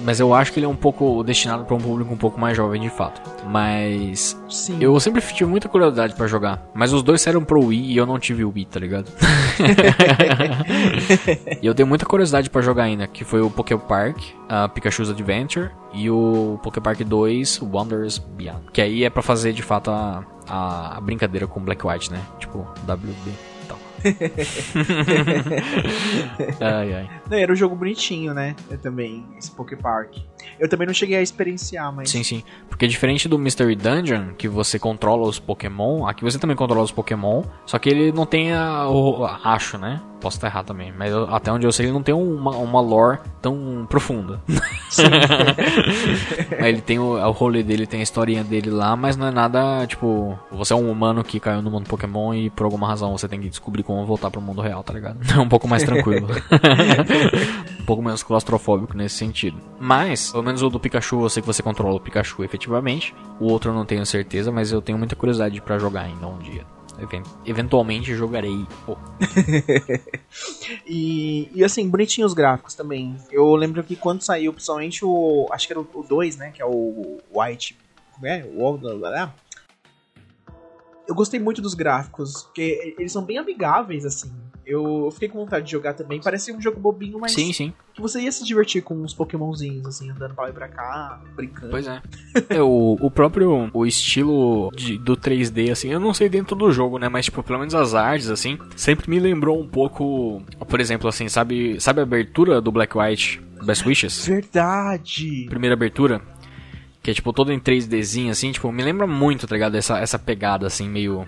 mas 0.04 0.20
eu 0.20 0.34
acho 0.34 0.52
que 0.52 0.60
ele 0.60 0.66
é 0.66 0.70
um 0.70 0.76
pouco 0.76 1.24
destinado 1.24 1.64
para 1.64 1.76
um 1.76 1.80
público 1.80 2.14
um 2.14 2.18
pouco 2.18 2.40
mais 2.40 2.58
jovem 2.58 2.82
de 2.82 2.90
fato. 2.90 3.22
Mas 3.48 4.38
Sim. 4.50 4.78
eu 4.82 5.00
sempre 5.00 5.22
tive 5.22 5.50
muita 5.50 5.70
curiosidade 5.70 6.14
para 6.16 6.28
jogar, 6.28 6.62
mas 6.74 6.92
os 6.92 7.02
dois 7.02 7.22
saíram 7.22 7.44
pro 7.44 7.68
Wii 7.68 7.94
e 7.94 7.98
eu 7.98 8.06
não 8.06 8.20
tive 8.20 8.44
o 8.44 8.52
Wii, 8.54 8.66
tá 8.66 8.80
ligado? 8.80 9.10
e 11.62 11.66
eu 11.66 11.74
tenho 11.74 11.88
muita 11.88 12.06
curiosidade 12.06 12.50
para 12.50 12.62
jogar 12.62 12.84
ainda, 12.84 13.08
que 13.08 13.24
foi 13.24 13.42
o 13.42 13.50
Poké 13.50 13.78
Park, 13.78 14.18
a 14.50 14.68
Pikachu's 14.68 15.10
Adventure 15.10 15.72
e 15.94 16.10
o 16.10 16.60
Poké 16.62 16.82
Park 16.82 17.00
2 17.00 17.62
Wonders 17.62 18.18
Beyond, 18.18 18.64
que 18.74 18.82
aí 18.82 19.06
é 19.06 19.10
para 19.10 19.22
fazer 19.22 19.54
de 19.54 19.64
fato 19.64 19.92
a, 19.92 20.26
a, 20.48 20.98
a 20.98 21.02
brincadeira 21.02 21.48
com 21.48 21.62
Black 21.62 21.88
White, 21.88 22.12
né? 22.12 22.20
Tipo 22.40 22.68
WB 22.86 23.51
ai, 26.60 26.94
ai. 26.94 27.10
Não, 27.30 27.38
era 27.38 27.52
um 27.52 27.56
jogo 27.56 27.76
bonitinho, 27.76 28.34
né? 28.34 28.56
Eu 28.70 28.78
também, 28.78 29.26
esse 29.38 29.52
Poké 29.52 29.76
Park. 29.76 30.18
Eu 30.60 30.70
também 30.70 30.88
não 30.88 30.94
cheguei 30.94 31.18
a 31.18 31.22
experienciar, 31.22 31.92
mas. 31.94 32.10
Sim, 32.10 32.24
sim. 32.24 32.44
Porque 32.70 32.88
diferente 32.88 33.28
do 33.28 33.38
Mystery 33.38 33.76
Dungeon, 33.76 34.34
que 34.38 34.48
você 34.48 34.78
controla 34.78 35.28
os 35.28 35.40
Pokémon, 35.40 36.06
aqui 36.06 36.24
você 36.24 36.38
também 36.38 36.56
controla 36.56 36.84
os 36.84 36.92
Pokémon, 36.92 37.44
só 37.66 37.78
que 37.80 37.90
ele 37.90 38.12
não 38.12 38.26
tem 38.26 38.54
a, 38.54 38.88
o. 38.88 39.26
Acho, 39.26 39.78
né? 39.78 40.02
Posso 40.22 40.38
estar 40.38 40.48
errado 40.48 40.68
também, 40.68 40.94
mas 40.96 41.12
eu, 41.12 41.34
até 41.34 41.52
onde 41.52 41.66
eu 41.66 41.72
sei 41.72 41.88
ele 41.88 41.94
não 41.94 42.04
tem 42.04 42.14
uma, 42.14 42.52
uma 42.52 42.80
lore 42.80 43.18
tão 43.42 43.88
profunda. 43.90 44.40
Sim. 44.88 45.04
ele 46.64 46.80
tem 46.80 47.00
o, 47.00 47.18
o 47.18 47.32
rolê 47.32 47.64
dele, 47.64 47.88
tem 47.88 48.02
a 48.02 48.04
historinha 48.04 48.44
dele 48.44 48.70
lá, 48.70 48.96
mas 48.96 49.18
não 49.18 49.28
é 49.28 49.32
nada 49.32 49.86
tipo. 49.88 50.38
Você 50.52 50.74
é 50.74 50.76
um 50.76 50.92
humano 50.92 51.24
que 51.24 51.40
caiu 51.40 51.64
no 51.64 51.72
mundo 51.72 51.88
Pokémon 51.88 52.36
e 52.36 52.52
por 52.52 52.66
alguma 52.66 52.88
razão 52.88 53.18
você 53.18 53.28
tem 53.28 53.42
que 53.42 53.50
descobrir 53.50 53.82
como 53.82 54.06
voltar 54.06 54.30
pro 54.30 54.40
mundo 54.40 54.62
real, 54.62 54.84
tá 54.84 54.94
ligado? 54.94 55.18
É 55.32 55.40
um 55.40 55.48
pouco 55.48 55.68
mais 55.68 55.84
tranquilo. 55.84 56.28
Pouco 57.92 58.02
menos 58.02 58.24
claustrofóbico 58.24 58.96
nesse 58.96 59.16
sentido. 59.16 59.58
Mas, 59.78 60.32
pelo 60.32 60.44
menos 60.44 60.64
o 60.64 60.70
do 60.70 60.80
Pikachu, 60.80 61.24
eu 61.24 61.30
sei 61.30 61.42
que 61.42 61.48
você 61.48 61.62
controla 61.62 61.96
o 61.96 62.00
Pikachu 62.00 62.42
efetivamente. 62.42 63.14
O 63.38 63.48
outro 63.48 63.72
eu 63.72 63.76
não 63.76 63.86
tenho 63.86 64.06
certeza, 64.06 64.50
mas 64.50 64.72
eu 64.72 64.82
tenho 64.82 64.98
muita 64.98 65.14
curiosidade 65.14 65.60
para 65.62 65.78
jogar 65.78 66.04
ainda 66.04 66.26
um 66.26 66.40
dia 66.40 66.66
eventualmente 67.46 68.14
jogarei. 68.16 68.66
E, 70.86 71.50
e 71.54 71.64
assim, 71.64 71.90
bonitinhos 71.90 72.32
os 72.32 72.36
gráficos 72.36 72.76
também. 72.76 73.18
Eu 73.32 73.54
lembro 73.56 73.84
que 73.84 73.96
quando 73.96 74.22
saiu, 74.22 74.54
principalmente 74.54 75.04
o. 75.04 75.48
Acho 75.52 75.68
que 75.68 75.74
era 75.74 75.80
o 75.80 76.06
2, 76.08 76.38
né? 76.38 76.52
Que 76.52 76.62
é 76.62 76.66
o 76.66 77.18
White. 77.34 77.78
Como 78.14 78.28
é? 78.28 78.46
O. 78.46 78.80
Eu 81.08 81.16
gostei 81.16 81.40
muito 81.40 81.62
dos 81.62 81.74
gráficos, 81.74 82.44
porque 82.44 82.96
eles 82.98 83.12
são 83.12 83.24
bem 83.24 83.38
amigáveis, 83.38 84.06
assim. 84.06 84.32
Eu 84.66 85.10
fiquei 85.12 85.28
com 85.28 85.40
vontade 85.40 85.66
de 85.66 85.72
jogar 85.72 85.94
também. 85.94 86.22
Parecia 86.22 86.56
um 86.56 86.62
jogo 86.62 86.80
bobinho, 86.80 87.20
mas. 87.20 87.34
Sim, 87.34 87.52
sim. 87.52 87.74
Que 87.94 88.02
você 88.02 88.22
ia 88.22 88.32
se 88.32 88.46
divertir 88.46 88.82
com 88.82 88.96
uns 88.96 89.14
Pokémonzinhos, 89.14 89.86
assim, 89.86 90.10
andando 90.10 90.34
pra 90.34 90.46
lá 90.46 90.50
e 90.50 90.54
pra 90.54 90.68
cá, 90.68 91.22
brincando. 91.36 91.72
Pois 91.72 91.88
é. 91.88 92.02
é 92.50 92.62
o, 92.62 92.98
o 93.00 93.12
próprio 93.12 93.70
o 93.74 93.86
estilo 93.86 94.72
de, 94.76 94.98
do 94.98 95.18
3D, 95.18 95.72
assim, 95.72 95.90
eu 95.90 96.00
não 96.00 96.14
sei 96.14 96.30
dentro 96.30 96.56
do 96.56 96.72
jogo, 96.72 96.98
né? 96.98 97.10
Mas, 97.10 97.26
tipo, 97.26 97.44
pelo 97.44 97.60
menos 97.60 97.76
as 97.76 97.94
artes, 97.94 98.30
assim, 98.30 98.58
sempre 98.76 99.10
me 99.10 99.20
lembrou 99.20 99.60
um 99.60 99.68
pouco. 99.68 100.42
Por 100.68 100.80
exemplo, 100.80 101.10
assim, 101.10 101.28
sabe, 101.28 101.80
sabe 101.82 102.00
a 102.00 102.04
abertura 102.04 102.62
do 102.62 102.72
Black 102.72 102.98
White? 102.98 103.42
Best 103.64 103.88
Wishes? 103.88 104.26
Verdade! 104.26 105.46
Primeira 105.50 105.76
abertura. 105.76 106.22
Que 107.04 107.12
é, 107.12 107.14
tipo, 107.14 107.34
todo 107.34 107.52
em 107.52 107.60
3Dzinho, 107.60 108.30
assim, 108.30 108.52
tipo, 108.52 108.72
me 108.72 108.84
lembra 108.84 109.08
muito, 109.08 109.48
tá 109.48 109.56
ligado? 109.56 109.76
Essa, 109.76 109.98
essa 110.00 110.20
pegada, 110.20 110.68
assim, 110.68 110.88
meio 110.88 111.28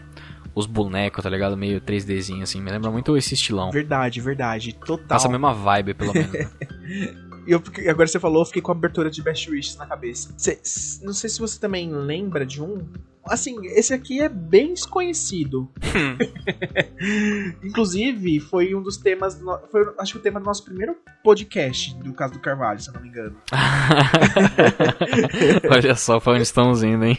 os 0.56 0.66
bonecos, 0.66 1.24
tá 1.24 1.30
ligado? 1.30 1.58
Meio 1.58 1.82
3Dzinho, 1.82 2.43
assim. 2.43 2.62
Me 2.62 2.72
lembra 2.72 2.91
muito 2.91 3.16
esse 3.18 3.34
estilão. 3.34 3.72
Verdade, 3.72 4.22
verdade. 4.22 4.74
Total. 4.74 5.08
Passa 5.08 5.28
a 5.28 5.32
mesma 5.32 5.54
vibe, 5.54 5.93
pelo 5.93 6.14
menos. 6.14 6.32
E 7.45 7.51
eu, 7.51 7.62
agora 7.89 8.08
você 8.08 8.22
falou, 8.22 8.41
eu 8.41 8.45
fiquei 8.45 8.62
com 8.62 8.72
a 8.72 8.76
abertura 8.76 9.12
de 9.12 9.22
Best 9.22 9.49
Wishes 9.49 9.76
na 9.76 9.86
cabeça. 9.86 10.34
Cê, 10.38 10.58
não 11.04 11.12
sei 11.12 11.30
se 11.30 11.41
você 11.41 11.60
também 11.60 11.91
lembra 11.91 12.45
de 12.45 12.64
um 12.64 12.88
Assim, 13.26 13.56
esse 13.68 13.93
aqui 13.93 14.22
é 14.22 14.28
bem 14.28 14.74
desconhecido. 14.74 15.72
Inclusive, 17.64 18.41
foi 18.41 18.76
um 18.76 18.82
dos 18.82 18.97
temas. 18.97 19.36
Do, 19.36 19.58
foi, 19.72 19.93
acho 19.97 20.14
que 20.14 20.20
o 20.20 20.22
tema 20.22 20.41
do 20.41 20.45
nosso 20.45 20.66
primeiro 20.66 20.97
podcast, 21.24 21.95
do 22.04 22.14
caso 22.14 22.34
do 22.34 22.39
Carvalho, 22.39 22.82
se 22.82 22.89
eu 22.89 22.95
não 22.95 23.01
me 23.01 23.08
engano. 23.08 23.38
olha 25.72 25.95
só 25.95 26.20
pra 26.20 26.34
onde 26.34 26.43
estamos 26.43 26.84
indo, 26.84 27.06
hein? 27.06 27.18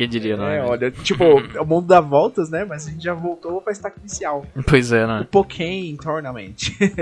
Quem 0.00 0.08
diria, 0.08 0.34
não 0.34 0.48
é? 0.48 0.56
é 0.56 0.62
olha, 0.62 0.90
tipo, 0.90 1.22
o 1.22 1.66
mundo 1.66 1.86
dá 1.86 2.00
voltas, 2.00 2.48
né? 2.48 2.64
Mas 2.64 2.86
a 2.86 2.90
gente 2.90 3.04
já 3.04 3.12
voltou 3.12 3.60
pra 3.60 3.70
estaca 3.70 4.00
inicial. 4.00 4.46
Pois 4.66 4.92
é, 4.92 5.06
né? 5.06 5.20
O 5.20 5.24
Pokémon 5.26 5.94
Tournament. 5.98 6.54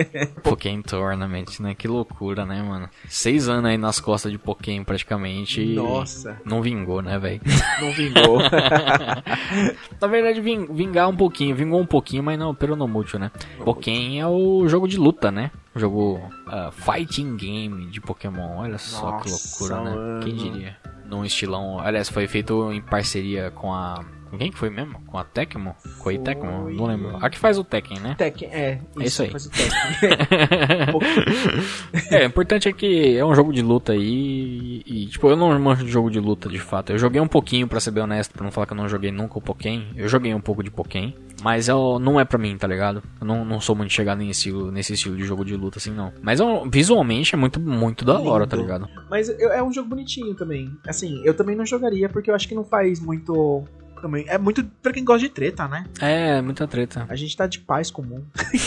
Pokémon 0.42 0.82
Tournament, 0.82 1.60
né? 1.60 1.76
Que 1.76 1.86
loucura, 1.86 2.44
né, 2.44 2.60
mano? 2.60 2.90
Seis 3.08 3.48
anos 3.48 3.66
aí 3.66 3.78
nas 3.78 4.00
costas 4.00 4.32
de 4.32 4.38
Pokémon 4.38 4.82
praticamente. 4.82 5.64
Nossa. 5.64 6.40
Não 6.44 6.60
vingou, 6.60 7.00
né, 7.00 7.16
velho? 7.20 7.40
Não 7.80 7.92
vingou. 7.92 8.40
Na 10.00 10.08
verdade, 10.08 10.40
vingar 10.40 11.08
um 11.08 11.16
pouquinho. 11.16 11.54
Vingou 11.54 11.80
um 11.80 11.86
pouquinho, 11.86 12.24
mas 12.24 12.36
não, 12.36 12.52
pelo 12.52 12.74
não 12.74 12.88
mútil, 12.88 13.20
né? 13.20 13.30
Pokémon 13.64 14.18
é 14.18 14.26
o 14.26 14.66
jogo 14.66 14.88
de 14.88 14.96
luta, 14.96 15.30
né? 15.30 15.52
O 15.72 15.78
jogo 15.78 16.16
uh, 16.48 16.72
fighting 16.72 17.36
game 17.36 17.86
de 17.86 18.00
Pokémon. 18.00 18.58
Olha 18.58 18.78
só 18.78 19.12
Nossa, 19.12 19.24
que 19.24 19.30
loucura, 19.30 19.84
né? 19.84 19.96
Mano. 19.96 20.24
Quem 20.24 20.34
diria? 20.34 20.76
Num 21.08 21.24
estilão. 21.24 21.80
Aliás, 21.80 22.08
foi 22.08 22.26
feito 22.26 22.70
em 22.70 22.80
parceria 22.82 23.50
com 23.50 23.72
a 23.72 24.04
com 24.28 24.38
quem 24.38 24.50
que 24.50 24.58
foi 24.58 24.70
mesmo? 24.70 25.00
Com 25.06 25.18
a 25.18 25.24
Tecmo? 25.24 25.74
Com 25.98 26.10
a 26.10 26.18
Tecmo? 26.18 26.70
Não 26.70 26.86
lembro. 26.86 27.16
A 27.20 27.30
que 27.30 27.38
faz 27.38 27.58
o 27.58 27.64
Tekken, 27.64 28.00
né? 28.00 28.14
Tekken, 28.16 28.48
é. 28.52 28.80
Isso, 29.00 29.02
é 29.02 29.04
isso 29.04 29.22
aí. 29.22 29.30
Faz 29.30 29.46
o 29.46 29.50
é, 32.14 32.22
o 32.22 32.26
importante 32.26 32.68
é 32.68 32.72
que 32.72 33.16
é 33.16 33.24
um 33.24 33.34
jogo 33.34 33.52
de 33.52 33.62
luta 33.62 33.92
aí 33.92 34.82
e, 34.86 35.06
tipo, 35.06 35.28
eu 35.28 35.36
não 35.36 35.58
manjo 35.58 35.84
de 35.84 35.90
jogo 35.90 36.10
de 36.10 36.20
luta 36.20 36.48
de 36.48 36.58
fato. 36.58 36.90
Eu 36.90 36.98
joguei 36.98 37.20
um 37.20 37.28
pouquinho, 37.28 37.66
pra 37.66 37.80
ser 37.80 37.90
bem 37.90 38.02
honesto, 38.02 38.32
pra 38.32 38.44
não 38.44 38.50
falar 38.50 38.66
que 38.66 38.72
eu 38.72 38.76
não 38.76 38.88
joguei 38.88 39.10
nunca 39.10 39.38
o 39.38 39.42
Pokémon. 39.42 39.82
Eu 39.96 40.08
joguei 40.08 40.34
um 40.34 40.40
pouco 40.40 40.62
de 40.62 40.70
Pokémon, 40.70 41.12
mas 41.42 41.68
eu, 41.68 41.98
não 41.98 42.20
é 42.20 42.24
pra 42.24 42.38
mim, 42.38 42.56
tá 42.56 42.66
ligado? 42.66 43.02
Eu 43.20 43.26
não, 43.26 43.44
não 43.44 43.60
sou 43.60 43.74
muito 43.74 43.92
chegado 43.92 44.18
nesse 44.18 44.32
estilo, 44.32 44.70
nesse 44.70 44.94
estilo 44.94 45.16
de 45.16 45.24
jogo 45.24 45.44
de 45.44 45.56
luta 45.56 45.78
assim, 45.78 45.90
não. 45.90 46.12
Mas 46.22 46.40
eu, 46.40 46.68
visualmente 46.70 47.34
é 47.34 47.38
muito, 47.38 47.60
muito 47.60 48.04
da 48.04 48.18
hora, 48.18 48.46
tá 48.46 48.56
ligado? 48.56 48.88
Mas 49.10 49.28
é 49.28 49.62
um 49.62 49.72
jogo 49.72 49.88
bonitinho 49.88 50.34
também. 50.34 50.70
Assim, 50.86 51.20
eu 51.24 51.34
também 51.34 51.56
não 51.56 51.66
jogaria 51.66 52.08
porque 52.08 52.30
eu 52.30 52.34
acho 52.34 52.48
que 52.48 52.54
não 52.54 52.64
faz 52.64 53.00
muito 53.00 53.64
também. 54.00 54.24
É 54.28 54.38
muito 54.38 54.64
pra 54.82 54.92
quem 54.92 55.04
gosta 55.04 55.20
de 55.20 55.28
treta, 55.28 55.66
né? 55.68 55.84
É, 56.00 56.40
muita 56.40 56.66
treta. 56.66 57.06
A 57.08 57.16
gente 57.16 57.36
tá 57.36 57.46
de 57.46 57.60
paz 57.60 57.90
comum. 57.90 58.24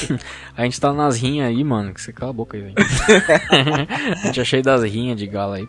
a 0.55 0.63
gente 0.63 0.79
tá 0.79 0.93
nas 0.93 1.17
rinhas 1.17 1.47
aí, 1.47 1.63
mano. 1.63 1.93
Que 1.93 2.01
você 2.01 2.13
cala 2.13 2.31
a 2.31 2.33
boca 2.33 2.57
aí, 2.57 2.63
velho. 2.63 2.75
a 4.23 4.27
gente 4.27 4.39
é 4.39 4.45
cheio 4.45 4.63
das 4.63 4.83
rinhas 4.83 5.17
de 5.17 5.27
gala 5.27 5.57
aí, 5.57 5.67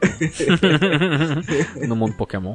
no 1.87 1.97
mundo 1.97 2.15
Pokémon. 2.15 2.55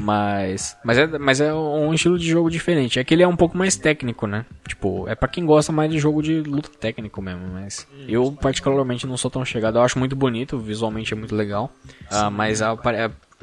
Mas. 0.00 0.76
Mas 0.84 0.98
é, 0.98 1.18
mas 1.18 1.40
é 1.40 1.52
um 1.52 1.92
estilo 1.92 2.18
de 2.18 2.28
jogo 2.28 2.50
diferente. 2.50 2.98
É 2.98 3.04
que 3.04 3.14
ele 3.14 3.22
é 3.22 3.28
um 3.28 3.36
pouco 3.36 3.56
mais 3.56 3.76
técnico, 3.76 4.26
né? 4.26 4.44
Tipo, 4.66 5.08
é 5.08 5.14
pra 5.14 5.28
quem 5.28 5.44
gosta 5.44 5.72
mais 5.72 5.90
de 5.90 5.98
jogo 5.98 6.22
de 6.22 6.40
luta 6.40 6.70
técnico 6.78 7.20
mesmo. 7.20 7.46
Mas 7.52 7.86
eu, 8.08 8.32
particularmente, 8.32 9.06
não 9.06 9.16
sou 9.16 9.30
tão 9.30 9.44
chegado. 9.44 9.78
Eu 9.78 9.82
acho 9.82 9.98
muito 9.98 10.16
bonito, 10.16 10.58
visualmente 10.58 11.12
é 11.12 11.16
muito 11.16 11.34
legal. 11.34 11.72
Uh, 12.10 12.30
mas 12.30 12.62
a, 12.62 12.76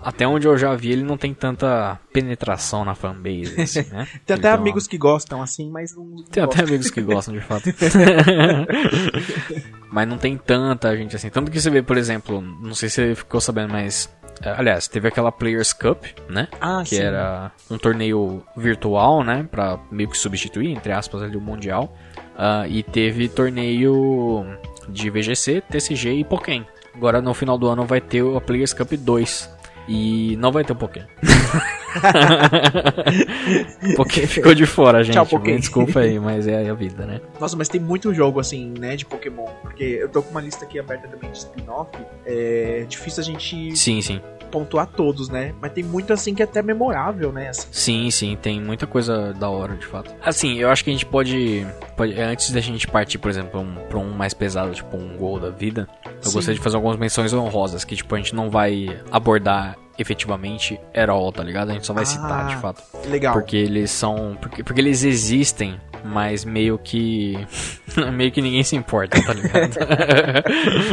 até 0.04 0.28
onde 0.28 0.48
eu 0.48 0.58
já 0.58 0.74
vi, 0.76 0.92
ele 0.92 1.04
não 1.04 1.18
tem 1.18 1.34
tanta 1.34 2.00
penetração 2.12 2.84
na 2.84 2.96
fanbase, 2.96 3.62
assim, 3.62 3.86
né? 3.92 4.08
tem 4.26 4.36
até 4.36 4.50
amigos 4.50 4.88
que 4.88 4.98
gostam, 4.98 5.42
assim, 5.42 5.70
mas 5.70 5.96
não. 5.96 6.06
não 6.06 6.24
tem 6.24 6.44
até 6.44 6.64
amigos 6.64 6.90
que 6.90 7.02
gostam, 7.02 7.34
de 7.34 7.42
fato. 7.42 7.70
mas 9.92 10.08
não 10.08 10.18
tem 10.18 10.38
tanta 10.38 10.96
gente 10.98 11.16
assim. 11.16 11.30
Tanto 11.30 11.52
que 11.52 11.60
você 11.60 11.70
vê, 11.70 11.82
por 11.82 11.98
exemplo, 11.98 12.42
não 12.42 12.74
sei 12.74 12.90
se 12.90 12.96
você 12.96 13.16
ficou 13.16 13.40
sabendo, 13.40 13.72
mas. 13.72 14.10
É, 14.42 14.50
aliás, 14.50 14.88
teve 14.88 15.08
aquela 15.08 15.32
Players 15.32 15.72
Cup, 15.72 16.04
né? 16.28 16.48
Ah, 16.60 16.82
que 16.84 16.96
sim. 16.96 17.02
era 17.02 17.52
um 17.70 17.78
torneio 17.78 18.44
virtual, 18.58 19.24
né? 19.24 19.48
Pra 19.52 19.80
meio 19.92 20.10
que 20.10 20.18
substituir, 20.18 20.72
entre 20.72 20.92
aspas, 20.92 21.22
ali 21.22 21.38
o 21.38 21.42
Mundial. 21.42 21.96
Uh, 22.34 22.66
e 22.68 22.82
teve 22.82 23.30
torneio 23.30 24.44
de 24.90 25.12
VGC, 25.12 25.62
TCG 25.70 26.14
e 26.14 26.24
Pokémon. 26.24 26.64
Agora 26.96 27.22
no 27.22 27.34
final 27.34 27.58
do 27.58 27.68
ano 27.68 27.86
vai 27.86 28.02
ter 28.02 28.24
a 28.36 28.42
Players 28.42 28.74
Cup 28.74 28.94
2. 28.94 29.61
E 29.88 30.36
não 30.38 30.52
vai 30.52 30.64
ter 30.64 30.74
o 30.74 30.76
Pokémon. 30.76 31.08
Pokémon 33.96 34.28
ficou 34.28 34.54
de 34.54 34.66
fora, 34.66 35.04
gente. 35.04 35.16
Tchau, 35.16 35.26
Pokémon. 35.26 35.58
Desculpa 35.58 36.02
aí, 36.02 36.20
mas 36.20 36.48
é 36.48 36.70
a 36.70 36.74
vida, 36.74 37.06
né? 37.06 37.22
Nossa, 37.40 37.58
mas 37.58 37.68
tem 37.68 37.82
muito 37.82 38.14
jogo 38.14 38.40
assim, 38.40 38.74
né, 38.80 38.96
de 38.96 39.06
Pokémon. 39.06 39.48
Porque 39.62 39.84
eu 39.84 40.10
tô 40.10 40.22
com 40.22 40.32
uma 40.32 40.42
lista 40.42 40.66
aqui 40.66 40.80
aberta 40.80 41.08
também 41.08 41.32
de 41.32 41.38
spin-off. 41.38 41.92
É 42.26 42.86
difícil 42.88 43.22
a 43.22 43.26
gente 43.26 43.76
Sim, 43.76 44.02
sim. 44.02 44.22
Pontuar 44.52 44.88
todos, 44.88 45.30
né? 45.30 45.54
Mas 45.62 45.72
tem 45.72 45.84
muito 45.84 46.14
assim 46.14 46.36
que 46.36 46.42
é 46.42 46.46
até 46.46 46.62
memorável, 46.62 47.32
né? 47.32 47.50
Assim. 47.50 47.68
Sim, 47.72 48.12
sim, 48.12 48.38
tem 48.40 48.62
muita 48.62 48.86
coisa 48.86 49.34
da 49.34 49.50
hora, 49.50 49.76
de 49.76 49.86
fato. 49.86 50.14
Assim, 50.24 50.58
eu 50.58 50.70
acho 50.70 50.84
que 50.84 50.90
a 50.90 50.94
gente 50.94 51.06
pode. 51.06 51.66
pode 51.96 52.20
antes 52.20 52.52
da 52.52 52.60
gente 52.60 52.88
partir, 52.88 53.18
por 53.18 53.30
exemplo, 53.30 53.60
um, 53.62 53.76
pra 53.88 53.98
um 53.98 54.12
mais 54.12 54.34
pesado, 54.34 54.74
tipo 54.74 54.96
um 54.98 55.16
gol 55.18 55.40
da 55.40 55.50
vida, 55.50 55.88
eu 56.06 56.30
Sim. 56.30 56.34
gostaria 56.34 56.58
de 56.58 56.64
fazer 56.64 56.76
algumas 56.76 56.98
menções 56.98 57.34
honrosas, 57.34 57.84
que 57.84 57.96
tipo, 57.96 58.14
a 58.14 58.18
gente 58.18 58.36
não 58.36 58.50
vai 58.50 59.02
abordar 59.12 59.78
efetivamente 59.98 60.80
at 60.96 61.10
all, 61.10 61.32
tá 61.32 61.44
ligado? 61.44 61.70
A 61.70 61.74
gente 61.74 61.86
só 61.86 61.94
vai 61.94 62.04
Ah, 62.04 62.08
citar, 62.08 62.48
de 62.48 62.56
fato. 62.58 62.82
Legal. 63.10 63.34
Porque 63.34 63.56
eles 63.58 63.92
são. 63.92 64.38
Porque, 64.42 64.64
porque 64.64 64.82
eles 64.82 65.04
existem, 65.04 65.80
mas 66.04 66.44
meio 66.46 66.78
que. 66.78 67.38
meio 68.14 68.32
que 68.32 68.42
ninguém 68.42 68.64
se 68.64 68.76
importa, 68.76 69.22
tá 69.24 69.34
ligado? 69.34 69.78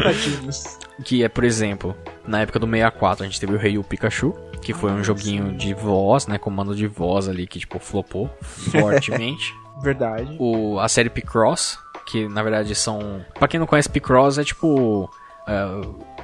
Que 1.05 1.23
é, 1.23 1.29
por 1.29 1.45
exemplo, 1.45 1.97
na 2.27 2.41
época 2.41 2.59
do 2.59 2.67
64 2.67 3.25
a 3.25 3.29
gente 3.29 3.41
teve 3.41 3.55
o 3.55 3.59
Rei 3.59 3.81
Pikachu, 3.83 4.35
que 4.61 4.75
foi 4.75 4.91
um 4.91 4.99
Ah, 4.99 5.03
joguinho 5.03 5.51
sim. 5.51 5.57
de 5.57 5.73
voz, 5.75 6.27
né? 6.27 6.39
Comando 6.39 6.75
de 6.75 6.87
voz 6.89 7.29
ali 7.29 7.47
que, 7.47 7.59
tipo, 7.61 7.79
flopou 7.79 8.29
fortemente. 8.43 9.55
Verdade. 9.81 10.37
o, 10.41 10.81
a 10.81 10.89
série 10.89 11.09
Picross, 11.09 11.79
que 12.05 12.29
na 12.29 12.43
verdade 12.43 12.75
são. 12.75 13.25
Pra 13.39 13.47
quem 13.47 13.61
não 13.61 13.67
conhece, 13.67 13.89
Picross 13.89 14.37
é 14.39 14.43
tipo. 14.43 15.09
É, 15.47 15.65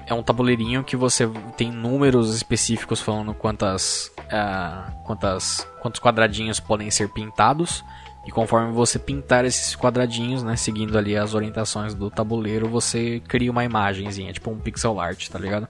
é 0.07 0.15
um 0.15 0.23
tabuleirinho 0.23 0.85
que 0.85 0.97
você 0.97 1.29
tem 1.57 1.71
números 1.71 2.35
específicos 2.35 3.01
falando 3.01 3.33
quantas, 3.35 4.13
ah, 4.31 4.93
quantas, 5.05 5.67
quantos 5.81 6.01
quadradinhos 6.01 6.61
podem 6.61 6.91
ser 6.91 7.09
pintados. 7.09 7.85
E 8.27 8.31
conforme 8.31 8.73
você 8.73 8.99
pintar 8.99 9.45
esses 9.45 9.77
quadradinhos, 9.77 10.43
né, 10.43 10.57
seguindo 10.57 10.97
ali 10.97 11.15
as 11.15 11.35
orientações 11.35 11.95
do 11.95 12.11
tabuleiro, 12.11 12.69
você 12.69 13.21
cria 13.29 13.51
uma 13.51 13.65
imagenzinha, 13.65 14.33
tipo 14.33 14.51
um 14.51 14.59
pixel 14.59 14.99
art, 14.99 15.29
tá 15.29 15.39
ligado? 15.39 15.69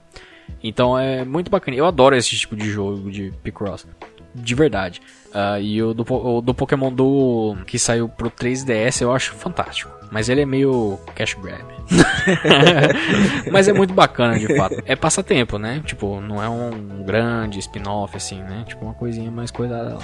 Então 0.63 0.97
é 0.97 1.25
muito 1.25 1.51
bacana. 1.51 1.75
Eu 1.75 1.85
adoro 1.85 2.15
esse 2.15 2.35
tipo 2.35 2.55
de 2.55 2.69
jogo 2.69 3.11
de 3.11 3.33
Picross. 3.43 3.85
De 4.33 4.55
verdade. 4.55 5.01
Ah, 5.33 5.59
e 5.59 5.81
o 5.81 5.93
do, 5.93 6.05
o 6.13 6.41
do 6.41 6.53
Pokémon 6.53 6.91
do 6.91 7.57
que 7.67 7.77
saiu 7.77 8.07
pro 8.07 8.31
3DS 8.31 9.01
eu 9.01 9.13
acho 9.13 9.33
fantástico. 9.33 9.94
Mas 10.11 10.29
ele 10.29 10.41
é 10.41 10.45
meio 10.45 10.99
cash 11.15 11.33
grab. 11.35 11.65
Mas 13.51 13.67
é 13.67 13.73
muito 13.73 13.93
bacana, 13.93 14.37
de 14.39 14.55
fato. 14.55 14.81
É 14.85 14.95
passatempo, 14.95 15.57
né? 15.57 15.81
Tipo, 15.85 16.21
não 16.21 16.41
é 16.41 16.49
um 16.49 17.03
grande 17.03 17.59
spin-off, 17.59 18.15
assim, 18.15 18.41
né? 18.41 18.63
Tipo, 18.67 18.85
uma 18.85 18.93
coisinha 18.93 19.29
mais 19.29 19.51
cuidada 19.51 19.95
lá. 19.95 19.99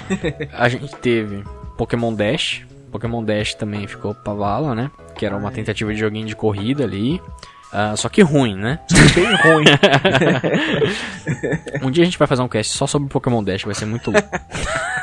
A 0.52 0.68
gente 0.68 0.94
teve 0.96 1.44
Pokémon 1.76 2.12
Dash. 2.12 2.62
Pokémon 2.90 3.24
Dash 3.24 3.54
também 3.54 3.86
ficou 3.86 4.14
pra 4.14 4.34
vala, 4.34 4.74
né? 4.74 4.90
Que 5.14 5.24
era 5.24 5.36
uma 5.36 5.50
tentativa 5.50 5.92
de 5.92 5.98
joguinho 5.98 6.26
de 6.26 6.36
corrida 6.36 6.84
ali. 6.84 7.20
Ah, 7.72 7.96
só 7.96 8.08
que 8.08 8.20
ruim, 8.20 8.54
né? 8.54 8.78
Bem 9.14 9.34
ruim. 9.36 9.64
Um 11.82 11.90
dia 11.90 12.02
a 12.02 12.04
gente 12.04 12.18
vai 12.18 12.28
fazer 12.28 12.42
um 12.42 12.48
cast 12.48 12.76
só 12.76 12.86
sobre 12.86 13.08
Pokémon 13.08 13.42
Dash, 13.42 13.64
vai 13.64 13.74
ser 13.74 13.86
muito 13.86 14.10
louco. 14.10 14.28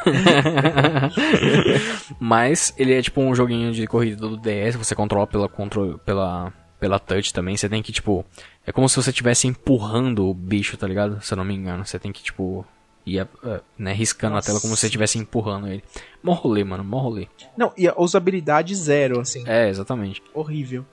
Mas 2.20 2.74
ele 2.78 2.94
é 2.94 3.02
tipo 3.02 3.22
um 3.22 3.34
joguinho 3.34 3.72
de 3.72 3.88
corrida 3.88 4.28
do 4.28 4.38
DS, 4.38 4.76
você 4.76 4.96
controla 4.96 5.28
pela 5.28 5.50
controle, 5.50 5.98
pela 6.06 6.54
pela 6.80 6.98
touch 6.98 7.34
também, 7.34 7.58
você 7.58 7.68
tem 7.68 7.84
que 7.84 7.92
tipo, 7.92 8.24
é 8.66 8.72
como 8.72 8.88
se 8.88 8.96
você 8.96 9.10
estivesse 9.10 9.48
empurrando 9.48 10.30
o 10.30 10.34
bicho, 10.34 10.78
tá 10.78 10.88
ligado? 10.88 11.22
Se 11.22 11.34
eu 11.34 11.38
não 11.38 11.44
me 11.44 11.54
engano, 11.54 11.86
você 11.86 12.00
tem 12.00 12.14
que 12.14 12.24
tipo 12.24 12.66
ir 13.06 13.20
eh, 13.20 13.62
né, 13.78 13.92
riscando 13.92 14.38
a 14.38 14.42
tela 14.42 14.62
como 14.62 14.76
se 14.76 14.82
você 14.82 14.88
estivesse 14.88 15.18
empurrando 15.18 15.68
ele. 15.68 15.84
Mó 16.24 16.34
rolê, 16.34 16.64
mano, 16.64 16.84
mó 16.84 17.00
rolê. 17.00 17.28
Não, 17.58 17.74
e 17.78 17.88
a 17.88 17.94
usabilidade 17.98 18.74
zero, 18.76 19.20
assim. 19.20 19.44
É, 19.46 19.68
exatamente. 19.68 20.22
Horrível. 20.34 20.86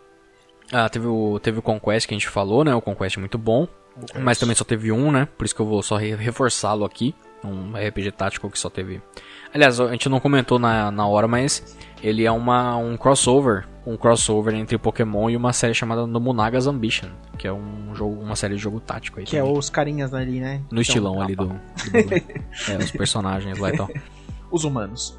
Ah, 0.73 0.89
teve 0.89 1.07
o, 1.07 1.39
teve 1.41 1.59
o 1.59 1.63
Conquest 1.63 2.07
que 2.09 2.15
a 2.15 2.17
gente 2.19 2.29
falou, 2.29 2.65
né? 2.65 2.75
O 2.75 2.81
Conquest 2.83 3.17
é 3.17 3.21
muito 3.21 3.39
bom. 3.39 3.69
Mas 4.19 4.39
também 4.39 4.55
só 4.55 4.65
teve 4.65 4.93
um, 4.93 5.11
né? 5.11 5.27
Por 5.39 5.45
isso 5.45 5.55
que 5.55 5.61
eu 5.63 5.67
vou 5.67 5.83
só 5.83 5.97
re- 5.97 6.15
reforçá-lo 6.17 6.85
aqui. 6.85 7.15
Um 7.45 7.73
RPG 7.77 8.11
tático 8.13 8.51
que 8.51 8.59
só 8.59 8.69
teve. 8.69 9.01
Aliás, 9.55 9.81
a 9.81 9.91
gente 9.93 10.09
não 10.09 10.19
comentou 10.21 10.59
na, 10.59 10.91
na 10.91 11.07
hora, 11.07 11.27
mas 11.29 11.77
ele 12.03 12.25
é 12.25 12.31
uma, 12.33 12.77
um 12.77 12.97
crossover. 12.97 13.67
Um 13.87 13.97
crossover 13.97 14.53
entre 14.55 14.77
Pokémon 14.77 15.31
e 15.31 15.37
uma 15.37 15.53
série 15.53 15.73
chamada 15.73 16.07
Nomunaga's 16.07 16.67
Ambition. 16.67 17.09
Que 17.39 17.47
é 17.47 17.53
um 17.53 17.95
jogo, 17.95 18.21
uma 18.21 18.35
série 18.37 18.57
de 18.57 18.61
jogo 18.61 18.81
tático 18.81 19.21
aí. 19.21 19.25
Que 19.25 19.37
é 19.37 19.41
também. 19.41 19.57
os 19.57 19.71
carinhas 19.71 20.13
ali, 20.13 20.41
né? 20.41 20.57
No 20.59 20.65
Então, 20.73 20.81
estilão 20.83 21.23
ali 21.23 21.37
do. 21.37 21.47
do 21.47 21.55
é, 22.73 22.77
os 22.79 22.91
personagens 22.91 23.59
lá 23.59 23.71
e 23.71 23.77
tal. 23.77 23.89
Os 24.51 24.63
humanos. 24.63 25.19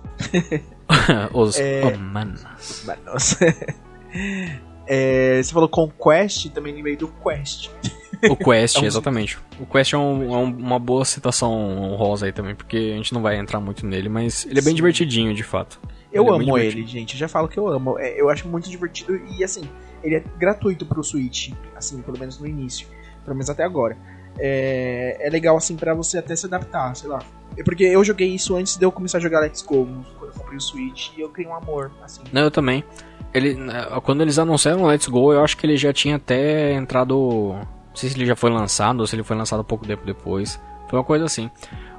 os 1.33 1.59
É. 1.59 1.83
humanos. 1.85 2.43
Humanos. 2.83 3.37
É, 4.87 5.41
você 5.43 5.53
falou 5.53 5.67
Conquest, 5.69 6.49
também 6.49 6.73
lembrei 6.73 6.95
do 6.95 7.07
Quest. 7.07 7.69
O 8.29 8.35
Quest, 8.35 8.77
É 8.77 8.79
um- 8.81 8.85
exatamente. 8.85 9.37
O 9.59 9.65
Quest 9.65 9.93
é, 9.93 9.97
um- 9.97 10.33
é 10.33 10.37
um- 10.37 10.57
uma 10.57 10.79
boa 10.79 11.03
citação 11.05 11.51
honrosa 11.53 12.25
aí 12.25 12.31
também, 12.31 12.55
porque 12.55 12.77
a 12.93 12.97
gente 12.97 13.13
não 13.13 13.21
vai 13.21 13.37
entrar 13.37 13.59
muito 13.59 13.85
nele, 13.85 14.07
mas 14.09 14.45
ele 14.45 14.59
é 14.59 14.61
bem 14.61 14.71
Sim. 14.71 14.75
divertidinho, 14.75 15.33
de 15.33 15.43
fato. 15.43 15.79
Eu 16.11 16.23
Ele 16.23 16.31
é 16.31 16.35
amo 16.35 16.45
divertido. 16.45 16.79
ele, 16.79 16.87
gente. 16.87 17.13
Eu 17.13 17.19
já 17.19 17.27
falo 17.27 17.47
que 17.47 17.59
eu 17.59 17.67
amo. 17.67 17.99
É, 17.99 18.19
Eu 18.19 18.29
acho 18.29 18.47
muito 18.47 18.69
divertido 18.69 19.15
e 19.37 19.43
assim, 19.43 19.61
ele 20.01 20.15
é 20.15 20.23
gratuito 20.37 20.85
pro 20.85 21.03
Switch, 21.03 21.51
assim, 21.75 22.01
pelo 22.01 22.17
menos 22.17 22.39
no 22.39 22.47
início, 22.47 22.87
pelo 23.25 23.35
menos 23.35 23.49
até 23.49 23.63
agora. 23.63 23.97
É, 24.39 25.17
é 25.19 25.29
legal 25.29 25.57
assim 25.57 25.75
pra 25.75 25.93
você 25.93 26.17
até 26.17 26.35
se 26.35 26.45
adaptar, 26.45 26.95
sei 26.95 27.09
lá. 27.09 27.19
É 27.57 27.63
Porque 27.63 27.83
eu 27.83 28.03
joguei 28.03 28.27
isso 28.29 28.55
antes 28.55 28.77
de 28.77 28.85
eu 28.85 28.91
começar 28.91 29.17
a 29.17 29.21
jogar 29.21 29.39
Let's 29.41 29.61
Go, 29.63 29.85
quando 30.17 30.31
eu 30.31 30.39
comprei 30.39 30.57
o 30.57 30.61
Switch, 30.61 31.09
e 31.17 31.21
eu 31.21 31.29
criei 31.29 31.49
um 31.49 31.55
amor, 31.55 31.91
assim. 32.03 32.21
Não, 32.31 32.43
eu 32.43 32.51
também. 32.51 32.83
Ele, 33.33 33.55
né, 33.55 33.85
quando 34.03 34.21
eles 34.21 34.39
anunciaram 34.39 34.83
o 34.83 34.87
Let's 34.87 35.07
Go, 35.07 35.33
eu 35.33 35.43
acho 35.43 35.57
que 35.57 35.65
ele 35.65 35.77
já 35.77 35.93
tinha 35.93 36.15
até 36.15 36.73
entrado. 36.73 37.53
Não 37.53 37.95
sei 37.95 38.09
se 38.09 38.17
ele 38.17 38.25
já 38.25 38.35
foi 38.35 38.49
lançado 38.49 38.99
ou 38.99 39.07
se 39.07 39.15
ele 39.15 39.23
foi 39.23 39.35
lançado 39.35 39.63
pouco 39.63 39.85
tempo 39.85 40.05
depois. 40.05 40.59
Foi 40.87 40.97
uma 40.99 41.05
coisa 41.05 41.25
assim. 41.25 41.49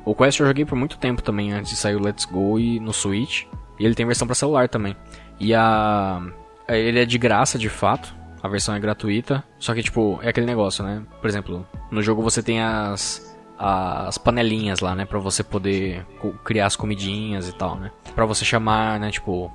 O 0.05 0.14
Quest 0.14 0.41
eu 0.41 0.47
joguei 0.47 0.64
por 0.64 0.76
muito 0.76 0.97
tempo 0.99 1.22
também 1.22 1.53
antes 1.53 1.70
de 1.70 1.76
sair 1.76 1.95
o 1.95 2.03
Let's 2.03 2.24
Go 2.24 2.59
e 2.59 2.81
no 2.81 2.93
Switch. 2.93 3.45
E 3.79 3.85
ele 3.85 3.95
tem 3.95 4.07
versão 4.07 4.26
para 4.26 4.35
celular 4.35 4.68
também. 4.68 4.97
E 5.39 5.55
a. 5.55 6.20
Ele 6.66 7.01
é 7.01 7.05
de 7.05 7.18
graça 7.18 7.59
de 7.59 7.68
fato. 7.68 8.16
A 8.43 8.49
versão 8.49 8.74
é 8.74 8.81
gratuita. 8.81 9.45
Só 9.59 9.74
que, 9.74 9.83
tipo, 9.83 10.18
é 10.22 10.29
aquele 10.29 10.47
negócio, 10.47 10.85
né? 10.85 11.03
Por 11.20 11.29
exemplo, 11.29 11.66
no 11.91 12.03
jogo 12.03 12.22
você 12.22 12.43
tem 12.43 12.62
as. 12.62 13.26
As 13.61 14.16
panelinhas 14.16 14.79
lá, 14.79 14.95
né? 14.95 15.05
Pra 15.05 15.18
você 15.18 15.43
poder 15.43 16.07
criar 16.45 16.66
as 16.66 16.76
comidinhas 16.76 17.49
e 17.49 17.53
tal, 17.53 17.74
né? 17.74 17.91
Pra 18.14 18.24
você 18.24 18.45
chamar, 18.45 19.01
né? 19.01 19.11
Tipo. 19.11 19.53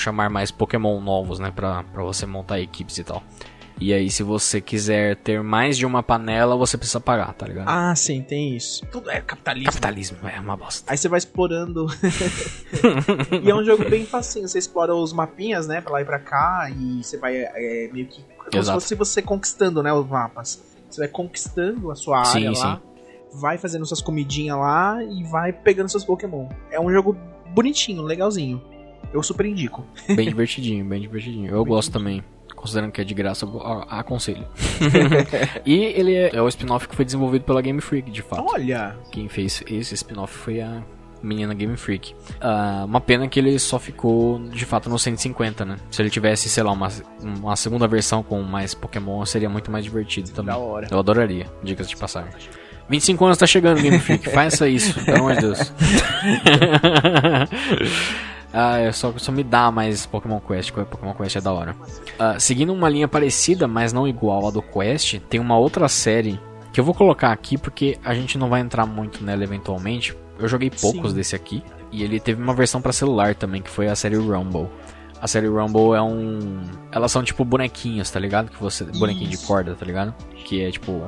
Chamar 0.00 0.30
mais 0.30 0.50
Pokémon 0.50 1.00
novos, 1.00 1.38
né? 1.38 1.50
Pra, 1.54 1.82
pra 1.84 2.02
você 2.02 2.26
montar 2.26 2.60
equipes 2.60 2.98
e 2.98 3.04
tal. 3.04 3.22
E 3.80 3.92
aí, 3.92 4.10
se 4.10 4.24
você 4.24 4.60
quiser 4.60 5.14
ter 5.16 5.40
mais 5.40 5.78
de 5.78 5.86
uma 5.86 6.02
panela, 6.02 6.56
você 6.56 6.76
precisa 6.76 7.00
pagar, 7.00 7.32
tá 7.34 7.46
ligado? 7.46 7.68
Ah, 7.68 7.94
sim, 7.94 8.22
tem 8.22 8.56
isso. 8.56 8.84
Tudo 8.86 9.08
é 9.08 9.20
capitalismo. 9.20 9.70
Capitalismo 9.70 10.18
é 10.28 10.40
uma 10.40 10.56
bosta. 10.56 10.90
Aí 10.90 10.98
você 10.98 11.08
vai 11.08 11.18
explorando. 11.18 11.86
e 13.40 13.48
é 13.48 13.54
um 13.54 13.64
jogo 13.64 13.88
bem 13.88 14.04
facinho. 14.04 14.48
Você 14.48 14.58
explora 14.58 14.94
os 14.94 15.12
mapinhas, 15.12 15.68
né? 15.68 15.80
Pra 15.80 15.92
lá 15.92 16.02
e 16.02 16.04
pra 16.04 16.18
cá. 16.18 16.68
E 16.76 17.04
você 17.04 17.16
vai 17.18 17.36
é, 17.36 17.88
meio 17.92 18.08
que. 18.08 18.20
Como 18.22 18.50
Exato. 18.52 18.80
se 18.80 18.96
fosse 18.96 19.12
você 19.12 19.22
conquistando, 19.22 19.80
né? 19.80 19.92
Os 19.92 20.08
mapas. 20.08 20.60
Você 20.90 21.00
vai 21.02 21.08
conquistando 21.08 21.92
a 21.92 21.94
sua 21.94 22.24
Sim, 22.24 22.48
área 22.48 22.58
lá. 22.58 22.82
Vai 23.32 23.58
fazendo 23.58 23.86
suas 23.86 24.00
comidinhas 24.00 24.58
lá. 24.58 24.98
E 25.04 25.22
vai 25.22 25.52
pegando 25.52 25.88
seus 25.88 26.04
Pokémon. 26.04 26.48
É 26.72 26.80
um 26.80 26.90
jogo 26.90 27.16
bonitinho, 27.54 28.02
legalzinho. 28.02 28.60
Eu 29.12 29.22
super 29.22 29.46
indico. 29.46 29.84
Bem 30.14 30.28
divertidinho, 30.28 30.84
bem 30.84 31.00
divertidinho. 31.00 31.50
Eu 31.50 31.64
Bem 31.64 31.72
gosto 31.72 31.92
também. 31.92 32.22
Considerando 32.54 32.90
que 32.90 33.00
é 33.00 33.04
de 33.04 33.14
graça, 33.14 33.46
aconselho. 33.88 34.44
e 35.64 35.76
ele 35.76 36.14
é, 36.14 36.34
é 36.34 36.42
o 36.42 36.48
spin-off 36.48 36.88
que 36.88 36.96
foi 36.96 37.04
desenvolvido 37.04 37.44
pela 37.44 37.62
Game 37.62 37.80
Freak, 37.80 38.10
de 38.10 38.20
fato. 38.20 38.44
Olha! 38.44 38.96
Quem 39.12 39.28
fez 39.28 39.62
esse 39.68 39.94
spin-off 39.94 40.36
foi 40.36 40.60
a 40.60 40.82
menina 41.22 41.54
Game 41.54 41.76
Freak. 41.76 42.16
Ah, 42.40 42.82
uma 42.84 43.00
pena 43.00 43.28
que 43.28 43.38
ele 43.38 43.56
só 43.60 43.78
ficou, 43.78 44.40
de 44.48 44.64
fato, 44.64 44.90
no 44.90 44.98
150, 44.98 45.64
né? 45.64 45.76
Se 45.90 46.02
ele 46.02 46.10
tivesse, 46.10 46.48
sei 46.48 46.64
lá, 46.64 46.72
uma, 46.72 46.88
uma 47.22 47.54
segunda 47.54 47.86
versão 47.86 48.24
com 48.24 48.42
mais 48.42 48.74
Pokémon, 48.74 49.24
seria 49.24 49.48
muito 49.48 49.70
mais 49.70 49.84
divertido 49.84 50.30
também. 50.30 50.52
Da 50.52 50.60
hora. 50.60 50.88
Eu 50.90 50.98
adoraria, 50.98 51.46
dicas 51.62 51.88
de 51.88 51.96
passagem. 51.96 52.32
25 52.88 53.24
anos 53.24 53.38
tá 53.38 53.46
chegando, 53.46 53.80
Game 53.80 54.00
Freak. 54.00 54.30
Faça 54.30 54.68
isso, 54.68 54.98
pelo 55.04 55.18
amor 55.18 55.34
de 55.34 55.42
Deus. 55.42 55.58
Ah, 58.52 58.78
é 58.78 58.92
só, 58.92 59.12
só 59.16 59.30
me 59.30 59.44
dá 59.44 59.70
mais 59.70 60.06
Pokémon 60.06 60.40
Quest, 60.40 60.72
Pokémon 60.72 61.14
Quest 61.14 61.36
é 61.36 61.40
da 61.40 61.52
hora. 61.52 61.76
Uh, 62.18 62.40
seguindo 62.40 62.72
uma 62.72 62.88
linha 62.88 63.06
parecida, 63.06 63.68
mas 63.68 63.92
não 63.92 64.08
igual 64.08 64.46
a 64.46 64.50
do 64.50 64.62
Quest, 64.62 65.18
tem 65.28 65.38
uma 65.38 65.58
outra 65.58 65.88
série 65.88 66.40
que 66.72 66.80
eu 66.80 66.84
vou 66.84 66.94
colocar 66.94 67.32
aqui 67.32 67.58
porque 67.58 67.98
a 68.04 68.14
gente 68.14 68.38
não 68.38 68.48
vai 68.48 68.60
entrar 68.60 68.86
muito 68.86 69.22
nela 69.22 69.42
eventualmente. 69.44 70.16
Eu 70.38 70.48
joguei 70.48 70.70
poucos 70.70 71.10
Sim. 71.10 71.16
desse 71.16 71.34
aqui. 71.36 71.62
E 71.90 72.02
ele 72.02 72.20
teve 72.20 72.42
uma 72.42 72.54
versão 72.54 72.80
para 72.80 72.92
celular 72.92 73.34
também, 73.34 73.62
que 73.62 73.70
foi 73.70 73.88
a 73.88 73.96
série 73.96 74.16
Rumble. 74.16 74.68
A 75.20 75.26
série 75.26 75.48
Rumble 75.48 75.94
é 75.94 76.02
um. 76.02 76.62
Elas 76.92 77.10
são 77.10 77.24
tipo 77.24 77.44
bonequinhos, 77.44 78.10
tá 78.10 78.20
ligado? 78.20 78.50
Que 78.50 78.60
você. 78.60 78.84
Bonequinho 78.84 79.30
de 79.30 79.38
corda, 79.38 79.74
tá 79.74 79.84
ligado? 79.84 80.14
Que 80.44 80.62
é 80.62 80.70
tipo. 80.70 81.02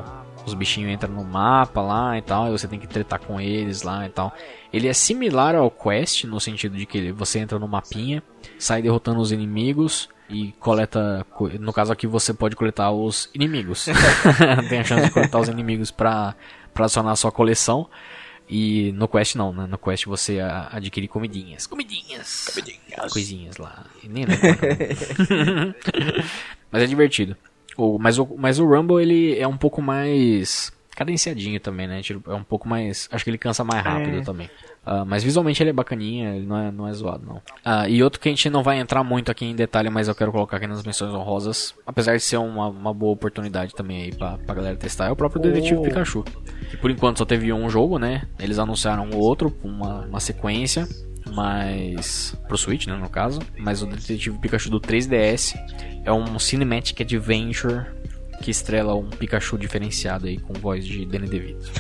Os 0.47 0.55
bichinhos 0.55 0.91
entram 0.91 1.13
no 1.13 1.25
mapa 1.25 1.81
lá 1.81 2.17
e 2.17 2.23
tal, 2.23 2.49
e 2.49 2.51
você 2.51 2.67
tem 2.67 2.79
que 2.79 2.87
tretar 2.87 3.21
com 3.21 3.41
eles 3.41 3.83
lá 3.83 4.07
e 4.07 4.09
tal. 4.09 4.35
Ele 4.73 4.89
é 4.89 4.93
similar 4.93 5.55
ao 5.55 5.71
Quest, 5.71 6.25
no 6.25 6.41
sentido 6.41 6.77
de 6.77 6.87
que 6.87 7.13
você 7.13 7.39
entra 7.39 7.59
no 7.59 7.69
mapinha, 7.69 8.23
sai 8.59 8.83
derrotando 8.83 9.21
os 9.21 9.33
inimigos 9.33 10.09
e 10.29 10.53
coleta. 10.59 11.27
No 11.59 11.73
caso 11.73 11.93
aqui 11.93 12.07
você 12.07 12.33
pode 12.33 12.57
coletar 12.57 12.91
os 12.91 13.29
inimigos. 13.35 13.87
tem 14.69 14.81
a 14.81 14.85
chance 14.85 15.07
de 15.07 15.11
coletar 15.11 15.41
os 15.41 15.49
inimigos 15.49 15.91
pra, 15.91 16.35
pra 16.73 16.85
adicionar 16.85 17.13
a 17.13 17.17
sua 17.17 17.33
coleção. 17.33 17.89
E 18.49 18.91
no 18.93 19.07
Quest 19.07 19.37
não, 19.37 19.53
né? 19.53 19.67
No 19.69 19.79
Quest 19.79 20.07
você 20.07 20.41
adquire 20.41 21.07
comidinhas. 21.07 21.69
Comidinhas. 21.69 22.49
Comidinhas. 22.53 23.13
Coisinhas 23.13 23.57
lá. 23.59 23.85
nem 24.03 24.25
lembro. 24.25 24.49
mas 26.73 26.83
é 26.83 26.87
divertido. 26.87 27.37
O, 27.81 27.99
mas, 27.99 28.19
o, 28.19 28.29
mas 28.37 28.59
o 28.59 28.67
Rumble 28.67 29.01
ele 29.01 29.39
é 29.39 29.49
um 29.49 29.57
pouco 29.57 29.81
mais 29.81 30.71
cadenciadinho 30.95 31.59
também, 31.59 31.89
né? 31.89 32.03
Tipo, 32.03 32.31
é 32.31 32.35
um 32.35 32.45
pouco 32.45 32.69
mais. 32.69 33.09
Acho 33.11 33.25
que 33.25 33.31
ele 33.31 33.39
cansa 33.39 33.65
mais 33.65 33.83
rápido 33.83 34.19
é. 34.19 34.21
também. 34.21 34.51
Uh, 34.87 35.05
mas 35.07 35.23
visualmente 35.23 35.63
ele 35.63 35.71
é 35.71 35.73
bacaninha, 35.73 36.37
ele 36.37 36.47
não 36.47 36.57
é, 36.59 36.71
não 36.71 36.89
é 36.89 36.93
zoado, 36.93 37.25
não. 37.25 37.37
Uh, 37.37 37.89
e 37.89 38.03
outro 38.03 38.21
que 38.21 38.29
a 38.29 38.33
gente 38.33 38.51
não 38.51 38.63
vai 38.63 38.79
entrar 38.79 39.03
muito 39.03 39.31
aqui 39.31 39.47
em 39.47 39.55
detalhe, 39.55 39.89
mas 39.89 40.09
eu 40.09 40.15
quero 40.15 40.33
colocar 40.33 40.57
aqui 40.57 40.67
nas 40.67 40.83
menções 40.83 41.13
honrosas, 41.13 41.75
apesar 41.87 42.17
de 42.17 42.23
ser 42.23 42.39
uma, 42.39 42.69
uma 42.69 42.93
boa 42.93 43.13
oportunidade 43.13 43.75
também 43.75 44.03
aí 44.03 44.15
pra, 44.15 44.39
pra 44.39 44.55
galera 44.55 44.77
testar, 44.77 45.07
é 45.07 45.11
o 45.11 45.17
próprio 45.17 45.41
Detetive 45.41 45.77
oh. 45.77 45.83
Pikachu. 45.83 46.25
Que 46.71 46.77
por 46.77 46.91
enquanto 46.91 47.19
só 47.19 47.25
teve 47.25 47.53
um 47.53 47.69
jogo, 47.69 47.99
né? 47.99 48.23
Eles 48.39 48.59
anunciaram 48.59 49.11
outro, 49.15 49.55
uma, 49.63 50.07
uma 50.07 50.21
sequência, 50.21 50.89
mas. 51.33 52.37
pro 52.49 52.57
Switch, 52.57 52.87
né, 52.87 52.97
no 52.97 53.09
caso. 53.09 53.41
Mas 53.59 53.83
o 53.83 53.87
Detetive 53.87 54.39
Pikachu 54.39 54.71
do 54.71 54.81
3DS 54.81 55.55
é 56.05 56.13
um 56.13 56.39
Cinematic 56.39 57.01
Adventure 57.01 57.87
que 58.41 58.51
estrela 58.51 58.95
um 58.95 59.09
Pikachu 59.09 59.59
diferenciado 59.59 60.27
aí 60.27 60.39
com 60.39 60.55
voz 60.55 60.85
de 60.85 61.05
Danny 61.05 61.29
DeVito. 61.29 61.71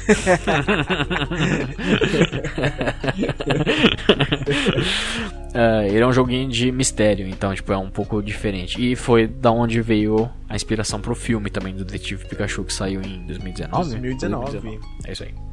uh, 5.54 5.82
ele 5.88 6.00
é 6.00 6.06
um 6.06 6.12
joguinho 6.12 6.48
de 6.50 6.70
mistério, 6.70 7.26
então 7.26 7.54
tipo 7.54 7.72
é 7.72 7.78
um 7.78 7.90
pouco 7.90 8.22
diferente. 8.22 8.78
E 8.78 8.94
foi 8.94 9.26
da 9.26 9.50
onde 9.50 9.80
veio 9.80 10.28
a 10.48 10.54
inspiração 10.54 11.00
pro 11.00 11.14
filme 11.14 11.48
também 11.48 11.74
do 11.74 11.84
Detetive 11.84 12.26
Pikachu 12.26 12.62
que 12.64 12.74
saiu 12.74 13.00
em 13.00 13.24
2019. 13.26 13.90
2019. 13.90 14.50
2019. 14.50 14.80
É 15.06 15.12
isso 15.12 15.22
aí. 15.22 15.49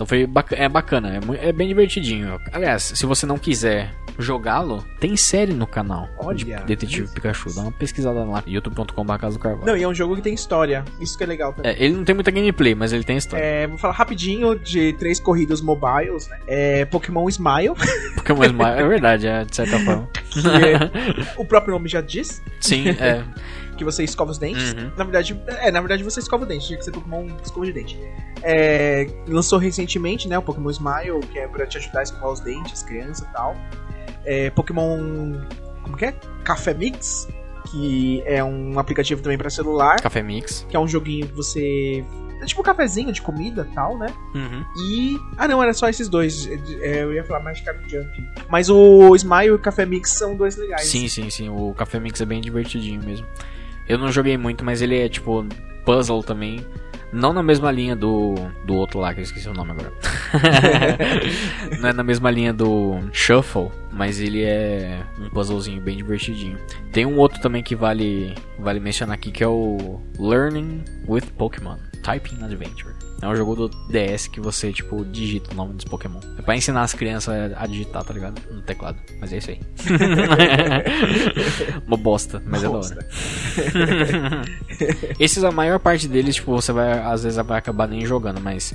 Então 0.00 0.06
foi 0.06 0.26
é 0.52 0.66
bacana, 0.66 1.20
é, 1.38 1.48
é, 1.48 1.52
bem 1.52 1.68
divertidinho. 1.68 2.40
Aliás, 2.54 2.84
se 2.94 3.04
você 3.04 3.26
não 3.26 3.36
quiser 3.36 3.92
jogá-lo, 4.20 4.84
tem 4.98 5.16
série 5.16 5.52
no 5.52 5.66
canal 5.66 6.08
Olha, 6.18 6.36
de 6.36 6.44
Detetive 6.44 7.04
isso. 7.04 7.14
Pikachu. 7.14 7.54
Dá 7.54 7.62
uma 7.62 7.72
pesquisada 7.72 8.24
lá, 8.24 8.42
youtube.com.br 8.46 9.16
Casa 9.16 9.36
do 9.36 9.42
Carvalho. 9.42 9.66
Não, 9.66 9.76
e 9.76 9.82
é 9.82 9.88
um 9.88 9.94
jogo 9.94 10.16
que 10.16 10.22
tem 10.22 10.34
história. 10.34 10.84
Isso 11.00 11.16
que 11.16 11.24
é 11.24 11.26
legal 11.26 11.52
também. 11.52 11.72
É, 11.72 11.82
ele 11.82 11.94
não 11.94 12.04
tem 12.04 12.14
muita 12.14 12.30
gameplay, 12.30 12.74
mas 12.74 12.92
ele 12.92 13.04
tem 13.04 13.16
história. 13.16 13.42
É, 13.42 13.66
vou 13.66 13.78
falar 13.78 13.94
rapidinho 13.94 14.58
de 14.58 14.92
três 14.94 15.20
corridas 15.20 15.60
mobiles, 15.60 16.28
né? 16.28 16.38
É 16.46 16.84
Pokémon 16.84 17.28
Smile. 17.28 17.74
Pokémon 18.16 18.44
Smile, 18.44 18.78
é 18.78 18.88
verdade, 18.88 19.26
é, 19.26 19.44
de 19.44 19.54
certa 19.54 19.78
forma. 19.78 20.08
O 21.36 21.44
próprio 21.44 21.74
nome 21.74 21.88
já 21.88 22.00
diz. 22.00 22.42
Sim, 22.60 22.88
é. 23.00 23.24
que 23.76 23.84
você 23.84 24.04
escova 24.04 24.30
os 24.30 24.38
dentes. 24.38 24.72
Uhum. 24.72 24.90
Na 24.96 25.04
verdade, 25.04 25.40
é, 25.46 25.70
na 25.70 25.80
verdade 25.80 26.02
você 26.02 26.20
escova 26.20 26.42
os 26.42 26.48
dentes, 26.48 26.66
tinha 26.66 26.78
que 26.78 26.84
ser 26.84 26.92
Pokémon 26.92 27.26
escova 27.42 27.66
de 27.66 27.72
dente. 27.72 27.98
É, 28.42 29.06
lançou 29.26 29.58
recentemente, 29.58 30.28
né, 30.28 30.38
o 30.38 30.42
Pokémon 30.42 30.70
Smile, 30.70 31.20
que 31.32 31.38
é 31.38 31.48
pra 31.48 31.66
te 31.66 31.78
ajudar 31.78 32.00
a 32.00 32.02
escovar 32.02 32.30
os 32.30 32.40
dentes, 32.40 32.82
criança 32.82 33.26
e 33.28 33.32
tal. 33.32 33.56
É, 34.24 34.50
Pokémon. 34.50 34.98
Como 35.82 35.96
que 35.96 36.06
é? 36.06 36.12
Café 36.44 36.74
Mix, 36.74 37.28
que 37.70 38.22
é 38.26 38.42
um 38.42 38.78
aplicativo 38.78 39.22
também 39.22 39.38
para 39.38 39.50
celular. 39.50 40.00
Café 40.00 40.22
Mix. 40.22 40.66
Que 40.68 40.76
é 40.76 40.80
um 40.80 40.88
joguinho 40.88 41.26
que 41.26 41.34
você. 41.34 42.04
É 42.40 42.46
tipo 42.46 42.62
um 42.62 42.64
cafezinho 42.64 43.12
de 43.12 43.20
comida 43.20 43.68
e 43.70 43.74
tal, 43.74 43.98
né? 43.98 44.06
Uhum. 44.34 44.64
E. 44.78 45.18
Ah, 45.36 45.46
não, 45.46 45.62
era 45.62 45.74
só 45.74 45.88
esses 45.88 46.08
dois. 46.08 46.48
É, 46.80 47.02
eu 47.02 47.12
ia 47.12 47.22
falar 47.24 47.40
mais 47.40 47.58
de 47.58 47.64
Jump. 47.64 48.28
Mas 48.48 48.70
o 48.70 49.14
Smile 49.14 49.46
e 49.46 49.50
o 49.50 49.58
Café 49.58 49.84
Mix 49.84 50.10
são 50.10 50.34
dois 50.34 50.56
legais. 50.56 50.86
Sim, 50.86 51.06
sim, 51.06 51.28
sim. 51.28 51.48
O 51.50 51.74
Café 51.74 52.00
Mix 52.00 52.20
é 52.20 52.24
bem 52.24 52.40
divertidinho 52.40 53.02
mesmo. 53.02 53.26
Eu 53.86 53.98
não 53.98 54.10
joguei 54.10 54.38
muito, 54.38 54.64
mas 54.64 54.80
ele 54.80 54.98
é 54.98 55.08
tipo 55.08 55.44
puzzle 55.84 56.22
também. 56.22 56.64
Não 57.12 57.32
na 57.32 57.42
mesma 57.42 57.70
linha 57.72 57.96
do, 57.96 58.34
do 58.64 58.74
outro 58.74 59.00
lá, 59.00 59.12
que 59.12 59.20
eu 59.20 59.24
esqueci 59.24 59.48
o 59.48 59.54
nome 59.54 59.72
agora. 59.72 59.92
não 61.80 61.88
é 61.88 61.92
na 61.92 62.04
mesma 62.04 62.30
linha 62.30 62.52
do 62.52 63.00
Shuffle, 63.12 63.70
mas 63.90 64.20
ele 64.20 64.44
é 64.44 65.02
um 65.18 65.28
puzzlezinho 65.28 65.80
bem 65.80 65.96
divertidinho. 65.96 66.58
Tem 66.92 67.04
um 67.04 67.18
outro 67.18 67.40
também 67.40 67.62
que 67.62 67.74
vale, 67.74 68.34
vale 68.58 68.78
mencionar 68.78 69.14
aqui, 69.14 69.32
que 69.32 69.42
é 69.42 69.48
o 69.48 70.00
Learning 70.18 70.84
with 71.08 71.24
Pokémon 71.36 71.78
Typing 72.02 72.44
Adventure. 72.44 72.99
É 73.22 73.28
um 73.28 73.36
jogo 73.36 73.54
do 73.54 73.68
DS 73.88 74.28
que 74.28 74.40
você, 74.40 74.72
tipo, 74.72 75.04
digita 75.04 75.52
o 75.52 75.54
nome 75.54 75.74
dos 75.74 75.84
Pokémon. 75.84 76.20
É 76.38 76.42
pra 76.42 76.56
ensinar 76.56 76.82
as 76.82 76.94
crianças 76.94 77.52
a 77.54 77.66
digitar, 77.66 78.02
tá 78.02 78.14
ligado? 78.14 78.40
No 78.50 78.62
teclado. 78.62 78.98
Mas 79.20 79.30
é 79.32 79.36
isso 79.38 79.50
aí. 79.50 79.60
Uma 81.86 81.98
bosta, 81.98 82.42
mas 82.46 82.64
é 82.64 82.68
da 82.68 82.70
hora. 82.70 83.06
Esses, 85.20 85.44
a 85.44 85.50
maior 85.50 85.78
parte 85.78 86.08
deles, 86.08 86.36
tipo, 86.36 86.52
você 86.52 86.72
vai, 86.72 86.98
às 86.98 87.22
vezes 87.22 87.38
vai 87.44 87.58
acabar 87.58 87.86
nem 87.86 88.06
jogando, 88.06 88.40
mas 88.40 88.74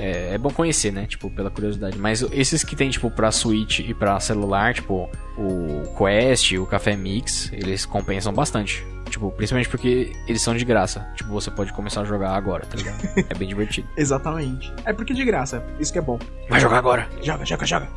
é, 0.00 0.34
é, 0.34 0.38
bom 0.38 0.50
conhecer, 0.50 0.90
né? 0.90 1.06
Tipo, 1.06 1.30
pela 1.30 1.50
curiosidade. 1.50 1.98
Mas 1.98 2.22
esses 2.32 2.64
que 2.64 2.74
tem, 2.74 2.90
tipo, 2.90 3.10
pra 3.10 3.30
Switch 3.30 3.80
e 3.80 3.92
pra 3.92 4.18
celular, 4.18 4.72
tipo, 4.72 5.10
o 5.36 5.82
Quest, 5.96 6.52
o 6.52 6.66
Café 6.66 6.96
Mix, 6.96 7.52
eles 7.52 7.84
compensam 7.84 8.32
bastante. 8.32 8.84
Tipo, 9.10 9.30
principalmente 9.32 9.68
porque 9.68 10.12
eles 10.26 10.40
são 10.40 10.56
de 10.56 10.64
graça. 10.64 11.06
Tipo, 11.16 11.30
você 11.30 11.50
pode 11.50 11.72
começar 11.72 12.02
a 12.02 12.04
jogar 12.04 12.30
agora, 12.30 12.64
tá 12.64 12.76
ligado? 12.76 13.02
É 13.28 13.34
bem 13.34 13.48
divertido. 13.48 13.88
Exatamente. 13.96 14.72
É 14.84 14.92
porque 14.92 15.12
de 15.12 15.24
graça. 15.24 15.62
Isso 15.78 15.92
que 15.92 15.98
é 15.98 16.02
bom. 16.02 16.18
Vai 16.48 16.60
jogar 16.60 16.78
agora. 16.78 17.08
Joga, 17.20 17.44
joga, 17.44 17.66
joga. 17.66 17.88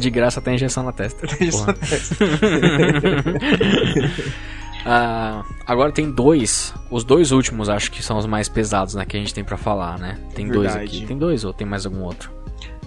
De 0.00 0.10
graça 0.10 0.40
tem 0.40 0.54
injeção 0.54 0.82
na 0.82 0.92
testa. 0.92 1.26
Tem 1.26 1.48
injeção 1.48 1.66
na 1.66 1.74
testa. 1.74 2.16
Uh, 4.84 5.44
agora 5.66 5.92
tem 5.92 6.10
dois. 6.10 6.74
Os 6.90 7.04
dois 7.04 7.32
últimos 7.32 7.68
acho 7.68 7.90
que 7.90 8.02
são 8.02 8.18
os 8.18 8.26
mais 8.26 8.48
pesados, 8.48 8.94
né? 8.94 9.04
Que 9.04 9.16
a 9.16 9.20
gente 9.20 9.32
tem 9.32 9.44
para 9.44 9.56
falar, 9.56 9.98
né? 9.98 10.18
Tem 10.34 10.46
Verdade. 10.46 10.74
dois 10.74 10.76
aqui. 10.76 11.06
Tem 11.06 11.16
dois 11.18 11.44
ou 11.44 11.52
tem 11.52 11.66
mais 11.66 11.86
algum 11.86 12.02
outro? 12.02 12.30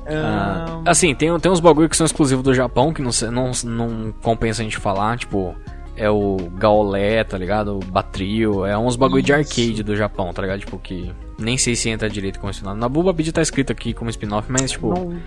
Uh, 0.02 0.84
assim, 0.86 1.16
tem, 1.16 1.38
tem 1.40 1.52
uns 1.52 1.60
bagulho 1.60 1.90
que 1.90 1.98
são 1.98 2.06
exclusivos 2.06 2.44
do 2.44 2.54
Japão 2.54 2.94
que 2.94 3.02
não, 3.02 3.12
não, 3.32 3.52
não 3.64 4.12
compensa 4.22 4.62
a 4.62 4.64
gente 4.64 4.78
falar, 4.78 5.18
tipo 5.18 5.56
é 5.96 6.10
o 6.10 6.38
Gaolé, 6.58 7.24
tá 7.24 7.38
ligado? 7.38 7.78
O 7.78 7.80
Batrio, 7.80 8.66
é 8.66 8.78
uns 8.78 8.96
bagulho 8.96 9.20
Isso. 9.20 9.26
de 9.28 9.34
arcade 9.34 9.84
do 9.84 9.96
Japão, 9.96 10.34
tá 10.34 10.42
ligado? 10.42 10.60
Tipo, 10.60 10.78
que 10.78 11.14
nem 11.38 11.58
sei 11.58 11.76
se 11.76 11.90
entra 11.90 12.10
direito 12.10 12.40
como 12.40 12.52
esse 12.52 12.64
nome. 12.64 12.80
Na 12.80 12.90
Buba 12.90 13.14
Beat 13.14 13.32
tá 13.32 13.42
escrito 13.42 13.72
aqui 13.72 13.94
como 13.94 14.10
spin-off, 14.10 14.52
mas 14.52 14.72
tipo. 14.72 14.94
Não, 14.94 15.22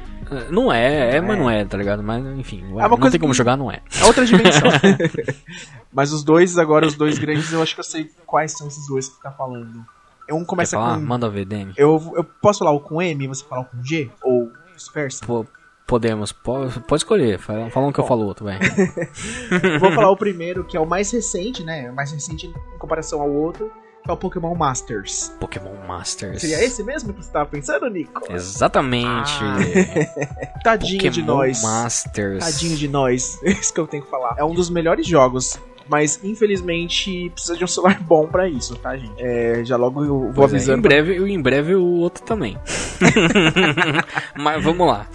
não 0.50 0.72
é, 0.72 1.16
é, 1.16 1.20
mas 1.20 1.38
não 1.38 1.50
é, 1.50 1.64
tá 1.64 1.76
ligado? 1.76 2.02
Mas 2.02 2.24
enfim, 2.38 2.64
é 2.78 2.88
não 2.88 3.10
tem 3.10 3.20
como 3.20 3.34
jogar, 3.34 3.56
não 3.56 3.70
é. 3.70 3.80
É 4.00 4.04
outra 4.04 4.24
dimensão. 4.24 4.68
mas 5.92 6.12
os 6.12 6.22
dois, 6.22 6.58
agora, 6.58 6.86
os 6.86 6.94
dois 6.94 7.18
grandes, 7.18 7.52
eu 7.52 7.62
acho 7.62 7.74
que 7.74 7.80
eu 7.80 7.84
sei 7.84 8.10
quais 8.26 8.52
são 8.52 8.68
esses 8.68 8.86
dois 8.86 9.08
que 9.08 9.16
você 9.16 9.22
tá 9.22 9.30
falando. 9.30 9.84
Um 10.30 10.44
começa 10.44 10.76
com. 10.76 11.00
Manda 11.00 11.28
ver, 11.30 11.46
Dani. 11.46 11.72
Eu, 11.76 12.12
eu 12.14 12.24
posso 12.24 12.58
falar 12.58 12.72
o 12.72 12.80
com 12.80 13.00
M 13.00 13.24
e 13.24 13.28
você 13.28 13.44
falar 13.44 13.62
o 13.62 13.64
com 13.64 13.82
G? 13.82 14.10
Ou 14.22 14.52
vice-versa? 14.74 15.24
Podemos, 15.88 16.32
pode, 16.32 16.80
pode 16.80 17.00
escolher. 17.00 17.38
Fala, 17.38 17.70
fala 17.70 17.86
um 17.86 17.92
que 17.92 17.96
Bom. 17.96 18.04
eu 18.04 18.08
falo 18.08 18.26
outro, 18.26 18.44
vai. 18.44 18.58
Vou 19.80 19.90
falar 19.90 20.10
o 20.10 20.16
primeiro, 20.18 20.62
que 20.62 20.76
é 20.76 20.80
o 20.80 20.84
mais 20.84 21.10
recente, 21.10 21.64
né? 21.64 21.90
O 21.90 21.94
mais 21.94 22.12
recente 22.12 22.46
em 22.46 22.78
comparação 22.78 23.22
ao 23.22 23.32
outro, 23.32 23.72
que 24.04 24.10
é 24.10 24.12
o 24.12 24.16
Pokémon 24.18 24.54
Masters. 24.54 25.32
Pokémon 25.40 25.74
Masters. 25.86 26.42
Seria 26.42 26.62
esse 26.62 26.84
mesmo 26.84 27.14
que 27.14 27.22
você 27.22 27.28
estava 27.30 27.48
pensando, 27.48 27.88
Nico? 27.88 28.20
Exatamente. 28.30 29.32
Ah. 29.42 30.60
Tadinho 30.62 30.98
Pokémon 30.98 31.14
de 31.14 31.22
nós. 31.22 31.62
Masters. 31.62 32.44
Tadinho 32.44 32.76
de 32.76 32.86
nós. 32.86 33.38
É 33.42 33.52
isso 33.52 33.72
que 33.72 33.80
eu 33.80 33.86
tenho 33.86 34.02
que 34.02 34.10
falar. 34.10 34.34
É 34.36 34.44
um 34.44 34.52
dos 34.52 34.68
melhores 34.68 35.06
jogos 35.06 35.58
mas 35.88 36.20
infelizmente 36.22 37.30
precisa 37.30 37.56
de 37.56 37.64
um 37.64 37.66
celular 37.66 38.00
bom 38.04 38.26
para 38.26 38.48
isso, 38.48 38.76
tá, 38.76 38.96
gente? 38.96 39.14
É, 39.18 39.64
já 39.64 39.76
logo 39.76 40.04
eu 40.04 40.20
vou 40.20 40.32
pois 40.34 40.52
avisando. 40.54 40.76
É, 40.76 40.78
em 40.78 40.82
breve, 40.82 41.32
em 41.32 41.40
breve 41.40 41.74
o 41.74 41.84
outro 41.84 42.22
também. 42.24 42.56
mas 44.36 44.62
vamos 44.62 44.86
lá. 44.86 45.06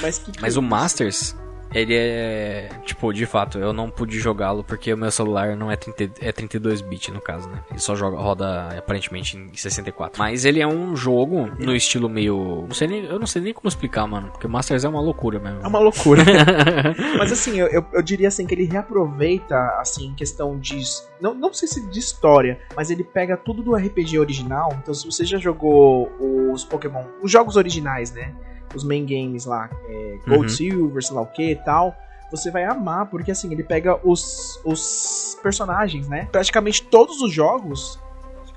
mas, 0.00 0.18
que 0.18 0.32
mas 0.40 0.56
é 0.56 0.58
o 0.58 0.62
Masters 0.62 1.36
Ele 1.74 1.94
é. 1.94 2.68
Tipo, 2.84 3.12
de 3.12 3.26
fato, 3.26 3.58
eu 3.58 3.72
não 3.72 3.90
pude 3.90 4.18
jogá-lo 4.18 4.62
porque 4.62 4.92
o 4.92 4.96
meu 4.96 5.10
celular 5.10 5.56
não 5.56 5.70
é, 5.70 5.76
30, 5.76 6.24
é 6.24 6.32
32 6.32 6.80
bits 6.80 7.12
no 7.12 7.20
caso, 7.20 7.48
né? 7.48 7.60
Ele 7.70 7.80
só 7.80 7.96
joga, 7.96 8.16
roda 8.16 8.68
aparentemente 8.78 9.36
em 9.36 9.54
64. 9.54 10.18
Mas 10.18 10.44
ele 10.44 10.60
é 10.60 10.66
um 10.66 10.94
jogo 10.94 11.50
no 11.58 11.74
estilo 11.74 12.08
meio. 12.08 12.64
Não 12.68 12.74
sei 12.74 12.86
nem, 12.86 13.04
eu 13.04 13.18
não 13.18 13.26
sei 13.26 13.42
nem 13.42 13.52
como 13.52 13.68
explicar, 13.68 14.06
mano. 14.06 14.28
Porque 14.30 14.46
Masters 14.46 14.84
é 14.84 14.88
uma 14.88 15.00
loucura 15.00 15.38
mesmo. 15.38 15.60
É 15.62 15.66
uma 15.66 15.80
loucura. 15.80 16.22
Mas 17.18 17.32
assim, 17.32 17.58
eu, 17.58 17.66
eu, 17.66 17.84
eu, 17.92 18.02
diria 18.02 18.28
assim 18.28 18.46
que 18.46 18.54
ele 18.54 18.64
reaproveita, 18.64 19.56
assim, 19.80 20.06
em 20.06 20.14
questão 20.14 20.58
de. 20.58 20.80
Não, 21.20 21.34
não 21.34 21.52
sei 21.52 21.66
se 21.66 21.84
de 21.90 21.98
história, 21.98 22.60
mas 22.76 22.90
ele 22.90 23.02
pega 23.02 23.36
tudo 23.36 23.62
do 23.62 23.74
RPG 23.74 24.18
original. 24.18 24.76
Então, 24.82 24.92
se 24.92 25.06
você 25.06 25.24
já 25.24 25.38
jogou 25.38 26.10
os 26.52 26.64
Pokémon, 26.64 27.04
os 27.22 27.30
jogos 27.30 27.56
originais, 27.56 28.12
né? 28.12 28.34
Os 28.74 28.84
main 28.84 29.04
games 29.06 29.44
lá, 29.44 29.70
é, 29.88 30.18
Gold, 30.26 30.42
uhum. 30.42 30.48
Silver, 30.48 31.02
sei 31.02 31.14
lá 31.14 31.22
o 31.22 31.26
que 31.26 31.50
e 31.50 31.56
tal, 31.56 31.96
você 32.30 32.50
vai 32.50 32.64
amar, 32.64 33.06
porque 33.06 33.30
assim, 33.30 33.52
ele 33.52 33.62
pega 33.62 33.98
os, 34.02 34.60
os 34.64 35.38
personagens, 35.42 36.08
né? 36.08 36.28
Praticamente 36.30 36.82
todos 36.82 37.20
os 37.20 37.32
jogos 37.32 37.98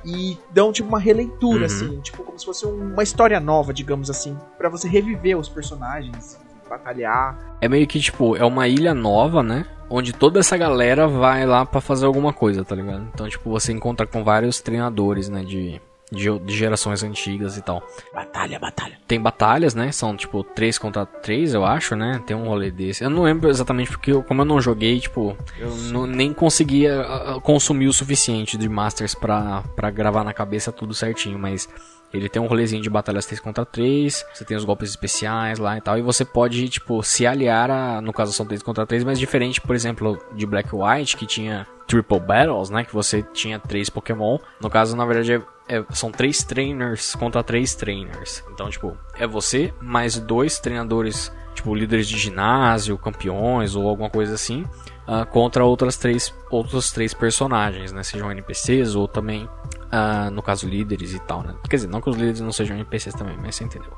e 0.03 0.37
dão 0.51 0.71
tipo 0.71 0.89
uma 0.89 0.99
releitura, 0.99 1.59
uhum. 1.59 1.65
assim, 1.65 1.99
tipo 2.01 2.23
como 2.23 2.39
se 2.39 2.45
fosse 2.45 2.65
uma 2.65 3.03
história 3.03 3.39
nova, 3.39 3.73
digamos 3.73 4.09
assim, 4.09 4.37
para 4.57 4.69
você 4.69 4.87
reviver 4.87 5.37
os 5.37 5.49
personagens, 5.49 6.39
batalhar. 6.69 7.57
É 7.61 7.67
meio 7.67 7.85
que 7.87 7.99
tipo, 7.99 8.35
é 8.35 8.45
uma 8.45 8.67
ilha 8.67 8.93
nova, 8.93 9.43
né? 9.43 9.65
Onde 9.89 10.11
toda 10.11 10.39
essa 10.39 10.57
galera 10.57 11.07
vai 11.07 11.45
lá 11.45 11.65
para 11.65 11.79
fazer 11.79 12.05
alguma 12.05 12.33
coisa, 12.33 12.63
tá 12.63 12.75
ligado? 12.75 13.07
Então, 13.13 13.27
tipo, 13.29 13.49
você 13.49 13.71
encontra 13.71 14.05
com 14.05 14.23
vários 14.23 14.59
treinadores, 14.59 15.29
né? 15.29 15.43
De, 15.43 15.81
de, 16.11 16.39
de, 16.39 16.55
gerações 16.55 17.03
antigas 17.03 17.57
e 17.57 17.61
tal. 17.61 17.85
Batalha, 18.13 18.59
batalha. 18.59 18.97
Tem 19.07 19.19
batalhas, 19.19 19.75
né? 19.75 19.91
São 19.91 20.15
tipo 20.15 20.43
3 20.43 20.77
contra 20.77 21.05
3, 21.05 21.53
eu 21.53 21.65
acho, 21.65 21.95
né? 21.95 22.21
Tem 22.25 22.35
um 22.35 22.47
rolê 22.47 22.71
desse. 22.71 23.03
Eu 23.03 23.09
não 23.09 23.23
lembro 23.23 23.49
exatamente 23.49 23.91
porque, 23.91 24.11
eu, 24.11 24.23
como 24.23 24.41
eu 24.41 24.45
não 24.45 24.61
joguei, 24.61 24.99
tipo, 24.99 25.37
eu 25.59 25.69
não, 25.91 26.07
nem 26.07 26.33
conseguia 26.33 27.01
ah, 27.01 27.35
ah, 27.35 27.41
consumir 27.41 27.87
o 27.87 27.93
suficiente 27.93 28.57
de 28.57 28.69
Masters 28.69 29.13
pra, 29.13 29.63
pra 29.75 29.89
gravar 29.89 30.23
na 30.23 30.33
cabeça 30.33 30.71
tudo 30.71 30.93
certinho, 30.93 31.37
mas. 31.37 31.67
Ele 32.13 32.29
tem 32.29 32.41
um 32.41 32.47
rolezinho 32.47 32.81
de 32.81 32.89
batalhas 32.89 33.25
3 33.25 33.41
contra 33.41 33.65
3, 33.65 34.25
você 34.33 34.45
tem 34.45 34.55
os 34.55 34.63
golpes 34.63 34.91
especiais 34.91 35.59
lá 35.59 35.77
e 35.77 35.81
tal, 35.81 35.97
e 35.97 36.01
você 36.01 36.23
pode, 36.23 36.69
tipo, 36.69 37.03
se 37.03 37.27
aliar 37.27 37.69
a, 37.69 37.99
no 37.99 38.13
caso 38.13 38.31
são 38.31 38.45
3 38.45 38.63
contra 38.63 38.85
3, 38.85 39.03
mas 39.03 39.19
diferente, 39.19 39.59
por 39.59 39.75
exemplo, 39.75 40.17
de 40.33 40.45
Black 40.45 40.69
White, 40.73 41.17
que 41.17 41.25
tinha 41.25 41.67
Triple 41.87 42.19
Battles, 42.19 42.69
né, 42.69 42.83
que 42.83 42.93
você 42.93 43.23
tinha 43.23 43.57
três 43.57 43.89
Pokémon. 43.89 44.37
No 44.61 44.69
caso, 44.69 44.95
na 44.95 45.05
verdade, 45.05 45.33
é 45.33 45.41
é, 45.67 45.83
são 45.91 46.11
três 46.11 46.43
trainers 46.43 47.13
contra 47.15 47.43
três 47.43 47.75
trainers. 47.75 48.43
Então, 48.51 48.69
tipo, 48.69 48.97
é 49.15 49.27
você 49.27 49.73
mais 49.81 50.17
dois 50.17 50.59
treinadores, 50.59 51.31
tipo, 51.53 51.75
líderes 51.75 52.07
de 52.07 52.17
ginásio, 52.17 52.97
campeões 52.97 53.75
ou 53.75 53.87
alguma 53.87 54.09
coisa 54.09 54.33
assim, 54.33 54.63
uh, 55.07 55.25
contra 55.29 55.65
outras 55.65 55.97
três, 55.97 56.33
outros 56.49 56.91
três 56.91 57.13
personagens, 57.13 57.91
né? 57.91 58.01
Sejam 58.01 58.31
NPCs 58.31 58.95
ou 58.95 59.07
também, 59.07 59.43
uh, 59.43 60.31
no 60.31 60.41
caso, 60.41 60.67
líderes 60.67 61.13
e 61.13 61.19
tal, 61.19 61.43
né? 61.43 61.53
Quer 61.69 61.75
dizer, 61.75 61.89
não 61.89 61.99
que 61.99 62.09
os 62.09 62.15
líderes 62.15 62.39
não 62.39 62.53
sejam 62.53 62.77
NPCs 62.77 63.13
também, 63.13 63.37
mas 63.41 63.55
você 63.55 63.65
entendeu. 63.65 63.91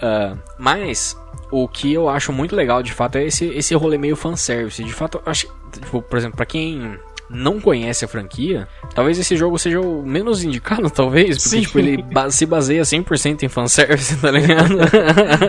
uh, 0.00 0.38
mas 0.58 1.14
o 1.50 1.68
que 1.68 1.92
eu 1.92 2.08
acho 2.08 2.32
muito 2.32 2.56
legal, 2.56 2.82
de 2.82 2.92
fato, 2.92 3.16
é 3.16 3.24
esse, 3.24 3.46
esse 3.46 3.74
rolê 3.74 3.98
meio 3.98 4.16
fanservice. 4.16 4.82
De 4.82 4.92
fato, 4.92 5.20
acho, 5.24 5.48
tipo, 5.72 6.02
por 6.02 6.18
exemplo, 6.18 6.36
pra 6.36 6.46
quem 6.46 6.98
não 7.28 7.60
conhece 7.60 8.04
a 8.04 8.08
franquia, 8.08 8.68
talvez 8.94 9.18
esse 9.18 9.36
jogo 9.36 9.58
seja 9.58 9.80
o 9.80 10.02
menos 10.02 10.44
indicado, 10.44 10.88
talvez, 10.90 11.42
porque 11.42 11.60
tipo, 11.60 11.78
ele 11.78 12.02
ba 12.02 12.30
se 12.30 12.46
baseia 12.46 12.82
100% 12.82 13.42
em 13.42 13.48
fanservice, 13.48 14.16
tá 14.20 14.30
ligado? 14.30 14.76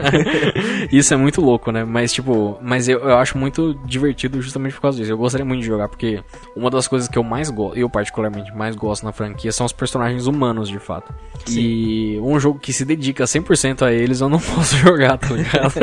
Isso 0.92 1.14
é 1.14 1.18
muito 1.18 1.42
louco, 1.42 1.72
né? 1.72 1.84
Mas, 1.84 2.14
tipo, 2.14 2.58
mas 2.62 2.88
eu, 2.88 3.00
eu 3.00 3.18
acho 3.18 3.38
muito 3.38 3.74
divertido 3.86 4.42
justamente 4.42 4.74
por 4.74 4.82
causa 4.82 4.98
disso. 4.98 5.12
Eu 5.12 5.18
gostaria 5.18 5.46
muito 5.46 5.62
de 5.62 5.68
jogar, 5.68 5.88
porque 5.88 6.22
uma 6.56 6.70
das 6.70 6.88
coisas 6.88 7.08
que 7.08 7.18
eu 7.18 7.24
mais 7.24 7.50
gosto, 7.50 7.78
eu 7.78 7.90
particularmente 7.90 8.54
mais 8.56 8.76
gosto 8.76 9.04
na 9.04 9.12
franquia, 9.12 9.52
são 9.52 9.66
os 9.66 9.74
personagens 9.74 10.28
humanos, 10.28 10.70
de 10.70 10.80
fato. 10.80 11.14
Sim. 11.46 11.60
E 11.60 12.20
um 12.22 12.40
jogo 12.40 12.60
que 12.60 12.72
se 12.72 12.86
dedica 12.86 13.24
100% 13.26 13.84
a 13.84 13.92
eles, 13.92 14.22
eu 14.22 14.30
não 14.30 14.40
posso 14.40 14.78
jogar, 14.78 15.18
tá 15.18 15.30
ligado? 15.36 15.74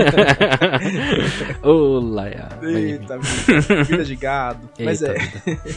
Olá, 1.63 2.25
Eita, 2.63 3.19
vida 3.85 4.05
de 4.05 4.17
gado. 4.17 4.69
Eita, 4.79 4.85
mas 4.85 5.03
é. 5.03 5.15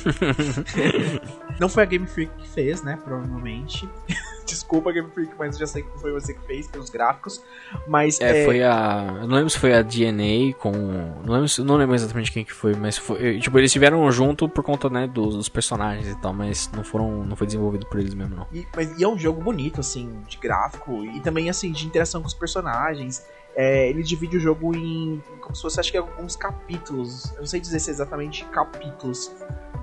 não 1.59 1.69
foi 1.69 1.83
a 1.83 1.85
Game 1.85 2.07
Freak 2.07 2.31
que 2.37 2.47
fez, 2.47 2.83
né? 2.83 2.97
Provavelmente. 3.03 3.89
Desculpa, 4.45 4.93
Game 4.93 5.09
Freak, 5.11 5.33
mas 5.37 5.57
já 5.57 5.67
sei 5.67 5.83
que 5.83 5.99
foi 5.99 6.11
você 6.11 6.33
que 6.33 6.39
fez 6.45 6.67
pelos 6.67 6.89
gráficos. 6.89 7.43
Mas. 7.85 8.19
É, 8.21 8.43
é, 8.43 8.45
foi 8.45 8.63
a. 8.63 9.17
Eu 9.21 9.27
não 9.27 9.35
lembro 9.35 9.49
se 9.49 9.59
foi 9.59 9.73
a 9.73 9.81
DNA 9.81 10.53
com. 10.57 10.71
Não 10.71 11.33
lembro, 11.33 11.63
não 11.65 11.75
lembro 11.75 11.95
exatamente 11.95 12.31
quem 12.31 12.45
que 12.45 12.53
foi, 12.53 12.73
mas 12.73 12.97
foi. 12.97 13.39
Tipo, 13.39 13.59
eles 13.59 13.69
estiveram 13.69 14.09
junto 14.09 14.47
por 14.47 14.63
conta, 14.63 14.89
né, 14.89 15.05
dos, 15.05 15.35
dos, 15.35 15.49
personagens 15.49 16.07
e 16.07 16.15
tal, 16.21 16.31
mas 16.33 16.71
não 16.73 16.83
foram. 16.83 17.25
Não 17.25 17.35
foi 17.35 17.45
desenvolvido 17.45 17.85
por 17.87 17.99
eles 17.99 18.13
mesmo, 18.13 18.37
não. 18.37 18.47
E, 18.53 18.65
mas, 18.75 18.97
e 18.97 19.03
é 19.03 19.07
um 19.07 19.17
jogo 19.17 19.41
bonito, 19.41 19.81
assim, 19.81 20.21
de 20.27 20.37
gráfico 20.37 21.03
e 21.03 21.19
também, 21.19 21.49
assim, 21.49 21.71
de 21.71 21.85
interação 21.85 22.21
com 22.21 22.27
os 22.27 22.33
personagens. 22.33 23.25
É, 23.59 23.89
ele 23.89 24.03
divide 24.03 24.37
o 24.37 24.39
jogo 24.39 24.75
em. 24.75 25.21
como 25.41 25.55
se 25.55 25.63
fosse, 25.63 25.79
acho 25.79 25.91
que, 25.91 25.97
alguns 25.97 26.35
capítulos. 26.35 27.31
Eu 27.33 27.39
não 27.39 27.47
sei 27.47 27.59
dizer 27.59 27.79
se 27.79 27.89
é 27.89 27.93
exatamente 27.93 28.45
capítulos. 28.45 29.31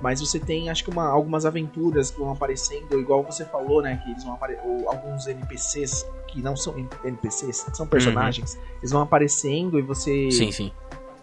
Mas 0.01 0.19
você 0.19 0.39
tem, 0.39 0.69
acho 0.69 0.83
que, 0.83 0.89
uma, 0.89 1.07
algumas 1.07 1.45
aventuras 1.45 2.11
que 2.11 2.19
vão 2.19 2.31
aparecendo, 2.31 2.99
igual 2.99 3.23
você 3.23 3.45
falou, 3.45 3.81
né? 3.81 3.99
Que 4.03 4.11
eles 4.11 4.23
vão 4.23 4.37
ou 4.63 4.89
alguns 4.89 5.27
NPCs 5.27 6.05
que 6.27 6.41
não 6.41 6.55
são 6.55 6.75
NPCs, 7.03 7.67
são 7.73 7.87
personagens, 7.87 8.55
uhum. 8.55 8.61
eles 8.79 8.91
vão 8.91 9.01
aparecendo 9.01 9.79
e 9.79 9.81
você. 9.81 10.29
Sim, 10.31 10.51
sim 10.51 10.71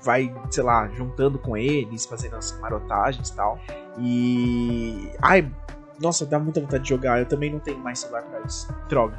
vai, 0.02 0.34
sei 0.50 0.62
lá, 0.62 0.88
juntando 0.88 1.38
com 1.38 1.56
eles, 1.56 2.04
fazendo 2.04 2.36
as 2.36 2.58
marotagens 2.60 3.28
e 3.28 3.36
tal. 3.36 3.58
E. 3.98 5.10
Ai, 5.20 5.48
nossa, 6.00 6.26
dá 6.26 6.38
muita 6.38 6.60
vontade 6.60 6.82
de 6.82 6.88
jogar. 6.88 7.20
Eu 7.20 7.26
também 7.26 7.50
não 7.50 7.60
tenho 7.60 7.78
mais 7.78 8.00
celular 8.00 8.22
pra 8.22 8.40
isso. 8.40 8.68
Droga. 8.88 9.18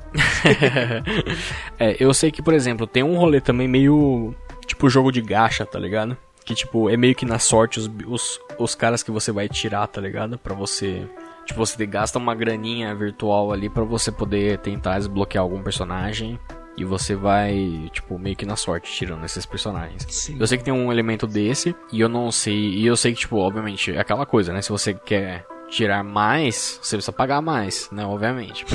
é, 1.79 1.95
eu 1.99 2.13
sei 2.13 2.31
que, 2.31 2.41
por 2.41 2.53
exemplo, 2.53 2.85
tem 2.85 3.03
um 3.03 3.17
rolê 3.17 3.39
também 3.39 3.67
meio. 3.67 4.35
Tipo 4.65 4.89
jogo 4.89 5.11
de 5.11 5.21
gacha, 5.21 5.65
tá 5.65 5.77
ligado? 5.77 6.17
Que, 6.45 6.53
tipo, 6.53 6.89
é 6.89 6.97
meio 6.97 7.15
que 7.15 7.25
na 7.25 7.39
sorte 7.39 7.79
os, 7.79 7.89
os, 8.07 8.39
os 8.57 8.75
caras 8.75 9.01
que 9.01 9.11
você 9.11 9.31
vai 9.31 9.47
tirar, 9.47 9.87
tá 9.87 10.01
ligado? 10.01 10.37
Pra 10.37 10.53
você. 10.53 11.07
Tipo, 11.45 11.65
você 11.65 11.85
gasta 11.85 12.17
uma 12.17 12.35
graninha 12.35 12.93
virtual 12.95 13.51
ali 13.51 13.69
para 13.69 13.83
você 13.83 14.11
poder 14.11 14.59
tentar 14.59 14.97
desbloquear 14.97 15.43
algum 15.43 15.61
personagem. 15.61 16.39
E 16.75 16.83
você 16.83 17.15
vai, 17.15 17.87
tipo, 17.91 18.17
meio 18.17 18.35
que 18.35 18.47
na 18.47 18.55
sorte 18.55 18.91
tirando 18.91 19.23
esses 19.23 19.45
personagens. 19.45 20.07
Sim. 20.09 20.37
Eu 20.39 20.47
sei 20.47 20.57
que 20.57 20.63
tem 20.63 20.73
um 20.73 20.91
elemento 20.91 21.27
desse, 21.27 21.75
e 21.91 22.01
eu 22.01 22.09
não 22.09 22.31
sei. 22.31 22.55
E 22.55 22.85
eu 22.85 22.97
sei 22.97 23.13
que, 23.13 23.19
tipo, 23.19 23.37
obviamente, 23.37 23.91
é 23.91 23.99
aquela 23.99 24.25
coisa, 24.25 24.51
né? 24.51 24.61
Se 24.61 24.71
você 24.71 24.93
quer 24.93 25.45
tirar 25.69 26.03
mais, 26.03 26.79
você 26.81 26.95
precisa 26.95 27.11
pagar 27.11 27.41
mais, 27.41 27.89
né? 27.91 28.05
Obviamente. 28.05 28.65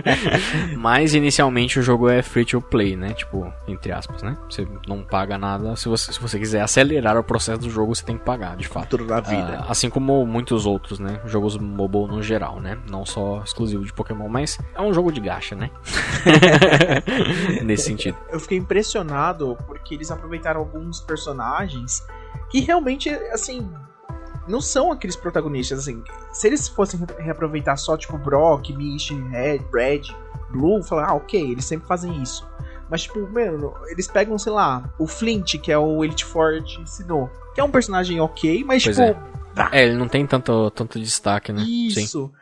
Mas 0.76 1.14
inicialmente 1.14 1.78
o 1.78 1.82
jogo 1.82 2.08
é 2.08 2.22
free 2.22 2.44
to 2.44 2.60
play, 2.60 2.96
né? 2.96 3.12
Tipo, 3.12 3.52
entre 3.68 3.92
aspas, 3.92 4.22
né? 4.22 4.36
Você 4.48 4.66
não 4.86 5.02
paga 5.02 5.36
nada. 5.36 5.76
Se 5.76 5.88
você, 5.88 6.12
se 6.12 6.20
você 6.20 6.38
quiser 6.38 6.62
acelerar 6.62 7.18
o 7.18 7.24
processo 7.24 7.60
do 7.60 7.70
jogo, 7.70 7.94
você 7.94 8.04
tem 8.04 8.16
que 8.16 8.24
pagar, 8.24 8.56
de 8.56 8.66
fato. 8.66 8.90
Tudo 8.90 9.06
na 9.06 9.20
vida. 9.20 9.60
Uh, 9.60 9.70
assim 9.70 9.90
como 9.90 10.24
muitos 10.26 10.66
outros, 10.66 10.98
né? 10.98 11.20
Jogos 11.26 11.56
mobile 11.58 12.06
no 12.06 12.22
geral, 12.22 12.60
né? 12.60 12.78
Não 12.90 13.04
só 13.04 13.42
exclusivo 13.44 13.84
de 13.84 13.92
Pokémon, 13.92 14.28
mas 14.28 14.58
é 14.74 14.80
um 14.80 14.92
jogo 14.92 15.12
de 15.12 15.20
gacha, 15.20 15.54
né? 15.54 15.70
Nesse 17.62 17.84
sentido. 17.84 18.16
Eu 18.30 18.40
fiquei 18.40 18.58
impressionado 18.58 19.56
porque 19.66 19.94
eles 19.94 20.10
aproveitaram 20.10 20.60
alguns 20.60 21.00
personagens 21.00 22.02
que 22.50 22.60
realmente, 22.60 23.08
assim, 23.32 23.70
não 24.46 24.60
são 24.60 24.92
aqueles 24.92 25.16
protagonistas, 25.16 25.80
assim. 25.80 26.02
Se 26.32 26.46
eles 26.46 26.68
fossem 26.68 27.00
reaproveitar 27.18 27.76
só, 27.76 27.96
tipo, 27.96 28.18
Brock, 28.18 28.70
Mish, 28.70 29.10
Red, 29.30 29.58
Brad, 29.70 30.08
Blue, 30.50 30.82
falar, 30.82 31.10
ah, 31.10 31.14
ok, 31.14 31.52
eles 31.52 31.64
sempre 31.64 31.86
fazem 31.86 32.22
isso. 32.22 32.46
Mas, 32.90 33.02
tipo, 33.04 33.20
mano, 33.30 33.74
eles 33.88 34.06
pegam, 34.06 34.36
sei 34.38 34.52
lá, 34.52 34.92
o 34.98 35.06
Flint, 35.06 35.58
que 35.58 35.72
é 35.72 35.78
o 35.78 36.04
Elite 36.04 36.24
Ford 36.24 36.64
ensinou. 36.78 37.30
Que 37.54 37.60
é 37.60 37.64
um 37.64 37.70
personagem 37.70 38.20
ok, 38.20 38.64
mas, 38.64 38.84
pois 38.84 38.96
tipo. 38.96 39.08
É. 39.08 39.32
Tá. 39.54 39.70
é. 39.72 39.84
ele 39.84 39.96
não 39.96 40.08
tem 40.08 40.26
tanto, 40.26 40.70
tanto 40.70 40.98
destaque, 40.98 41.52
né? 41.52 41.62
Isso. 41.62 42.26
Sim. 42.26 42.32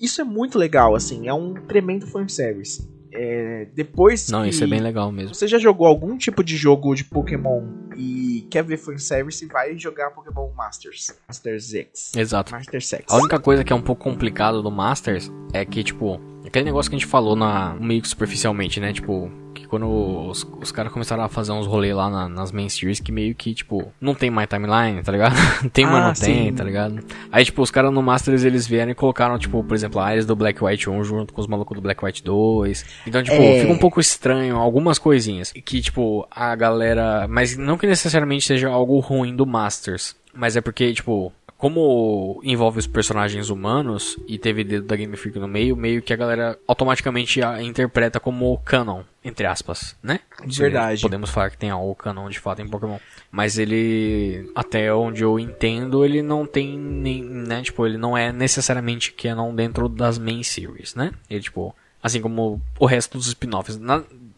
Isso 0.00 0.20
é 0.20 0.24
muito 0.24 0.58
legal, 0.58 0.94
assim. 0.94 1.28
É 1.28 1.34
um 1.34 1.54
tremendo 1.54 2.06
fanservice. 2.06 2.88
É, 3.12 3.66
depois 3.74 4.28
Não, 4.28 4.46
isso 4.46 4.62
é 4.62 4.66
bem 4.66 4.80
legal 4.80 5.10
mesmo. 5.10 5.34
Você 5.34 5.48
já 5.48 5.58
jogou 5.58 5.86
algum 5.86 6.16
tipo 6.16 6.44
de 6.44 6.56
jogo 6.56 6.94
de 6.94 7.04
Pokémon 7.04 7.62
e 7.96 8.46
quer 8.50 8.62
ver 8.62 8.76
fanservice, 8.76 9.44
vai 9.46 9.76
jogar 9.78 10.10
Pokémon 10.10 10.48
Masters. 10.56 11.14
Masters 11.28 11.74
X. 11.74 12.12
Exato. 12.16 12.52
Masters 12.52 12.92
X. 12.92 13.04
A 13.08 13.16
única 13.16 13.38
coisa 13.38 13.64
que 13.64 13.72
é 13.72 13.76
um 13.76 13.82
pouco 13.82 14.02
complicado 14.02 14.62
do 14.62 14.70
Masters 14.70 15.30
é 15.52 15.64
que, 15.64 15.82
tipo, 15.82 16.20
aquele 16.46 16.66
negócio 16.66 16.90
que 16.90 16.96
a 16.96 16.98
gente 16.98 17.08
falou 17.08 17.34
na, 17.34 17.74
meio 17.74 18.00
que 18.00 18.08
superficialmente, 18.08 18.80
né? 18.80 18.92
Tipo, 18.92 19.30
quando 19.70 19.86
os, 20.28 20.44
os 20.60 20.72
caras 20.72 20.92
começaram 20.92 21.22
a 21.22 21.28
fazer 21.28 21.52
uns 21.52 21.64
rolês 21.64 21.94
lá 21.94 22.10
na, 22.10 22.28
nas 22.28 22.50
main 22.50 22.68
series 22.68 22.98
que 22.98 23.12
meio 23.12 23.32
que, 23.36 23.54
tipo, 23.54 23.92
não 24.00 24.16
tem 24.16 24.28
mais 24.28 24.48
timeline, 24.48 25.00
tá 25.00 25.12
ligado? 25.12 25.36
tem, 25.72 25.86
mas 25.86 25.94
ah, 25.94 26.08
não 26.08 26.14
sim. 26.14 26.24
tem, 26.24 26.52
tá 26.52 26.64
ligado? 26.64 26.98
Aí, 27.30 27.44
tipo, 27.44 27.62
os 27.62 27.70
caras 27.70 27.92
no 27.92 28.02
Masters 28.02 28.42
eles 28.42 28.66
vieram 28.66 28.90
e 28.90 28.94
colocaram, 28.96 29.38
tipo, 29.38 29.62
por 29.62 29.74
exemplo, 29.74 30.00
a 30.00 30.06
áreas 30.06 30.26
do 30.26 30.34
Black 30.34 30.62
White 30.62 30.90
1 30.90 31.04
junto 31.04 31.32
com 31.32 31.40
os 31.40 31.46
malucos 31.46 31.76
do 31.76 31.80
Black 31.80 32.04
White 32.04 32.24
2. 32.24 32.84
Então, 33.06 33.22
tipo, 33.22 33.40
é... 33.40 33.60
fica 33.60 33.72
um 33.72 33.78
pouco 33.78 34.00
estranho 34.00 34.56
algumas 34.56 34.98
coisinhas. 34.98 35.52
Que, 35.52 35.80
tipo, 35.80 36.26
a 36.28 36.54
galera. 36.56 37.28
Mas 37.28 37.56
não 37.56 37.78
que 37.78 37.86
necessariamente 37.86 38.46
seja 38.46 38.68
algo 38.68 38.98
ruim 38.98 39.36
do 39.36 39.46
Masters. 39.46 40.16
Mas 40.34 40.56
é 40.56 40.60
porque, 40.60 40.92
tipo, 40.92 41.32
como 41.60 42.40
envolve 42.42 42.78
os 42.78 42.86
personagens 42.86 43.50
humanos 43.50 44.18
e 44.26 44.38
teve 44.38 44.64
dedo 44.64 44.86
da 44.86 44.96
Game 44.96 45.14
Freak 45.14 45.38
no 45.38 45.46
meio, 45.46 45.76
meio 45.76 46.00
que 46.00 46.10
a 46.10 46.16
galera 46.16 46.58
automaticamente 46.66 47.42
a 47.42 47.62
interpreta 47.62 48.18
como 48.18 48.56
canon, 48.64 49.02
entre 49.22 49.44
aspas, 49.44 49.94
né? 50.02 50.20
Verdade. 50.42 51.02
Podemos 51.02 51.28
falar 51.28 51.50
que 51.50 51.58
tem 51.58 51.68
algo 51.68 51.94
canon 51.94 52.30
de 52.30 52.40
fato 52.40 52.62
em 52.62 52.66
Pokémon. 52.66 52.96
Mas 53.30 53.58
ele, 53.58 54.50
até 54.54 54.92
onde 54.94 55.22
eu 55.22 55.38
entendo, 55.38 56.02
ele 56.02 56.22
não 56.22 56.46
tem 56.46 56.78
nem, 56.78 57.22
né? 57.22 57.60
Tipo, 57.60 57.86
ele 57.86 57.98
não 57.98 58.16
é 58.16 58.32
necessariamente 58.32 59.12
canon 59.12 59.54
dentro 59.54 59.86
das 59.86 60.18
main 60.18 60.42
series, 60.42 60.94
né? 60.94 61.12
Ele, 61.28 61.42
tipo, 61.42 61.76
assim 62.02 62.22
como 62.22 62.58
o 62.78 62.86
resto 62.86 63.18
dos 63.18 63.26
spin-offs 63.26 63.76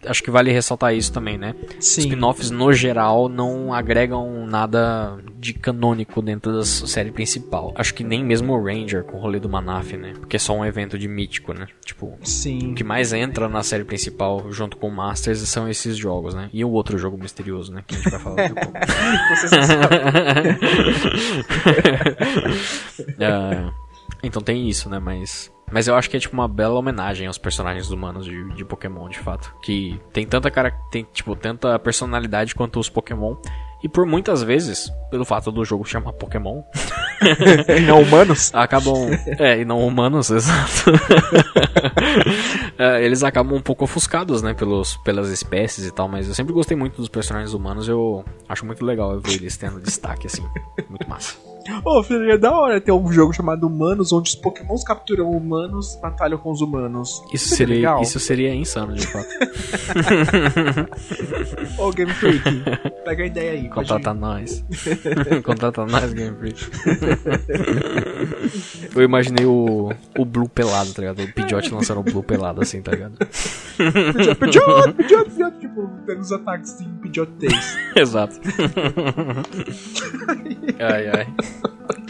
acho 0.07 0.23
que 0.23 0.31
vale 0.31 0.53
ressaltar 0.53 0.95
isso 0.95 1.13
também, 1.13 1.37
né? 1.39 1.55
Spin-offs, 1.79 2.51
no 2.51 2.73
geral, 2.73 3.29
não 3.29 3.73
agregam 3.73 4.47
nada 4.47 5.19
de 5.39 5.53
canônico 5.55 6.23
dentro 6.23 6.53
da 6.53 6.65
série 6.65 7.11
principal. 7.11 7.73
Acho 7.75 7.95
que 7.95 8.05
nem 8.05 8.25
mesmo 8.25 8.53
o 8.53 8.65
Ranger 8.65 9.05
com 9.05 9.17
o 9.17 9.21
rolê 9.21 9.41
do 9.41 9.49
Manaf, 9.49 9.93
né? 9.97 10.13
Porque 10.19 10.37
é 10.37 10.39
só 10.39 10.55
um 10.57 10.65
evento 10.65 10.99
de 10.99 11.09
mítico, 11.09 11.53
né? 11.53 11.67
Tipo, 11.85 12.17
Sim. 12.23 12.73
o 12.73 12.75
que 12.75 12.85
mais 12.85 13.13
entra 13.13 13.49
na 13.49 13.63
série 13.63 13.85
principal 13.85 14.51
junto 14.53 14.77
com 14.77 14.89
o 14.89 14.93
Masters 14.93 15.41
são 15.41 15.69
esses 15.69 15.97
jogos, 15.97 16.35
né? 16.35 16.49
E 16.53 16.65
o 16.65 16.71
outro 16.71 16.97
jogo 16.99 17.19
misterioso, 17.19 17.73
né? 17.73 17.83
Que 17.87 17.95
a 17.95 17.99
gente 17.99 18.11
vai 18.11 18.21
falar 18.21 18.37
daqui 18.37 18.59
a 18.59 18.63
pouco. 18.65 18.79
uh, 23.13 23.73
então 24.23 24.43
tem 24.43 24.69
isso, 24.69 24.89
né? 24.89 24.99
Mas 24.99 25.51
mas 25.73 25.89
eu 25.89 25.95
acho 25.95 26.11
que 26.11 26.17
é 26.17 26.21
tipo 26.21 26.35
uma 26.35 26.47
bela 26.47 26.79
homenagem 26.79 27.27
aos 27.27 27.39
personagens 27.39 27.91
humanos 27.91 28.27
de, 28.27 28.55
de 28.55 28.65
Pokémon, 28.65 29.09
de 29.09 29.19
fato. 29.19 29.55
Que 29.63 29.99
tem 30.13 30.27
tanta 30.27 30.51
cara, 30.51 30.71
tem 30.91 31.07
tipo 31.13 31.35
tanta 31.35 31.79
personalidade 31.79 32.55
quanto 32.55 32.79
os 32.79 32.89
Pokémon. 32.89 33.37
E 33.83 33.89
por 33.89 34.07
muitas 34.07 34.45
vezes, 34.45 34.93
pelo 35.11 35.25
fato 35.25 35.51
do 35.51 35.65
jogo 35.65 35.85
chamar 35.85 36.13
Pokémon. 36.13 36.63
e 37.77 37.81
não 37.81 38.03
humanos? 38.03 38.53
acabam. 38.55 39.11
É, 39.39 39.59
e 39.61 39.65
não 39.65 39.85
humanos, 39.85 40.31
exato. 40.31 40.93
é, 42.79 43.05
eles 43.05 43.25
acabam 43.25 43.57
um 43.57 43.61
pouco 43.61 43.83
ofuscados, 43.83 44.41
né, 44.41 44.55
pelos, 44.55 44.97
pelas 44.99 45.31
espécies 45.31 45.85
e 45.85 45.91
tal, 45.91 46.07
mas 46.07 46.29
eu 46.29 46.35
sempre 46.35 46.53
gostei 46.53 46.77
muito 46.77 46.97
dos 46.99 47.09
personagens 47.09 47.55
humanos, 47.55 47.89
eu 47.89 48.25
acho 48.49 48.65
muito 48.65 48.85
legal 48.85 49.19
ver 49.19 49.33
eles 49.33 49.57
tendo 49.57 49.81
destaque, 49.81 50.29
assim. 50.29 50.47
Muito 50.89 51.09
massa. 51.09 51.37
Ô, 51.85 51.99
oh, 51.99 52.03
filho, 52.03 52.31
é 52.31 52.39
da 52.39 52.53
hora 52.53 52.81
ter 52.81 52.93
um 52.93 53.13
jogo 53.13 53.33
chamado 53.33 53.67
Humanos, 53.67 54.13
onde 54.13 54.31
os 54.31 54.35
pokémons 54.35 54.83
capturam 54.83 55.31
humanos, 55.31 55.99
batalham 56.01 56.39
com 56.39 56.51
os 56.51 56.61
humanos. 56.61 57.23
Isso, 57.33 57.47
isso 57.47 57.57
seria, 57.57 57.77
legal. 57.77 58.03
isso 58.03 58.21
seria 58.21 58.55
insano, 58.55 58.95
de 58.95 59.07
fato. 59.07 59.29
Ô, 61.79 61.89
oh, 61.89 61.93
Game 61.93 62.13
Freak, 62.13 62.43
pega 63.05 63.23
a 63.23 63.27
ideia 63.27 63.53
aí. 63.53 63.69
Contrata 63.69 64.15
nós. 64.15 64.65
Contrata 65.45 65.87
nós, 65.87 66.13
Game 66.13 66.37
Freak. 66.37 66.71
Eu 68.95 69.03
imaginei 69.03 69.47
o, 69.47 69.93
o 70.19 70.25
Blue 70.25 70.49
pelado, 70.49 70.93
tá 70.93 71.03
ligado? 71.03 71.23
O 71.23 71.33
Pidgeot 71.33 71.73
lançando 71.73 72.01
o 72.01 72.03
Blue 72.03 72.23
pelado, 72.23 72.61
assim, 72.61 72.83
tá 72.83 72.93
ligado? 72.93 73.17
Pidgeot, 73.17 74.35
Pidgeot, 74.37 74.93
Pidgeot, 74.95 75.31
tipo, 75.63 75.89
tendo 76.05 76.21
os 76.21 76.33
ataques 76.33 76.77
Pidgeot 77.01 77.31
3. 77.39 77.79
Exato. 77.97 78.41
ai, 80.79 81.09
ai. 81.09 81.35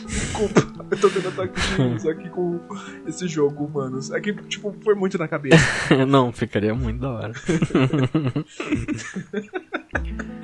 Desculpa, 0.07 0.61
eu 0.91 1.01
tô 1.01 1.11
tendo 1.11 1.29
ataque 1.29 1.61
de 1.99 2.11
aqui 2.11 2.29
com 2.31 2.61
esse 3.07 3.29
jogo, 3.29 3.70
mano. 3.73 4.01
É 4.12 4.20
que, 4.20 4.33
tipo, 4.45 4.74
foi 4.83 4.95
muito 4.95 5.19
na 5.19 5.29
cabeça. 5.29 5.62
Não, 6.09 6.33
ficaria 6.33 6.74
muito 6.74 7.01
da 7.01 7.11
hora. 7.11 7.33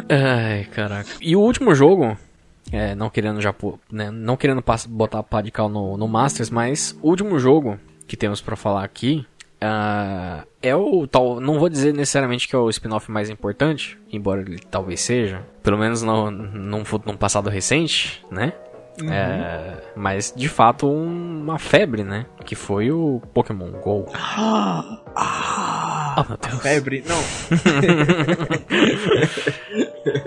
Ai, 0.08 0.64
caraca. 0.66 1.10
E 1.20 1.34
o 1.34 1.40
último 1.40 1.74
jogo, 1.74 2.16
é, 2.70 2.94
não 2.94 3.08
querendo 3.10 3.40
já 3.40 3.54
né, 3.90 4.10
não 4.10 4.36
querendo 4.36 4.62
botar 4.88 5.22
pá 5.22 5.40
de 5.40 5.50
cal 5.50 5.68
no, 5.68 5.96
no 5.96 6.06
Masters, 6.08 6.50
mas 6.50 6.98
o 7.02 7.08
último 7.08 7.38
jogo 7.38 7.78
que 8.06 8.16
temos 8.16 8.40
para 8.40 8.56
falar 8.56 8.84
aqui 8.84 9.26
uh, 9.62 10.46
é 10.62 10.74
o 10.74 11.06
tal, 11.06 11.40
não 11.40 11.58
vou 11.58 11.68
dizer 11.68 11.92
necessariamente 11.92 12.48
que 12.48 12.54
é 12.54 12.58
o 12.58 12.68
spin-off 12.70 13.10
mais 13.10 13.30
importante, 13.30 13.98
embora 14.12 14.40
ele 14.40 14.58
talvez 14.58 15.00
seja, 15.00 15.44
pelo 15.62 15.78
menos 15.78 16.02
no, 16.02 16.30
num, 16.30 16.82
num 17.04 17.16
passado 17.16 17.48
recente, 17.48 18.24
né? 18.30 18.52
Uhum. 19.00 19.12
É, 19.12 19.76
mas 19.94 20.32
de 20.34 20.48
fato 20.48 20.90
uma 20.90 21.58
febre, 21.58 22.02
né? 22.02 22.26
Que 22.44 22.54
foi 22.54 22.90
o 22.90 23.20
Pokémon 23.32 23.70
GO. 23.72 24.06
Ah, 25.20 26.24
oh, 26.24 26.28
meu 26.28 26.38
Deus. 26.38 26.62
febre, 26.62 27.04
não. 27.06 27.18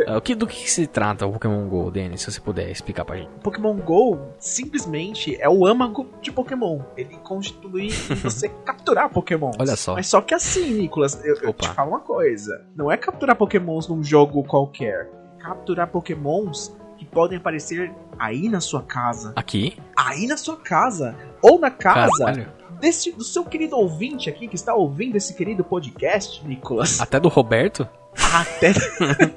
É, 0.06 0.16
o 0.16 0.22
que, 0.22 0.36
do 0.36 0.46
que 0.46 0.70
se 0.70 0.86
trata 0.86 1.26
o 1.26 1.32
Pokémon 1.32 1.68
GO, 1.68 1.90
Denis, 1.90 2.22
se 2.22 2.32
você 2.32 2.40
puder 2.40 2.70
explicar 2.70 3.06
pra 3.06 3.18
gente? 3.18 3.30
Pokémon 3.42 3.76
GO 3.78 4.20
simplesmente 4.38 5.36
é 5.40 5.50
o 5.50 5.66
âmago 5.66 6.08
de 6.22 6.32
Pokémon. 6.32 6.80
Ele 6.96 7.18
constitui 7.18 7.90
você 8.22 8.50
capturar 8.50 9.10
Pokémon. 9.10 9.52
Olha 9.60 9.76
só. 9.76 9.96
Mas 9.96 10.08
só 10.08 10.22
que 10.22 10.34
assim, 10.34 10.74
Nicolas, 10.74 11.24
eu, 11.24 11.36
eu 11.42 11.54
te 11.54 11.68
falo 11.70 11.92
uma 11.92 12.00
coisa. 12.00 12.66
Não 12.76 12.92
é 12.92 12.98
capturar 12.98 13.36
Pokémons 13.36 13.88
num 13.88 14.04
jogo 14.04 14.44
qualquer. 14.44 15.10
Capturar 15.40 15.88
Pokémons 15.88 16.76
podem 17.12 17.38
aparecer 17.38 17.92
aí 18.18 18.50
na 18.50 18.62
sua 18.62 18.82
casa. 18.82 19.34
Aqui? 19.36 19.78
Aí 19.96 20.28
na 20.28 20.38
sua 20.38 20.58
casa. 20.58 21.16
Ou 21.42 21.60
na 21.60 21.70
casa 21.70 22.48
desse, 22.80 23.12
do 23.12 23.24
seu 23.24 23.46
querido 23.46 23.78
ouvinte 23.78 24.30
aqui 24.30 24.48
que 24.48 24.56
está 24.56 24.74
ouvindo 24.74 25.16
esse 25.16 25.34
querido 25.36 25.64
podcast, 25.64 26.46
Nicolas. 26.46 27.00
Até 27.00 27.20
do 27.20 27.30
Roberto? 27.30 27.88
Até. 28.34 28.74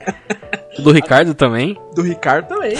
do 0.82 0.90
Ricardo 0.90 1.34
também? 1.34 1.78
Do 1.94 2.02
Ricardo 2.02 2.48
também. 2.48 2.76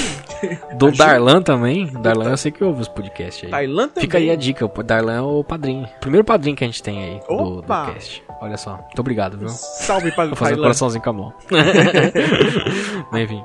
Do 0.76 0.90
Darlan 0.90 1.42
também. 1.42 1.86
Darlan 1.86 2.30
eu 2.30 2.36
sei 2.36 2.50
que 2.50 2.64
ouve 2.64 2.80
os 2.80 2.88
podcasts 2.88 3.44
aí. 3.44 3.50
Darlan 3.50 3.88
também. 3.88 4.02
Fica 4.02 4.18
aí 4.18 4.30
a 4.30 4.36
dica, 4.36 4.64
o 4.64 4.82
Darlan 4.82 5.14
é 5.14 5.20
o 5.20 5.44
padrinho. 5.44 5.88
Primeiro 6.00 6.24
padrinho 6.24 6.56
que 6.56 6.64
a 6.64 6.66
gente 6.66 6.82
tem 6.82 7.04
aí 7.04 7.20
do, 7.28 7.60
do 7.60 7.62
cast. 7.62 8.24
Olha 8.40 8.56
só. 8.56 8.76
Muito 8.76 8.98
obrigado, 8.98 9.38
viu? 9.38 9.48
Salve 9.48 10.10
para 10.10 10.26
Vou 10.26 10.36
fazer 10.36 10.54
um 10.54 10.62
coraçãozinho 10.62 11.02
com 11.02 11.10
a 11.10 11.12
mão. 11.12 11.34
Enfim. 13.14 13.44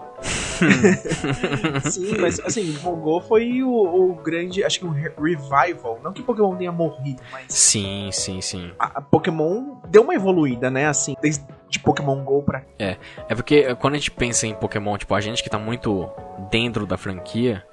Sim, 1.90 2.18
mas 2.20 2.40
assim, 2.40 2.74
Pokémon 2.74 3.22
foi 3.22 3.64
o, 3.64 3.72
o, 3.72 4.16
grande, 4.16 4.64
acho 4.64 4.80
que 4.80 4.86
um 4.86 4.92
revival. 4.92 6.00
Não 6.04 6.14
que 6.14 6.22
Pokémon 6.22 6.56
tenha 6.56 6.72
morrido, 6.72 7.22
mas. 7.32 7.46
Sim, 7.48 8.10
sim, 8.12 8.42
sim. 8.42 8.72
A, 8.80 9.00
a 9.00 9.02
Pokémon 9.02 9.78
deu 9.88 10.04
uma 10.04 10.14
evoluída, 10.14 10.70
né? 10.70 10.88
Assim, 10.88 11.16
desde 11.22 11.44
de 11.70 11.80
Pokémon 11.80 12.24
GO 12.24 12.42
pra. 12.42 12.64
É. 12.78 12.98
É 13.28 13.36
porque 13.36 13.76
quando 13.76 13.94
a 13.94 13.98
gente 13.98 14.12
pensa 14.12 14.48
em 14.48 14.54
Pokémon, 14.54 14.98
tipo, 14.98 15.14
a 15.14 15.22
gente 15.22 15.44
que 15.44 15.50
tá 15.50 15.60
muito 15.60 16.10
dentro 16.50 16.86
da 16.86 16.98
franquia, 16.98 17.64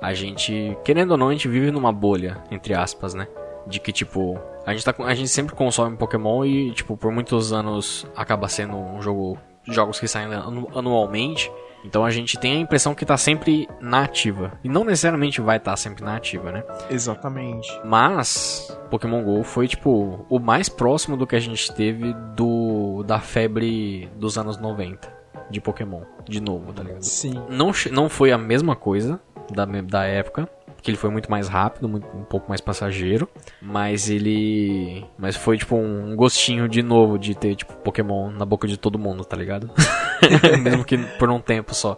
a 0.00 0.12
gente, 0.12 0.76
querendo 0.84 1.12
ou 1.12 1.16
não, 1.16 1.28
a 1.28 1.32
gente 1.32 1.48
vive 1.48 1.70
numa 1.70 1.92
bolha, 1.92 2.42
entre 2.50 2.74
aspas, 2.74 3.14
né? 3.14 3.28
De 3.66 3.80
que, 3.80 3.92
tipo, 3.92 4.38
a 4.66 4.72
gente, 4.72 4.84
tá, 4.84 4.94
a 4.98 5.14
gente 5.14 5.28
sempre 5.28 5.54
consome 5.54 5.96
Pokémon 5.96 6.44
e, 6.44 6.72
tipo, 6.72 6.96
por 6.96 7.12
muitos 7.12 7.52
anos 7.52 8.06
acaba 8.16 8.48
sendo 8.48 8.76
um 8.76 9.00
jogo. 9.00 9.38
Jogos 9.66 9.98
que 9.98 10.06
saem 10.06 10.28
anualmente. 10.74 11.50
Então 11.84 12.04
a 12.04 12.10
gente 12.10 12.38
tem 12.38 12.56
a 12.56 12.60
impressão 12.60 12.94
que 12.94 13.04
tá 13.04 13.16
sempre 13.16 13.68
na 13.80 14.04
ativa. 14.04 14.52
E 14.64 14.68
não 14.68 14.84
necessariamente 14.84 15.40
vai 15.40 15.58
estar 15.58 15.72
tá 15.72 15.76
sempre 15.76 16.02
na 16.02 16.16
ativa, 16.16 16.50
né? 16.50 16.64
Exatamente. 16.90 17.68
Mas 17.84 18.76
Pokémon 18.90 19.22
GO 19.22 19.42
foi, 19.42 19.68
tipo, 19.68 20.24
o 20.28 20.38
mais 20.38 20.68
próximo 20.68 21.16
do 21.16 21.26
que 21.26 21.36
a 21.36 21.40
gente 21.40 21.72
teve 21.74 22.14
do 22.34 23.02
da 23.04 23.20
febre 23.20 24.08
dos 24.16 24.38
anos 24.38 24.56
90 24.56 25.12
de 25.50 25.60
Pokémon. 25.60 26.02
De 26.26 26.40
novo, 26.40 26.72
tá 26.72 26.82
ligado? 26.82 27.02
Sim. 27.02 27.34
Não, 27.48 27.70
não 27.92 28.08
foi 28.08 28.32
a 28.32 28.38
mesma 28.38 28.74
coisa 28.74 29.20
da, 29.50 29.66
da 29.66 30.04
época 30.04 30.48
que 30.84 30.90
ele 30.90 30.98
foi 30.98 31.08
muito 31.08 31.30
mais 31.30 31.48
rápido, 31.48 31.88
muito, 31.88 32.06
um 32.14 32.24
pouco 32.24 32.46
mais 32.46 32.60
passageiro, 32.60 33.26
mas 33.60 34.10
ele, 34.10 35.02
mas 35.16 35.34
foi 35.34 35.56
tipo 35.56 35.74
um 35.76 36.14
gostinho 36.14 36.68
de 36.68 36.82
novo 36.82 37.18
de 37.18 37.34
ter 37.34 37.56
tipo 37.56 37.72
Pokémon 37.78 38.30
na 38.30 38.44
boca 38.44 38.68
de 38.68 38.76
todo 38.76 38.98
mundo, 38.98 39.24
tá 39.24 39.34
ligado? 39.34 39.70
Mesmo 40.62 40.84
que 40.84 40.98
por 41.18 41.30
um 41.30 41.40
tempo 41.40 41.74
só. 41.74 41.96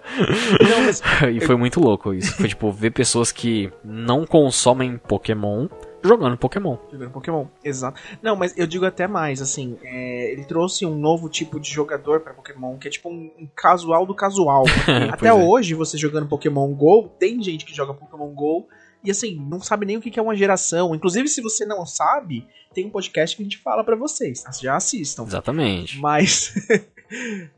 Não, 0.60 0.84
mas... 0.84 1.02
e 1.34 1.40
foi 1.40 1.56
muito 1.56 1.80
louco 1.80 2.14
isso. 2.14 2.32
Foi 2.36 2.48
tipo 2.48 2.70
ver 2.70 2.92
pessoas 2.92 3.32
que 3.32 3.72
não 3.84 4.24
consomem 4.24 4.98
Pokémon 4.98 5.66
jogando 6.06 6.36
Pokémon. 6.36 6.76
Jogando 6.90 7.10
Pokémon, 7.10 7.46
exato. 7.64 8.00
Não, 8.22 8.36
mas 8.36 8.56
eu 8.56 8.66
digo 8.66 8.84
até 8.84 9.06
mais, 9.06 9.40
assim, 9.40 9.78
é, 9.82 10.32
ele 10.32 10.44
trouxe 10.44 10.86
um 10.86 10.96
novo 10.96 11.28
tipo 11.28 11.60
de 11.60 11.70
jogador 11.70 12.20
para 12.20 12.34
Pokémon, 12.34 12.78
que 12.78 12.88
é 12.88 12.90
tipo 12.90 13.08
um, 13.08 13.30
um 13.38 13.48
casual 13.54 14.06
do 14.06 14.14
casual. 14.14 14.64
até 15.12 15.28
é. 15.28 15.34
hoje, 15.34 15.74
você 15.74 15.96
jogando 15.98 16.26
Pokémon 16.26 16.72
GO, 16.74 17.08
tem 17.18 17.42
gente 17.42 17.64
que 17.64 17.74
joga 17.74 17.94
Pokémon 17.94 18.28
GO 18.34 18.66
e 19.06 19.10
assim, 19.10 19.36
não 19.48 19.60
sabe 19.60 19.86
nem 19.86 19.96
o 19.96 20.00
que 20.00 20.18
é 20.18 20.22
uma 20.22 20.34
geração. 20.34 20.92
Inclusive, 20.92 21.28
se 21.28 21.40
você 21.40 21.64
não 21.64 21.86
sabe, 21.86 22.44
tem 22.74 22.86
um 22.86 22.90
podcast 22.90 23.36
que 23.36 23.42
a 23.42 23.44
gente 23.44 23.58
fala 23.58 23.84
para 23.84 23.94
vocês. 23.94 24.42
Já 24.60 24.74
assistam. 24.74 25.22
Exatamente. 25.22 26.00
Mas. 26.00 26.52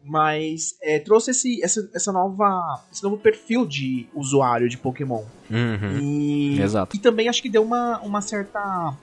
mas 0.05 0.77
é, 0.83 0.99
trouxe 0.99 1.31
esse, 1.31 1.62
essa, 1.62 1.89
essa 1.95 2.12
nova, 2.12 2.85
esse 2.93 3.03
novo 3.03 3.16
perfil 3.16 3.66
de 3.66 4.07
usuário 4.15 4.69
de 4.69 4.77
Pokémon. 4.77 5.25
Uhum. 5.51 5.99
E, 6.01 6.61
Exato. 6.61 6.97
e 6.97 6.99
também 6.99 7.29
acho 7.29 7.43
que 7.43 7.49
deu 7.49 7.62
uma, 7.62 7.99
uma 8.01 8.20
certa 8.20 8.95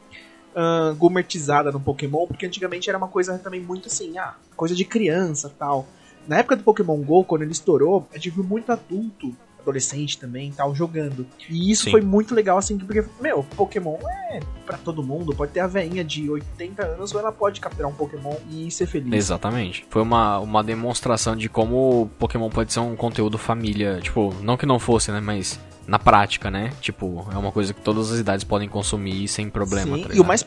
uh, 0.55 0.95
gourmetizada 0.95 1.71
no 1.71 1.79
Pokémon, 1.79 2.27
porque 2.27 2.45
antigamente 2.45 2.89
era 2.89 2.97
uma 2.97 3.07
coisa 3.07 3.37
também 3.37 3.59
muito 3.59 3.87
assim, 3.87 4.17
ah, 4.17 4.35
coisa 4.55 4.75
de 4.75 4.85
criança 4.85 5.51
tal. 5.57 5.87
Na 6.27 6.39
época 6.39 6.55
do 6.55 6.63
Pokémon 6.63 6.97
GO, 7.01 7.23
quando 7.23 7.43
ele 7.43 7.51
estourou, 7.51 8.07
a 8.11 8.15
gente 8.15 8.31
viu 8.31 8.43
muito 8.43 8.71
adulto 8.71 9.35
adolescente 9.65 10.17
também 10.17 10.51
tal, 10.51 10.73
jogando. 10.75 11.25
E 11.49 11.71
isso 11.71 11.85
Sim. 11.85 11.91
foi 11.91 12.01
muito 12.01 12.33
legal, 12.33 12.57
assim, 12.57 12.77
porque, 12.77 13.03
meu, 13.19 13.43
Pokémon 13.55 13.97
é 14.31 14.39
para 14.65 14.77
todo 14.77 15.03
mundo. 15.03 15.35
Pode 15.35 15.51
ter 15.51 15.59
a 15.59 15.67
veinha 15.67 16.03
de 16.03 16.29
80 16.29 16.85
anos 16.85 17.13
ou 17.13 17.19
ela 17.19 17.31
pode 17.31 17.59
capturar 17.59 17.91
um 17.91 17.95
Pokémon 17.95 18.35
e 18.51 18.69
ser 18.71 18.85
feliz. 18.85 19.13
Exatamente. 19.13 19.85
Foi 19.89 20.01
uma, 20.01 20.39
uma 20.39 20.63
demonstração 20.63 21.35
de 21.35 21.49
como 21.49 22.09
Pokémon 22.19 22.49
pode 22.49 22.71
ser 22.71 22.79
um 22.79 22.95
conteúdo 22.95 23.37
família. 23.37 23.99
Tipo, 24.01 24.33
não 24.41 24.57
que 24.57 24.65
não 24.65 24.79
fosse, 24.79 25.11
né? 25.11 25.19
Mas 25.19 25.59
na 25.87 25.99
prática, 25.99 26.49
né? 26.49 26.71
Tipo, 26.81 27.27
é 27.31 27.37
uma 27.37 27.51
coisa 27.51 27.73
que 27.73 27.81
todas 27.81 28.11
as 28.11 28.19
idades 28.19 28.43
podem 28.43 28.67
consumir 28.67 29.27
sem 29.27 29.49
problema. 29.49 29.97
Sim, 29.97 30.03
tá 30.03 30.13
e 30.13 30.19
o 30.19 30.25
mais 30.25 30.45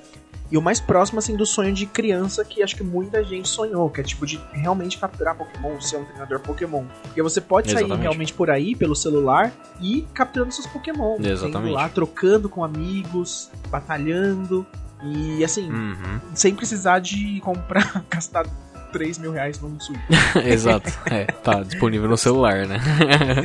e 0.51 0.57
o 0.57 0.63
mais 0.63 0.81
próximo, 0.81 1.19
assim, 1.19 1.37
do 1.37 1.45
sonho 1.45 1.75
de 1.75 1.85
criança 1.85 2.43
que 2.43 2.63
acho 2.63 2.75
que 2.75 2.83
muita 2.83 3.23
gente 3.23 3.47
sonhou, 3.49 3.91
que 3.91 4.01
é 4.01 4.05
tipo 4.05 4.27
de 4.27 4.41
realmente 4.53 4.97
capturar 4.97 5.35
Pokémon, 5.37 5.79
ser 5.79 5.99
um 5.99 6.05
treinador 6.05 6.41
Pokémon. 6.41 6.85
Porque 7.03 7.21
você 7.21 7.41
pode 7.41 7.71
sair 7.71 7.81
Exatamente. 7.81 8.03
realmente 8.03 8.33
por 8.33 8.49
aí, 8.49 8.75
pelo 8.75 8.97
celular, 8.97 9.53
e 9.79 10.07
capturando 10.15 10.51
seus 10.53 10.67
Pokémon. 10.67 11.19
Exatamente. 11.21 11.73
lá, 11.73 11.89
trocando 11.89 12.49
com 12.49 12.65
amigos, 12.65 13.51
batalhando. 13.69 14.67
E 15.03 15.45
assim, 15.45 15.71
uhum. 15.71 16.19
sem 16.35 16.55
precisar 16.55 16.99
de 16.99 17.41
comprar, 17.41 18.05
gastar 18.11 18.47
3 18.93 19.19
mil 19.19 19.33
reais 19.33 19.61
num 19.61 19.79
Switch. 19.81 20.01
Exato. 20.45 20.91
É, 21.07 21.25
tá 21.25 21.63
disponível 21.63 22.09
no 22.09 22.17
celular, 22.17 22.67
né? 22.67 22.79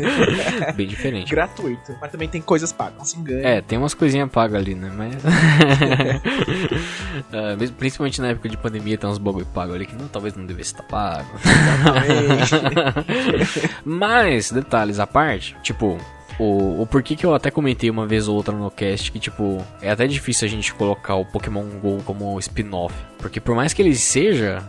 Bem 0.76 0.88
diferente. 0.88 1.30
Gratuito. 1.30 1.96
Mas 2.00 2.12
também 2.12 2.28
tem 2.28 2.42
coisas 2.42 2.72
pagas, 2.72 2.98
não 2.98 3.06
se 3.06 3.20
engane. 3.20 3.44
É, 3.44 3.62
tem 3.62 3.78
umas 3.78 3.94
coisinhas 3.94 4.30
pagas 4.32 4.62
ali, 4.62 4.76
né? 4.76 4.92
Mas. 4.96 5.16
uh, 7.34 7.74
principalmente 7.74 8.22
na 8.22 8.30
época 8.30 8.50
de 8.50 8.58
pandemia, 8.58 8.98
tem 8.98 9.10
uns 9.10 9.18
bagulho 9.18 9.46
pago 9.48 9.74
ali 9.74 9.86
que 9.86 9.96
não, 9.96 10.08
talvez 10.08 10.36
não 10.36 10.46
devesse 10.46 10.74
estar 10.74 10.84
pago. 10.84 11.30
Mas, 13.86 14.52
detalhes 14.52 15.00
à 15.00 15.08
parte, 15.08 15.56
tipo, 15.62 15.98
o, 16.40 16.82
o 16.82 16.88
porquê 16.88 17.16
que 17.16 17.26
eu 17.26 17.34
até 17.34 17.52
comentei 17.52 17.90
uma 17.90 18.08
vez 18.08 18.28
ou 18.28 18.36
outra 18.36 18.56
no 18.56 18.70
cast 18.72 19.12
que, 19.12 19.20
tipo, 19.20 19.64
é 19.82 19.92
até 19.92 20.08
difícil 20.08 20.48
a 20.48 20.50
gente 20.50 20.74
colocar 20.74 21.16
o 21.16 21.26
Pokémon 21.26 21.64
GO 21.82 22.02
como 22.04 22.40
spin-off. 22.40 22.94
Porque 23.18 23.40
por 23.40 23.56
mais 23.56 23.74
que 23.74 23.82
ele 23.82 23.96
seja 23.96 24.64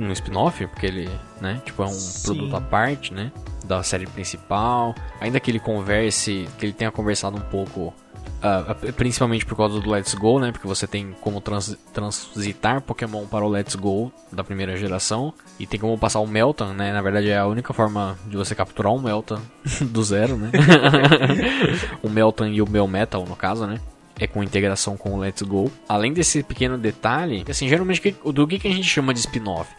um 0.00 0.12
spin-off, 0.12 0.66
porque 0.66 0.86
ele, 0.86 1.10
né, 1.40 1.60
tipo, 1.64 1.82
é 1.82 1.86
um 1.86 1.90
Sim. 1.90 2.22
produto 2.22 2.56
à 2.56 2.60
parte, 2.60 3.12
né, 3.12 3.30
da 3.64 3.82
série 3.82 4.06
principal. 4.06 4.94
Ainda 5.20 5.38
que 5.38 5.50
ele 5.50 5.60
converse, 5.60 6.48
que 6.58 6.66
ele 6.66 6.72
tenha 6.72 6.90
conversado 6.90 7.36
um 7.36 7.40
pouco, 7.40 7.94
uh, 8.42 8.92
principalmente 8.94 9.44
por 9.44 9.56
causa 9.56 9.80
do 9.80 9.90
Let's 9.90 10.14
Go, 10.14 10.40
né, 10.40 10.52
porque 10.52 10.66
você 10.66 10.86
tem 10.86 11.14
como 11.20 11.40
trans, 11.40 11.76
transitar 11.92 12.80
Pokémon 12.80 13.26
para 13.26 13.44
o 13.44 13.48
Let's 13.48 13.74
Go 13.74 14.10
da 14.32 14.42
primeira 14.42 14.76
geração 14.76 15.34
e 15.58 15.66
tem 15.66 15.78
como 15.78 15.98
passar 15.98 16.20
o 16.20 16.26
Melton, 16.26 16.72
né, 16.72 16.92
na 16.92 17.02
verdade 17.02 17.28
é 17.28 17.38
a 17.38 17.46
única 17.46 17.72
forma 17.72 18.18
de 18.26 18.36
você 18.36 18.54
capturar 18.54 18.92
um 18.92 19.00
Melton 19.00 19.40
do 19.82 20.02
zero, 20.02 20.36
né, 20.36 20.50
o 22.02 22.08
Melton 22.08 22.46
e 22.46 22.62
o 22.62 22.68
Melmetal 22.68 23.24
no 23.26 23.36
caso, 23.36 23.66
né 23.66 23.78
é 24.20 24.26
com 24.26 24.42
integração 24.42 24.96
com 24.96 25.14
o 25.14 25.18
Let's 25.18 25.42
Go. 25.42 25.72
Além 25.88 26.12
desse 26.12 26.42
pequeno 26.42 26.76
detalhe, 26.76 27.44
assim, 27.48 27.68
geralmente 27.68 28.14
do 28.24 28.46
que, 28.46 28.68
a 28.68 28.70
gente 28.70 28.88
chama 28.88 29.14
de 29.14 29.20
spin-off? 29.20 29.70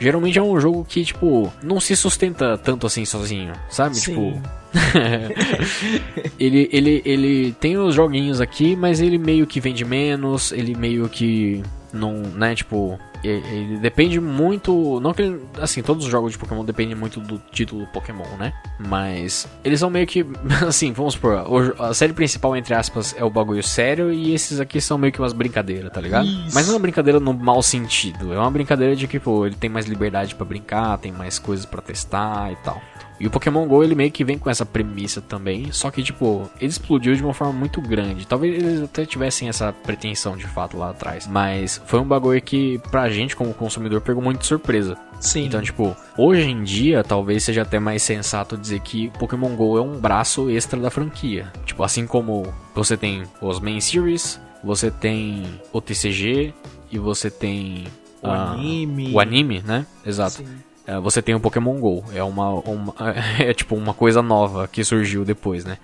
Geralmente 0.00 0.38
é 0.38 0.42
um 0.42 0.60
jogo 0.60 0.84
que, 0.84 1.04
tipo, 1.04 1.52
não 1.60 1.80
se 1.80 1.96
sustenta 1.96 2.56
tanto 2.56 2.86
assim 2.86 3.04
sozinho, 3.04 3.52
sabe? 3.68 3.96
Sim. 3.96 4.12
Tipo. 4.12 4.40
ele, 6.38 6.68
ele, 6.72 7.02
ele 7.04 7.52
tem 7.54 7.76
os 7.76 7.96
joguinhos 7.96 8.40
aqui, 8.40 8.76
mas 8.76 9.00
ele 9.00 9.18
meio 9.18 9.44
que 9.44 9.60
vende 9.60 9.84
menos, 9.84 10.52
ele 10.52 10.76
meio 10.76 11.08
que 11.08 11.64
não, 11.92 12.12
né, 12.12 12.54
tipo, 12.54 12.96
ele 13.24 13.78
depende 13.78 14.20
muito, 14.20 15.00
não 15.00 15.12
que 15.12 15.22
ele, 15.22 15.40
assim, 15.60 15.82
todos 15.82 16.04
os 16.04 16.10
jogos 16.10 16.32
de 16.32 16.38
Pokémon 16.38 16.64
dependem 16.64 16.94
muito 16.94 17.20
do 17.20 17.38
título 17.50 17.86
Pokémon, 17.88 18.36
né? 18.38 18.52
Mas 18.78 19.48
eles 19.64 19.80
são 19.80 19.90
meio 19.90 20.06
que, 20.06 20.24
assim, 20.66 20.92
vamos 20.92 21.14
supor, 21.14 21.44
a 21.78 21.94
série 21.94 22.12
principal 22.12 22.56
entre 22.56 22.74
aspas 22.74 23.14
é 23.18 23.24
o 23.24 23.30
bagulho 23.30 23.62
sério 23.62 24.12
e 24.12 24.34
esses 24.34 24.60
aqui 24.60 24.80
são 24.80 24.98
meio 24.98 25.12
que 25.12 25.20
umas 25.20 25.32
brincadeiras, 25.32 25.92
tá 25.92 26.00
ligado? 26.00 26.26
Isso. 26.26 26.54
Mas 26.54 26.66
não 26.66 26.74
é 26.74 26.76
uma 26.76 26.82
brincadeira 26.82 27.20
no 27.20 27.32
mau 27.34 27.62
sentido, 27.62 28.32
é 28.32 28.38
uma 28.38 28.50
brincadeira 28.50 28.94
de 28.94 29.06
que, 29.06 29.18
pô, 29.18 29.46
ele 29.46 29.56
tem 29.56 29.70
mais 29.70 29.86
liberdade 29.86 30.34
para 30.34 30.44
brincar, 30.44 30.98
tem 30.98 31.12
mais 31.12 31.38
coisas 31.38 31.66
para 31.66 31.82
testar 31.82 32.52
e 32.52 32.56
tal. 32.56 32.80
E 33.20 33.26
o 33.26 33.30
Pokémon 33.30 33.66
GO 33.66 33.82
ele 33.82 33.94
meio 33.94 34.12
que 34.12 34.24
vem 34.24 34.38
com 34.38 34.48
essa 34.48 34.64
premissa 34.64 35.20
também, 35.20 35.72
só 35.72 35.90
que 35.90 36.02
tipo, 36.02 36.48
ele 36.60 36.70
explodiu 36.70 37.14
de 37.14 37.22
uma 37.22 37.34
forma 37.34 37.52
muito 37.52 37.80
grande. 37.80 38.26
Talvez 38.26 38.54
eles 38.54 38.82
até 38.82 39.04
tivessem 39.04 39.48
essa 39.48 39.72
pretensão 39.72 40.36
de 40.36 40.46
fato 40.46 40.76
lá 40.76 40.90
atrás, 40.90 41.26
mas 41.26 41.82
foi 41.86 42.00
um 42.00 42.04
bagulho 42.04 42.40
que 42.40 42.78
pra 42.90 43.08
gente 43.08 43.34
como 43.34 43.52
consumidor 43.52 44.00
pegou 44.00 44.22
muito 44.22 44.40
de 44.40 44.46
surpresa. 44.46 44.96
Sim. 45.20 45.46
Então, 45.46 45.60
tipo, 45.60 45.96
hoje 46.16 46.42
em 46.42 46.62
dia 46.62 47.02
talvez 47.02 47.42
seja 47.42 47.62
até 47.62 47.80
mais 47.80 48.02
sensato 48.02 48.56
dizer 48.56 48.80
que 48.80 49.10
Pokémon 49.18 49.54
GO 49.56 49.78
é 49.78 49.82
um 49.82 49.98
braço 49.98 50.48
extra 50.48 50.78
da 50.78 50.90
franquia. 50.90 51.52
Tipo, 51.64 51.82
assim 51.82 52.06
como 52.06 52.52
você 52.74 52.96
tem 52.96 53.24
os 53.40 53.58
main 53.58 53.80
series, 53.80 54.40
você 54.62 54.90
tem 54.90 55.60
o 55.72 55.80
TCG 55.80 56.54
e 56.90 56.98
você 56.98 57.30
tem 57.30 57.86
o 58.22 58.28
uh, 58.28 58.30
anime. 58.30 59.12
O 59.12 59.20
anime, 59.20 59.62
né? 59.66 59.86
Exato. 60.04 60.36
Sim. 60.36 60.67
É, 60.88 60.98
você 60.98 61.20
tem 61.20 61.34
o 61.34 61.40
Pokémon 61.40 61.78
GO. 61.78 62.02
É 62.14 62.22
uma, 62.22 62.48
uma, 62.60 62.94
é 63.38 63.52
tipo 63.52 63.76
uma 63.76 63.92
coisa 63.92 64.22
nova 64.22 64.66
que 64.66 64.82
surgiu 64.82 65.22
depois, 65.22 65.62
né? 65.62 65.76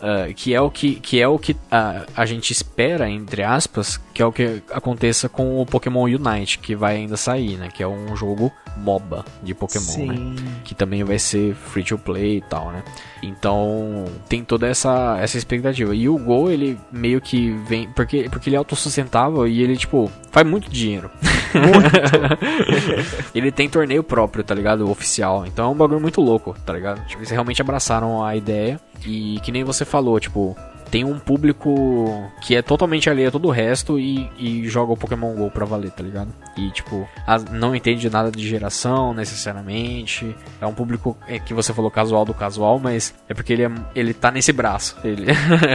uh, 0.00 0.30
que 0.36 0.54
é 0.54 0.60
o 0.60 0.70
que, 0.70 0.94
que, 0.94 1.20
é 1.20 1.26
o 1.26 1.36
que 1.36 1.56
a, 1.68 2.06
a 2.16 2.24
gente 2.24 2.52
espera, 2.52 3.10
entre 3.10 3.42
aspas, 3.42 4.00
que 4.14 4.22
é 4.22 4.24
o 4.24 4.30
que 4.30 4.62
aconteça 4.70 5.28
com 5.28 5.60
o 5.60 5.66
Pokémon 5.66 6.04
Unite, 6.04 6.60
que 6.60 6.76
vai 6.76 6.98
ainda 6.98 7.16
sair, 7.16 7.56
né? 7.56 7.68
Que 7.74 7.82
é 7.82 7.88
um 7.88 8.14
jogo 8.14 8.52
MOBA 8.76 9.24
de 9.42 9.54
Pokémon, 9.54 9.84
né? 9.84 10.14
Sim. 10.14 10.34
né? 10.34 10.60
Que 10.64 10.74
também 10.74 11.04
vai 11.04 11.18
ser 11.18 11.54
free 11.54 11.84
to 11.84 11.98
play 11.98 12.38
e 12.38 12.40
tal, 12.42 12.70
né? 12.70 12.82
Então 13.22 14.04
tem 14.28 14.44
toda 14.44 14.66
essa, 14.66 15.18
essa 15.20 15.36
expectativa. 15.36 15.94
E 15.94 16.08
o 16.08 16.18
Go, 16.18 16.50
ele 16.50 16.78
meio 16.90 17.20
que 17.20 17.50
vem. 17.68 17.88
Porque, 17.92 18.28
porque 18.30 18.48
ele 18.48 18.56
é 18.56 18.58
autossustentável 18.58 19.46
e 19.46 19.62
ele, 19.62 19.76
tipo, 19.76 20.10
faz 20.30 20.46
muito 20.46 20.70
dinheiro. 20.70 21.10
ele 23.34 23.50
tem 23.50 23.68
torneio 23.68 24.02
próprio, 24.02 24.44
tá 24.44 24.54
ligado? 24.54 24.88
Oficial. 24.90 25.46
Então 25.46 25.66
é 25.66 25.68
um 25.68 25.76
bagulho 25.76 26.00
muito 26.00 26.20
louco, 26.20 26.56
tá 26.64 26.72
ligado? 26.72 27.04
Tipo, 27.06 27.20
eles 27.20 27.30
realmente 27.30 27.60
abraçaram 27.60 28.24
a 28.24 28.36
ideia. 28.36 28.80
E 29.04 29.40
que 29.42 29.50
nem 29.50 29.64
você 29.64 29.84
falou, 29.84 30.20
tipo, 30.20 30.56
tem 30.90 31.04
um 31.04 31.18
público 31.18 32.30
que 32.40 32.56
é 32.56 32.62
totalmente 32.62 33.08
alheio 33.08 33.28
a 33.28 33.30
todo 33.30 33.46
o 33.46 33.50
resto 33.50 33.98
e, 33.98 34.30
e 34.38 34.68
joga 34.68 34.92
o 34.92 34.96
Pokémon 34.96 35.34
GO 35.34 35.50
pra 35.50 35.64
valer, 35.64 35.90
tá 35.92 36.02
ligado? 36.02 36.34
E, 36.56 36.70
tipo, 36.70 37.08
não 37.52 37.74
entende 37.74 38.10
nada 38.10 38.30
de 38.30 38.46
geração 38.46 39.14
necessariamente. 39.14 40.34
É 40.60 40.66
um 40.66 40.74
público 40.74 41.16
é, 41.28 41.38
que 41.38 41.54
você 41.54 41.72
falou 41.72 41.90
casual 41.90 42.24
do 42.24 42.34
casual, 42.34 42.78
mas 42.78 43.14
é 43.28 43.34
porque 43.34 43.52
ele, 43.52 43.64
é, 43.64 43.70
ele 43.94 44.12
tá 44.12 44.30
nesse 44.30 44.52
braço. 44.52 44.96
Ele... 45.04 45.26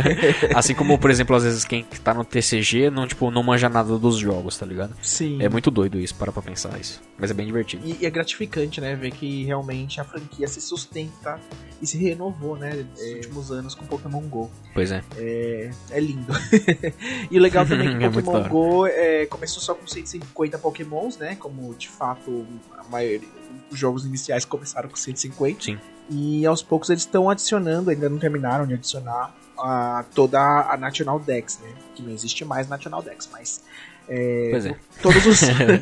assim 0.53 0.73
como, 0.73 0.97
por 0.97 1.09
exemplo, 1.09 1.35
às 1.35 1.43
vezes 1.43 1.63
quem 1.63 1.83
tá 2.03 2.13
no 2.13 2.25
TCG 2.25 2.89
não, 2.89 3.07
tipo, 3.07 3.31
não 3.31 3.41
manja 3.41 3.69
nada 3.69 3.97
dos 3.97 4.17
jogos, 4.17 4.57
tá 4.57 4.65
ligado? 4.65 4.93
Sim. 5.01 5.41
É 5.41 5.47
muito 5.47 5.71
doido 5.71 5.97
isso, 5.97 6.15
para 6.15 6.31
pra 6.31 6.41
pensar 6.41 6.77
isso. 6.79 7.01
Mas 7.17 7.31
é 7.31 7.33
bem 7.33 7.45
divertido. 7.45 7.85
E, 7.85 7.97
e 8.01 8.05
é 8.05 8.09
gratificante, 8.09 8.81
né? 8.81 8.95
Ver 8.95 9.11
que 9.11 9.45
realmente 9.45 10.01
a 10.01 10.03
franquia 10.03 10.47
se 10.47 10.59
sustenta 10.59 11.39
e 11.81 11.87
se 11.87 11.97
renovou, 11.97 12.57
né? 12.57 12.85
Nos 12.95 13.15
últimos 13.15 13.51
anos 13.51 13.75
com 13.75 13.85
Pokémon 13.85 14.21
GO. 14.21 14.51
Pois 14.73 14.91
é. 14.91 15.04
É, 15.17 15.71
é 15.91 15.99
lindo. 15.99 16.33
e 17.31 17.37
o 17.37 17.41
legal 17.41 17.65
também 17.65 17.89
é 17.95 17.97
que 17.97 18.03
é 18.05 18.09
Pokémon 18.09 18.49
Go 18.49 18.87
é, 18.87 19.25
começou 19.25 19.61
só 19.61 19.73
com 19.73 19.87
150 19.87 20.57
Pokémons, 20.57 21.17
né? 21.17 21.35
Como 21.35 21.73
de 21.75 21.89
fato 21.89 22.45
a 22.77 22.83
maioria, 22.85 23.27
os 23.71 23.79
jogos 23.79 24.05
iniciais 24.05 24.45
começaram 24.45 24.89
com 24.89 24.95
150. 24.95 25.63
Sim. 25.63 25.79
E 26.09 26.45
aos 26.45 26.61
poucos 26.61 26.89
eles 26.89 27.03
estão 27.03 27.29
adicionando, 27.29 27.89
ainda 27.89 28.09
não 28.09 28.19
terminaram 28.19 28.67
de 28.67 28.75
adicionar 28.75 29.35
a, 29.57 30.05
toda 30.13 30.39
a 30.39 30.77
National 30.77 31.19
Dex, 31.19 31.59
né? 31.59 31.73
Que 31.95 32.03
não 32.03 32.11
existe 32.11 32.45
mais 32.45 32.67
National 32.67 33.01
Dex, 33.01 33.29
mas 33.31 33.63
é, 34.07 34.49
pois 34.51 34.65
é. 34.65 34.75
Todos 35.01 35.25
os, 35.25 35.39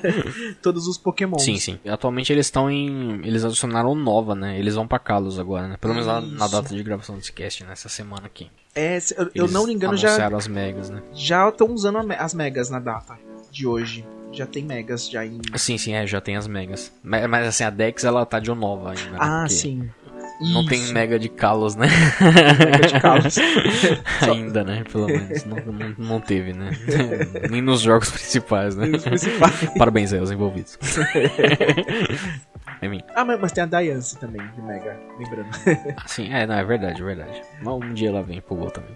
todos 0.61 0.87
os 0.87 0.97
Pokémon. 0.97 1.37
Sim, 1.39 1.57
sim. 1.57 1.79
Atualmente 1.85 2.31
eles 2.31 2.47
estão 2.47 2.69
em. 2.71 3.19
Eles 3.25 3.43
adicionaram 3.43 3.93
nova, 3.95 4.33
né? 4.33 4.57
Eles 4.57 4.75
vão 4.75 4.87
pra 4.87 4.99
Kalos 4.99 5.39
agora, 5.39 5.67
né? 5.67 5.77
Pelo 5.77 5.93
menos 5.93 6.07
na, 6.07 6.21
na, 6.21 6.47
data 6.47 6.73
de 6.73 6.81
gravação 6.83 7.15
desse 7.17 7.33
cast, 7.33 7.63
nessa 7.65 7.89
semana 7.89 8.25
aqui. 8.25 8.49
É, 8.75 8.97
eu, 9.17 9.31
eu 9.35 9.47
não 9.47 9.67
me 9.67 9.73
engano, 9.73 9.95
já. 9.95 10.27
as 10.27 10.47
megas, 10.47 10.89
né? 10.89 11.01
Já 11.13 11.47
estão 11.49 11.67
usando 11.67 11.99
as 12.17 12.33
megas 12.33 12.69
na 12.69 12.79
data 12.79 13.17
de 13.51 13.67
hoje. 13.67 14.05
Já 14.31 14.47
tem 14.47 14.63
megas 14.63 15.07
já 15.07 15.23
em. 15.23 15.39
Sim, 15.55 15.77
sim, 15.77 15.93
é, 15.93 16.07
já 16.07 16.19
tem 16.19 16.35
as 16.35 16.47
megas. 16.47 16.91
Mas, 17.03 17.47
assim, 17.47 17.63
a 17.63 17.69
Dex 17.69 18.03
ela 18.03 18.25
tá 18.25 18.39
de 18.39 18.49
nova 18.49 18.89
ainda. 18.89 19.11
Né? 19.11 19.17
Ah, 19.19 19.45
sim. 19.47 19.89
Isso. 20.41 20.53
Não 20.53 20.65
tem 20.65 20.81
mega 20.91 21.19
de 21.19 21.29
Kalos, 21.29 21.75
né? 21.75 21.87
Mega 22.19 22.87
de 22.87 22.99
Kalos. 22.99 23.37
Ainda, 24.27 24.63
né? 24.63 24.83
Pelo 24.91 25.05
menos. 25.05 25.45
Não, 25.45 25.57
não, 25.57 25.95
não, 25.97 26.19
teve, 26.19 26.53
né? 26.53 26.71
Nem 27.49 27.61
nos 27.61 27.81
jogos 27.81 28.09
principais, 28.09 28.75
né? 28.75 28.87
Principais. 28.97 29.69
Parabéns 29.77 30.11
aí 30.11 30.19
aos 30.19 30.31
envolvidos. 30.31 30.77
Ah, 33.15 33.23
mas, 33.23 33.39
mas, 33.39 33.51
tem 33.51 33.63
a 33.63 33.67
Diance 33.67 34.17
também, 34.17 34.41
de 34.53 34.61
Mega, 34.61 34.99
lembrando. 35.17 35.49
Sim, 36.07 36.33
é, 36.33 36.45
não, 36.45 36.55
é 36.55 36.63
verdade, 36.63 37.01
é 37.01 37.05
verdade. 37.05 37.41
Mas 37.61 37.73
um 37.73 37.93
dia 37.93 38.09
ela 38.09 38.23
vem 38.23 38.41
pro 38.41 38.55
Gol 38.55 38.71
também. 38.71 38.91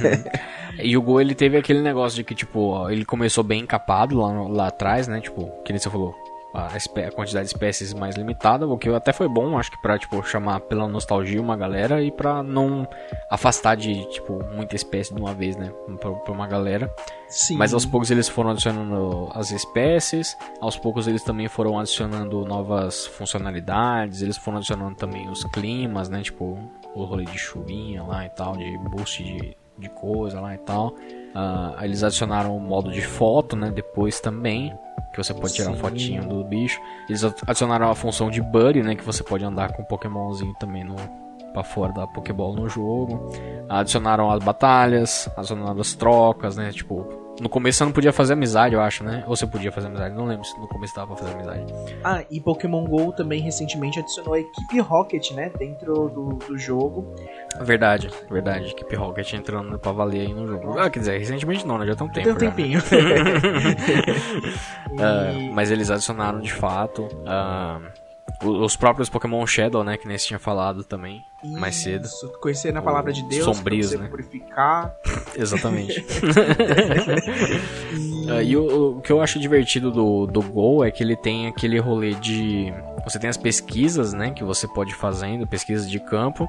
e 0.82 0.96
o 0.96 1.02
Gol, 1.02 1.20
ele 1.20 1.34
teve 1.34 1.56
aquele 1.56 1.82
negócio 1.82 2.16
de 2.16 2.24
que, 2.24 2.34
tipo, 2.34 2.88
ele 2.90 3.04
começou 3.04 3.44
bem 3.44 3.60
encapado 3.62 4.18
lá, 4.18 4.30
lá 4.48 4.66
atrás, 4.68 5.08
né? 5.08 5.20
Tipo, 5.20 5.50
que 5.64 5.72
nem 5.72 5.78
você 5.78 5.90
falou, 5.90 6.14
a, 6.54 6.68
a, 6.68 7.10
quantidade 7.10 7.48
de 7.48 7.54
espécies 7.54 7.92
mais 7.92 8.14
limitada, 8.14 8.66
o 8.66 8.78
que 8.78 8.88
até 8.88 9.12
foi 9.12 9.28
bom, 9.28 9.58
acho 9.58 9.72
que 9.72 9.82
pra, 9.82 9.98
tipo, 9.98 10.22
chamar 10.22 10.60
pela 10.60 10.86
nostalgia 10.86 11.40
uma 11.40 11.56
galera 11.56 12.00
e 12.00 12.12
pra 12.12 12.44
não 12.44 12.88
afastar 13.28 13.76
de, 13.76 14.08
tipo, 14.10 14.40
muita 14.54 14.76
espécie 14.76 15.12
de 15.12 15.20
uma 15.20 15.34
vez, 15.34 15.56
né, 15.56 15.72
pra, 16.00 16.12
pra 16.12 16.32
uma 16.32 16.46
galera. 16.46 16.94
Sim. 17.28 17.56
Mas 17.56 17.74
aos 17.74 17.84
poucos 17.84 18.10
eles 18.12 18.28
foram 18.28 18.50
adicionando 18.50 19.28
as 19.34 19.50
espécies, 19.50 20.36
aos 20.60 20.76
poucos 20.76 21.08
eles 21.08 21.24
também 21.24 21.48
foram 21.48 21.76
adicionando 21.76 22.44
novas 22.44 23.04
funcionalidades, 23.06 24.22
eles 24.22 24.36
foram 24.36 24.58
adicionando 24.58 24.94
também 24.94 25.28
os 25.28 25.42
climas, 25.44 26.08
né, 26.08 26.22
tipo, 26.22 26.56
o 26.94 27.04
rolê 27.04 27.24
de 27.24 27.36
chuvinha 27.36 28.04
lá 28.04 28.24
e 28.24 28.28
tal, 28.28 28.56
de 28.56 28.78
boost 28.90 29.24
de, 29.24 29.56
de 29.76 29.88
coisa 29.88 30.40
lá 30.40 30.54
e 30.54 30.58
tal. 30.58 30.94
Uh, 31.34 31.82
eles 31.82 32.04
adicionaram 32.04 32.56
o 32.56 32.60
modo 32.60 32.92
de 32.92 33.02
foto, 33.02 33.56
né, 33.56 33.70
depois 33.70 34.20
também 34.20 34.72
que 35.12 35.22
você 35.22 35.32
pode 35.32 35.54
tirar 35.54 35.72
Sim. 35.72 35.78
fotinho 35.78 36.28
do 36.28 36.44
bicho. 36.44 36.80
Eles 37.08 37.24
adicionaram 37.24 37.90
a 37.90 37.94
função 37.94 38.30
de 38.30 38.40
Buddy, 38.40 38.82
né, 38.82 38.94
que 38.94 39.04
você 39.04 39.22
pode 39.22 39.44
andar 39.44 39.72
com 39.72 39.82
um 39.82 39.84
Pokémonzinho 39.84 40.54
também 40.58 40.84
no 40.84 40.96
para 41.52 41.62
fora 41.62 41.92
da 41.92 42.04
Pokéball 42.04 42.52
no 42.52 42.68
jogo. 42.68 43.30
Adicionaram 43.68 44.28
as 44.28 44.42
batalhas, 44.42 45.30
adicionaram 45.36 45.80
as 45.80 45.94
trocas, 45.94 46.56
né, 46.56 46.72
tipo, 46.72 47.06
no 47.40 47.48
começo 47.48 47.78
você 47.78 47.84
não 47.84 47.92
podia 47.92 48.12
fazer 48.12 48.34
amizade, 48.34 48.74
eu 48.74 48.80
acho, 48.80 49.02
né? 49.02 49.24
Ou 49.26 49.36
você 49.36 49.46
podia 49.46 49.72
fazer 49.72 49.88
amizade, 49.88 50.14
não 50.14 50.26
lembro 50.26 50.44
se 50.44 50.58
no 50.58 50.68
começo 50.68 50.94
dava 50.94 51.14
pra 51.14 51.24
fazer 51.24 51.34
amizade. 51.34 51.74
Ah, 52.02 52.24
e 52.30 52.40
Pokémon 52.40 52.84
GO 52.84 53.12
também 53.12 53.40
recentemente 53.40 53.98
adicionou 53.98 54.34
a 54.34 54.40
equipe 54.40 54.80
Rocket, 54.80 55.32
né? 55.32 55.50
Dentro 55.58 56.08
do, 56.08 56.28
do 56.34 56.58
jogo. 56.58 57.14
Verdade, 57.60 58.10
verdade. 58.30 58.70
Equipe 58.70 58.94
Rocket 58.96 59.32
entrando 59.32 59.78
pra 59.78 59.92
valer 59.92 60.26
aí 60.26 60.34
no 60.34 60.46
jogo. 60.46 60.78
Ah, 60.78 60.88
quer 60.90 61.00
dizer, 61.00 61.18
recentemente 61.18 61.66
não, 61.66 61.78
né? 61.78 61.86
Já 61.86 61.96
tem 61.96 62.06
um 62.06 62.10
tempo. 62.10 62.24
Tem 62.24 62.32
um 62.32 62.52
tempinho. 62.52 62.80
uh, 64.90 65.52
mas 65.54 65.70
eles 65.70 65.90
adicionaram 65.90 66.40
de 66.40 66.52
fato. 66.52 67.04
Uh, 67.04 68.03
os 68.42 68.76
próprios 68.76 69.08
Pokémon 69.08 69.46
Shadow, 69.46 69.84
né? 69.84 69.96
Que 69.96 70.06
nem 70.06 70.18
você 70.18 70.26
tinha 70.26 70.38
falado 70.38 70.84
também 70.84 71.24
Isso, 71.42 71.58
mais 71.58 71.76
cedo. 71.76 72.08
Conhecer 72.40 72.72
na 72.72 72.82
palavra 72.82 73.12
de 73.12 73.22
Deus, 73.28 73.44
sombrios, 73.44 73.92
né? 73.92 74.08
purificar. 74.08 74.94
Exatamente. 75.36 76.04
e, 78.24 78.30
uh, 78.30 78.42
e 78.42 78.56
o, 78.56 78.96
o, 78.96 79.00
que 79.00 79.12
eu 79.12 79.20
acho 79.20 79.38
divertido 79.38 79.90
do, 79.90 80.26
do 80.26 80.42
Go 80.42 80.84
é 80.84 80.90
que 80.90 81.02
ele 81.02 81.16
tem 81.16 81.46
aquele 81.46 81.78
rolê 81.78 82.14
de 82.14 82.72
você 83.04 83.18
tem 83.18 83.28
as 83.28 83.36
pesquisas, 83.36 84.12
né, 84.12 84.30
que 84.30 84.42
você 84.42 84.66
pode 84.66 84.94
fazendo, 84.94 85.46
pesquisas 85.46 85.88
de 85.88 86.00
campo, 86.00 86.48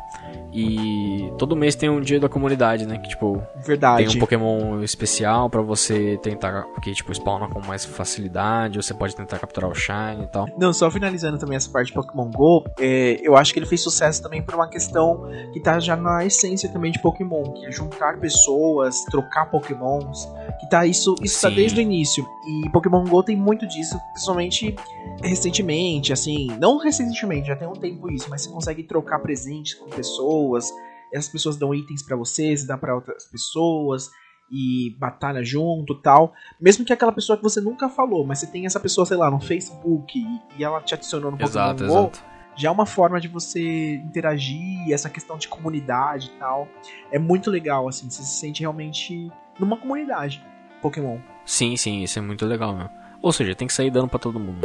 e 0.53 1.31
todo 1.37 1.55
mês 1.55 1.75
tem 1.75 1.89
um 1.89 1.99
dia 1.99 2.19
da 2.19 2.29
comunidade, 2.29 2.85
né, 2.85 2.97
que 2.97 3.09
tipo, 3.09 3.43
Verdade. 3.57 4.05
tem 4.05 4.15
um 4.15 4.19
Pokémon 4.19 4.81
especial 4.81 5.49
para 5.49 5.61
você 5.61 6.17
tentar, 6.23 6.65
que 6.81 6.93
tipo, 6.93 7.11
spawna 7.13 7.49
com 7.49 7.59
mais 7.59 7.83
facilidade, 7.83 8.77
você 8.77 8.93
pode 8.93 9.15
tentar 9.15 9.37
capturar 9.37 9.69
o 9.69 9.75
Shine 9.75 10.23
e 10.23 10.27
tal. 10.27 10.47
Não, 10.57 10.71
só 10.71 10.89
finalizando 10.89 11.37
também 11.37 11.57
essa 11.57 11.69
parte 11.69 11.87
de 11.87 11.93
Pokémon 11.93 12.29
GO, 12.31 12.63
é, 12.79 13.19
eu 13.21 13.35
acho 13.35 13.51
que 13.51 13.59
ele 13.59 13.65
fez 13.65 13.81
sucesso 13.81 14.23
também 14.23 14.41
por 14.41 14.55
uma 14.55 14.69
questão 14.69 15.29
que 15.51 15.59
tá 15.59 15.79
já 15.79 15.95
na 15.95 16.25
essência 16.25 16.69
também 16.69 16.91
de 16.91 17.01
Pokémon, 17.01 17.51
que 17.51 17.65
é 17.65 17.71
juntar 17.71 18.17
pessoas, 18.17 19.03
trocar 19.05 19.47
Pokémons, 19.47 20.29
que 20.59 20.69
tá 20.69 20.85
isso, 20.85 21.15
isso 21.21 21.41
tá 21.41 21.49
desde 21.65 21.79
o 21.79 21.81
início. 21.81 22.27
E 22.45 22.69
Pokémon 22.69 23.03
GO 23.03 23.23
tem 23.23 23.35
muito 23.35 23.67
disso, 23.67 23.99
principalmente 24.11 24.75
recentemente, 25.21 26.13
assim, 26.13 26.47
não 26.59 26.77
recentemente, 26.77 27.47
já 27.47 27.55
tem 27.55 27.67
um 27.67 27.73
tempo 27.73 28.11
isso, 28.11 28.29
mas 28.29 28.43
você 28.43 28.49
consegue 28.49 28.83
trocar 28.83 29.19
presentes 29.19 29.73
com 29.73 29.89
pessoas, 29.89 30.71
essas 31.11 31.29
pessoas 31.29 31.57
dão 31.57 31.73
itens 31.73 32.03
para 32.03 32.15
você, 32.15 32.55
você 32.55 32.67
dá 32.67 32.77
para 32.77 32.95
outras 32.95 33.25
pessoas 33.25 34.09
e 34.51 34.95
batalha 34.99 35.43
junto 35.43 35.95
tal. 35.95 36.33
Mesmo 36.61 36.85
que 36.85 36.93
aquela 36.93 37.11
pessoa 37.11 37.35
que 37.35 37.43
você 37.43 37.59
nunca 37.59 37.89
falou, 37.89 38.25
mas 38.25 38.39
você 38.39 38.47
tem 38.47 38.65
essa 38.65 38.79
pessoa, 38.79 39.05
sei 39.05 39.17
lá, 39.17 39.31
no 39.31 39.39
Facebook 39.39 40.19
e, 40.19 40.59
e 40.59 40.63
ela 40.63 40.81
te 40.81 40.93
adicionou 40.93 41.31
no 41.31 41.37
Pokémon 41.37 41.49
exato, 41.49 41.87
Go, 41.87 41.91
exato. 41.91 42.23
já 42.55 42.69
é 42.69 42.71
uma 42.71 42.85
forma 42.85 43.19
de 43.19 43.27
você 43.27 43.95
interagir, 43.95 44.91
essa 44.91 45.09
questão 45.09 45.37
de 45.37 45.47
comunidade 45.47 46.31
e 46.35 46.37
tal. 46.37 46.67
É 47.11 47.17
muito 47.17 47.49
legal, 47.49 47.87
assim, 47.87 48.07
você 48.07 48.21
se 48.21 48.39
sente 48.39 48.61
realmente 48.61 49.31
numa 49.59 49.77
comunidade 49.77 50.45
Pokémon. 50.79 51.17
Sim, 51.45 51.77
sim, 51.77 52.03
isso 52.03 52.19
é 52.19 52.21
muito 52.21 52.45
legal, 52.45 52.75
meu. 52.75 52.89
Ou 53.25 53.31
seja, 53.31 53.55
tem 53.55 53.67
que 53.67 53.73
sair 53.73 53.89
dando 53.89 54.07
pra 54.07 54.19
todo 54.19 54.39
mundo. 54.39 54.59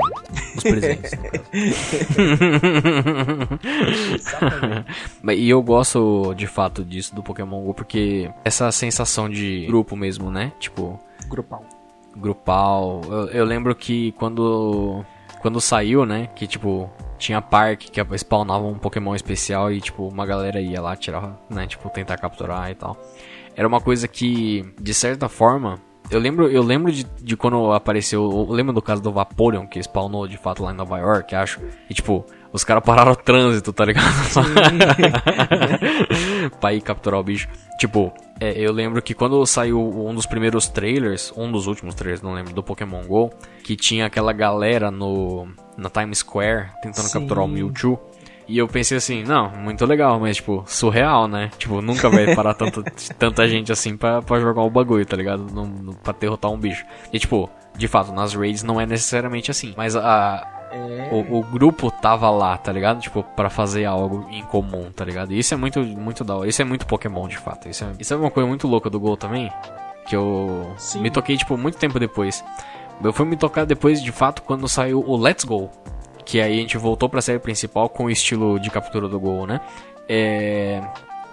Os 0.54 0.62
presentes. 0.62 1.12
e 5.34 5.48
eu 5.48 5.62
gosto 5.62 6.34
de 6.34 6.46
fato 6.46 6.84
disso 6.84 7.14
do 7.14 7.22
Pokémon 7.22 7.62
GO 7.62 7.72
porque 7.72 8.30
essa 8.44 8.70
sensação 8.70 9.30
de 9.30 9.64
grupo 9.66 9.96
mesmo, 9.96 10.30
né? 10.30 10.52
Tipo. 10.60 11.00
Grupal. 11.26 11.64
Grupal. 12.14 13.00
Eu, 13.08 13.28
eu 13.28 13.46
lembro 13.46 13.74
que 13.74 14.12
quando. 14.12 15.02
Quando 15.40 15.58
saiu, 15.58 16.04
né? 16.04 16.28
Que 16.36 16.46
tipo. 16.46 16.90
Tinha 17.16 17.40
parque 17.40 17.90
que 17.90 18.18
spawnava 18.18 18.66
um 18.66 18.78
Pokémon 18.78 19.14
especial 19.14 19.72
e, 19.72 19.80
tipo, 19.80 20.06
uma 20.06 20.26
galera 20.26 20.60
ia 20.60 20.82
lá 20.82 20.94
tirar, 20.96 21.34
né? 21.48 21.66
Tipo, 21.66 21.88
tentar 21.88 22.18
capturar 22.18 22.70
e 22.70 22.74
tal. 22.74 22.94
Era 23.56 23.66
uma 23.66 23.80
coisa 23.80 24.06
que, 24.08 24.64
de 24.80 24.94
certa 24.94 25.28
forma, 25.28 25.78
eu 26.10 26.18
lembro, 26.18 26.48
eu 26.48 26.62
lembro 26.62 26.90
de, 26.90 27.04
de 27.04 27.36
quando 27.36 27.72
apareceu. 27.72 28.22
Eu 28.22 28.52
lembro 28.52 28.72
do 28.72 28.82
caso 28.82 29.02
do 29.02 29.12
Vaporeon, 29.12 29.66
que 29.66 29.82
spawnou 29.82 30.26
de 30.26 30.36
fato 30.36 30.62
lá 30.62 30.72
em 30.72 30.76
Nova 30.76 30.98
York, 30.98 31.34
acho. 31.34 31.60
E 31.88 31.94
tipo, 31.94 32.24
os 32.52 32.64
caras 32.64 32.84
pararam 32.84 33.12
o 33.12 33.16
trânsito, 33.16 33.72
tá 33.72 33.84
ligado? 33.84 34.06
pra 36.60 36.74
ir 36.74 36.80
capturar 36.80 37.20
o 37.20 37.22
bicho. 37.22 37.48
Tipo, 37.78 38.12
é, 38.40 38.52
eu 38.52 38.72
lembro 38.72 39.00
que 39.00 39.14
quando 39.14 39.44
saiu 39.46 39.80
um 39.80 40.14
dos 40.14 40.26
primeiros 40.26 40.68
trailers, 40.68 41.32
um 41.36 41.50
dos 41.50 41.66
últimos 41.66 41.94
trailers, 41.94 42.22
não 42.22 42.34
lembro, 42.34 42.52
do 42.52 42.62
Pokémon 42.62 43.02
GO, 43.06 43.30
que 43.62 43.76
tinha 43.76 44.06
aquela 44.06 44.32
galera 44.32 44.90
no 44.90 45.48
na 45.76 45.88
Times 45.88 46.18
Square 46.18 46.70
tentando 46.82 47.06
Sim. 47.06 47.20
capturar 47.20 47.44
o 47.44 47.48
Mewtwo. 47.48 47.98
E 48.50 48.58
eu 48.58 48.66
pensei 48.66 48.98
assim, 48.98 49.22
não, 49.22 49.48
muito 49.48 49.86
legal, 49.86 50.18
mas 50.18 50.38
tipo, 50.38 50.64
surreal, 50.66 51.28
né? 51.28 51.52
Tipo, 51.56 51.80
nunca 51.80 52.10
vai 52.10 52.34
parar 52.34 52.52
tanto, 52.52 52.82
tanta 53.16 53.46
gente 53.48 53.70
assim 53.70 53.96
pra, 53.96 54.20
pra 54.20 54.40
jogar 54.40 54.62
o 54.62 54.68
bagulho, 54.68 55.06
tá 55.06 55.16
ligado? 55.16 55.44
No, 55.52 55.66
no, 55.66 55.94
pra 55.94 56.12
derrotar 56.12 56.50
um 56.50 56.58
bicho. 56.58 56.84
E 57.12 57.18
tipo, 57.20 57.48
de 57.78 57.86
fato, 57.86 58.12
nas 58.12 58.34
raids 58.34 58.64
não 58.64 58.80
é 58.80 58.84
necessariamente 58.86 59.52
assim. 59.52 59.72
Mas 59.76 59.94
a, 59.94 60.66
é. 60.72 61.08
O, 61.12 61.38
o, 61.38 61.42
grupo 61.44 61.92
tava 61.92 62.28
lá, 62.28 62.58
tá 62.58 62.72
ligado? 62.72 63.00
Tipo, 63.00 63.22
para 63.22 63.48
fazer 63.48 63.84
algo 63.84 64.26
em 64.32 64.42
comum, 64.42 64.90
tá 64.90 65.04
ligado? 65.04 65.32
E 65.32 65.38
isso 65.38 65.54
é 65.54 65.56
muito, 65.56 65.80
muito 65.80 66.24
da 66.24 66.34
hora. 66.34 66.48
Isso 66.48 66.60
é 66.60 66.64
muito 66.64 66.86
Pokémon, 66.86 67.28
de 67.28 67.38
fato. 67.38 67.68
Isso 67.68 67.84
é, 67.84 67.92
isso 68.00 68.12
é 68.12 68.16
uma 68.16 68.32
coisa 68.32 68.48
muito 68.48 68.66
louca 68.66 68.90
do 68.90 68.98
Gol 68.98 69.16
também. 69.16 69.48
Que 70.06 70.16
eu 70.16 70.72
Sim. 70.76 71.02
me 71.02 71.10
toquei, 71.10 71.36
tipo, 71.36 71.56
muito 71.56 71.78
tempo 71.78 72.00
depois. 72.00 72.44
Eu 73.00 73.12
fui 73.12 73.26
me 73.26 73.36
tocar 73.36 73.64
depois, 73.64 74.02
de 74.02 74.10
fato, 74.10 74.42
quando 74.42 74.66
saiu 74.66 75.04
o 75.06 75.16
Let's 75.16 75.44
Go 75.44 75.70
que 76.30 76.40
aí 76.40 76.58
a 76.58 76.60
gente 76.60 76.78
voltou 76.78 77.08
pra 77.08 77.20
série 77.20 77.40
principal 77.40 77.88
com 77.88 78.04
o 78.04 78.10
estilo 78.10 78.60
de 78.60 78.70
captura 78.70 79.08
do 79.08 79.18
gol, 79.18 79.48
né? 79.48 79.60
É... 80.08 80.80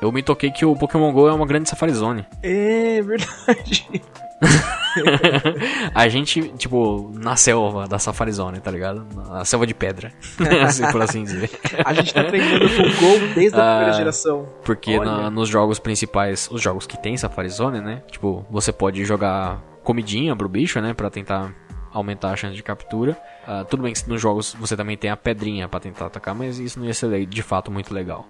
Eu 0.02 0.12
me 0.12 0.24
toquei 0.24 0.50
que 0.50 0.66
o 0.66 0.76
Pokémon 0.76 1.12
GO 1.12 1.28
é 1.28 1.34
uma 1.34 1.46
grande 1.46 1.70
Safari 1.70 1.94
Zone. 1.94 2.26
É 2.42 3.00
verdade. 3.04 4.02
a 5.94 6.08
gente, 6.08 6.50
tipo, 6.58 7.12
na 7.14 7.36
selva 7.36 7.88
da 7.88 8.00
Safari 8.00 8.32
Zone, 8.32 8.60
tá 8.60 8.72
ligado? 8.72 9.06
Na 9.30 9.46
selva 9.46 9.68
de 9.68 9.74
pedra, 9.76 10.12
assim, 10.66 10.92
por 10.92 11.02
assim 11.02 11.24
dizer. 11.24 11.52
a 11.86 11.94
gente 11.94 12.12
tá 12.12 12.24
treinando 12.24 12.68
com 12.68 12.82
o 12.82 13.00
Gol 13.00 13.20
desde 13.36 13.60
a 13.60 13.62
ah, 13.62 13.76
primeira 13.76 13.98
geração. 13.98 14.50
Porque 14.64 15.00
na, 15.00 15.30
nos 15.30 15.48
jogos 15.48 15.78
principais, 15.78 16.50
os 16.52 16.60
jogos 16.62 16.88
que 16.88 16.98
tem 16.98 17.16
Safari 17.18 17.50
Zone, 17.50 17.82
né? 17.82 18.02
Tipo, 18.10 18.44
você 18.50 18.72
pode 18.72 19.06
jogar 19.06 19.62
comidinha 19.84 20.36
pro 20.36 20.50
bicho, 20.50 20.82
né? 20.82 20.96
Pra 20.96 21.10
tentar 21.12 21.54
aumentar 21.98 22.32
a 22.32 22.36
chance 22.36 22.56
de 22.56 22.64
captura. 22.64 23.18
Uh, 23.48 23.66
tudo 23.66 23.84
bem 23.84 23.94
que 23.94 24.08
nos 24.10 24.22
jogos 24.22 24.56
você 24.60 24.76
também 24.76 24.98
tem 24.98 25.10
a 25.10 25.18
pedrinha 25.18 25.68
para 25.68 25.80
tentar 25.80 26.08
atacar, 26.08 26.34
mas 26.36 26.60
isso 26.60 26.80
não 26.80 26.86
ia 26.86 26.94
ser 26.94 27.26
de 27.26 27.42
fato 27.42 27.72
muito 27.72 27.94
legal. 27.94 28.28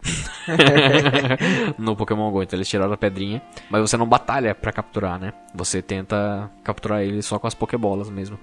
no 1.78 1.96
Pokémon 1.96 2.32
GO, 2.32 2.44
então 2.44 2.58
eles 2.58 2.68
tiraram 2.68 2.94
a 2.94 2.98
pedrinha, 2.98 3.42
mas 3.70 3.82
você 3.82 3.98
não 3.98 4.08
batalha 4.08 4.56
para 4.56 4.72
capturar, 4.72 5.20
né? 5.20 5.34
Você 5.54 5.82
tenta 5.82 6.50
capturar 6.64 7.02
ele 7.02 7.22
só 7.22 7.38
com 7.38 7.48
as 7.48 7.54
Pokébolas 7.54 8.10
mesmo. 8.10 8.38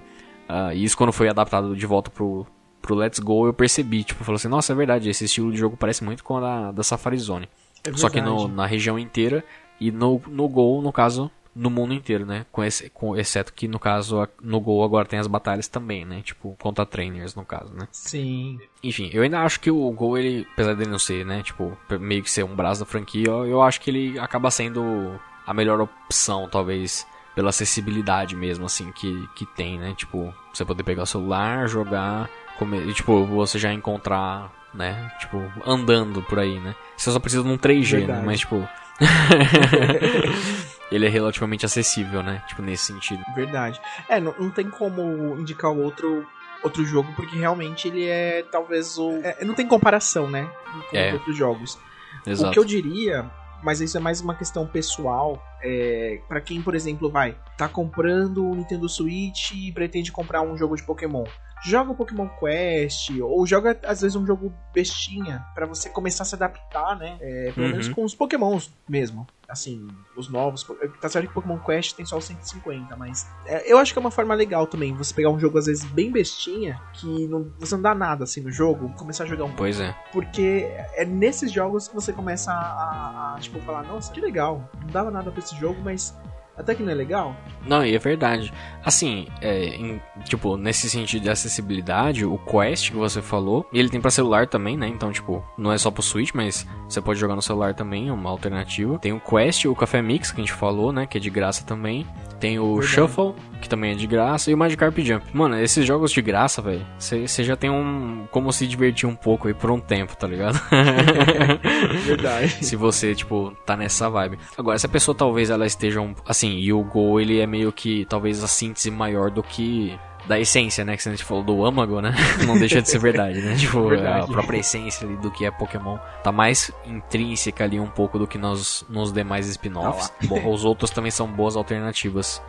Uh, 0.47 0.73
e 0.73 0.83
isso 0.83 0.97
quando 0.97 1.11
foi 1.11 1.27
adaptado 1.27 1.75
de 1.75 1.85
volta 1.85 2.11
pro, 2.11 2.45
pro 2.81 2.95
Let's 2.95 3.19
Go 3.19 3.47
eu 3.47 3.53
percebi, 3.53 4.03
tipo, 4.03 4.23
falou 4.23 4.37
assim, 4.37 4.47
nossa, 4.47 4.73
é 4.73 4.75
verdade, 4.75 5.09
esse 5.09 5.25
estilo 5.25 5.51
de 5.51 5.57
jogo 5.57 5.75
parece 5.75 6.03
muito 6.03 6.23
com 6.23 6.37
a 6.37 6.39
da, 6.39 6.71
da 6.71 6.83
Safari 6.83 7.17
Zone. 7.17 7.49
É 7.83 7.93
só 7.97 8.09
que 8.09 8.21
no, 8.21 8.47
na 8.47 8.65
região 8.65 8.97
inteira 8.97 9.43
e 9.79 9.91
no, 9.91 10.21
no 10.27 10.47
Go, 10.47 10.81
no 10.81 10.91
caso, 10.91 11.29
no 11.55 11.69
mundo 11.69 11.93
inteiro, 11.93 12.25
né? 12.25 12.45
Com 12.51 12.63
esse, 12.63 12.89
com, 12.89 13.15
exceto 13.15 13.53
que 13.53 13.67
no 13.67 13.79
caso 13.79 14.27
no 14.41 14.59
Gol 14.59 14.83
agora 14.83 15.07
tem 15.07 15.17
as 15.17 15.27
batalhas 15.27 15.67
também, 15.67 16.03
né? 16.03 16.21
Tipo, 16.21 16.55
contra 16.59 16.85
trainers 16.85 17.33
no 17.33 17.45
caso, 17.45 17.73
né? 17.73 17.87
Sim. 17.91 18.59
Enfim, 18.83 19.09
eu 19.13 19.23
ainda 19.23 19.39
acho 19.39 19.59
que 19.59 19.71
o 19.71 19.89
Gol, 19.91 20.17
ele, 20.17 20.45
apesar 20.51 20.73
de 20.73 20.85
não 20.85 20.99
ser, 20.99 21.25
né? 21.25 21.41
Tipo, 21.41 21.77
meio 21.99 22.21
que 22.21 22.29
ser 22.29 22.43
um 22.43 22.55
braço 22.55 22.81
da 22.81 22.85
franquia, 22.85 23.27
eu, 23.27 23.45
eu 23.45 23.61
acho 23.61 23.79
que 23.79 23.89
ele 23.89 24.19
acaba 24.19 24.51
sendo 24.51 25.17
a 25.47 25.53
melhor 25.53 25.79
opção, 25.79 26.49
talvez, 26.49 27.07
pela 27.33 27.49
acessibilidade 27.49 28.35
mesmo, 28.35 28.65
assim, 28.65 28.91
que, 28.91 29.27
que 29.35 29.45
tem, 29.45 29.79
né? 29.79 29.93
Tipo, 29.95 30.33
você 30.53 30.65
poder 30.65 30.83
pegar 30.83 31.03
o 31.03 31.07
celular, 31.07 31.67
jogar, 31.69 32.29
comer, 32.57 32.85
e, 32.87 32.93
tipo, 32.93 33.25
você 33.25 33.57
já 33.57 33.71
encontrar, 33.71 34.51
né? 34.73 35.09
Tipo, 35.19 35.41
andando 35.65 36.21
por 36.23 36.39
aí, 36.39 36.59
né? 36.59 36.75
Você 36.97 37.11
só 37.11 37.19
precisa 37.19 37.43
de 37.43 37.49
um 37.49 37.57
3G, 37.57 38.07
né? 38.07 38.21
Mas, 38.25 38.41
tipo. 38.41 38.67
ele 40.91 41.05
é 41.05 41.09
relativamente 41.09 41.65
acessível, 41.65 42.21
né? 42.21 42.43
Tipo, 42.47 42.61
nesse 42.61 42.85
sentido. 42.85 43.23
Verdade. 43.35 43.79
É, 44.07 44.19
não, 44.19 44.33
não 44.39 44.51
tem 44.51 44.69
como 44.69 45.37
indicar 45.39 45.71
outro 45.71 46.25
outro 46.63 46.83
jogo, 46.83 47.11
porque 47.15 47.37
realmente 47.37 47.87
ele 47.87 48.07
é 48.07 48.43
talvez 48.51 48.97
o. 48.97 49.19
É, 49.23 49.45
não 49.45 49.53
tem 49.53 49.67
comparação, 49.67 50.29
né? 50.29 50.49
Com 50.89 50.97
é. 50.97 51.13
outros 51.13 51.37
jogos. 51.37 51.77
Exato. 52.25 52.49
O 52.49 52.53
que 52.53 52.59
eu 52.59 52.65
diria, 52.65 53.29
mas 53.63 53.81
isso 53.81 53.97
é 53.97 53.99
mais 53.99 54.19
uma 54.19 54.33
questão 54.33 54.65
pessoal, 54.65 55.41
é, 55.61 56.19
para 56.27 56.41
quem, 56.41 56.61
por 56.61 56.73
exemplo, 56.73 57.09
vai, 57.09 57.37
tá 57.57 57.67
comprando 57.67 58.45
o 58.45 58.55
Nintendo 58.55 58.89
Switch 58.89 59.51
e 59.51 59.71
pretende 59.71 60.11
comprar 60.11 60.41
um 60.41 60.57
jogo 60.57 60.75
de 60.75 60.83
Pokémon 60.83 61.23
joga 61.63 61.91
o 61.91 61.95
Pokémon 61.95 62.27
Quest, 62.27 63.11
ou 63.21 63.45
joga 63.45 63.77
às 63.83 64.01
vezes 64.01 64.15
um 64.15 64.25
jogo 64.25 64.53
bestinha, 64.73 65.45
para 65.53 65.65
você 65.65 65.89
começar 65.89 66.23
a 66.23 66.25
se 66.25 66.35
adaptar, 66.35 66.97
né? 66.97 67.17
É, 67.21 67.51
pelo 67.51 67.65
uhum. 67.65 67.71
menos 67.71 67.87
com 67.89 68.03
os 68.03 68.13
Pokémons 68.13 68.71
mesmo. 68.87 69.25
Assim, 69.47 69.87
os 70.17 70.27
novos. 70.27 70.65
Tá 70.99 71.07
certo 71.07 71.27
que 71.27 71.33
Pokémon 71.33 71.59
Quest 71.59 71.95
tem 71.95 72.05
só 72.05 72.17
os 72.17 72.25
150, 72.25 72.95
mas 72.95 73.27
é, 73.45 73.71
eu 73.71 73.77
acho 73.77 73.93
que 73.93 73.99
é 73.99 74.01
uma 74.01 74.09
forma 74.09 74.33
legal 74.33 74.65
também. 74.65 74.93
Você 74.95 75.13
pegar 75.13 75.29
um 75.29 75.39
jogo 75.39 75.57
às 75.59 75.67
vezes 75.67 75.85
bem 75.85 76.11
bestinha, 76.11 76.81
que 76.93 77.27
não, 77.27 77.51
você 77.59 77.75
não 77.75 77.81
dá 77.81 77.93
nada 77.93 78.23
assim 78.23 78.41
no 78.41 78.51
jogo, 78.51 78.89
começar 78.97 79.23
a 79.23 79.27
jogar 79.27 79.45
um 79.45 79.55
Pois 79.55 79.79
é. 79.79 79.95
Porque 80.11 80.67
é 80.95 81.05
nesses 81.05 81.51
jogos 81.51 81.87
que 81.87 81.93
você 81.93 82.11
começa 82.11 82.51
a, 82.51 82.55
a, 82.55 83.35
a 83.35 83.39
tipo, 83.39 83.59
falar: 83.61 83.83
nossa, 83.83 84.11
que 84.11 84.19
legal, 84.19 84.67
não 84.81 84.87
dava 84.87 85.11
nada 85.11 85.31
pra 85.31 85.39
esse 85.39 85.55
jogo, 85.55 85.79
mas 85.83 86.15
até 86.57 86.73
que 86.73 86.83
não 86.83 86.91
é 86.91 86.95
legal? 86.95 87.35
Não, 87.65 87.85
e 87.85 87.95
é 87.95 87.99
verdade. 87.99 88.53
Assim, 88.83 89.27
é, 89.41 89.65
em, 89.75 90.01
tipo, 90.23 90.55
nesse 90.57 90.89
sentido 90.89 91.23
de 91.23 91.29
acessibilidade, 91.29 92.25
o 92.25 92.37
Quest 92.37 92.91
que 92.91 92.97
você 92.97 93.21
falou, 93.21 93.67
ele 93.73 93.89
tem 93.89 93.99
para 93.99 94.11
celular 94.11 94.47
também, 94.47 94.77
né? 94.77 94.87
Então, 94.87 95.11
tipo, 95.11 95.43
não 95.57 95.71
é 95.71 95.77
só 95.77 95.91
pro 95.91 96.03
Switch, 96.03 96.31
mas 96.33 96.65
você 96.87 97.01
pode 97.01 97.19
jogar 97.19 97.35
no 97.35 97.41
celular 97.41 97.73
também, 97.73 98.09
é 98.09 98.13
uma 98.13 98.29
alternativa. 98.29 98.97
Tem 98.99 99.11
o 99.11 99.19
Quest, 99.19 99.65
o 99.65 99.75
Café 99.75 100.01
Mix, 100.01 100.31
que 100.31 100.39
a 100.39 100.43
gente 100.43 100.53
falou, 100.53 100.93
né? 100.93 101.05
Que 101.05 101.17
é 101.17 101.21
de 101.21 101.29
graça 101.29 101.65
também. 101.65 102.05
Tem 102.39 102.59
o 102.59 102.75
verdade. 102.75 102.87
Shuffle, 102.87 103.33
que 103.61 103.67
também 103.67 103.91
é 103.93 103.95
de 103.95 104.05
graça, 104.05 104.51
e 104.51 104.53
o 104.53 104.57
Magikarp 104.57 104.97
Jump. 104.99 105.25
Mano, 105.33 105.57
esses 105.57 105.85
jogos 105.85 106.11
de 106.11 106.21
graça, 106.21 106.61
velho, 106.61 106.85
você 106.99 107.43
já 107.43 107.55
tem 107.55 107.69
um. 107.69 108.27
como 108.29 108.51
se 108.53 108.67
divertir 108.67 109.07
um 109.07 109.15
pouco 109.15 109.47
aí 109.47 109.53
por 109.53 109.71
um 109.71 109.79
tempo, 109.79 110.15
tá 110.15 110.27
ligado? 110.27 110.59
verdade. 112.05 112.63
se 112.63 112.75
você, 112.75 113.15
tipo, 113.15 113.55
tá 113.65 113.75
nessa 113.75 114.09
vibe. 114.09 114.37
Agora, 114.57 114.77
se 114.77 114.85
a 114.85 114.89
pessoa 114.89 115.15
talvez 115.15 115.49
ela 115.49 115.65
esteja 115.65 116.01
um. 116.01 116.13
Assim, 116.27 116.44
e 116.53 116.71
o 116.71 116.83
Go 116.83 117.19
ele 117.19 117.39
é 117.39 117.47
meio 117.47 117.71
que 117.71 118.05
talvez 118.05 118.43
a 118.43 118.47
síntese 118.47 118.91
maior 118.91 119.29
do 119.29 119.43
que 119.43 119.97
da 120.27 120.39
essência, 120.39 120.83
né? 120.83 120.97
Que 120.97 121.07
a 121.07 121.11
gente 121.11 121.23
falou 121.23 121.43
do 121.43 121.63
âmago, 121.63 122.01
né? 122.01 122.13
Não 122.45 122.57
deixa 122.57 122.81
de 122.81 122.89
ser 122.89 122.99
verdade, 122.99 123.41
né? 123.41 123.55
Tipo, 123.55 123.87
verdade. 123.87 124.25
a 124.25 124.27
própria 124.27 124.59
essência 124.59 125.07
ali 125.07 125.15
do 125.17 125.31
que 125.31 125.45
é 125.45 125.51
Pokémon 125.51 125.97
tá 126.23 126.31
mais 126.31 126.71
intrínseca 126.85 127.63
ali 127.63 127.79
um 127.79 127.89
pouco 127.89 128.17
do 128.17 128.27
que 128.27 128.37
nos, 128.37 128.85
nos 128.89 129.11
demais 129.11 129.47
spin-offs. 129.47 130.09
Tá 130.09 130.49
os 130.49 130.65
outros 130.65 130.89
também 130.89 131.11
são 131.11 131.27
boas 131.27 131.55
alternativas 131.55 132.41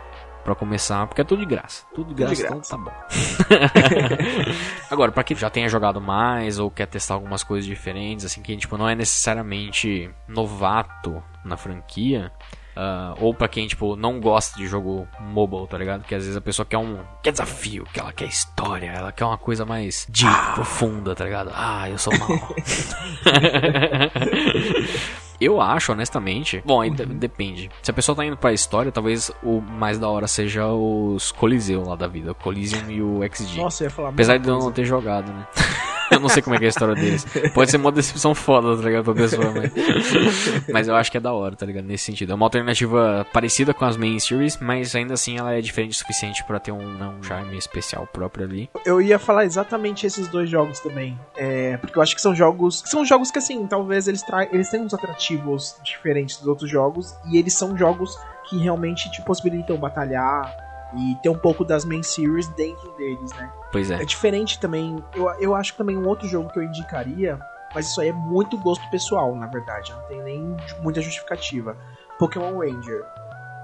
para 0.47 0.55
começar, 0.55 1.05
porque 1.09 1.21
é 1.21 1.25
tudo 1.25 1.41
de 1.41 1.47
graça. 1.47 1.85
Tudo 1.93 2.15
de 2.15 2.15
graça, 2.15 2.35
de 2.37 2.43
graça. 2.43 2.77
então 2.77 2.85
tá 2.85 2.91
bom. 2.91 2.93
Agora, 4.89 5.11
para 5.11 5.25
quem 5.25 5.37
já 5.37 5.51
tenha 5.51 5.69
jogado 5.69 6.01
mais 6.01 6.61
ou 6.61 6.71
quer 6.71 6.87
testar 6.87 7.15
algumas 7.15 7.43
coisas 7.43 7.67
diferentes, 7.67 8.25
assim, 8.25 8.41
que 8.41 8.57
tipo, 8.57 8.79
não 8.79 8.89
é 8.89 8.95
necessariamente 8.95 10.09
novato 10.29 11.21
na 11.45 11.57
franquia, 11.57 12.31
Uh, 12.77 13.17
ou 13.21 13.33
para 13.33 13.49
quem, 13.49 13.67
tipo, 13.67 13.97
não 13.97 14.21
gosta 14.21 14.59
de 14.59 14.67
jogo 14.67 15.09
mobile, 15.19 15.67
tá 15.67 15.79
ligado? 15.79 16.05
Que 16.05 16.15
às 16.15 16.23
vezes 16.23 16.37
a 16.37 16.43
pessoa 16.43 16.67
quer 16.67 16.77
um 16.77 16.99
quer 17.23 17.33
desafio, 17.33 17.87
que 17.91 17.99
ela 17.99 18.13
quer 18.13 18.27
história, 18.27 18.91
ela 18.91 19.11
quer 19.11 19.25
uma 19.25 19.39
coisa 19.39 19.65
mais 19.65 20.07
deep, 20.11 20.31
ah. 20.31 20.53
profunda, 20.55 21.15
tá 21.15 21.25
ligado? 21.25 21.51
Ah, 21.55 21.89
eu 21.89 21.97
sou 21.97 22.13
mal. 22.19 22.29
Eu 25.41 25.61
acho, 25.61 25.93
honestamente. 25.93 26.63
Bom, 26.65 26.81
aí 26.81 26.89
uhum. 26.89 27.19
depende. 27.19 27.71
Se 27.83 27.91
a 27.91 27.95
pessoa 27.95 28.17
tá 28.17 28.25
indo 28.25 28.37
pra 28.37 28.53
história, 28.53 28.91
talvez 28.91 29.31
o 29.43 29.61
mais 29.61 29.99
da 29.99 30.09
hora 30.09 30.27
seja 30.27 30.67
os 30.67 31.31
Coliseu 31.31 31.85
lá 31.85 31.95
da 31.95 32.07
vida. 32.07 32.33
O 32.33 32.35
Coliseum 32.35 32.91
e 32.91 33.03
o 33.03 33.21
XG. 33.23 33.61
Nossa, 33.61 33.85
eu 33.85 33.87
ia 33.87 33.91
falar 33.91 34.09
Apesar 34.11 34.39
de 34.39 34.49
eu 34.49 34.59
não 34.59 34.73
ter 34.73 34.85
jogado, 34.85 35.31
né? 35.31 35.47
eu 36.11 36.21
não 36.21 36.29
sei 36.29 36.43
como 36.43 36.57
é, 36.57 36.59
é 36.59 36.67
a 36.67 36.69
história 36.69 36.95
deles. 36.95 37.27
Pode 37.55 37.71
ser 37.71 37.77
uma 37.77 37.93
decepção 37.93 38.35
foda, 38.35 38.77
tá 38.77 38.83
ligado? 38.83 39.05
Pra 39.05 39.15
pessoa, 39.15 39.53
mas... 39.53 39.73
mas 40.73 40.89
eu 40.89 40.95
acho 40.95 41.11
que 41.11 41.17
é 41.17 41.21
da 41.21 41.33
hora, 41.33 41.57
tá 41.57 41.67
ligado? 41.67 41.85
Nesse 41.85 42.05
sentido. 42.05 42.33
É 42.33 42.35
uma 42.35 42.47
alternativa 42.47 43.27
parecida 43.33 43.73
com 43.75 43.85
as 43.85 43.97
main 43.97 44.19
series, 44.19 44.59
mas 44.61 44.95
ainda 44.95 45.15
assim 45.15 45.39
ela 45.39 45.53
é 45.53 45.61
diferente 45.61 45.93
o 45.93 45.97
suficiente 45.97 46.45
para 46.45 46.59
ter 46.59 46.73
um, 46.73 47.19
um 47.19 47.23
charme 47.23 47.57
especial 47.57 48.07
próprio 48.07 48.45
ali. 48.45 48.71
Eu 48.85 49.01
ia 49.01 49.19
falar 49.19 49.45
exatamente 49.45 50.07
esses 50.07 50.29
dois 50.29 50.49
jogos 50.49 50.81
também. 50.81 51.19
É, 51.37 51.77
porque 51.79 51.99
eu 51.99 52.03
acho 52.03 52.15
que 52.15 52.21
são 52.21 52.35
jogos. 52.35 52.83
São 52.87 53.05
jogos 53.05 53.31
que 53.31 53.39
assim, 53.39 53.67
talvez 53.67 54.09
eles, 54.09 54.23
tra 54.23 54.45
eles 54.45 54.69
tenham 54.71 54.87
uns 54.87 54.95
atrativos 54.95 55.77
diferentes 55.83 56.37
dos 56.39 56.47
outros 56.47 56.71
jogos. 56.71 57.15
E 57.31 57.39
eles 57.39 57.55
são 57.55 57.77
jogos 57.77 58.17
que 58.49 58.59
realmente 58.59 59.11
te 59.11 59.23
possibilitam 59.23 59.77
batalhar 59.77 60.66
e 60.97 61.15
ter 61.23 61.29
um 61.29 61.39
pouco 61.39 61.65
das 61.65 61.85
main 61.85 62.03
series 62.03 62.49
dentro 62.49 62.91
deles, 62.93 63.33
né? 63.35 63.51
Pois 63.71 63.91
é. 63.91 64.03
É 64.03 64.05
diferente 64.05 64.59
também. 64.59 65.03
Eu, 65.15 65.29
eu 65.39 65.55
acho 65.55 65.73
que 65.73 65.79
também 65.79 65.97
um 65.97 66.07
outro 66.07 66.27
jogo 66.27 66.51
que 66.51 66.59
eu 66.59 66.63
indicaria, 66.63 67.39
mas 67.75 67.87
isso 67.89 68.01
aí 68.01 68.09
é 68.09 68.13
muito 68.13 68.57
gosto 68.59 68.89
pessoal, 68.91 69.35
na 69.35 69.47
verdade. 69.47 69.93
Não 69.93 70.03
tem 70.03 70.23
nem 70.23 70.57
muita 70.81 71.01
justificativa. 71.01 71.77
Pokémon 72.19 72.59
Ranger. 72.59 73.05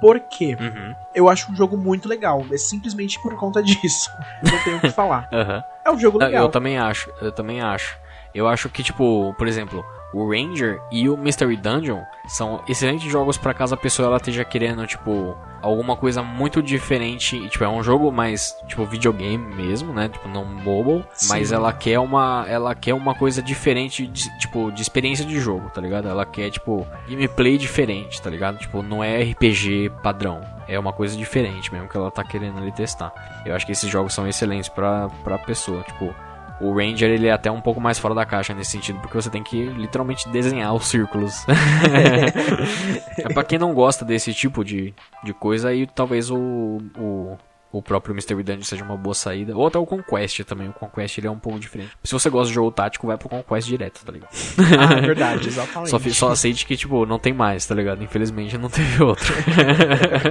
Por 0.00 0.18
quê? 0.18 0.56
Uhum. 0.60 0.94
Eu 1.14 1.28
acho 1.28 1.50
um 1.50 1.54
jogo 1.54 1.76
muito 1.76 2.08
legal. 2.08 2.44
É 2.52 2.58
simplesmente 2.58 3.22
por 3.22 3.36
conta 3.36 3.62
disso. 3.62 4.10
Não 4.42 4.64
tenho 4.64 4.78
o 4.78 4.80
que 4.80 4.90
falar. 4.90 5.28
Uhum. 5.32 5.62
É 5.84 5.90
um 5.92 5.98
jogo 5.98 6.18
legal. 6.18 6.44
Eu 6.44 6.50
também 6.50 6.76
acho. 6.76 7.08
Eu 7.20 7.30
também 7.30 7.60
acho. 7.60 7.96
Eu 8.34 8.48
acho 8.48 8.68
que, 8.68 8.82
tipo, 8.82 9.32
por 9.38 9.46
exemplo, 9.46 9.84
o 10.12 10.28
Ranger 10.28 10.80
e 10.90 11.08
o 11.08 11.16
Mystery 11.16 11.56
Dungeon 11.56 12.02
são 12.26 12.62
excelentes 12.68 13.10
jogos 13.10 13.36
para 13.36 13.54
caso 13.54 13.74
a 13.74 13.76
pessoa 13.76 14.06
ela 14.08 14.16
esteja 14.16 14.44
querendo, 14.44 14.86
tipo, 14.86 15.36
alguma 15.62 15.96
coisa 15.96 16.22
muito 16.22 16.62
diferente. 16.62 17.48
Tipo, 17.48 17.64
é 17.64 17.68
um 17.68 17.82
jogo 17.82 18.12
mais, 18.12 18.54
tipo, 18.66 18.84
videogame 18.84 19.54
mesmo, 19.54 19.92
né? 19.92 20.08
Tipo, 20.08 20.28
não 20.28 20.44
mobile. 20.44 21.04
Sim. 21.14 21.28
Mas 21.28 21.52
ela 21.52 21.72
quer 21.72 21.98
uma. 21.98 22.44
Ela 22.48 22.74
quer 22.74 22.94
uma 22.94 23.14
coisa 23.14 23.42
diferente, 23.42 24.06
de, 24.06 24.38
tipo, 24.38 24.70
de 24.70 24.82
experiência 24.82 25.24
de 25.24 25.40
jogo, 25.40 25.70
tá 25.70 25.80
ligado? 25.80 26.08
Ela 26.08 26.26
quer, 26.26 26.50
tipo, 26.50 26.86
gameplay 27.08 27.56
diferente, 27.56 28.20
tá 28.20 28.28
ligado? 28.28 28.58
Tipo, 28.58 28.82
não 28.82 29.02
é 29.02 29.22
RPG 29.22 29.90
padrão. 30.02 30.40
É 30.68 30.78
uma 30.78 30.92
coisa 30.92 31.16
diferente 31.16 31.72
mesmo 31.72 31.88
que 31.88 31.96
ela 31.96 32.10
tá 32.10 32.22
querendo 32.24 32.58
ali 32.58 32.72
testar. 32.72 33.12
Eu 33.44 33.54
acho 33.54 33.66
que 33.66 33.72
esses 33.72 33.90
jogos 33.90 34.14
são 34.14 34.26
excelentes 34.26 34.68
pra, 34.68 35.08
pra 35.24 35.38
pessoa. 35.38 35.82
Tipo, 35.82 36.14
o 36.62 36.74
Ranger 36.74 37.10
ele 37.10 37.26
é 37.26 37.32
até 37.32 37.50
um 37.50 37.60
pouco 37.60 37.80
mais 37.80 37.98
fora 37.98 38.14
da 38.14 38.24
caixa 38.24 38.54
nesse 38.54 38.70
sentido, 38.70 39.00
porque 39.00 39.20
você 39.20 39.28
tem 39.28 39.42
que 39.42 39.64
literalmente 39.64 40.28
desenhar 40.28 40.72
os 40.74 40.86
círculos. 40.86 41.44
é 43.18 43.32
pra 43.32 43.44
quem 43.44 43.58
não 43.58 43.74
gosta 43.74 44.04
desse 44.04 44.32
tipo 44.32 44.64
de, 44.64 44.94
de 45.24 45.34
coisa, 45.34 45.68
aí 45.70 45.86
talvez 45.86 46.30
o, 46.30 46.78
o, 46.96 47.36
o 47.72 47.82
próprio 47.82 48.14
Mystery 48.14 48.42
Dungeon 48.42 48.62
seja 48.62 48.84
uma 48.84 48.96
boa 48.96 49.14
saída. 49.14 49.56
Ou 49.56 49.66
até 49.66 49.78
o 49.78 49.86
Conquest 49.86 50.40
também. 50.44 50.68
O 50.68 50.72
Conquest 50.72 51.18
ele 51.18 51.26
é 51.26 51.30
um 51.30 51.38
pouco 51.38 51.58
diferente. 51.58 51.96
Se 52.04 52.12
você 52.12 52.28
gosta 52.28 52.48
de 52.48 52.54
jogo 52.54 52.70
tático, 52.70 53.06
vai 53.06 53.16
pro 53.16 53.30
Conquest 53.30 53.66
direto, 53.66 54.04
tá 54.04 54.12
ligado? 54.12 54.30
Ah, 54.78 54.98
é 54.98 55.00
verdade, 55.06 55.48
exatamente. 55.48 55.90
só, 55.90 55.98
só 55.98 56.32
aceite 56.32 56.66
que, 56.66 56.76
tipo, 56.76 57.06
não 57.06 57.18
tem 57.18 57.32
mais, 57.32 57.66
tá 57.66 57.74
ligado? 57.74 58.04
Infelizmente 58.04 58.58
não 58.58 58.68
teve 58.68 59.02
outro. 59.02 59.34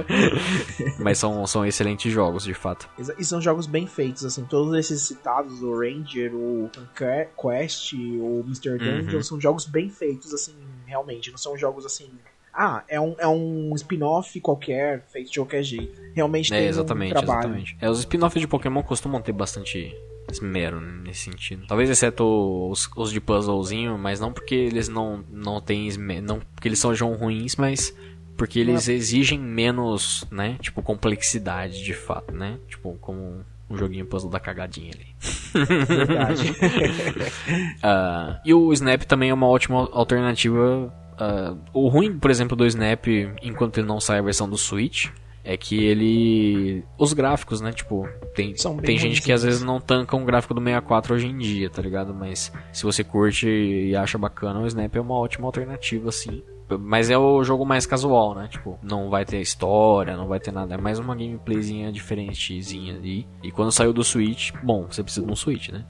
Mas 1.00 1.18
são, 1.18 1.44
são 1.46 1.66
excelentes 1.66 2.12
jogos, 2.12 2.44
de 2.44 2.54
fato. 2.54 2.88
E 3.18 3.24
são 3.24 3.40
jogos 3.40 3.66
bem 3.66 3.86
feitos, 3.86 4.24
assim. 4.24 4.44
Todos 4.44 4.74
esses 4.74 5.02
citados, 5.02 5.62
o 5.62 5.80
Ranger, 5.80 6.32
o 6.34 6.70
Quest, 6.94 7.94
o 7.94 8.44
Mystery 8.46 8.78
Dungeon, 8.78 9.16
uhum. 9.16 9.22
são 9.22 9.40
jogos 9.40 9.66
bem 9.66 9.90
feitos, 9.90 10.32
assim, 10.32 10.54
realmente. 10.86 11.30
Não 11.30 11.38
são 11.38 11.56
jogos, 11.56 11.84
assim, 11.84 12.08
ah, 12.52 12.84
é 12.86 13.00
um, 13.00 13.14
é 13.18 13.26
um 13.26 13.74
spin-off 13.74 14.38
qualquer, 14.40 15.04
feito 15.08 15.30
de 15.30 15.38
qualquer 15.38 15.62
jeito. 15.62 16.00
Realmente 16.14 16.52
é, 16.52 16.58
tem 16.58 16.68
exatamente, 16.68 17.12
um 17.12 17.14
trabalho. 17.14 17.40
Exatamente. 17.40 17.76
É, 17.80 17.88
os 17.88 18.00
spin-offs 18.00 18.40
de 18.40 18.46
Pokémon 18.46 18.82
costumam 18.82 19.22
ter 19.22 19.32
bastante 19.32 19.94
esmero 20.30 20.80
nesse 20.80 21.30
sentido. 21.30 21.66
Talvez 21.66 21.88
exceto 21.88 22.24
os, 22.70 22.88
os 22.96 23.10
de 23.10 23.20
puzzlezinho, 23.20 23.96
mas 23.96 24.20
não 24.20 24.32
porque 24.32 24.54
eles 24.54 24.88
não, 24.88 25.24
não 25.30 25.60
têm 25.60 25.88
esmero, 25.88 26.22
não 26.22 26.40
porque 26.40 26.68
eles 26.68 26.78
sejam 26.78 27.14
ruins, 27.14 27.56
mas 27.56 27.96
porque 28.36 28.58
eles 28.58 28.88
exigem 28.88 29.38
menos, 29.38 30.24
né, 30.30 30.56
tipo, 30.60 30.82
complexidade 30.82 31.82
de 31.82 31.94
fato, 31.94 32.34
né? 32.34 32.58
Tipo, 32.66 32.96
como 33.00 33.44
um 33.68 33.76
joguinho 33.76 34.06
puzzle 34.06 34.30
da 34.30 34.40
cagadinha 34.40 34.90
ali. 34.94 35.06
Verdade. 35.86 36.50
uh, 36.50 38.40
e 38.44 38.52
o 38.52 38.72
Snap 38.72 39.02
também 39.02 39.30
é 39.30 39.34
uma 39.34 39.46
ótima 39.46 39.88
alternativa 39.92 40.92
Uh, 41.22 41.58
o 41.72 41.88
ruim, 41.88 42.18
por 42.18 42.30
exemplo, 42.30 42.56
do 42.56 42.66
Snap, 42.66 43.06
enquanto 43.42 43.78
ele 43.78 43.86
não 43.86 44.00
sai 44.00 44.18
a 44.18 44.22
versão 44.22 44.48
do 44.48 44.56
Switch, 44.56 45.08
é 45.44 45.56
que 45.56 45.84
ele. 45.84 46.84
Os 46.98 47.12
gráficos, 47.12 47.60
né? 47.60 47.72
Tipo, 47.72 48.08
tem, 48.34 48.54
tem 48.82 48.98
gente 48.98 49.22
que 49.22 49.32
às 49.32 49.42
vezes 49.42 49.62
não 49.62 49.80
tanca 49.80 50.16
um 50.16 50.24
gráfico 50.24 50.54
do 50.54 50.60
64 50.60 51.14
hoje 51.14 51.26
em 51.26 51.38
dia, 51.38 51.68
tá 51.70 51.82
ligado? 51.82 52.14
Mas 52.14 52.52
se 52.72 52.84
você 52.84 53.04
curte 53.04 53.48
e 53.48 53.94
acha 53.94 54.18
bacana, 54.18 54.60
o 54.60 54.66
Snap 54.66 54.94
é 54.94 55.00
uma 55.00 55.14
ótima 55.14 55.46
alternativa, 55.46 56.08
assim. 56.08 56.42
Mas 56.78 57.10
é 57.10 57.18
o 57.18 57.42
jogo 57.44 57.64
mais 57.64 57.86
casual, 57.86 58.34
né? 58.34 58.48
Tipo, 58.48 58.78
não 58.82 59.10
vai 59.10 59.24
ter 59.24 59.40
história, 59.40 60.16
não 60.16 60.26
vai 60.28 60.40
ter 60.40 60.52
nada. 60.52 60.74
É 60.74 60.78
mais 60.78 60.98
uma 60.98 61.14
gameplayzinha 61.14 61.92
diferentezinha 61.92 62.94
ali. 62.94 63.26
E 63.42 63.50
quando 63.50 63.72
saiu 63.72 63.92
do 63.92 64.04
Switch, 64.04 64.52
bom, 64.62 64.86
você 64.88 65.02
precisa 65.02 65.26
de 65.26 65.32
um 65.32 65.36
Switch, 65.36 65.68
né? 65.70 65.84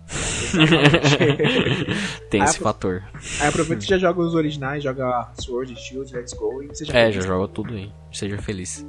Tem 2.30 2.42
esse 2.42 2.58
fator. 2.58 3.02
Aí 3.40 3.48
aproveita 3.48 3.84
e 3.84 3.88
já 3.88 3.98
joga 3.98 4.20
os 4.20 4.34
originais, 4.34 4.82
joga 4.82 5.30
Sword, 5.34 5.74
Shield, 5.76 6.12
Let's 6.14 6.32
Go 6.34 6.62
e 6.62 6.68
você 6.68 6.84
já 6.84 6.94
É, 6.94 7.10
já 7.12 7.20
joga 7.20 7.48
tudo 7.48 7.74
aí. 7.74 7.92
Seja 8.12 8.38
feliz. 8.38 8.86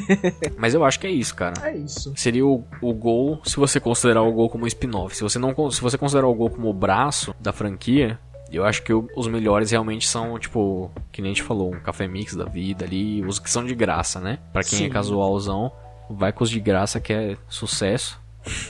Mas 0.58 0.74
eu 0.74 0.84
acho 0.84 1.00
que 1.00 1.06
é 1.06 1.10
isso, 1.10 1.34
cara. 1.34 1.54
É 1.66 1.76
isso. 1.76 2.12
Seria 2.16 2.46
o, 2.46 2.64
o 2.82 2.92
Gol, 2.92 3.40
se 3.44 3.56
você 3.56 3.80
considerar 3.80 4.22
o 4.22 4.32
Gol 4.32 4.50
como 4.50 4.66
spin-off. 4.66 5.16
Se 5.16 5.22
você 5.22 5.38
não 5.38 5.54
se 5.70 5.80
você 5.80 5.96
considerar 5.96 6.28
o 6.28 6.34
Gol 6.34 6.50
como 6.50 6.68
o 6.68 6.74
braço 6.74 7.34
da 7.40 7.52
franquia, 7.52 8.18
eu 8.56 8.64
acho 8.64 8.82
que 8.82 8.92
os 8.92 9.26
melhores 9.28 9.70
realmente 9.70 10.08
são, 10.08 10.38
tipo, 10.38 10.90
que 11.12 11.22
nem 11.22 11.32
a 11.32 11.34
gente 11.34 11.42
falou, 11.42 11.74
um 11.74 11.80
café 11.80 12.08
mix 12.08 12.34
da 12.34 12.44
vida 12.44 12.84
ali, 12.84 13.24
os 13.24 13.38
que 13.38 13.50
são 13.50 13.64
de 13.64 13.74
graça, 13.74 14.20
né? 14.20 14.38
Pra 14.52 14.62
quem 14.62 14.78
é 14.78 14.82
Sim. 14.82 14.86
é 14.86 14.90
casualzão, 14.90 15.72
vai 16.08 16.32
com 16.32 16.44
os 16.44 16.50
de 16.50 16.60
graça 16.60 17.00
que 17.00 17.12
é 17.12 17.36
sucesso. 17.48 18.20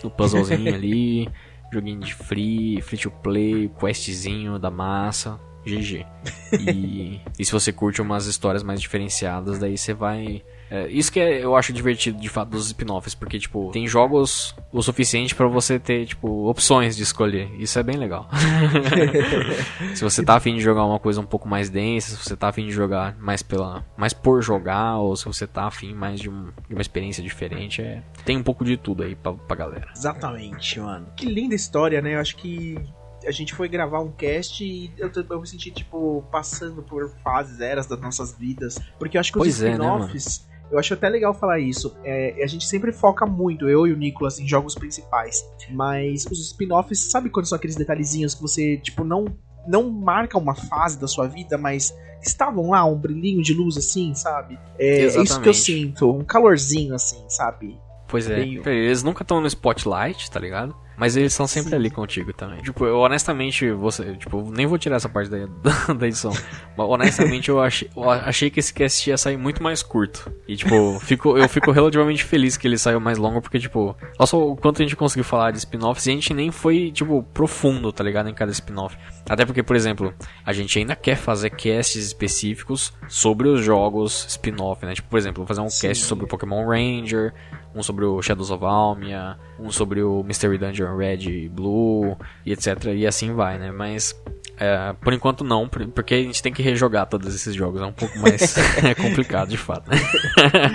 O 0.02 0.10
puzzlezinho 0.10 0.68
ali, 0.74 1.28
joguinho 1.72 2.00
de 2.00 2.14
free, 2.14 2.80
free 2.82 2.98
to 2.98 3.10
play, 3.10 3.70
questzinho 3.78 4.58
da 4.58 4.70
massa. 4.70 5.38
GG. 5.64 6.06
E, 6.52 7.20
e 7.38 7.44
se 7.44 7.52
você 7.52 7.72
curte 7.72 8.00
umas 8.00 8.26
histórias 8.26 8.62
mais 8.62 8.80
diferenciadas, 8.80 9.58
daí 9.58 9.76
você 9.76 9.92
vai 9.92 10.42
é, 10.70 10.86
isso 10.88 11.10
que 11.10 11.18
é, 11.18 11.44
eu 11.44 11.56
acho 11.56 11.72
divertido 11.72 12.18
de 12.18 12.28
fato 12.28 12.50
dos 12.50 12.66
spin-offs, 12.66 13.14
porque, 13.14 13.38
tipo, 13.38 13.70
tem 13.72 13.86
jogos 13.88 14.54
o 14.72 14.80
suficiente 14.80 15.34
para 15.34 15.48
você 15.48 15.78
ter, 15.78 16.06
tipo, 16.06 16.48
opções 16.48 16.96
de 16.96 17.02
escolher. 17.02 17.50
Isso 17.58 17.78
é 17.78 17.82
bem 17.82 17.96
legal. 17.96 18.28
se 19.94 20.04
você 20.04 20.22
tá 20.22 20.36
afim 20.36 20.54
de 20.54 20.60
jogar 20.60 20.84
uma 20.84 21.00
coisa 21.00 21.20
um 21.20 21.26
pouco 21.26 21.48
mais 21.48 21.68
densa, 21.68 22.16
se 22.16 22.24
você 22.24 22.36
tá 22.36 22.48
afim 22.48 22.66
de 22.66 22.72
jogar 22.72 23.16
mais 23.18 23.42
pela. 23.42 23.84
mais 23.96 24.12
por 24.12 24.40
jogar, 24.42 24.98
ou 24.98 25.16
se 25.16 25.24
você 25.24 25.46
tá 25.46 25.64
afim 25.64 25.92
mais 25.92 26.20
de, 26.20 26.30
um, 26.30 26.50
de 26.68 26.74
uma 26.74 26.82
experiência 26.82 27.22
diferente, 27.22 27.82
é, 27.82 28.02
tem 28.24 28.36
um 28.36 28.42
pouco 28.42 28.64
de 28.64 28.76
tudo 28.76 29.02
aí 29.02 29.16
pra, 29.16 29.32
pra 29.32 29.56
galera. 29.56 29.88
Exatamente, 29.94 30.78
mano. 30.78 31.08
Que 31.16 31.26
linda 31.26 31.54
história, 31.54 32.00
né? 32.00 32.14
Eu 32.14 32.20
acho 32.20 32.36
que 32.36 32.78
a 33.26 33.30
gente 33.30 33.54
foi 33.54 33.68
gravar 33.68 34.00
um 34.00 34.10
cast 34.10 34.64
e 34.64 34.92
eu, 34.96 35.10
eu 35.28 35.40
me 35.40 35.46
senti, 35.46 35.70
tipo, 35.70 36.24
passando 36.30 36.82
por 36.82 37.10
fases, 37.22 37.60
eras 37.60 37.86
das 37.86 38.00
nossas 38.00 38.32
vidas. 38.36 38.78
Porque 38.98 39.16
eu 39.16 39.20
acho 39.20 39.32
que 39.32 39.38
os 39.38 39.42
pois 39.42 39.60
spin-offs. 39.60 40.38
É, 40.38 40.44
né, 40.44 40.49
eu 40.70 40.78
acho 40.78 40.94
até 40.94 41.08
legal 41.08 41.34
falar 41.34 41.58
isso. 41.58 41.96
É, 42.04 42.42
a 42.42 42.46
gente 42.46 42.66
sempre 42.66 42.92
foca 42.92 43.26
muito, 43.26 43.68
eu 43.68 43.86
e 43.86 43.92
o 43.92 43.96
Nicolas, 43.96 44.38
em 44.38 44.46
jogos 44.46 44.74
principais. 44.74 45.44
Mas 45.70 46.26
os 46.26 46.38
spin-offs, 46.46 47.10
sabe 47.10 47.28
quando 47.30 47.46
são 47.46 47.56
aqueles 47.56 47.76
detalhezinhos 47.76 48.34
que 48.34 48.42
você, 48.42 48.76
tipo, 48.76 49.04
não, 49.04 49.26
não 49.66 49.90
marca 49.90 50.38
uma 50.38 50.54
fase 50.54 50.98
da 50.98 51.08
sua 51.08 51.26
vida, 51.26 51.58
mas 51.58 51.94
estavam 52.22 52.70
lá, 52.70 52.84
um 52.84 52.96
brilhinho 52.96 53.42
de 53.42 53.54
luz 53.54 53.76
assim, 53.76 54.14
sabe? 54.14 54.58
É, 54.78 55.00
é 55.00 55.22
isso 55.22 55.40
que 55.40 55.48
eu 55.48 55.54
sinto, 55.54 56.10
um 56.10 56.24
calorzinho 56.24 56.94
assim, 56.94 57.24
sabe? 57.28 57.78
Pois 58.06 58.28
é. 58.28 58.40
Eles 58.40 59.02
nunca 59.02 59.22
estão 59.22 59.40
no 59.40 59.46
spotlight, 59.46 60.30
tá 60.30 60.40
ligado? 60.40 60.76
Mas 61.00 61.16
eles 61.16 61.32
são 61.32 61.46
sempre 61.46 61.70
Sim. 61.70 61.76
ali 61.76 61.88
contigo 61.88 62.30
também. 62.30 62.60
Tipo, 62.60 62.84
eu 62.84 62.98
honestamente, 62.98 63.70
você, 63.70 64.14
tipo, 64.16 64.50
nem 64.50 64.66
vou 64.66 64.76
tirar 64.76 64.96
essa 64.96 65.08
parte 65.08 65.30
da, 65.32 65.94
da, 65.94 66.06
edição. 66.06 66.30
Mas 66.76 66.86
honestamente 66.86 67.48
eu 67.48 67.58
achei, 67.58 67.88
eu 67.96 68.10
achei 68.10 68.50
que 68.50 68.60
esse 68.60 68.74
cast 68.74 69.08
ia 69.08 69.16
sair 69.16 69.38
muito 69.38 69.62
mais 69.62 69.82
curto. 69.82 70.30
E 70.46 70.54
tipo, 70.56 71.00
fico, 71.00 71.38
eu 71.38 71.48
fico 71.48 71.70
relativamente 71.70 72.22
feliz 72.22 72.58
que 72.58 72.68
ele 72.68 72.76
saiu 72.76 73.00
mais 73.00 73.16
longo, 73.16 73.40
porque, 73.40 73.58
tipo, 73.58 73.96
olha 74.18 74.26
só 74.26 74.46
o 74.46 74.54
quanto 74.54 74.82
a 74.82 74.84
gente 74.84 74.94
conseguiu 74.94 75.24
falar 75.24 75.52
de 75.52 75.58
spin-offs 75.58 76.04
e 76.04 76.10
a 76.10 76.12
gente 76.12 76.34
nem 76.34 76.50
foi, 76.50 76.90
tipo, 76.90 77.22
profundo, 77.32 77.90
tá 77.90 78.04
ligado? 78.04 78.28
Em 78.28 78.34
cada 78.34 78.52
spin-off. 78.52 78.94
Até 79.26 79.46
porque, 79.46 79.62
por 79.62 79.76
exemplo, 79.76 80.12
a 80.44 80.52
gente 80.52 80.78
ainda 80.78 80.94
quer 80.94 81.16
fazer 81.16 81.48
casts 81.48 82.04
específicos 82.04 82.92
sobre 83.08 83.48
os 83.48 83.64
jogos 83.64 84.26
spin-off, 84.28 84.84
né? 84.84 84.92
Tipo, 84.92 85.08
por 85.08 85.18
exemplo, 85.18 85.46
fazer 85.46 85.62
um 85.62 85.70
Sim. 85.70 85.88
cast 85.88 86.04
sobre 86.04 86.26
o 86.26 86.28
Pokémon 86.28 86.66
Ranger, 86.66 87.32
um 87.74 87.82
sobre 87.82 88.04
o 88.04 88.20
Shadows 88.20 88.50
of 88.50 88.64
Almia, 88.64 89.36
um 89.58 89.70
sobre 89.70 90.02
o 90.02 90.22
Mystery 90.22 90.58
Dungeon 90.58 90.96
Red 90.96 91.28
e 91.28 91.48
Blue, 91.48 92.16
e 92.44 92.52
etc. 92.52 92.86
E 92.94 93.06
assim 93.06 93.32
vai, 93.32 93.58
né? 93.58 93.70
Mas 93.70 94.14
é, 94.60 94.92
por 95.00 95.14
enquanto 95.14 95.42
não, 95.42 95.66
porque 95.66 96.14
a 96.14 96.22
gente 96.22 96.42
tem 96.42 96.52
que 96.52 96.62
rejogar 96.62 97.06
todos 97.06 97.34
esses 97.34 97.54
jogos, 97.54 97.80
é 97.80 97.86
um 97.86 97.92
pouco 97.92 98.18
mais 98.18 98.54
complicado 99.00 99.48
de 99.48 99.56
fato. 99.56 99.88
Né? 99.88 99.96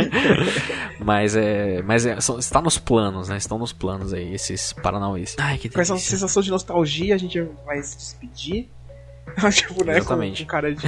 mas 0.99 1.35
é, 1.35 1.84
mas 1.84 2.05
é, 2.05 2.19
são, 2.19 2.39
está 2.39 2.59
nos 2.59 2.80
planos, 2.80 3.30
né? 3.30 3.38
Estão 3.38 3.59
nos 3.59 3.72
planos 3.72 4.11
aí 4.11 4.34
esses 4.34 4.73
Paranauês. 4.73 5.35
Ai, 5.38 5.59
que 5.59 5.69
Com 5.69 5.81
essa 5.81 5.95
sensação 5.97 6.41
de 6.41 6.49
nostalgia, 6.49 7.13
a 7.13 7.17
gente 7.17 7.39
vai 7.63 7.81
se 7.84 7.95
despedir. 7.95 8.69
Né, 9.85 9.97
Exatamente. 9.97 10.43
Com, 10.43 10.49
cara 10.49 10.73
de... 10.73 10.85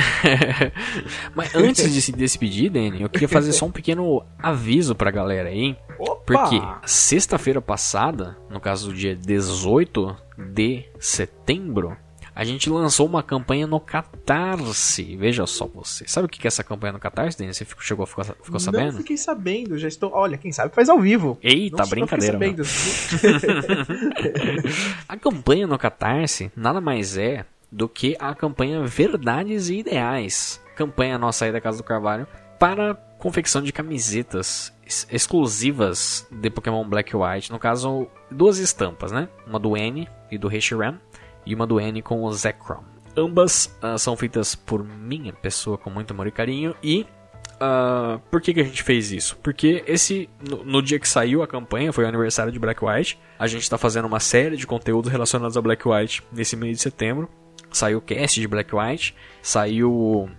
Mas 1.35 1.53
antes 1.55 1.93
de 1.93 2.01
se 2.01 2.11
despedir, 2.11 2.71
Danny, 2.71 3.01
eu 3.01 3.09
queria 3.09 3.27
fazer 3.27 3.51
só 3.51 3.65
um 3.65 3.71
pequeno 3.71 4.23
aviso 4.39 4.95
pra 4.95 5.11
galera 5.11 5.49
aí. 5.49 5.75
Opa! 5.99 6.21
Porque 6.25 6.61
sexta-feira 6.85 7.61
passada, 7.61 8.37
no 8.49 8.59
caso 8.59 8.87
do 8.87 8.93
dia 8.93 9.15
18 9.15 10.15
de 10.53 10.85
setembro, 10.99 11.97
a 12.37 12.43
gente 12.43 12.69
lançou 12.69 13.07
uma 13.07 13.23
campanha 13.23 13.65
no 13.65 13.79
Catarse. 13.79 15.15
Veja 15.17 15.47
só 15.47 15.65
você. 15.65 16.07
Sabe 16.07 16.27
o 16.27 16.29
que 16.29 16.45
é 16.45 16.49
essa 16.49 16.63
campanha 16.63 16.93
no 16.93 16.99
Catarse, 16.99 17.35
Denis? 17.35 17.57
Você 17.57 17.65
chegou 17.79 18.03
a 18.03 18.07
ficar, 18.07 18.25
ficou 18.43 18.59
sabendo? 18.59 18.91
Não 18.91 18.99
fiquei 18.99 19.17
sabendo, 19.17 19.75
já 19.75 19.87
estou. 19.87 20.11
Olha, 20.13 20.37
quem 20.37 20.51
sabe 20.51 20.73
faz 20.73 20.87
ao 20.87 20.99
vivo. 20.99 21.39
Eita, 21.41 21.81
não, 21.81 21.89
brincadeira. 21.89 22.37
Não 22.37 22.55
a 25.09 25.17
campanha 25.17 25.65
no 25.65 25.79
Catarse 25.79 26.51
nada 26.55 26.79
mais 26.79 27.17
é 27.17 27.43
do 27.71 27.87
que 27.87 28.15
a 28.19 28.33
campanha 28.33 28.83
Verdades 28.85 29.69
e 29.69 29.79
Ideais. 29.79 30.61
Campanha 30.75 31.17
nossa 31.17 31.45
aí 31.45 31.51
da 31.51 31.61
Casa 31.61 31.77
do 31.77 31.83
Carvalho 31.83 32.27
para 32.59 32.95
confecção 33.17 33.61
de 33.61 33.71
camisetas 33.71 34.73
exclusivas 35.11 36.27
de 36.31 36.49
Pokémon 36.49 36.87
Black 36.87 37.13
e 37.13 37.17
White. 37.17 37.51
No 37.51 37.59
caso, 37.59 38.07
duas 38.31 38.57
estampas, 38.57 39.11
né? 39.11 39.27
Uma 39.45 39.59
do 39.59 39.75
N 39.75 40.07
e 40.31 40.37
do 40.37 40.47
Reshiram 40.47 40.99
e 41.45 41.53
uma 41.53 41.67
do 41.67 41.79
N 41.79 42.01
com 42.01 42.23
o 42.23 42.31
Zekrom. 42.31 42.83
Ambas 43.15 43.75
uh, 43.81 43.97
são 43.97 44.15
feitas 44.15 44.53
por 44.53 44.83
minha 44.83 45.33
pessoa 45.33 45.77
com 45.77 45.89
muito 45.89 46.11
amor 46.11 46.27
e 46.27 46.31
carinho 46.31 46.75
e 46.83 47.05
Uh, 47.57 48.19
por 48.29 48.39
que, 48.39 48.53
que 48.53 48.59
a 48.59 48.63
gente 48.63 48.83
fez 48.83 49.11
isso? 49.11 49.35
Porque 49.41 49.83
esse 49.87 50.29
no, 50.47 50.63
no, 50.63 50.81
dia 50.81 50.99
que 50.99 51.09
saiu 51.09 51.41
a 51.41 51.47
campanha, 51.47 51.91
foi 51.91 52.05
o 52.05 52.07
aniversário 52.07 52.51
de 52.51 52.59
Black 52.59 52.85
White. 52.85 53.17
A 53.39 53.47
gente 53.47 53.63
está 53.63 53.79
fazendo 53.79 54.05
uma 54.05 54.19
série 54.19 54.55
de 54.55 54.67
conteúdos 54.67 55.11
relacionados 55.11 55.57
a 55.57 55.61
Black 55.61 55.87
White 55.87 56.21
nesse 56.31 56.55
mês 56.55 56.77
de 56.77 56.83
setembro. 56.83 57.27
Saiu 57.71 57.99
o 57.99 58.01
cast 58.01 58.39
de 58.39 58.47
Black 58.47 58.73
White, 58.75 59.15
saiu 59.41 60.29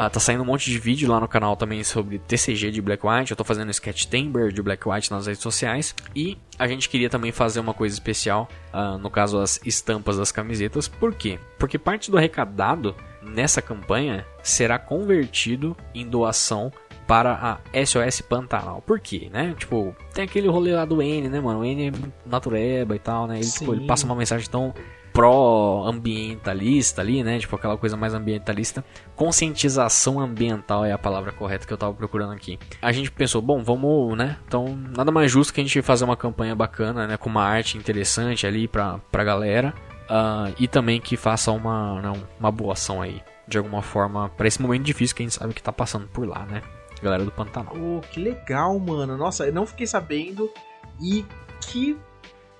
ah, 0.00 0.08
tá 0.08 0.20
saindo 0.20 0.44
um 0.44 0.46
monte 0.46 0.70
de 0.70 0.78
vídeo 0.78 1.10
lá 1.10 1.18
no 1.18 1.26
canal 1.26 1.56
também 1.56 1.82
sobre 1.82 2.20
TCG 2.20 2.70
de 2.70 2.80
Black 2.80 3.04
White. 3.04 3.32
Eu 3.32 3.36
tô 3.36 3.42
fazendo 3.42 3.68
sketch 3.72 4.04
timber 4.04 4.52
de 4.52 4.62
Black 4.62 4.88
White 4.88 5.10
nas 5.10 5.26
redes 5.26 5.42
sociais. 5.42 5.92
E 6.14 6.38
a 6.56 6.68
gente 6.68 6.88
queria 6.88 7.10
também 7.10 7.32
fazer 7.32 7.58
uma 7.58 7.74
coisa 7.74 7.94
especial, 7.94 8.48
uh, 8.72 8.96
no 8.96 9.10
caso 9.10 9.40
as 9.40 9.60
estampas 9.66 10.16
das 10.16 10.30
camisetas. 10.30 10.86
Por 10.86 11.12
quê? 11.12 11.36
Porque 11.58 11.80
parte 11.80 12.12
do 12.12 12.16
arrecadado 12.16 12.94
nessa 13.20 13.60
campanha 13.60 14.24
será 14.40 14.78
convertido 14.78 15.76
em 15.92 16.06
doação 16.06 16.72
para 17.04 17.60
a 17.74 17.84
SOS 17.84 18.20
Pantanal. 18.20 18.80
Por 18.82 19.00
quê, 19.00 19.28
né? 19.32 19.52
Tipo, 19.58 19.96
tem 20.14 20.24
aquele 20.24 20.46
rolê 20.46 20.74
lá 20.74 20.84
do 20.84 21.02
N, 21.02 21.28
né, 21.28 21.40
mano? 21.40 21.60
O 21.60 21.64
N 21.64 21.88
é 21.88 21.92
natureba 22.24 22.94
e 22.94 23.00
tal, 23.00 23.26
né? 23.26 23.40
Ele, 23.40 23.50
tipo, 23.50 23.74
ele 23.74 23.84
passa 23.84 24.06
uma 24.06 24.14
mensagem 24.14 24.48
tão 24.48 24.72
pró-ambientalista 25.18 27.00
ali, 27.00 27.24
né? 27.24 27.40
Tipo 27.40 27.56
aquela 27.56 27.76
coisa 27.76 27.96
mais 27.96 28.14
ambientalista. 28.14 28.84
Conscientização 29.16 30.20
ambiental 30.20 30.84
é 30.84 30.92
a 30.92 30.98
palavra 30.98 31.32
correta 31.32 31.66
que 31.66 31.72
eu 31.72 31.76
tava 31.76 31.92
procurando 31.92 32.34
aqui. 32.34 32.56
A 32.80 32.92
gente 32.92 33.10
pensou, 33.10 33.42
bom, 33.42 33.60
vamos, 33.60 34.16
né? 34.16 34.36
Então, 34.46 34.78
nada 34.96 35.10
mais 35.10 35.28
justo 35.28 35.52
que 35.52 35.60
a 35.60 35.64
gente 35.64 35.82
fazer 35.82 36.04
uma 36.04 36.16
campanha 36.16 36.54
bacana, 36.54 37.04
né? 37.08 37.16
Com 37.16 37.28
uma 37.28 37.42
arte 37.42 37.76
interessante 37.76 38.46
ali 38.46 38.68
pra, 38.68 39.00
pra 39.10 39.24
galera. 39.24 39.74
Uh, 40.04 40.54
e 40.56 40.68
também 40.68 41.00
que 41.00 41.16
faça 41.16 41.50
uma, 41.50 42.00
não, 42.00 42.22
uma 42.38 42.52
boa 42.52 42.74
ação 42.74 43.02
aí. 43.02 43.20
De 43.48 43.58
alguma 43.58 43.82
forma, 43.82 44.28
para 44.28 44.46
esse 44.46 44.62
momento 44.62 44.84
difícil 44.84 45.16
que 45.16 45.24
a 45.24 45.26
gente 45.26 45.34
sabe 45.34 45.52
que 45.52 45.60
tá 45.60 45.72
passando 45.72 46.06
por 46.06 46.28
lá, 46.28 46.46
né? 46.46 46.62
Galera 47.02 47.24
do 47.24 47.32
Pantanal. 47.32 47.74
Oh, 47.76 48.00
que 48.02 48.20
legal, 48.20 48.78
mano. 48.78 49.16
Nossa, 49.16 49.46
eu 49.46 49.52
não 49.52 49.66
fiquei 49.66 49.86
sabendo. 49.88 50.48
E 51.02 51.26
que. 51.60 51.98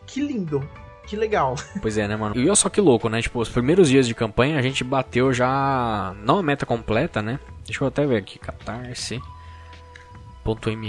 Que 0.06 0.20
lindo. 0.20 0.68
Que 1.09 1.16
legal. 1.16 1.56
Pois 1.80 1.97
é, 1.97 2.06
né, 2.06 2.14
mano? 2.16 2.36
E 2.36 2.44
olha 2.44 2.55
só 2.55 2.68
que 2.68 2.82
louco, 2.82 3.09
né? 3.09 3.22
Tipo, 3.22 3.40
os 3.40 3.48
primeiros 3.48 3.89
dias 3.89 4.06
de 4.06 4.14
campanha 4.14 4.59
a 4.59 4.62
gente 4.62 4.85
bateu 4.85 5.32
já. 5.32 6.14
Não 6.22 6.39
a 6.39 6.43
meta 6.43 6.66
completa, 6.66 7.22
né? 7.22 7.40
Deixa 7.64 7.82
eu 7.82 7.89
até 7.89 8.06
ver 8.06 8.18
aqui. 8.18 8.39
Catarse.me 8.39 9.22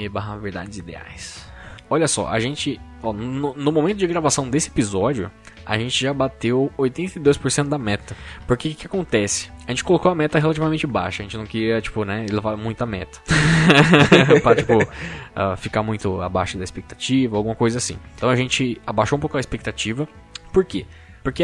barra 0.09 0.35
verdades 0.35 0.77
ideais. 0.77 1.49
Olha 1.89 2.05
só, 2.07 2.27
a 2.27 2.37
gente. 2.39 2.79
Ó, 3.01 3.13
no, 3.13 3.55
no 3.55 3.71
momento 3.71 3.97
de 3.97 4.07
gravação 4.07 4.49
desse 4.49 4.67
episódio, 4.67 5.31
a 5.69 5.77
gente 5.77 6.01
já 6.01 6.11
bateu 6.11 6.71
82% 6.79 7.69
da 7.69 7.77
meta. 7.77 8.17
Porque 8.47 8.67
o 8.67 8.71
que, 8.71 8.77
que 8.77 8.87
acontece? 8.87 9.51
A 9.67 9.69
gente 9.69 9.83
colocou 9.83 10.11
a 10.11 10.15
meta 10.15 10.39
relativamente 10.39 10.87
baixa, 10.87 11.21
a 11.21 11.23
gente 11.23 11.37
não 11.37 11.45
queria, 11.45 11.79
tipo, 11.79 12.03
né, 12.03 12.25
levar 12.27 12.57
muita 12.57 12.87
meta. 12.87 13.19
pra, 14.41 14.55
tipo, 14.55 14.81
uh, 14.81 15.55
ficar 15.57 15.83
muito 15.83 16.19
abaixo 16.23 16.57
da 16.57 16.63
expectativa, 16.63 17.37
alguma 17.37 17.53
coisa 17.53 17.77
assim. 17.77 17.99
Então 18.15 18.29
a 18.29 18.35
gente 18.35 18.81
abaixou 18.85 19.19
um 19.19 19.21
pouco 19.21 19.37
a 19.37 19.39
expectativa. 19.39 20.09
Por 20.51 20.65
quê? 20.65 20.87
Porque, 21.23 21.43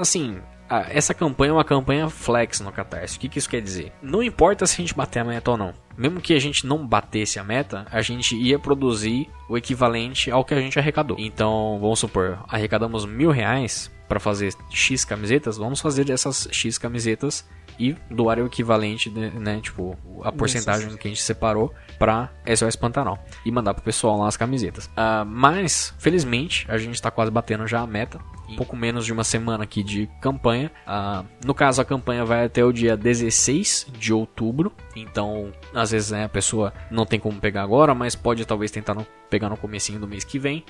assim, 0.00 0.40
essa 0.88 1.12
campanha 1.12 1.50
é 1.50 1.52
uma 1.52 1.64
campanha 1.64 2.08
flex 2.08 2.60
no 2.60 2.72
Catarse. 2.72 3.18
O 3.18 3.20
que, 3.20 3.28
que 3.28 3.38
isso 3.38 3.50
quer 3.50 3.60
dizer? 3.60 3.92
Não 4.00 4.22
importa 4.22 4.66
se 4.66 4.74
a 4.74 4.76
gente 4.78 4.94
bater 4.94 5.18
a 5.18 5.24
meta 5.24 5.50
ou 5.50 5.58
não. 5.58 5.74
Mesmo 6.00 6.18
que 6.18 6.32
a 6.32 6.38
gente 6.38 6.66
não 6.66 6.86
batesse 6.86 7.38
a 7.38 7.44
meta, 7.44 7.86
a 7.90 8.00
gente 8.00 8.34
ia 8.34 8.58
produzir 8.58 9.28
o 9.50 9.58
equivalente 9.58 10.30
ao 10.30 10.42
que 10.42 10.54
a 10.54 10.58
gente 10.58 10.78
arrecadou. 10.78 11.14
Então, 11.20 11.78
vamos 11.78 11.98
supor, 11.98 12.42
arrecadamos 12.48 13.04
mil 13.04 13.30
reais 13.30 13.90
para 14.08 14.18
fazer 14.18 14.54
X 14.70 15.04
camisetas, 15.04 15.58
vamos 15.58 15.78
fazer 15.78 16.08
essas 16.08 16.48
X 16.50 16.78
camisetas 16.78 17.46
e 17.80 17.96
doar 18.10 18.38
o 18.38 18.46
equivalente, 18.46 19.08
né, 19.08 19.58
tipo, 19.62 19.96
a 20.22 20.30
porcentagem 20.30 20.94
que 20.98 21.08
a 21.08 21.10
gente 21.10 21.22
separou 21.22 21.72
para 21.98 22.30
SOS 22.54 22.76
Pantanal 22.76 23.18
e 23.44 23.50
mandar 23.50 23.72
pro 23.72 23.82
pessoal 23.82 24.18
lá 24.18 24.28
as 24.28 24.36
camisetas. 24.36 24.84
Uh, 24.86 25.24
mas, 25.26 25.94
felizmente, 25.98 26.66
a 26.68 26.76
gente 26.76 26.94
está 26.94 27.10
quase 27.10 27.30
batendo 27.30 27.66
já 27.66 27.80
a 27.80 27.86
meta. 27.86 28.20
Um 28.46 28.56
pouco 28.56 28.76
menos 28.76 29.06
de 29.06 29.12
uma 29.12 29.24
semana 29.24 29.64
aqui 29.64 29.82
de 29.82 30.10
campanha. 30.20 30.70
Uh, 30.86 31.24
no 31.46 31.54
caso, 31.54 31.80
a 31.80 31.84
campanha 31.84 32.24
vai 32.24 32.44
até 32.44 32.62
o 32.62 32.72
dia 32.72 32.96
16 32.96 33.86
de 33.96 34.12
outubro. 34.12 34.72
Então, 34.94 35.50
às 35.72 35.92
vezes 35.92 36.10
né, 36.10 36.24
a 36.24 36.28
pessoa 36.28 36.74
não 36.90 37.06
tem 37.06 37.18
como 37.18 37.40
pegar 37.40 37.62
agora, 37.62 37.94
mas 37.94 38.14
pode 38.14 38.44
talvez 38.44 38.70
tentar 38.70 38.92
no, 38.92 39.06
pegar 39.30 39.48
no 39.48 39.56
comecinho 39.56 39.98
do 39.98 40.06
mês 40.06 40.22
que 40.22 40.38
vem 40.38 40.64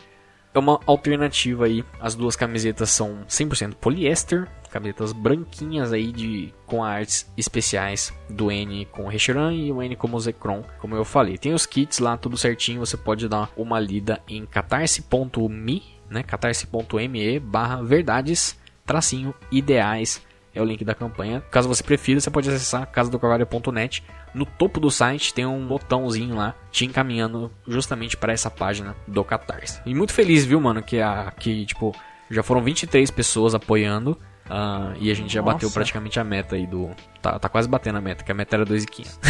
é 0.54 0.58
uma 0.58 0.80
alternativa 0.86 1.66
aí. 1.66 1.84
As 2.00 2.14
duas 2.14 2.36
camisetas 2.36 2.90
são 2.90 3.24
100% 3.28 3.74
poliéster, 3.74 4.48
camisetas 4.70 5.12
branquinhas 5.12 5.92
aí 5.92 6.12
de 6.12 6.54
com 6.66 6.82
artes 6.82 7.30
especiais 7.36 8.12
do 8.28 8.50
N 8.50 8.86
com 8.86 9.04
o 9.04 9.08
Reshiram 9.08 9.52
e 9.52 9.70
o 9.70 9.82
N 9.82 9.96
como 9.96 10.16
o 10.16 10.20
Zekron, 10.20 10.64
como 10.78 10.94
eu 10.94 11.04
falei. 11.04 11.36
Tem 11.36 11.52
os 11.52 11.66
kits 11.66 11.98
lá 11.98 12.16
tudo 12.16 12.36
certinho, 12.36 12.80
você 12.80 12.96
pode 12.96 13.28
dar 13.28 13.50
uma 13.56 13.78
lida 13.78 14.20
em 14.28 14.46
catarse.me, 14.46 15.82
né? 16.08 16.22
catarse.me 16.22 17.38
barra 17.40 17.82
verdades 17.82 18.58
tracinho 18.86 19.34
ideais 19.50 20.22
é 20.54 20.60
o 20.60 20.64
link 20.64 20.84
da 20.84 20.94
campanha. 20.94 21.40
Caso 21.50 21.68
você 21.68 21.82
prefira, 21.82 22.20
você 22.20 22.30
pode 22.30 22.48
acessar 22.48 22.86
casadocarvalho.net. 22.90 24.02
No 24.34 24.44
topo 24.44 24.80
do 24.80 24.90
site 24.90 25.32
tem 25.34 25.46
um 25.46 25.66
botãozinho 25.66 26.34
lá 26.34 26.54
te 26.70 26.84
encaminhando 26.84 27.50
justamente 27.66 28.16
para 28.16 28.32
essa 28.32 28.50
página 28.50 28.96
do 29.06 29.24
Catarse. 29.24 29.80
E 29.86 29.94
muito 29.94 30.12
feliz, 30.12 30.44
viu, 30.44 30.60
mano, 30.60 30.82
que 30.82 31.00
a 31.00 31.32
que 31.38 31.66
tipo 31.66 31.94
já 32.30 32.42
foram 32.42 32.62
23 32.62 33.10
pessoas 33.10 33.54
apoiando. 33.54 34.16
Uh, 34.50 34.96
e 34.98 35.12
a 35.12 35.14
gente 35.14 35.32
já 35.32 35.40
Nossa. 35.40 35.54
bateu 35.54 35.70
praticamente 35.70 36.18
a 36.18 36.24
meta 36.24 36.56
aí 36.56 36.66
do. 36.66 36.90
Tá, 37.22 37.38
tá 37.38 37.48
quase 37.48 37.68
batendo 37.68 37.98
a 37.98 38.00
meta, 38.00 38.24
que 38.24 38.32
a 38.32 38.34
meta 38.34 38.56
era 38.56 38.64
2,500. 38.64 39.20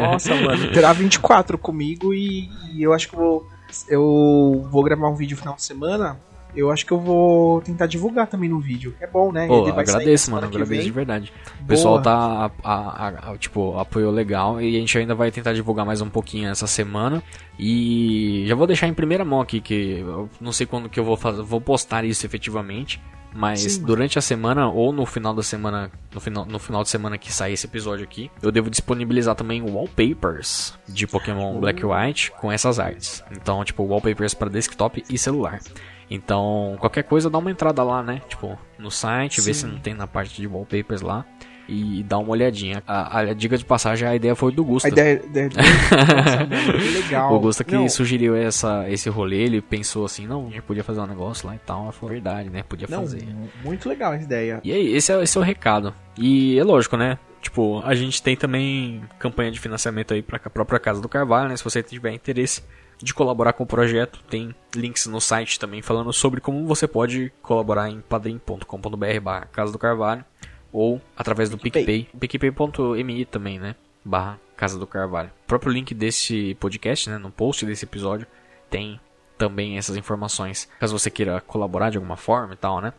Nossa, 0.00 0.34
mano. 0.40 0.72
Terá 0.72 0.90
24 0.94 1.58
comigo 1.58 2.14
e, 2.14 2.50
e 2.72 2.82
eu 2.82 2.94
acho 2.94 3.08
que 3.08 3.14
eu 3.14 3.18
vou, 3.18 3.46
eu 3.88 4.68
vou 4.70 4.82
gravar 4.82 5.10
um 5.10 5.14
vídeo 5.14 5.34
no 5.34 5.40
final 5.40 5.54
de 5.54 5.62
semana 5.62 6.18
eu 6.54 6.70
acho 6.70 6.84
que 6.84 6.92
eu 6.92 6.98
vou 6.98 7.60
tentar 7.60 7.86
divulgar 7.86 8.26
também 8.26 8.48
no 8.48 8.58
vídeo. 8.58 8.94
É 9.00 9.06
bom, 9.06 9.30
né? 9.30 9.46
Pô, 9.46 9.66
agradeço, 9.66 10.30
mano. 10.30 10.46
Agradeço 10.46 10.82
de 10.82 10.90
verdade. 10.90 11.32
Boa. 11.32 11.64
O 11.64 11.66
pessoal 11.66 12.02
tá, 12.02 12.50
a, 12.64 12.74
a, 12.74 13.08
a, 13.32 13.38
tipo, 13.38 13.78
apoiou 13.78 14.10
legal 14.10 14.60
e 14.60 14.76
a 14.76 14.80
gente 14.80 14.96
ainda 14.96 15.14
vai 15.14 15.30
tentar 15.30 15.52
divulgar 15.52 15.84
mais 15.84 16.00
um 16.00 16.08
pouquinho 16.08 16.48
essa 16.50 16.66
semana. 16.66 17.22
E 17.58 18.44
já 18.46 18.54
vou 18.54 18.66
deixar 18.66 18.86
em 18.88 18.94
primeira 18.94 19.24
mão 19.24 19.40
aqui 19.40 19.60
que 19.60 20.00
eu 20.00 20.28
não 20.40 20.52
sei 20.52 20.66
quando 20.66 20.88
que 20.88 20.98
eu 20.98 21.04
vou 21.04 21.16
fazer, 21.16 21.42
vou 21.42 21.60
postar 21.60 22.04
isso 22.04 22.24
efetivamente. 22.24 23.00
Mas 23.34 23.60
Sim, 23.60 23.84
durante 23.84 24.18
a 24.18 24.22
semana 24.22 24.68
ou 24.68 24.90
no 24.90 25.04
final 25.04 25.34
da 25.34 25.42
semana, 25.42 25.90
no 26.12 26.20
final, 26.20 26.46
no 26.46 26.58
final 26.58 26.82
de 26.82 26.88
semana 26.88 27.18
que 27.18 27.32
sair 27.32 27.52
esse 27.52 27.66
episódio 27.66 28.04
aqui, 28.04 28.30
eu 28.42 28.50
devo 28.50 28.70
disponibilizar 28.70 29.34
também 29.34 29.62
wallpapers 29.62 30.76
de 30.88 31.06
Pokémon 31.06 31.60
Black 31.60 31.82
e 31.82 31.84
White 31.84 32.32
com 32.40 32.50
essas 32.50 32.80
artes. 32.80 33.22
Então, 33.30 33.62
tipo, 33.64 33.84
wallpapers 33.84 34.32
para 34.32 34.48
desktop 34.48 35.04
e 35.10 35.18
celular. 35.18 35.60
Então, 36.10 36.76
qualquer 36.78 37.02
coisa, 37.02 37.28
dá 37.28 37.38
uma 37.38 37.50
entrada 37.50 37.82
lá, 37.82 38.02
né? 38.02 38.22
Tipo, 38.28 38.58
no 38.78 38.90
site, 38.90 39.40
Sim. 39.40 39.46
ver 39.46 39.54
se 39.54 39.66
não 39.66 39.78
tem 39.78 39.94
na 39.94 40.06
parte 40.06 40.40
de 40.40 40.46
wallpapers 40.46 41.02
lá. 41.02 41.24
E 41.68 42.02
dá 42.02 42.16
uma 42.16 42.30
olhadinha. 42.30 42.82
A, 42.86 43.18
a, 43.18 43.34
dica 43.34 43.58
de 43.58 43.64
passagem, 43.64 44.08
a 44.08 44.16
ideia 44.16 44.34
foi 44.34 44.50
do 44.50 44.64
Gusta. 44.64 44.88
A 44.88 44.90
ideia, 44.90 45.22
ideia 45.22 45.50
Nossa, 45.54 46.78
legal. 46.98 47.34
O 47.34 47.38
Gusta 47.38 47.62
que 47.62 47.74
não. 47.74 47.86
sugeriu 47.90 48.34
essa, 48.34 48.88
esse 48.88 49.10
rolê, 49.10 49.42
ele 49.42 49.60
pensou 49.60 50.06
assim, 50.06 50.26
não, 50.26 50.46
a 50.46 50.50
gente 50.50 50.62
podia 50.62 50.82
fazer 50.82 51.00
um 51.00 51.06
negócio 51.06 51.46
lá 51.46 51.54
e 51.54 51.58
tal. 51.58 51.92
Foi 51.92 52.08
verdade, 52.08 52.48
né? 52.48 52.62
Podia 52.62 52.88
não, 52.88 53.00
fazer. 53.00 53.22
Muito 53.62 53.86
legal 53.86 54.14
essa 54.14 54.24
ideia. 54.24 54.62
E 54.64 54.72
aí, 54.72 54.94
esse 54.94 55.12
é, 55.12 55.22
esse 55.22 55.36
é 55.36 55.40
o 55.42 55.44
recado. 55.44 55.92
E 56.16 56.58
é 56.58 56.64
lógico, 56.64 56.96
né? 56.96 57.18
Tipo, 57.42 57.82
a 57.84 57.94
gente 57.94 58.22
tem 58.22 58.34
também 58.34 59.02
campanha 59.18 59.50
de 59.50 59.60
financiamento 59.60 60.14
aí 60.14 60.22
para 60.22 60.40
a 60.42 60.50
própria 60.50 60.80
Casa 60.80 61.02
do 61.02 61.08
Carvalho, 61.08 61.50
né? 61.50 61.56
Se 61.56 61.62
você 61.62 61.82
tiver 61.82 62.12
interesse, 62.12 62.62
de 63.02 63.14
colaborar 63.14 63.52
com 63.52 63.64
o 63.64 63.66
projeto. 63.66 64.20
Tem 64.28 64.54
links 64.74 65.06
no 65.06 65.20
site 65.20 65.58
também 65.58 65.82
falando 65.82 66.12
sobre 66.12 66.40
como 66.40 66.66
você 66.66 66.86
pode 66.86 67.32
colaborar 67.42 67.88
em 67.88 68.00
padrim.com.br 68.00 69.20
barra 69.22 69.46
Casa 69.46 69.72
do 69.72 69.78
Carvalho 69.78 70.24
ou 70.72 71.00
através 71.16 71.48
do 71.48 71.58
PicPay, 71.58 72.08
picpay.me 72.18 73.24
também, 73.24 73.58
né? 73.58 73.74
Barra 74.04 74.38
Casa 74.56 74.78
do 74.78 74.86
Carvalho. 74.86 75.30
O 75.44 75.46
próprio 75.46 75.72
link 75.72 75.94
desse 75.94 76.54
podcast, 76.56 77.08
né? 77.08 77.18
No 77.18 77.30
post 77.30 77.64
desse 77.64 77.84
episódio 77.84 78.26
tem 78.68 79.00
também 79.38 79.78
essas 79.78 79.96
informações, 79.96 80.68
caso 80.80 80.98
você 80.98 81.10
queira 81.10 81.40
colaborar 81.40 81.90
de 81.90 81.96
alguma 81.96 82.16
forma 82.16 82.54
e 82.54 82.56
tal, 82.56 82.80
né? 82.80 82.92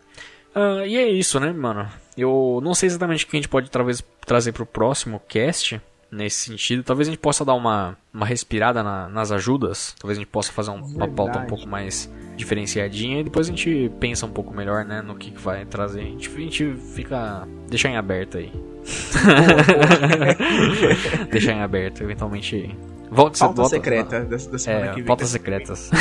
Uh, 0.56 0.86
e 0.86 0.98
é 0.98 1.08
isso, 1.08 1.40
né, 1.40 1.52
mano? 1.52 1.88
Eu 2.18 2.60
não 2.64 2.74
sei 2.74 2.88
exatamente 2.88 3.26
o 3.26 3.28
que 3.28 3.36
a 3.36 3.40
gente 3.40 3.50
pode 3.50 3.70
talvez 3.70 4.04
trazer 4.26 4.52
pro 4.52 4.66
próximo 4.66 5.22
cast, 5.28 5.80
nesse 6.12 6.50
sentido. 6.50 6.84
Talvez 6.84 7.08
a 7.08 7.12
gente 7.12 7.20
possa 7.20 7.46
dar 7.46 7.54
uma, 7.54 7.98
uma 8.14 8.26
respirada 8.26 8.84
na, 8.84 9.08
nas 9.10 9.32
ajudas. 9.32 9.96
Talvez 10.00 10.18
a 10.18 10.22
gente 10.22 10.30
possa 10.30 10.52
fazer 10.52 10.72
um, 10.72 10.84
uma 10.84 11.08
pauta 11.08 11.40
um 11.40 11.46
pouco 11.46 11.68
mais 11.68 12.12
diferenciadinha 12.36 13.20
e 13.20 13.24
depois 13.24 13.48
a 13.48 13.52
gente 13.52 13.92
pensa 14.00 14.26
um 14.26 14.32
pouco 14.32 14.54
melhor, 14.54 14.86
né, 14.86 15.02
no 15.02 15.16
que, 15.16 15.32
que 15.32 15.40
vai 15.40 15.66
trazer. 15.66 16.02
A 16.02 16.06
gente, 16.06 16.30
a 16.30 16.40
gente 16.40 16.74
fica. 16.96 17.48
deixar 17.68 17.90
em 17.90 17.98
aberto 17.98 18.38
aí. 18.38 18.52
deixar 21.30 21.54
em 21.54 21.62
aberto, 21.62 22.02
eventualmente 22.02 22.76
Volte 23.12 23.40
pauta 23.40 23.56
volta, 23.56 23.76
secreta 23.76 24.22
da, 24.22 24.38
da 24.38 24.60
semana 24.60 24.86
é, 24.86 24.90
que 24.90 24.96
vem. 24.98 25.06
Pautas 25.06 25.30
secretas. 25.30 25.90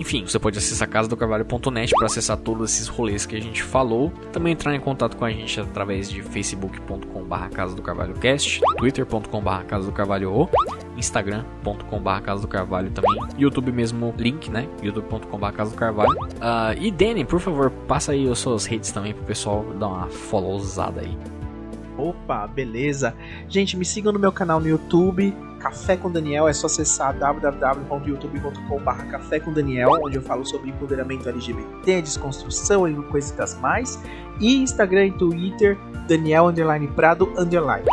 Enfim, 0.00 0.24
você 0.26 0.38
pode 0.38 0.58
acessar 0.58 0.88
casadocarvalho.net 0.88 1.92
para 1.94 2.06
acessar 2.06 2.38
todos 2.38 2.72
esses 2.72 2.88
rolês 2.88 3.26
que 3.26 3.36
a 3.36 3.40
gente 3.40 3.62
falou. 3.62 4.10
Também 4.32 4.54
entrar 4.54 4.74
em 4.74 4.80
contato 4.80 5.16
com 5.16 5.24
a 5.24 5.30
gente 5.30 5.60
através 5.60 6.08
de 6.10 6.22
facebook.com.br 6.22 7.48
Casa 7.54 7.74
do 7.74 7.82
Carvalho 7.82 8.14
Cast, 8.14 8.60
twitter.com.br 8.78 9.64
Casa 9.66 9.86
do 9.86 9.92
Carvalho 9.92 10.48
instagram.com.br 10.96 12.20
Casa 12.22 12.40
do 12.40 12.48
Carvalho 12.48 12.90
também, 12.90 13.18
YouTube 13.38 13.70
mesmo 13.72 14.14
link, 14.16 14.50
né? 14.50 14.66
youtube.com.br 14.82 15.52
Casa 15.52 15.70
do 15.70 15.76
Carvalho. 15.76 16.12
Uh, 16.12 16.78
e 16.78 16.90
Danny, 16.90 17.24
por 17.24 17.40
favor, 17.40 17.70
passa 17.86 18.12
aí 18.12 18.28
as 18.28 18.38
suas 18.38 18.64
redes 18.64 18.90
também 18.90 19.12
pro 19.12 19.24
pessoal 19.24 19.64
dar 19.78 19.88
uma 19.88 20.06
followzada 20.08 21.00
aí. 21.02 21.35
Opa, 21.98 22.46
beleza. 22.46 23.14
Gente, 23.48 23.76
me 23.76 23.84
sigam 23.84 24.12
no 24.12 24.18
meu 24.18 24.32
canal 24.32 24.60
no 24.60 24.68
YouTube, 24.68 25.34
Café 25.66 25.96
com 25.96 26.10
Daniel. 26.10 26.46
É 26.46 26.52
só 26.52 26.66
acessar 26.66 27.16
www.youtube.com.br 27.18 29.04
Café 29.10 29.40
com 29.40 29.52
Daniel, 29.52 29.90
onde 30.02 30.16
eu 30.16 30.22
falo 30.22 30.46
sobre 30.46 30.70
empoderamento 30.70 31.28
LGBT, 31.28 32.02
desconstrução 32.02 32.88
e 32.88 32.94
coisas 33.04 33.58
mais. 33.60 34.00
E 34.40 34.56
Instagram 34.56 35.06
e 35.06 35.12
Twitter, 35.12 35.78
Daniel 36.06 36.46
Underline 36.46 36.86
Prado 36.88 37.32
Underline. 37.36 37.84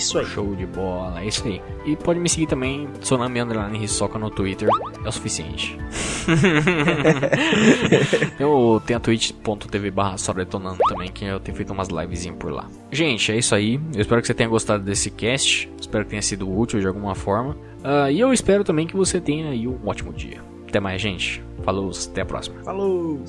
Isso 0.00 0.18
aí. 0.18 0.24
Show 0.24 0.56
de 0.56 0.64
bola, 0.64 1.20
é 1.20 1.26
isso 1.26 1.46
aí. 1.46 1.60
E 1.84 1.94
pode 1.94 2.18
me 2.18 2.28
seguir 2.28 2.46
também, 2.46 2.88
Sonami 3.02 3.38
Underline 3.38 3.84
Hisoka 3.84 4.18
no 4.18 4.30
Twitter, 4.30 4.66
é 5.04 5.08
o 5.08 5.12
suficiente. 5.12 5.76
eu 8.40 8.80
tenho 8.86 8.96
a 8.96 9.00
twitch.tv 9.00 9.90
barra 9.90 10.16
também, 10.88 11.10
que 11.10 11.26
eu 11.26 11.38
tenho 11.38 11.54
feito 11.54 11.72
umas 11.72 11.88
livezinhas 11.88 12.38
por 12.38 12.50
lá. 12.50 12.66
Gente, 12.90 13.30
é 13.30 13.36
isso 13.36 13.54
aí. 13.54 13.78
Eu 13.94 14.00
espero 14.00 14.22
que 14.22 14.26
você 14.26 14.32
tenha 14.32 14.48
gostado 14.48 14.82
desse 14.82 15.10
cast. 15.10 15.70
Espero 15.78 16.04
que 16.04 16.10
tenha 16.10 16.22
sido 16.22 16.50
útil 16.50 16.80
de 16.80 16.86
alguma 16.86 17.14
plataforma. 17.20 17.52
Uh, 17.52 17.84
ah, 17.84 18.10
e 18.10 18.18
eu 18.18 18.32
espero 18.32 18.64
também 18.64 18.86
que 18.86 18.96
você 18.96 19.20
tenha 19.20 19.50
aí 19.50 19.68
um 19.68 19.78
ótimo 19.86 20.12
dia. 20.12 20.42
Até 20.68 20.80
mais, 20.80 21.00
gente. 21.00 21.42
Falou, 21.62 21.90
até 21.90 22.22
a 22.22 22.26
próxima. 22.26 22.62
Falou! 22.62 23.20